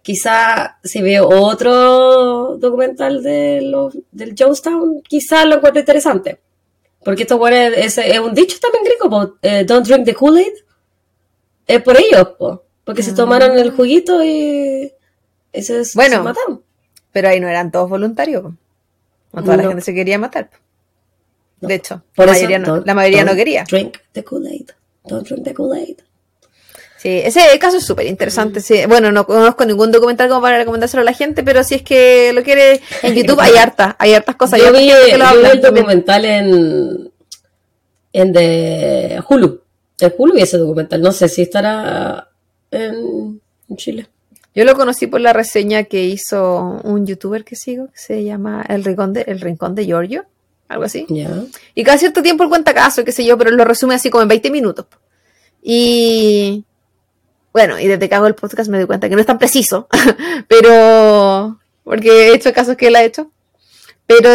Quizá 0.03 0.79
si 0.83 1.03
veo 1.03 1.29
otro 1.29 2.57
documental 2.57 3.23
de 3.23 3.61
los, 3.63 3.97
del 4.11 4.35
Jonestown, 4.39 5.03
quizás 5.03 5.45
lo 5.47 5.57
encuentre 5.57 5.81
interesante. 5.81 6.41
Porque 7.05 7.23
esto 7.23 7.39
bueno, 7.39 7.57
es, 7.57 7.99
es 7.99 8.19
un 8.19 8.35
dicho 8.35 8.59
también 8.61 8.85
gringo, 8.85 9.37
eh, 9.43 9.65
don't 9.65 9.87
drink 9.87 10.05
the 10.05 10.15
Kool-Aid. 10.15 10.53
Es 11.67 11.83
por 11.83 11.97
ellos, 11.99 12.29
po, 12.39 12.65
porque 12.85 13.03
se 13.03 13.13
tomaron 13.13 13.57
el 13.59 13.71
juguito 13.73 14.23
y, 14.25 14.93
y 15.53 15.63
se, 15.63 15.85
se 15.85 15.97
Bueno. 15.97 16.23
mataron. 16.25 16.63
Pero 17.13 17.29
ahí 17.29 17.41
no 17.41 17.49
eran 17.49 17.71
todos 17.71 17.89
voluntarios. 17.91 18.43
po. 18.43 18.55
No 19.33 19.45
toda 19.45 19.57
la 19.57 19.63
gente 19.65 19.83
se 19.83 19.95
quería 19.95 20.19
matar. 20.19 20.51
po. 20.51 20.57
No. 21.61 21.69
De 21.69 21.75
hecho, 21.75 22.03
Por 22.17 22.27
la 22.27 22.33
eso, 22.33 22.41
mayoría, 22.45 22.59
no, 22.59 22.79
la 22.85 22.95
mayoría 22.95 23.25
no 23.25 23.35
quería. 23.35 23.65
Drink 23.65 23.99
the 24.13 24.25
Kool-Aid. 24.25 24.71
Don't 25.05 25.27
drink 25.29 25.45
the 25.45 25.55
Kool-Aid. 25.55 25.99
Sí, 27.01 27.09
ese 27.09 27.59
caso 27.59 27.79
es 27.79 27.87
súper 27.87 28.07
interesante. 28.07 28.61
sí. 28.61 28.85
Bueno, 28.87 29.11
no 29.11 29.25
conozco 29.25 29.65
ningún 29.65 29.91
documental 29.91 30.29
como 30.29 30.43
para 30.43 30.59
recomendárselo 30.59 31.01
a 31.01 31.05
la 31.05 31.15
gente, 31.15 31.43
pero 31.43 31.65
si 31.65 31.77
es 31.77 31.83
que 31.83 32.31
lo 32.35 32.43
quiere 32.43 32.83
en 33.03 33.15
YouTube, 33.17 33.41
hay 33.41 33.57
hartas, 33.57 33.95
hay 33.99 34.13
hartas 34.13 34.37
cosas. 34.37 34.61
Yo 34.61 34.67
hay 34.67 34.85
vi, 34.85 35.11
que 35.11 35.17
lo 35.17 35.25
yo 35.25 35.41
vi 35.41 35.47
el 35.47 35.61
documental 35.63 36.25
en, 36.27 37.11
en 38.13 38.33
de 38.35 39.23
Hulu. 39.27 39.63
En 39.99 40.13
Hulu 40.15 40.35
vi 40.35 40.43
ese 40.43 40.59
documental. 40.59 41.01
No 41.01 41.11
sé 41.13 41.31
si 41.31 41.41
estará 41.41 42.29
en, 42.71 43.41
en 43.71 43.77
Chile. 43.79 44.07
Yo 44.55 44.67
lo 44.67 44.75
conocí 44.75 45.07
por 45.07 45.23
la 45.23 45.33
reseña 45.33 45.85
que 45.85 46.05
hizo 46.05 46.83
un 46.85 47.07
youtuber 47.07 47.45
que 47.45 47.57
sigo, 47.57 47.87
que 47.87 47.99
se 47.99 48.25
llama 48.25 48.63
El 48.69 48.85
Rincón 48.85 49.15
de, 49.15 49.23
el 49.23 49.41
Rincón 49.41 49.75
de 49.75 49.87
Giorgio, 49.87 50.27
algo 50.69 50.85
así. 50.85 51.07
Ya. 51.09 51.31
Y 51.75 51.83
cada 51.83 51.97
cierto 51.97 52.21
tiempo 52.21 52.43
él 52.43 52.51
cuenta 52.51 52.75
caso, 52.75 53.07
qué 53.07 53.13
sé 53.13 53.25
yo, 53.25 53.39
pero 53.39 53.53
lo 53.53 53.65
resume 53.65 53.95
así 53.95 54.11
como 54.11 54.21
en 54.21 54.29
20 54.29 54.51
minutos. 54.51 54.85
Y, 55.63 56.65
bueno, 57.53 57.79
y 57.79 57.87
desde 57.87 58.09
que 58.09 58.15
hago 58.15 58.27
el 58.27 58.35
podcast 58.35 58.71
me 58.71 58.79
doy 58.79 58.87
cuenta 58.87 59.09
que 59.09 59.15
no 59.15 59.21
es 59.21 59.27
tan 59.27 59.39
preciso, 59.39 59.89
pero 60.49 61.59
porque 61.85 62.09
he 62.09 62.35
hecho 62.35 62.53
casos 62.53 62.77
que 62.77 62.89
él 62.89 62.97
ha 62.97 63.05
hecho. 63.05 63.31
Pero 64.07 64.29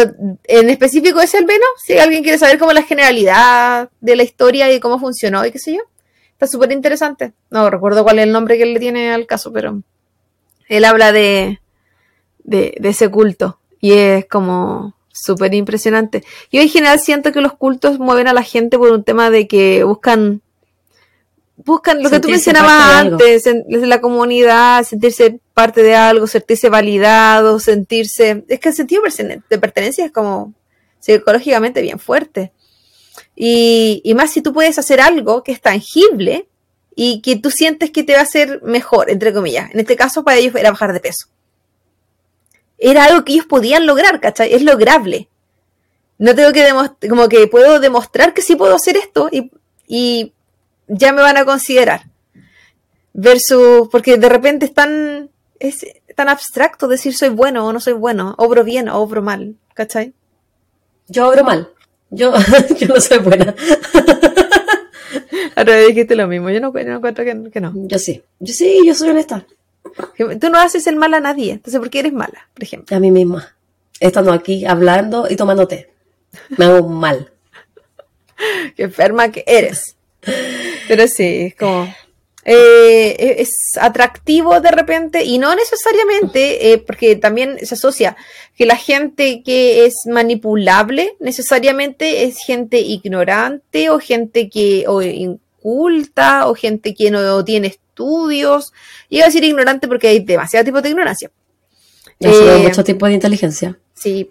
en 0.44 0.70
específico 0.70 1.20
es 1.20 1.34
el 1.34 1.44
Veno, 1.44 1.64
si 1.84 1.98
alguien 1.98 2.22
quiere 2.22 2.38
saber 2.38 2.58
cómo 2.58 2.72
la 2.72 2.82
generalidad 2.82 3.90
de 4.00 4.16
la 4.16 4.22
historia 4.22 4.72
y 4.72 4.80
cómo 4.80 4.98
funcionó 4.98 5.44
y 5.44 5.52
qué 5.52 5.58
sé 5.58 5.74
yo, 5.74 5.82
está 6.32 6.46
súper 6.46 6.72
interesante. 6.72 7.34
No 7.50 7.68
recuerdo 7.68 8.02
cuál 8.02 8.18
es 8.18 8.24
el 8.24 8.32
nombre 8.32 8.56
que 8.56 8.62
él 8.62 8.72
le 8.72 8.80
tiene 8.80 9.12
al 9.12 9.26
caso, 9.26 9.52
pero 9.52 9.82
él 10.68 10.84
habla 10.86 11.12
de, 11.12 11.60
de, 12.38 12.74
de 12.78 12.88
ese 12.88 13.10
culto 13.10 13.58
y 13.80 13.92
es 13.92 14.26
como 14.26 14.94
súper 15.12 15.54
impresionante. 15.54 16.24
Yo 16.50 16.60
en 16.60 16.68
general 16.68 16.98
siento 17.00 17.32
que 17.32 17.40
los 17.40 17.54
cultos 17.54 17.98
mueven 17.98 18.28
a 18.28 18.34
la 18.34 18.42
gente 18.42 18.78
por 18.78 18.90
un 18.90 19.04
tema 19.04 19.30
de 19.30 19.46
que 19.46 19.84
buscan 19.84 20.42
buscan 21.56 22.02
lo 22.02 22.10
que 22.10 22.20
tú 22.20 22.28
mencionabas 22.28 23.04
antes, 23.04 23.46
en, 23.46 23.64
desde 23.66 23.86
la 23.86 24.00
comunidad, 24.00 24.84
sentirse 24.84 25.40
parte 25.54 25.82
de 25.82 25.94
algo, 25.94 26.26
sentirse 26.26 26.68
validado, 26.68 27.58
sentirse... 27.58 28.44
Es 28.48 28.60
que 28.60 28.68
el 28.68 28.74
sentido 28.74 29.02
de 29.48 29.58
pertenencia 29.58 30.04
es 30.04 30.12
como 30.12 30.54
psicológicamente 31.00 31.82
bien 31.82 31.98
fuerte. 31.98 32.52
Y, 33.34 34.00
y 34.04 34.14
más 34.14 34.30
si 34.30 34.42
tú 34.42 34.52
puedes 34.52 34.78
hacer 34.78 35.00
algo 35.00 35.42
que 35.42 35.52
es 35.52 35.60
tangible 35.60 36.48
y 36.94 37.20
que 37.20 37.36
tú 37.36 37.50
sientes 37.50 37.90
que 37.90 38.02
te 38.02 38.14
va 38.14 38.20
a 38.20 38.22
hacer 38.22 38.62
mejor, 38.62 39.10
entre 39.10 39.32
comillas. 39.32 39.70
En 39.72 39.80
este 39.80 39.96
caso, 39.96 40.24
para 40.24 40.38
ellos 40.38 40.54
era 40.54 40.70
bajar 40.70 40.92
de 40.92 41.00
peso. 41.00 41.28
Era 42.78 43.04
algo 43.04 43.24
que 43.24 43.32
ellos 43.32 43.46
podían 43.46 43.86
lograr, 43.86 44.20
¿cachai? 44.20 44.52
Es 44.52 44.62
lograble. 44.62 45.28
No 46.18 46.34
tengo 46.34 46.52
que 46.52 46.62
demostrar, 46.62 47.10
como 47.10 47.28
que 47.28 47.46
puedo 47.46 47.80
demostrar 47.80 48.34
que 48.34 48.42
sí 48.42 48.56
puedo 48.56 48.74
hacer 48.74 48.96
esto 48.96 49.28
y, 49.30 49.50
y 49.86 50.32
ya 50.88 51.12
me 51.12 51.22
van 51.22 51.36
a 51.36 51.44
considerar. 51.44 52.02
Versus, 53.12 53.88
porque 53.90 54.18
de 54.18 54.28
repente 54.28 54.66
es 54.66 54.74
tan, 54.74 55.30
es 55.58 55.86
tan 56.14 56.28
abstracto 56.28 56.88
decir 56.88 57.16
soy 57.16 57.30
bueno 57.30 57.66
o 57.66 57.72
no 57.72 57.80
soy 57.80 57.94
bueno, 57.94 58.34
obro 58.38 58.62
bien 58.64 58.88
o 58.88 58.98
obro 58.98 59.22
mal, 59.22 59.56
¿cachai? 59.74 60.12
Yo 61.08 61.28
obro 61.28 61.44
mal. 61.44 61.70
Yo, 62.10 62.32
yo 62.78 62.88
no 62.88 63.00
soy 63.00 63.18
buena. 63.18 63.54
Ahora 65.56 65.78
dijiste 65.78 66.14
lo 66.14 66.26
mismo, 66.28 66.50
yo 66.50 66.60
no, 66.60 66.72
yo 66.72 66.84
no 66.84 66.96
encuentro 66.96 67.24
que, 67.24 67.50
que 67.50 67.60
no. 67.60 67.72
Yo 67.74 67.98
sí. 67.98 68.22
Yo 68.40 68.52
sí, 68.52 68.80
yo 68.86 68.94
soy 68.94 69.10
honesta. 69.10 69.46
Tú 70.40 70.50
no 70.50 70.58
haces 70.58 70.86
el 70.86 70.96
mal 70.96 71.14
a 71.14 71.20
nadie, 71.20 71.52
entonces 71.52 71.78
¿por 71.78 71.88
qué 71.90 72.00
eres 72.00 72.12
mala, 72.12 72.48
por 72.52 72.62
ejemplo? 72.62 72.96
A 72.96 73.00
mí 73.00 73.10
misma. 73.10 73.56
Estando 73.98 74.32
aquí 74.32 74.66
hablando 74.66 75.26
y 75.30 75.36
tomando 75.36 75.66
té. 75.66 75.90
Me 76.58 76.66
hago 76.66 76.88
mal. 76.88 77.32
Qué 78.76 78.84
enferma 78.84 79.30
que 79.30 79.44
eres. 79.46 79.96
Pero 80.88 81.06
sí, 81.08 81.46
es 81.46 81.54
como... 81.54 81.92
eh, 83.18 83.42
es 83.42 83.50
atractivo 83.80 84.60
de 84.60 84.70
repente 84.70 85.24
y 85.24 85.38
no 85.38 85.52
necesariamente, 85.56 86.72
eh, 86.72 86.78
porque 86.78 87.16
también 87.16 87.58
se 87.66 87.74
asocia 87.74 88.16
que 88.56 88.66
la 88.66 88.76
gente 88.76 89.42
que 89.44 89.84
es 89.84 89.94
manipulable 90.06 91.16
necesariamente 91.18 92.22
es 92.22 92.38
gente 92.38 92.78
ignorante 92.78 93.90
o 93.90 93.98
gente 93.98 94.48
que 94.48 94.84
o 94.86 95.02
inculta 95.02 96.46
o 96.46 96.54
gente 96.54 96.94
que 96.94 97.10
no 97.10 97.44
tiene 97.44 97.66
estudios. 97.66 98.72
Iba 99.08 99.24
a 99.24 99.26
decir 99.26 99.42
ignorante 99.42 99.88
porque 99.88 100.06
hay 100.06 100.20
demasiados 100.20 100.66
tipos 100.66 100.84
de 100.84 100.90
ignorancia. 100.90 101.30
Yo 102.20 102.30
Eh, 102.30 102.58
muchos 102.62 102.84
tipos 102.84 103.08
de 103.08 103.14
inteligencia. 103.16 103.76
Sí. 103.92 104.30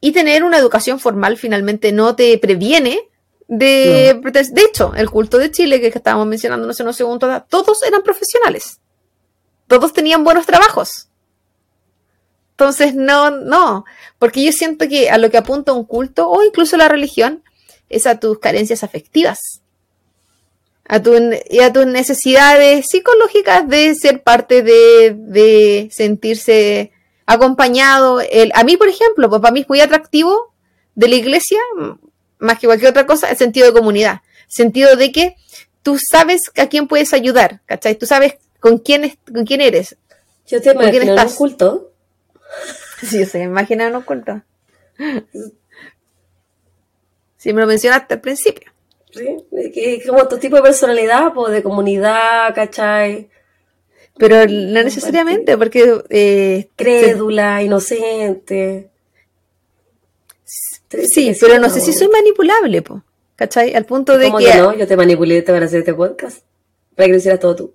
Y 0.00 0.12
tener 0.12 0.44
una 0.44 0.58
educación 0.58 1.00
formal 1.00 1.36
finalmente 1.36 1.90
no 1.90 2.14
te 2.14 2.38
previene 2.38 3.00
de... 3.48 4.20
De 4.22 4.62
hecho, 4.62 4.92
el 4.94 5.10
culto 5.10 5.38
de 5.38 5.50
Chile 5.50 5.80
que 5.80 5.88
estábamos 5.88 6.26
mencionando 6.26 6.68
hace 6.68 6.82
unos 6.82 6.96
segundos, 6.96 7.42
todos 7.48 7.82
eran 7.82 8.02
profesionales. 8.02 8.80
Todos 9.66 9.92
tenían 9.92 10.24
buenos 10.24 10.46
trabajos. 10.46 11.08
Entonces, 12.52 12.94
no, 12.94 13.30
no. 13.30 13.84
Porque 14.18 14.44
yo 14.44 14.52
siento 14.52 14.88
que 14.88 15.10
a 15.10 15.18
lo 15.18 15.30
que 15.30 15.38
apunta 15.38 15.72
un 15.72 15.84
culto 15.84 16.28
o 16.28 16.42
incluso 16.44 16.76
la 16.76 16.88
religión 16.88 17.42
es 17.88 18.06
a 18.06 18.20
tus 18.20 18.38
carencias 18.38 18.84
afectivas. 18.84 19.40
A 20.86 21.02
tu, 21.02 21.14
y 21.50 21.60
a 21.60 21.72
tus 21.72 21.86
necesidades 21.86 22.86
psicológicas 22.88 23.66
de 23.68 23.94
ser 23.94 24.22
parte 24.22 24.62
de, 24.62 25.14
de 25.16 25.88
sentirse 25.90 26.92
acompañado. 27.26 28.20
El, 28.20 28.52
a 28.54 28.64
mí, 28.64 28.76
por 28.76 28.88
ejemplo, 28.88 29.28
pues 29.28 29.40
para 29.40 29.52
mí 29.52 29.60
es 29.60 29.68
muy 29.68 29.80
atractivo 29.80 30.54
de 30.94 31.08
la 31.08 31.14
iglesia, 31.16 31.58
más 32.44 32.58
que 32.58 32.66
cualquier 32.66 32.90
otra 32.90 33.06
cosa, 33.06 33.30
el 33.30 33.36
sentido 33.36 33.66
de 33.66 33.72
comunidad. 33.72 34.20
Sentido 34.48 34.96
de 34.96 35.10
que 35.12 35.36
tú 35.82 35.98
sabes 35.98 36.42
a 36.56 36.68
quién 36.68 36.86
puedes 36.88 37.12
ayudar, 37.12 37.60
¿cachai? 37.66 37.96
Tú 37.96 38.06
sabes 38.06 38.34
con 38.60 38.78
quién, 38.78 39.04
es- 39.04 39.18
con 39.32 39.44
quién 39.44 39.60
eres. 39.60 39.96
Yo 40.46 40.60
te 40.60 40.74
¿con 40.74 40.82
quién 40.90 41.02
imagino 41.02 41.12
en 41.20 41.28
un 41.28 41.34
culto. 41.34 41.90
Sí, 43.02 43.18
yo 43.18 43.26
sé, 43.26 43.42
imagina 43.42 43.88
un 43.88 44.02
culto. 44.02 44.40
Sí, 47.36 47.52
me 47.52 47.60
lo 47.60 47.66
mencionaste 47.66 48.14
al 48.14 48.20
principio. 48.20 48.72
¿sí? 49.12 49.36
Es 49.52 50.06
como 50.06 50.26
tu 50.28 50.38
tipo 50.38 50.56
de 50.56 50.62
personalidad, 50.62 51.32
pues 51.34 51.52
de 51.52 51.62
comunidad, 51.62 52.54
¿cachai? 52.54 53.28
Pero 54.16 54.46
no 54.46 54.82
necesariamente, 54.82 55.58
porque 55.58 56.02
eh, 56.08 56.68
Crédula, 56.76 57.62
inocente. 57.62 58.90
Sí, 61.08 61.36
pero 61.40 61.58
no 61.58 61.70
sé 61.70 61.80
si 61.80 61.92
soy 61.92 62.08
manipulable, 62.08 62.82
po, 62.82 63.02
¿cachai? 63.36 63.74
Al 63.74 63.84
punto 63.84 64.18
de 64.18 64.26
¿Cómo 64.26 64.38
que... 64.38 64.46
que 64.46 64.58
no? 64.58 64.76
Yo 64.76 64.86
te 64.86 64.96
manipulé 64.96 65.42
para 65.42 65.66
hacer 65.66 65.80
este 65.80 65.94
podcast. 65.94 66.44
Para 66.94 67.06
que 67.06 67.12
lo 67.12 67.18
hicieras 67.18 67.40
todo 67.40 67.56
tú. 67.56 67.74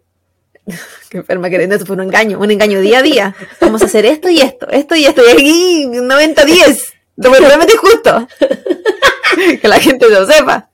Qué 1.10 1.18
enferma 1.18 1.50
que 1.50 1.64
eso 1.64 1.86
fue 1.86 1.96
un 1.96 2.04
engaño, 2.04 2.40
un 2.40 2.52
engaño 2.52 2.80
día 2.82 3.00
a 3.00 3.04
día. 3.04 3.36
Vamos 3.60 3.82
a 3.82 3.86
hacer 3.86 4.06
esto 4.06 4.30
y 4.30 4.40
esto, 4.42 4.70
esto 4.70 4.96
y 4.96 5.06
esto, 5.06 5.22
y 5.28 5.32
aquí 5.32 5.86
90-10. 5.86 6.94
Totalmente 7.22 7.78
justo. 7.78 8.28
que 9.62 9.68
la 9.68 9.80
gente 9.80 10.10
lo 10.10 10.26
sepa. 10.26 10.70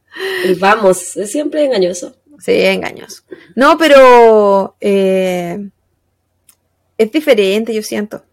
Y 0.45 0.53
vamos, 0.55 1.17
es 1.17 1.31
siempre 1.31 1.65
engañoso. 1.65 2.15
Sí, 2.39 2.53
engañoso. 2.53 3.23
No, 3.55 3.77
pero 3.77 4.75
eh, 4.79 5.69
es 6.97 7.11
diferente, 7.11 7.73
yo 7.73 7.81
siento, 7.81 8.23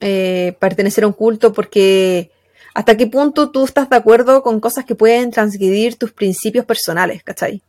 eh, 0.00 0.54
pertenecer 0.58 1.04
a 1.04 1.06
un 1.06 1.12
culto 1.12 1.52
porque 1.52 2.30
hasta 2.78 2.96
qué 2.96 3.08
punto 3.08 3.50
tú 3.50 3.64
estás 3.64 3.90
de 3.90 3.96
acuerdo 3.96 4.44
con 4.44 4.60
cosas 4.60 4.84
que 4.84 4.94
pueden 4.94 5.32
transgredir 5.32 5.96
tus 5.96 6.12
principios 6.12 6.64
personales, 6.64 7.24
¿cachai? 7.24 7.60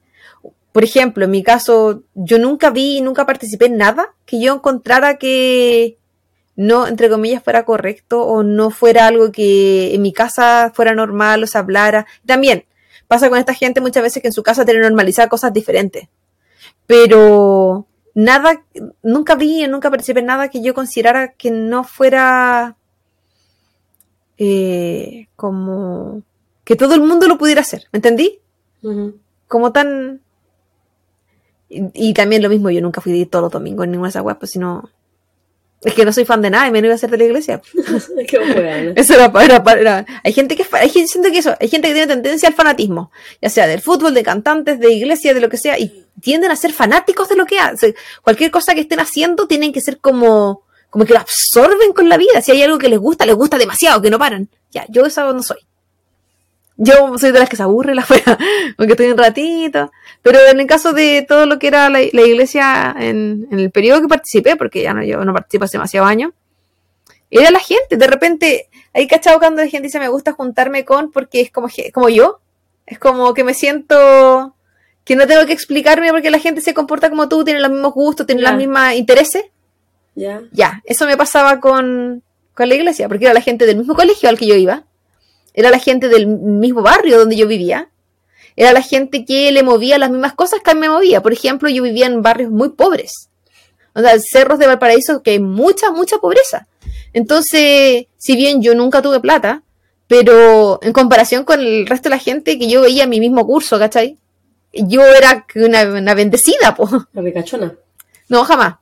Por 0.72 0.84
ejemplo, 0.84 1.26
en 1.26 1.32
mi 1.32 1.42
caso, 1.42 2.04
yo 2.14 2.38
nunca 2.38 2.70
vi, 2.70 3.02
nunca 3.02 3.26
participé 3.26 3.66
en 3.66 3.78
nada 3.78 4.14
que 4.28 4.40
yo 4.40 4.54
encontrara 4.54 5.18
que 5.18 5.98
no, 6.56 6.86
entre 6.86 7.10
comillas, 7.10 7.42
fuera 7.42 7.66
correcto 7.66 8.22
o 8.22 8.44
no 8.44 8.70
fuera 8.70 9.08
algo 9.08 9.32
que 9.32 9.96
en 9.96 10.04
mi 10.04 10.14
casa 10.14 10.72
fuera 10.76 10.94
normal 10.94 11.42
o 11.42 11.48
se 11.48 11.58
hablara. 11.58 12.06
También 12.24 12.66
pasa 13.08 13.30
con 13.30 13.40
esta 13.40 13.56
gente 13.56 13.82
muchas 13.82 14.04
veces 14.04 14.22
que 14.22 14.28
en 14.28 14.34
su 14.34 14.44
casa 14.44 14.64
tienen 14.64 14.84
normalizadas 14.84 15.32
cosas 15.32 15.52
diferentes. 15.52 16.08
Pero 16.86 17.88
nada, 18.14 18.64
nunca 19.02 19.34
vi, 19.34 19.66
nunca 19.66 19.90
participé 19.90 20.20
en 20.20 20.28
nada 20.28 20.50
que 20.50 20.62
yo 20.62 20.76
considerara 20.76 21.34
que 21.34 21.50
no 21.50 21.84
fuera 21.84 22.76
eh, 24.40 25.28
como 25.36 26.24
que 26.64 26.76
todo 26.76 26.96
el 26.96 27.02
mundo 27.02 27.28
lo 27.28 27.38
pudiera 27.38 27.62
hacer, 27.62 27.86
¿me 27.92 27.98
entendí? 27.98 28.40
Como 29.48 29.72
tan... 29.72 30.22
Y, 31.70 31.84
y 31.94 32.14
también 32.14 32.42
lo 32.42 32.50
mismo, 32.50 32.70
yo 32.72 32.82
nunca 32.82 33.02
fui 33.02 33.12
de 33.18 33.26
todos 33.26 33.44
los 33.44 33.52
domingos 33.52 33.84
en 33.86 33.92
ninguna 33.92 34.08
de 34.08 34.12
esas 34.12 34.24
webs, 34.24 34.40
pues 34.40 34.52
si 34.52 34.60
no... 34.60 34.90
Es 35.82 35.94
que 35.94 36.04
no 36.04 36.12
soy 36.12 36.26
fan 36.26 36.42
de 36.42 36.50
nada 36.50 36.68
y 36.68 36.72
menos 36.72 36.88
iba 36.88 36.96
a 36.96 36.98
ser 36.98 37.10
de 37.10 37.18
la 37.18 37.24
iglesia. 37.24 37.62
Qué 38.28 38.38
bueno. 38.38 38.92
Eso 38.98 39.14
era, 39.14 39.32
para- 39.32 39.46
era, 39.46 39.64
para- 39.64 39.80
era- 39.80 40.06
Hay 40.26 40.34
gente 40.34 40.58
que 40.58 40.66
hay 40.74 40.90
gente, 40.90 41.32
que 41.32 41.38
eso, 41.38 41.56
hay 41.58 41.70
gente 41.70 41.88
que 41.88 41.94
tiene 41.94 42.08
tendencia 42.14 42.50
al 42.50 42.56
fanatismo, 42.56 43.12
ya 43.42 43.50
sea 43.50 43.66
del 43.66 43.80
fútbol, 43.80 44.14
de 44.14 44.22
cantantes, 44.24 44.78
de 44.80 44.92
iglesia, 44.92 45.34
de 45.34 45.40
lo 45.40 45.48
que 45.48 45.56
sea, 45.58 45.80
y 45.80 46.06
tienden 46.22 46.52
a 46.52 46.58
ser 46.58 46.74
fanáticos 46.74 47.30
de 47.30 47.38
lo 47.38 47.46
que 47.46 47.60
hacen. 47.60 47.96
Cualquier 48.24 48.52
cosa 48.52 48.74
que 48.76 48.82
estén 48.82 49.00
haciendo 49.00 49.48
tienen 49.48 49.72
que 49.72 49.80
ser 49.80 50.00
como, 50.00 50.64
como 50.90 51.06
que 51.06 51.14
lo 51.14 51.20
absorben 51.20 51.94
con 51.94 52.10
la 52.10 52.18
vida. 52.18 52.42
Si 52.42 52.52
hay 52.52 52.64
algo 52.64 52.78
que 52.78 52.90
les 52.90 53.00
gusta, 53.00 53.26
les 53.26 53.36
gusta 53.36 53.58
demasiado, 53.58 54.02
que 54.02 54.10
no 54.10 54.20
paran. 54.20 54.50
Ya, 54.72 54.86
yo 54.90 55.06
eso 55.06 55.34
no 55.34 55.44
soy. 55.44 55.60
Yo 56.78 57.18
soy 57.18 57.32
de 57.32 57.40
las 57.40 57.50
que 57.50 57.58
se 57.58 57.64
aburre 57.64 57.94
la 57.94 58.04
fuera, 58.06 58.38
porque 58.78 58.94
estoy 58.94 59.08
un 59.08 59.18
ratito. 59.18 59.92
Pero 60.22 60.40
en 60.50 60.60
el 60.60 60.68
caso 60.68 60.94
de 60.94 61.26
todo 61.28 61.46
lo 61.46 61.60
que 61.60 61.68
era 61.68 61.90
la, 61.90 62.00
la 62.00 62.22
iglesia 62.22 62.96
en, 62.98 63.48
en 63.52 63.60
el 63.60 63.72
periodo 63.72 64.02
que 64.02 64.08
participé, 64.08 64.56
porque 64.56 64.82
ya 64.84 64.94
no, 64.94 65.04
yo 65.04 65.24
no 65.26 65.34
participo 65.34 65.66
hace 65.66 65.78
demasiado 65.78 66.08
años, 66.08 66.32
era 67.30 67.52
la 67.52 67.60
gente. 67.60 67.98
De 67.98 68.08
repente, 68.08 68.70
ahí 68.94 69.08
cachado 69.08 69.40
cuando 69.40 69.62
la 69.62 69.68
gente 69.68 69.88
dice 69.88 70.00
me 70.00 70.10
gusta 70.10 70.32
juntarme 70.34 70.86
con, 70.86 71.12
porque 71.12 71.42
es 71.42 71.52
como, 71.52 71.68
como 71.94 72.10
yo. 72.10 72.40
Es 72.86 72.98
como 72.98 73.34
que 73.34 73.44
me 73.44 73.54
siento 73.54 74.56
que 75.04 75.16
no 75.16 75.28
tengo 75.28 75.46
que 75.46 75.54
explicarme 75.54 76.12
porque 76.12 76.32
la 76.32 76.40
gente 76.40 76.62
se 76.62 76.74
comporta 76.74 77.10
como 77.10 77.30
tú, 77.30 77.44
tiene 77.44 77.60
los 77.60 77.72
mismos 77.72 77.94
gustos, 77.94 78.26
tiene 78.26 78.42
los 78.42 78.54
mismos 78.54 78.94
intereses. 78.94 79.46
Ya. 80.16 80.42
Ya, 80.52 80.82
eso 80.86 81.06
me 81.06 81.18
pasaba 81.18 81.60
con, 81.60 82.24
con 82.54 82.70
la 82.70 82.76
iglesia, 82.76 83.08
porque 83.08 83.26
era 83.26 83.34
la 83.34 83.42
gente 83.42 83.66
del 83.66 83.78
mismo 83.78 83.96
colegio 83.96 84.30
al 84.30 84.38
que 84.38 84.48
yo 84.48 84.56
iba, 84.56 84.84
era 85.54 85.70
la 85.70 85.80
gente 85.80 86.10
del 86.10 86.28
mismo 86.28 86.82
barrio 86.82 87.20
donde 87.20 87.36
yo 87.36 87.48
vivía, 87.48 87.90
era 88.56 88.74
la 88.74 88.82
gente 88.82 89.24
que 89.24 89.52
le 89.52 89.64
movía 89.64 89.98
las 89.98 90.12
mismas 90.12 90.34
cosas 90.34 90.60
que 90.62 90.72
a 90.72 90.74
mí 90.74 90.82
me 90.82 90.90
movía. 90.90 91.22
Por 91.22 91.32
ejemplo, 91.32 91.70
yo 91.70 91.82
vivía 91.82 92.08
en 92.08 92.22
barrios 92.22 92.52
muy 92.52 92.70
pobres. 92.70 93.30
O 93.94 94.02
sea, 94.02 94.20
cerros 94.20 94.60
de 94.60 94.68
Valparaíso 94.68 95.24
que 95.24 95.32
hay 95.32 95.40
mucha, 95.40 95.92
mucha 95.92 96.18
pobreza. 96.18 96.68
Entonces, 97.14 98.08
si 98.18 98.36
bien 98.36 98.62
yo 98.62 98.76
nunca 98.76 99.02
tuve 99.02 99.22
plata, 99.22 99.64
pero 100.08 100.80
en 100.82 100.92
comparación 100.92 101.44
con 101.46 101.60
el 101.60 101.88
resto 101.88 102.10
de 102.10 102.16
la 102.16 102.22
gente 102.22 102.60
que 102.60 102.68
yo 102.68 102.82
veía 102.82 103.04
en 103.04 103.10
mi 103.10 103.20
mismo 103.20 103.46
curso, 103.46 103.80
¿cachai? 103.80 104.18
Yo 104.74 105.06
era 105.06 105.46
una, 105.56 106.14
bendecida, 106.14 106.76
po. 106.76 106.90
La 107.14 107.22
ricachona. 107.22 107.74
No, 108.28 108.44
jamás. 108.44 108.76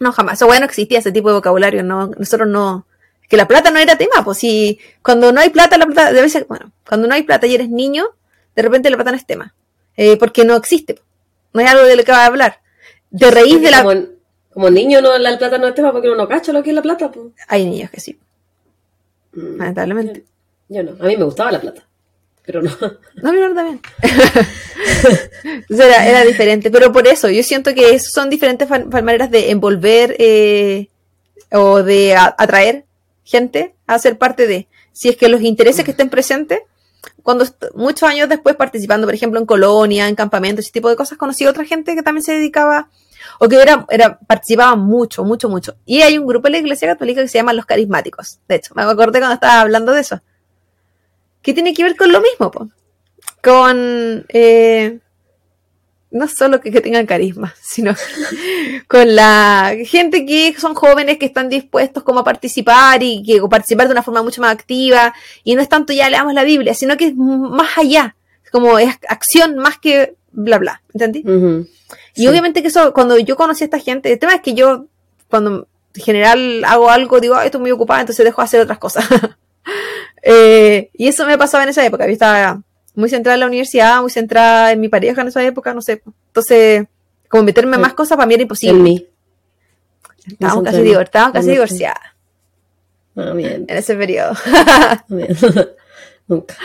No, 0.00 0.12
jamás. 0.12 0.38
Eso 0.38 0.46
bueno, 0.46 0.64
existía 0.64 0.98
ese 0.98 1.12
tipo 1.12 1.28
de 1.28 1.34
vocabulario, 1.34 1.82
no, 1.82 2.08
nosotros 2.08 2.48
no, 2.48 2.86
que 3.28 3.36
la 3.36 3.46
plata 3.46 3.70
no 3.70 3.78
era 3.78 3.96
tema, 3.96 4.24
pues 4.24 4.38
si 4.38 4.80
cuando 5.02 5.30
no 5.30 5.40
hay 5.40 5.50
plata, 5.50 5.78
la 5.78 5.86
plata, 5.86 6.12
debe 6.12 6.28
ser, 6.28 6.46
bueno, 6.46 6.72
cuando 6.88 7.06
no 7.06 7.14
hay 7.14 7.22
plata 7.22 7.46
y 7.46 7.54
eres 7.54 7.68
niño, 7.68 8.06
de 8.56 8.62
repente 8.62 8.90
la 8.90 8.96
plata 8.96 9.12
no 9.12 9.16
es 9.18 9.26
tema, 9.26 9.54
eh, 9.96 10.16
porque 10.16 10.44
no 10.44 10.56
existe, 10.56 10.98
no 11.52 11.60
es 11.60 11.70
algo 11.70 11.84
de 11.84 11.96
lo 11.96 12.04
que 12.04 12.12
va 12.12 12.24
a 12.24 12.26
hablar. 12.26 12.60
De 13.10 13.30
reír 13.30 13.60
de 13.60 13.70
la... 13.70 13.84
Como, 14.52 14.68
niño 14.70 15.00
no, 15.00 15.16
la 15.16 15.38
plata 15.38 15.58
no 15.58 15.68
es 15.68 15.74
tema 15.74 15.92
porque 15.92 16.08
uno 16.08 16.16
no 16.16 16.28
cacha 16.28 16.52
lo 16.52 16.62
que 16.62 16.70
es 16.70 16.74
la 16.74 16.82
plata. 16.82 17.10
Pues. 17.10 17.26
Hay 17.46 17.64
niños 17.66 17.90
que 17.90 18.00
sí. 18.00 18.18
Mm, 19.32 19.58
lamentablemente. 19.58 20.24
Yo, 20.68 20.82
no, 20.82 20.92
a 20.92 21.06
mí 21.06 21.16
me 21.16 21.24
gustaba 21.24 21.52
la 21.52 21.60
plata 21.60 21.84
pero 22.44 22.62
no. 22.62 22.70
No, 23.22 23.32
mí 23.32 23.38
también. 23.54 23.80
era, 25.68 26.06
era, 26.06 26.24
diferente, 26.24 26.70
pero 26.70 26.92
por 26.92 27.06
eso, 27.06 27.28
yo 27.28 27.42
siento 27.42 27.74
que 27.74 27.98
son 27.98 28.30
diferentes 28.30 28.68
maneras 28.68 29.30
de 29.30 29.50
envolver 29.50 30.16
eh, 30.18 30.88
o 31.52 31.82
de 31.82 32.14
atraer 32.16 32.84
gente 33.24 33.74
a 33.86 33.98
ser 33.98 34.18
parte 34.18 34.46
de. 34.46 34.68
Si 34.92 35.08
es 35.08 35.16
que 35.16 35.28
los 35.28 35.42
intereses 35.42 35.84
que 35.84 35.92
estén 35.92 36.10
presentes, 36.10 36.60
cuando 37.22 37.44
muchos 37.74 38.08
años 38.08 38.28
después 38.28 38.56
participando, 38.56 39.06
por 39.06 39.14
ejemplo, 39.14 39.38
en 39.38 39.46
colonia, 39.46 40.08
en 40.08 40.14
campamentos, 40.14 40.64
ese 40.64 40.72
tipo 40.72 40.88
de 40.88 40.96
cosas, 40.96 41.18
conocí 41.18 41.44
a 41.44 41.50
otra 41.50 41.64
gente 41.64 41.94
que 41.94 42.02
también 42.02 42.24
se 42.24 42.32
dedicaba 42.32 42.88
o 43.38 43.48
que 43.48 43.56
era, 43.56 43.86
era, 43.90 44.18
participaba 44.18 44.76
mucho, 44.76 45.24
mucho, 45.24 45.48
mucho. 45.48 45.76
Y 45.86 46.02
hay 46.02 46.18
un 46.18 46.26
grupo 46.26 46.48
en 46.48 46.52
la 46.52 46.58
iglesia 46.58 46.88
católica 46.88 47.22
que 47.22 47.28
se 47.28 47.38
llama 47.38 47.52
Los 47.52 47.66
Carismáticos. 47.66 48.38
De 48.48 48.56
hecho, 48.56 48.74
me 48.74 48.82
acordé 48.82 49.18
cuando 49.18 49.34
estaba 49.34 49.60
hablando 49.60 49.92
de 49.92 50.00
eso. 50.00 50.20
¿Qué 51.42 51.54
tiene 51.54 51.74
que 51.74 51.82
ver 51.82 51.96
con 51.96 52.12
lo 52.12 52.20
mismo, 52.20 52.50
con 53.42 54.26
eh, 54.28 54.98
no 56.10 56.26
solo 56.26 56.60
que, 56.60 56.70
tengan 56.80 57.06
carisma, 57.06 57.54
sino 57.62 57.94
con 58.88 59.14
la 59.14 59.74
gente 59.84 60.26
que 60.26 60.54
son 60.58 60.74
jóvenes 60.74 61.18
que 61.18 61.26
están 61.26 61.48
dispuestos 61.48 62.02
como 62.02 62.20
a 62.20 62.24
participar 62.24 63.02
y 63.02 63.22
que 63.22 63.40
participar 63.48 63.86
de 63.86 63.92
una 63.92 64.02
forma 64.02 64.22
mucho 64.22 64.40
más 64.40 64.52
activa. 64.52 65.14
Y 65.44 65.54
no 65.54 65.62
es 65.62 65.68
tanto 65.68 65.92
ya 65.92 66.10
leamos 66.10 66.34
la 66.34 66.44
Biblia, 66.44 66.74
sino 66.74 66.96
que 66.96 67.06
es 67.06 67.16
más 67.16 67.78
allá, 67.78 68.16
como 68.50 68.78
es 68.78 68.94
acción 69.08 69.56
más 69.56 69.78
que 69.78 70.14
bla 70.32 70.58
bla, 70.58 70.82
¿entendí? 70.92 71.24
Y 72.14 72.26
obviamente 72.26 72.62
que 72.62 72.68
eso, 72.68 72.92
cuando 72.92 73.18
yo 73.18 73.36
conocí 73.36 73.64
a 73.64 73.66
esta 73.66 73.78
gente, 73.78 74.12
el 74.12 74.18
tema 74.18 74.34
es 74.34 74.40
que 74.40 74.54
yo 74.54 74.86
cuando 75.28 75.68
en 75.94 76.02
general 76.02 76.64
hago 76.64 76.90
algo, 76.90 77.20
digo, 77.20 77.40
estoy 77.40 77.60
muy 77.60 77.70
ocupada, 77.70 78.00
entonces 78.00 78.24
dejo 78.24 78.42
de 78.42 78.44
hacer 78.44 78.60
otras 78.60 78.78
cosas. 78.78 79.06
Eh, 80.22 80.90
y 80.94 81.08
eso 81.08 81.26
me 81.26 81.38
pasaba 81.38 81.64
en 81.64 81.70
esa 81.70 81.84
época, 81.84 82.06
yo 82.06 82.12
estaba 82.12 82.62
muy 82.94 83.08
centrada 83.08 83.34
en 83.34 83.40
la 83.40 83.46
universidad, 83.46 84.00
muy 84.02 84.10
centrada 84.10 84.72
en 84.72 84.80
mi 84.80 84.88
pareja 84.88 85.22
en 85.22 85.28
esa 85.28 85.42
época, 85.44 85.72
no 85.74 85.80
sé. 85.80 86.02
Entonces, 86.26 86.86
como 87.28 87.44
meterme 87.44 87.76
en 87.76 87.82
más 87.82 87.94
cosas 87.94 88.16
para 88.16 88.26
mí 88.26 88.34
era 88.34 88.42
imposible. 88.42 88.76
En 88.76 88.82
mí. 88.82 89.06
Estábamos 90.26 90.64
casi, 90.64 90.76
casi 91.32 91.50
divorciadas. 91.50 92.00
En 93.16 93.66
ese 93.68 93.94
periodo. 93.96 94.32
Nunca. 96.28 96.56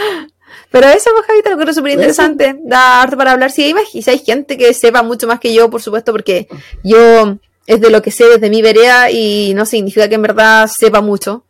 Pero 0.71 0.87
eso, 0.87 1.09
pues, 1.15 1.25
Javita, 1.27 1.49
lo 1.51 1.57
que 1.57 1.69
es 1.69 1.75
súper 1.75 1.93
interesante. 1.93 2.59
Da 2.63 3.01
arte 3.01 3.17
para 3.17 3.31
hablar. 3.31 3.51
Si 3.51 3.63
hay, 3.63 3.73
si 4.01 4.09
hay 4.09 4.19
gente 4.19 4.57
que 4.57 4.73
sepa 4.73 5.03
mucho 5.03 5.27
más 5.27 5.39
que 5.39 5.53
yo, 5.53 5.69
por 5.69 5.81
supuesto, 5.81 6.11
porque 6.11 6.47
yo 6.83 7.37
es 7.65 7.81
de 7.81 7.89
lo 7.89 8.01
que 8.01 8.11
sé 8.11 8.25
desde 8.25 8.49
mi 8.49 8.61
vereda 8.61 9.09
y 9.09 9.53
no 9.55 9.65
significa 9.65 10.07
que 10.07 10.15
en 10.15 10.21
verdad 10.21 10.69
sepa 10.71 11.01
mucho. 11.01 11.44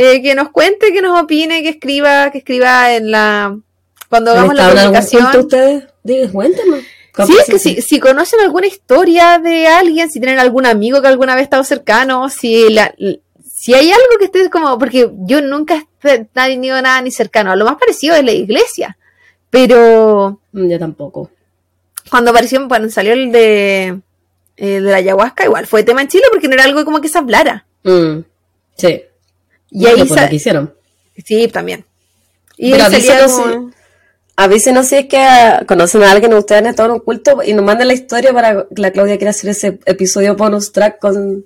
Eh, 0.00 0.22
que 0.22 0.36
nos 0.36 0.50
cuente, 0.50 0.92
que 0.92 1.02
nos 1.02 1.20
opine, 1.20 1.60
que 1.60 1.70
escriba, 1.70 2.30
que 2.30 2.38
escriba 2.38 2.94
en 2.94 3.10
la 3.10 3.58
cuando 4.08 4.30
hagamos 4.30 4.54
la 4.54 4.70
publicación. 4.70 5.26
ustedes? 5.36 5.86
Cuéntenos. 6.30 6.84
Sí, 7.26 7.36
es 7.36 7.46
que 7.46 7.58
si, 7.58 7.82
si, 7.82 7.98
conocen 7.98 8.38
alguna 8.38 8.68
historia 8.68 9.40
de 9.40 9.66
alguien, 9.66 10.08
si 10.08 10.20
tienen 10.20 10.38
algún 10.38 10.66
amigo 10.66 11.02
que 11.02 11.08
alguna 11.08 11.34
vez 11.34 11.40
ha 11.40 11.44
estado 11.44 11.64
cercano, 11.64 12.30
si 12.30 12.72
la, 12.72 12.94
si 13.52 13.74
hay 13.74 13.90
algo 13.90 14.18
que 14.20 14.26
esté 14.26 14.48
como, 14.50 14.78
porque 14.78 15.10
yo 15.22 15.42
nunca 15.42 15.84
he 16.04 16.24
tenido 16.26 16.80
nada 16.80 17.02
ni 17.02 17.10
cercano, 17.10 17.56
lo 17.56 17.64
más 17.64 17.74
parecido 17.74 18.14
es 18.14 18.22
la 18.22 18.30
iglesia, 18.30 18.96
pero... 19.50 20.38
Mm, 20.52 20.68
yo 20.68 20.78
tampoco. 20.78 21.28
Cuando 22.08 22.30
apareció, 22.30 22.68
cuando 22.68 22.88
salió 22.88 23.14
el 23.14 23.32
de, 23.32 23.98
eh, 24.56 24.80
de 24.80 24.80
la 24.80 24.98
ayahuasca, 24.98 25.44
igual 25.44 25.66
fue 25.66 25.82
tema 25.82 26.02
en 26.02 26.08
Chile 26.08 26.26
porque 26.30 26.46
no 26.46 26.54
era 26.54 26.62
algo 26.62 26.84
como 26.84 27.00
que 27.00 27.08
se 27.08 27.18
hablara. 27.18 27.66
Mm, 27.82 28.20
sí. 28.76 29.02
Y 29.70 29.86
ahí 29.86 30.08
se... 30.08 30.34
hicieron. 30.34 30.74
Sí, 31.24 31.48
también. 31.48 31.84
Y 32.56 32.72
Pero 32.72 32.84
como 33.26 33.70
avísenos 34.38 34.86
si 34.86 34.94
es 34.96 35.06
que 35.06 35.18
ah, 35.18 35.64
conocen 35.66 36.02
a 36.04 36.12
alguien, 36.12 36.32
ustedes 36.32 36.60
han 36.60 36.66
estado 36.66 36.90
en 36.90 36.94
un 36.94 37.00
culto 37.00 37.42
y 37.44 37.54
nos 37.54 37.64
manden 37.64 37.88
la 37.88 37.94
historia 37.94 38.32
para 38.32 38.66
que 38.72 38.80
la 38.80 38.92
Claudia 38.92 39.16
quiera 39.16 39.30
hacer 39.30 39.50
ese 39.50 39.80
episodio 39.84 40.36
bonus 40.36 40.70
track 40.70 41.00
con, 41.00 41.44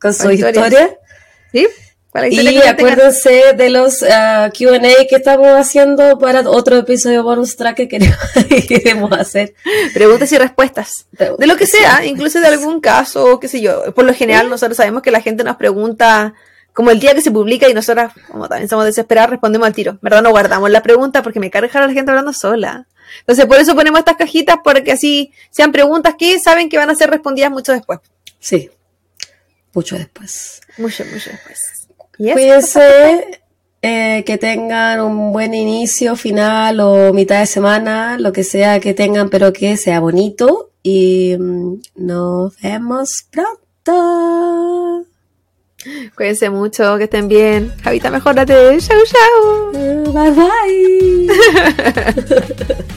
con 0.00 0.12
su 0.12 0.30
historia. 0.30 0.98
¿Sí? 1.52 1.66
y 2.30 2.58
acuérdense 2.66 3.52
de 3.56 3.68
los 3.68 4.02
uh, 4.02 4.50
QA 4.50 5.06
que 5.08 5.16
estamos 5.16 5.48
haciendo 5.48 6.18
para 6.18 6.48
otro 6.48 6.78
episodio 6.78 7.22
bonus 7.22 7.56
track 7.56 7.76
que 7.76 7.88
queremos, 8.66 9.12
hacer. 9.18 9.54
Preguntas 9.92 10.32
y 10.32 10.38
respuestas. 10.38 11.06
de 11.12 11.46
lo 11.46 11.56
que 11.56 11.66
sea, 11.66 12.04
incluso 12.06 12.40
de 12.40 12.46
algún 12.46 12.80
caso, 12.80 13.38
qué 13.38 13.48
sé 13.48 13.60
yo. 13.60 13.94
Por 13.94 14.04
lo 14.04 14.14
general, 14.14 14.48
nosotros 14.48 14.76
sabemos 14.76 15.02
que 15.02 15.10
la 15.10 15.20
gente 15.20 15.44
nos 15.44 15.56
pregunta 15.56 16.34
como 16.76 16.90
el 16.90 17.00
día 17.00 17.14
que 17.14 17.22
se 17.22 17.30
publica 17.30 17.66
y 17.70 17.72
nosotras, 17.72 18.12
como 18.30 18.50
también 18.50 18.68
somos 18.68 18.84
desesperadas, 18.84 19.30
respondemos 19.30 19.66
al 19.66 19.72
tiro. 19.72 19.98
¿Verdad? 20.02 20.20
No 20.22 20.28
guardamos 20.28 20.70
la 20.70 20.82
pregunta 20.82 21.22
porque 21.22 21.40
me 21.40 21.50
carga 21.50 21.70
a 21.72 21.86
la 21.86 21.92
gente 21.94 22.10
hablando 22.10 22.34
sola. 22.34 22.86
Entonces, 23.20 23.46
por 23.46 23.56
eso 23.56 23.74
ponemos 23.74 24.00
estas 24.00 24.16
cajitas, 24.16 24.58
porque 24.62 24.92
así 24.92 25.32
sean 25.50 25.72
preguntas 25.72 26.16
que 26.18 26.38
saben 26.38 26.68
que 26.68 26.76
van 26.76 26.90
a 26.90 26.94
ser 26.94 27.08
respondidas 27.08 27.50
mucho 27.50 27.72
después. 27.72 28.00
Sí, 28.38 28.70
mucho 29.72 29.96
después. 29.96 30.60
Mucho, 30.76 31.02
mucho 31.06 31.30
después. 31.30 31.88
Cuídense, 32.18 33.40
eh, 33.80 34.22
que 34.26 34.36
tengan 34.36 35.00
un 35.00 35.32
buen 35.32 35.54
inicio, 35.54 36.14
final 36.14 36.78
o 36.80 37.14
mitad 37.14 37.40
de 37.40 37.46
semana, 37.46 38.18
lo 38.18 38.34
que 38.34 38.44
sea 38.44 38.80
que 38.80 38.92
tengan, 38.92 39.30
pero 39.30 39.50
que 39.54 39.78
sea 39.78 39.98
bonito. 40.00 40.72
Y 40.82 41.38
mm, 41.38 41.76
nos 41.94 42.60
vemos 42.60 43.24
pronto. 43.30 45.06
Cuídense 46.14 46.50
mucho, 46.50 46.96
que 46.98 47.04
estén 47.04 47.28
bien. 47.28 47.72
Javita, 47.82 48.10
mejorate. 48.10 48.78
Chau, 48.78 48.98
chau. 49.04 49.72
Bye, 50.12 50.30
bye. 50.32 51.26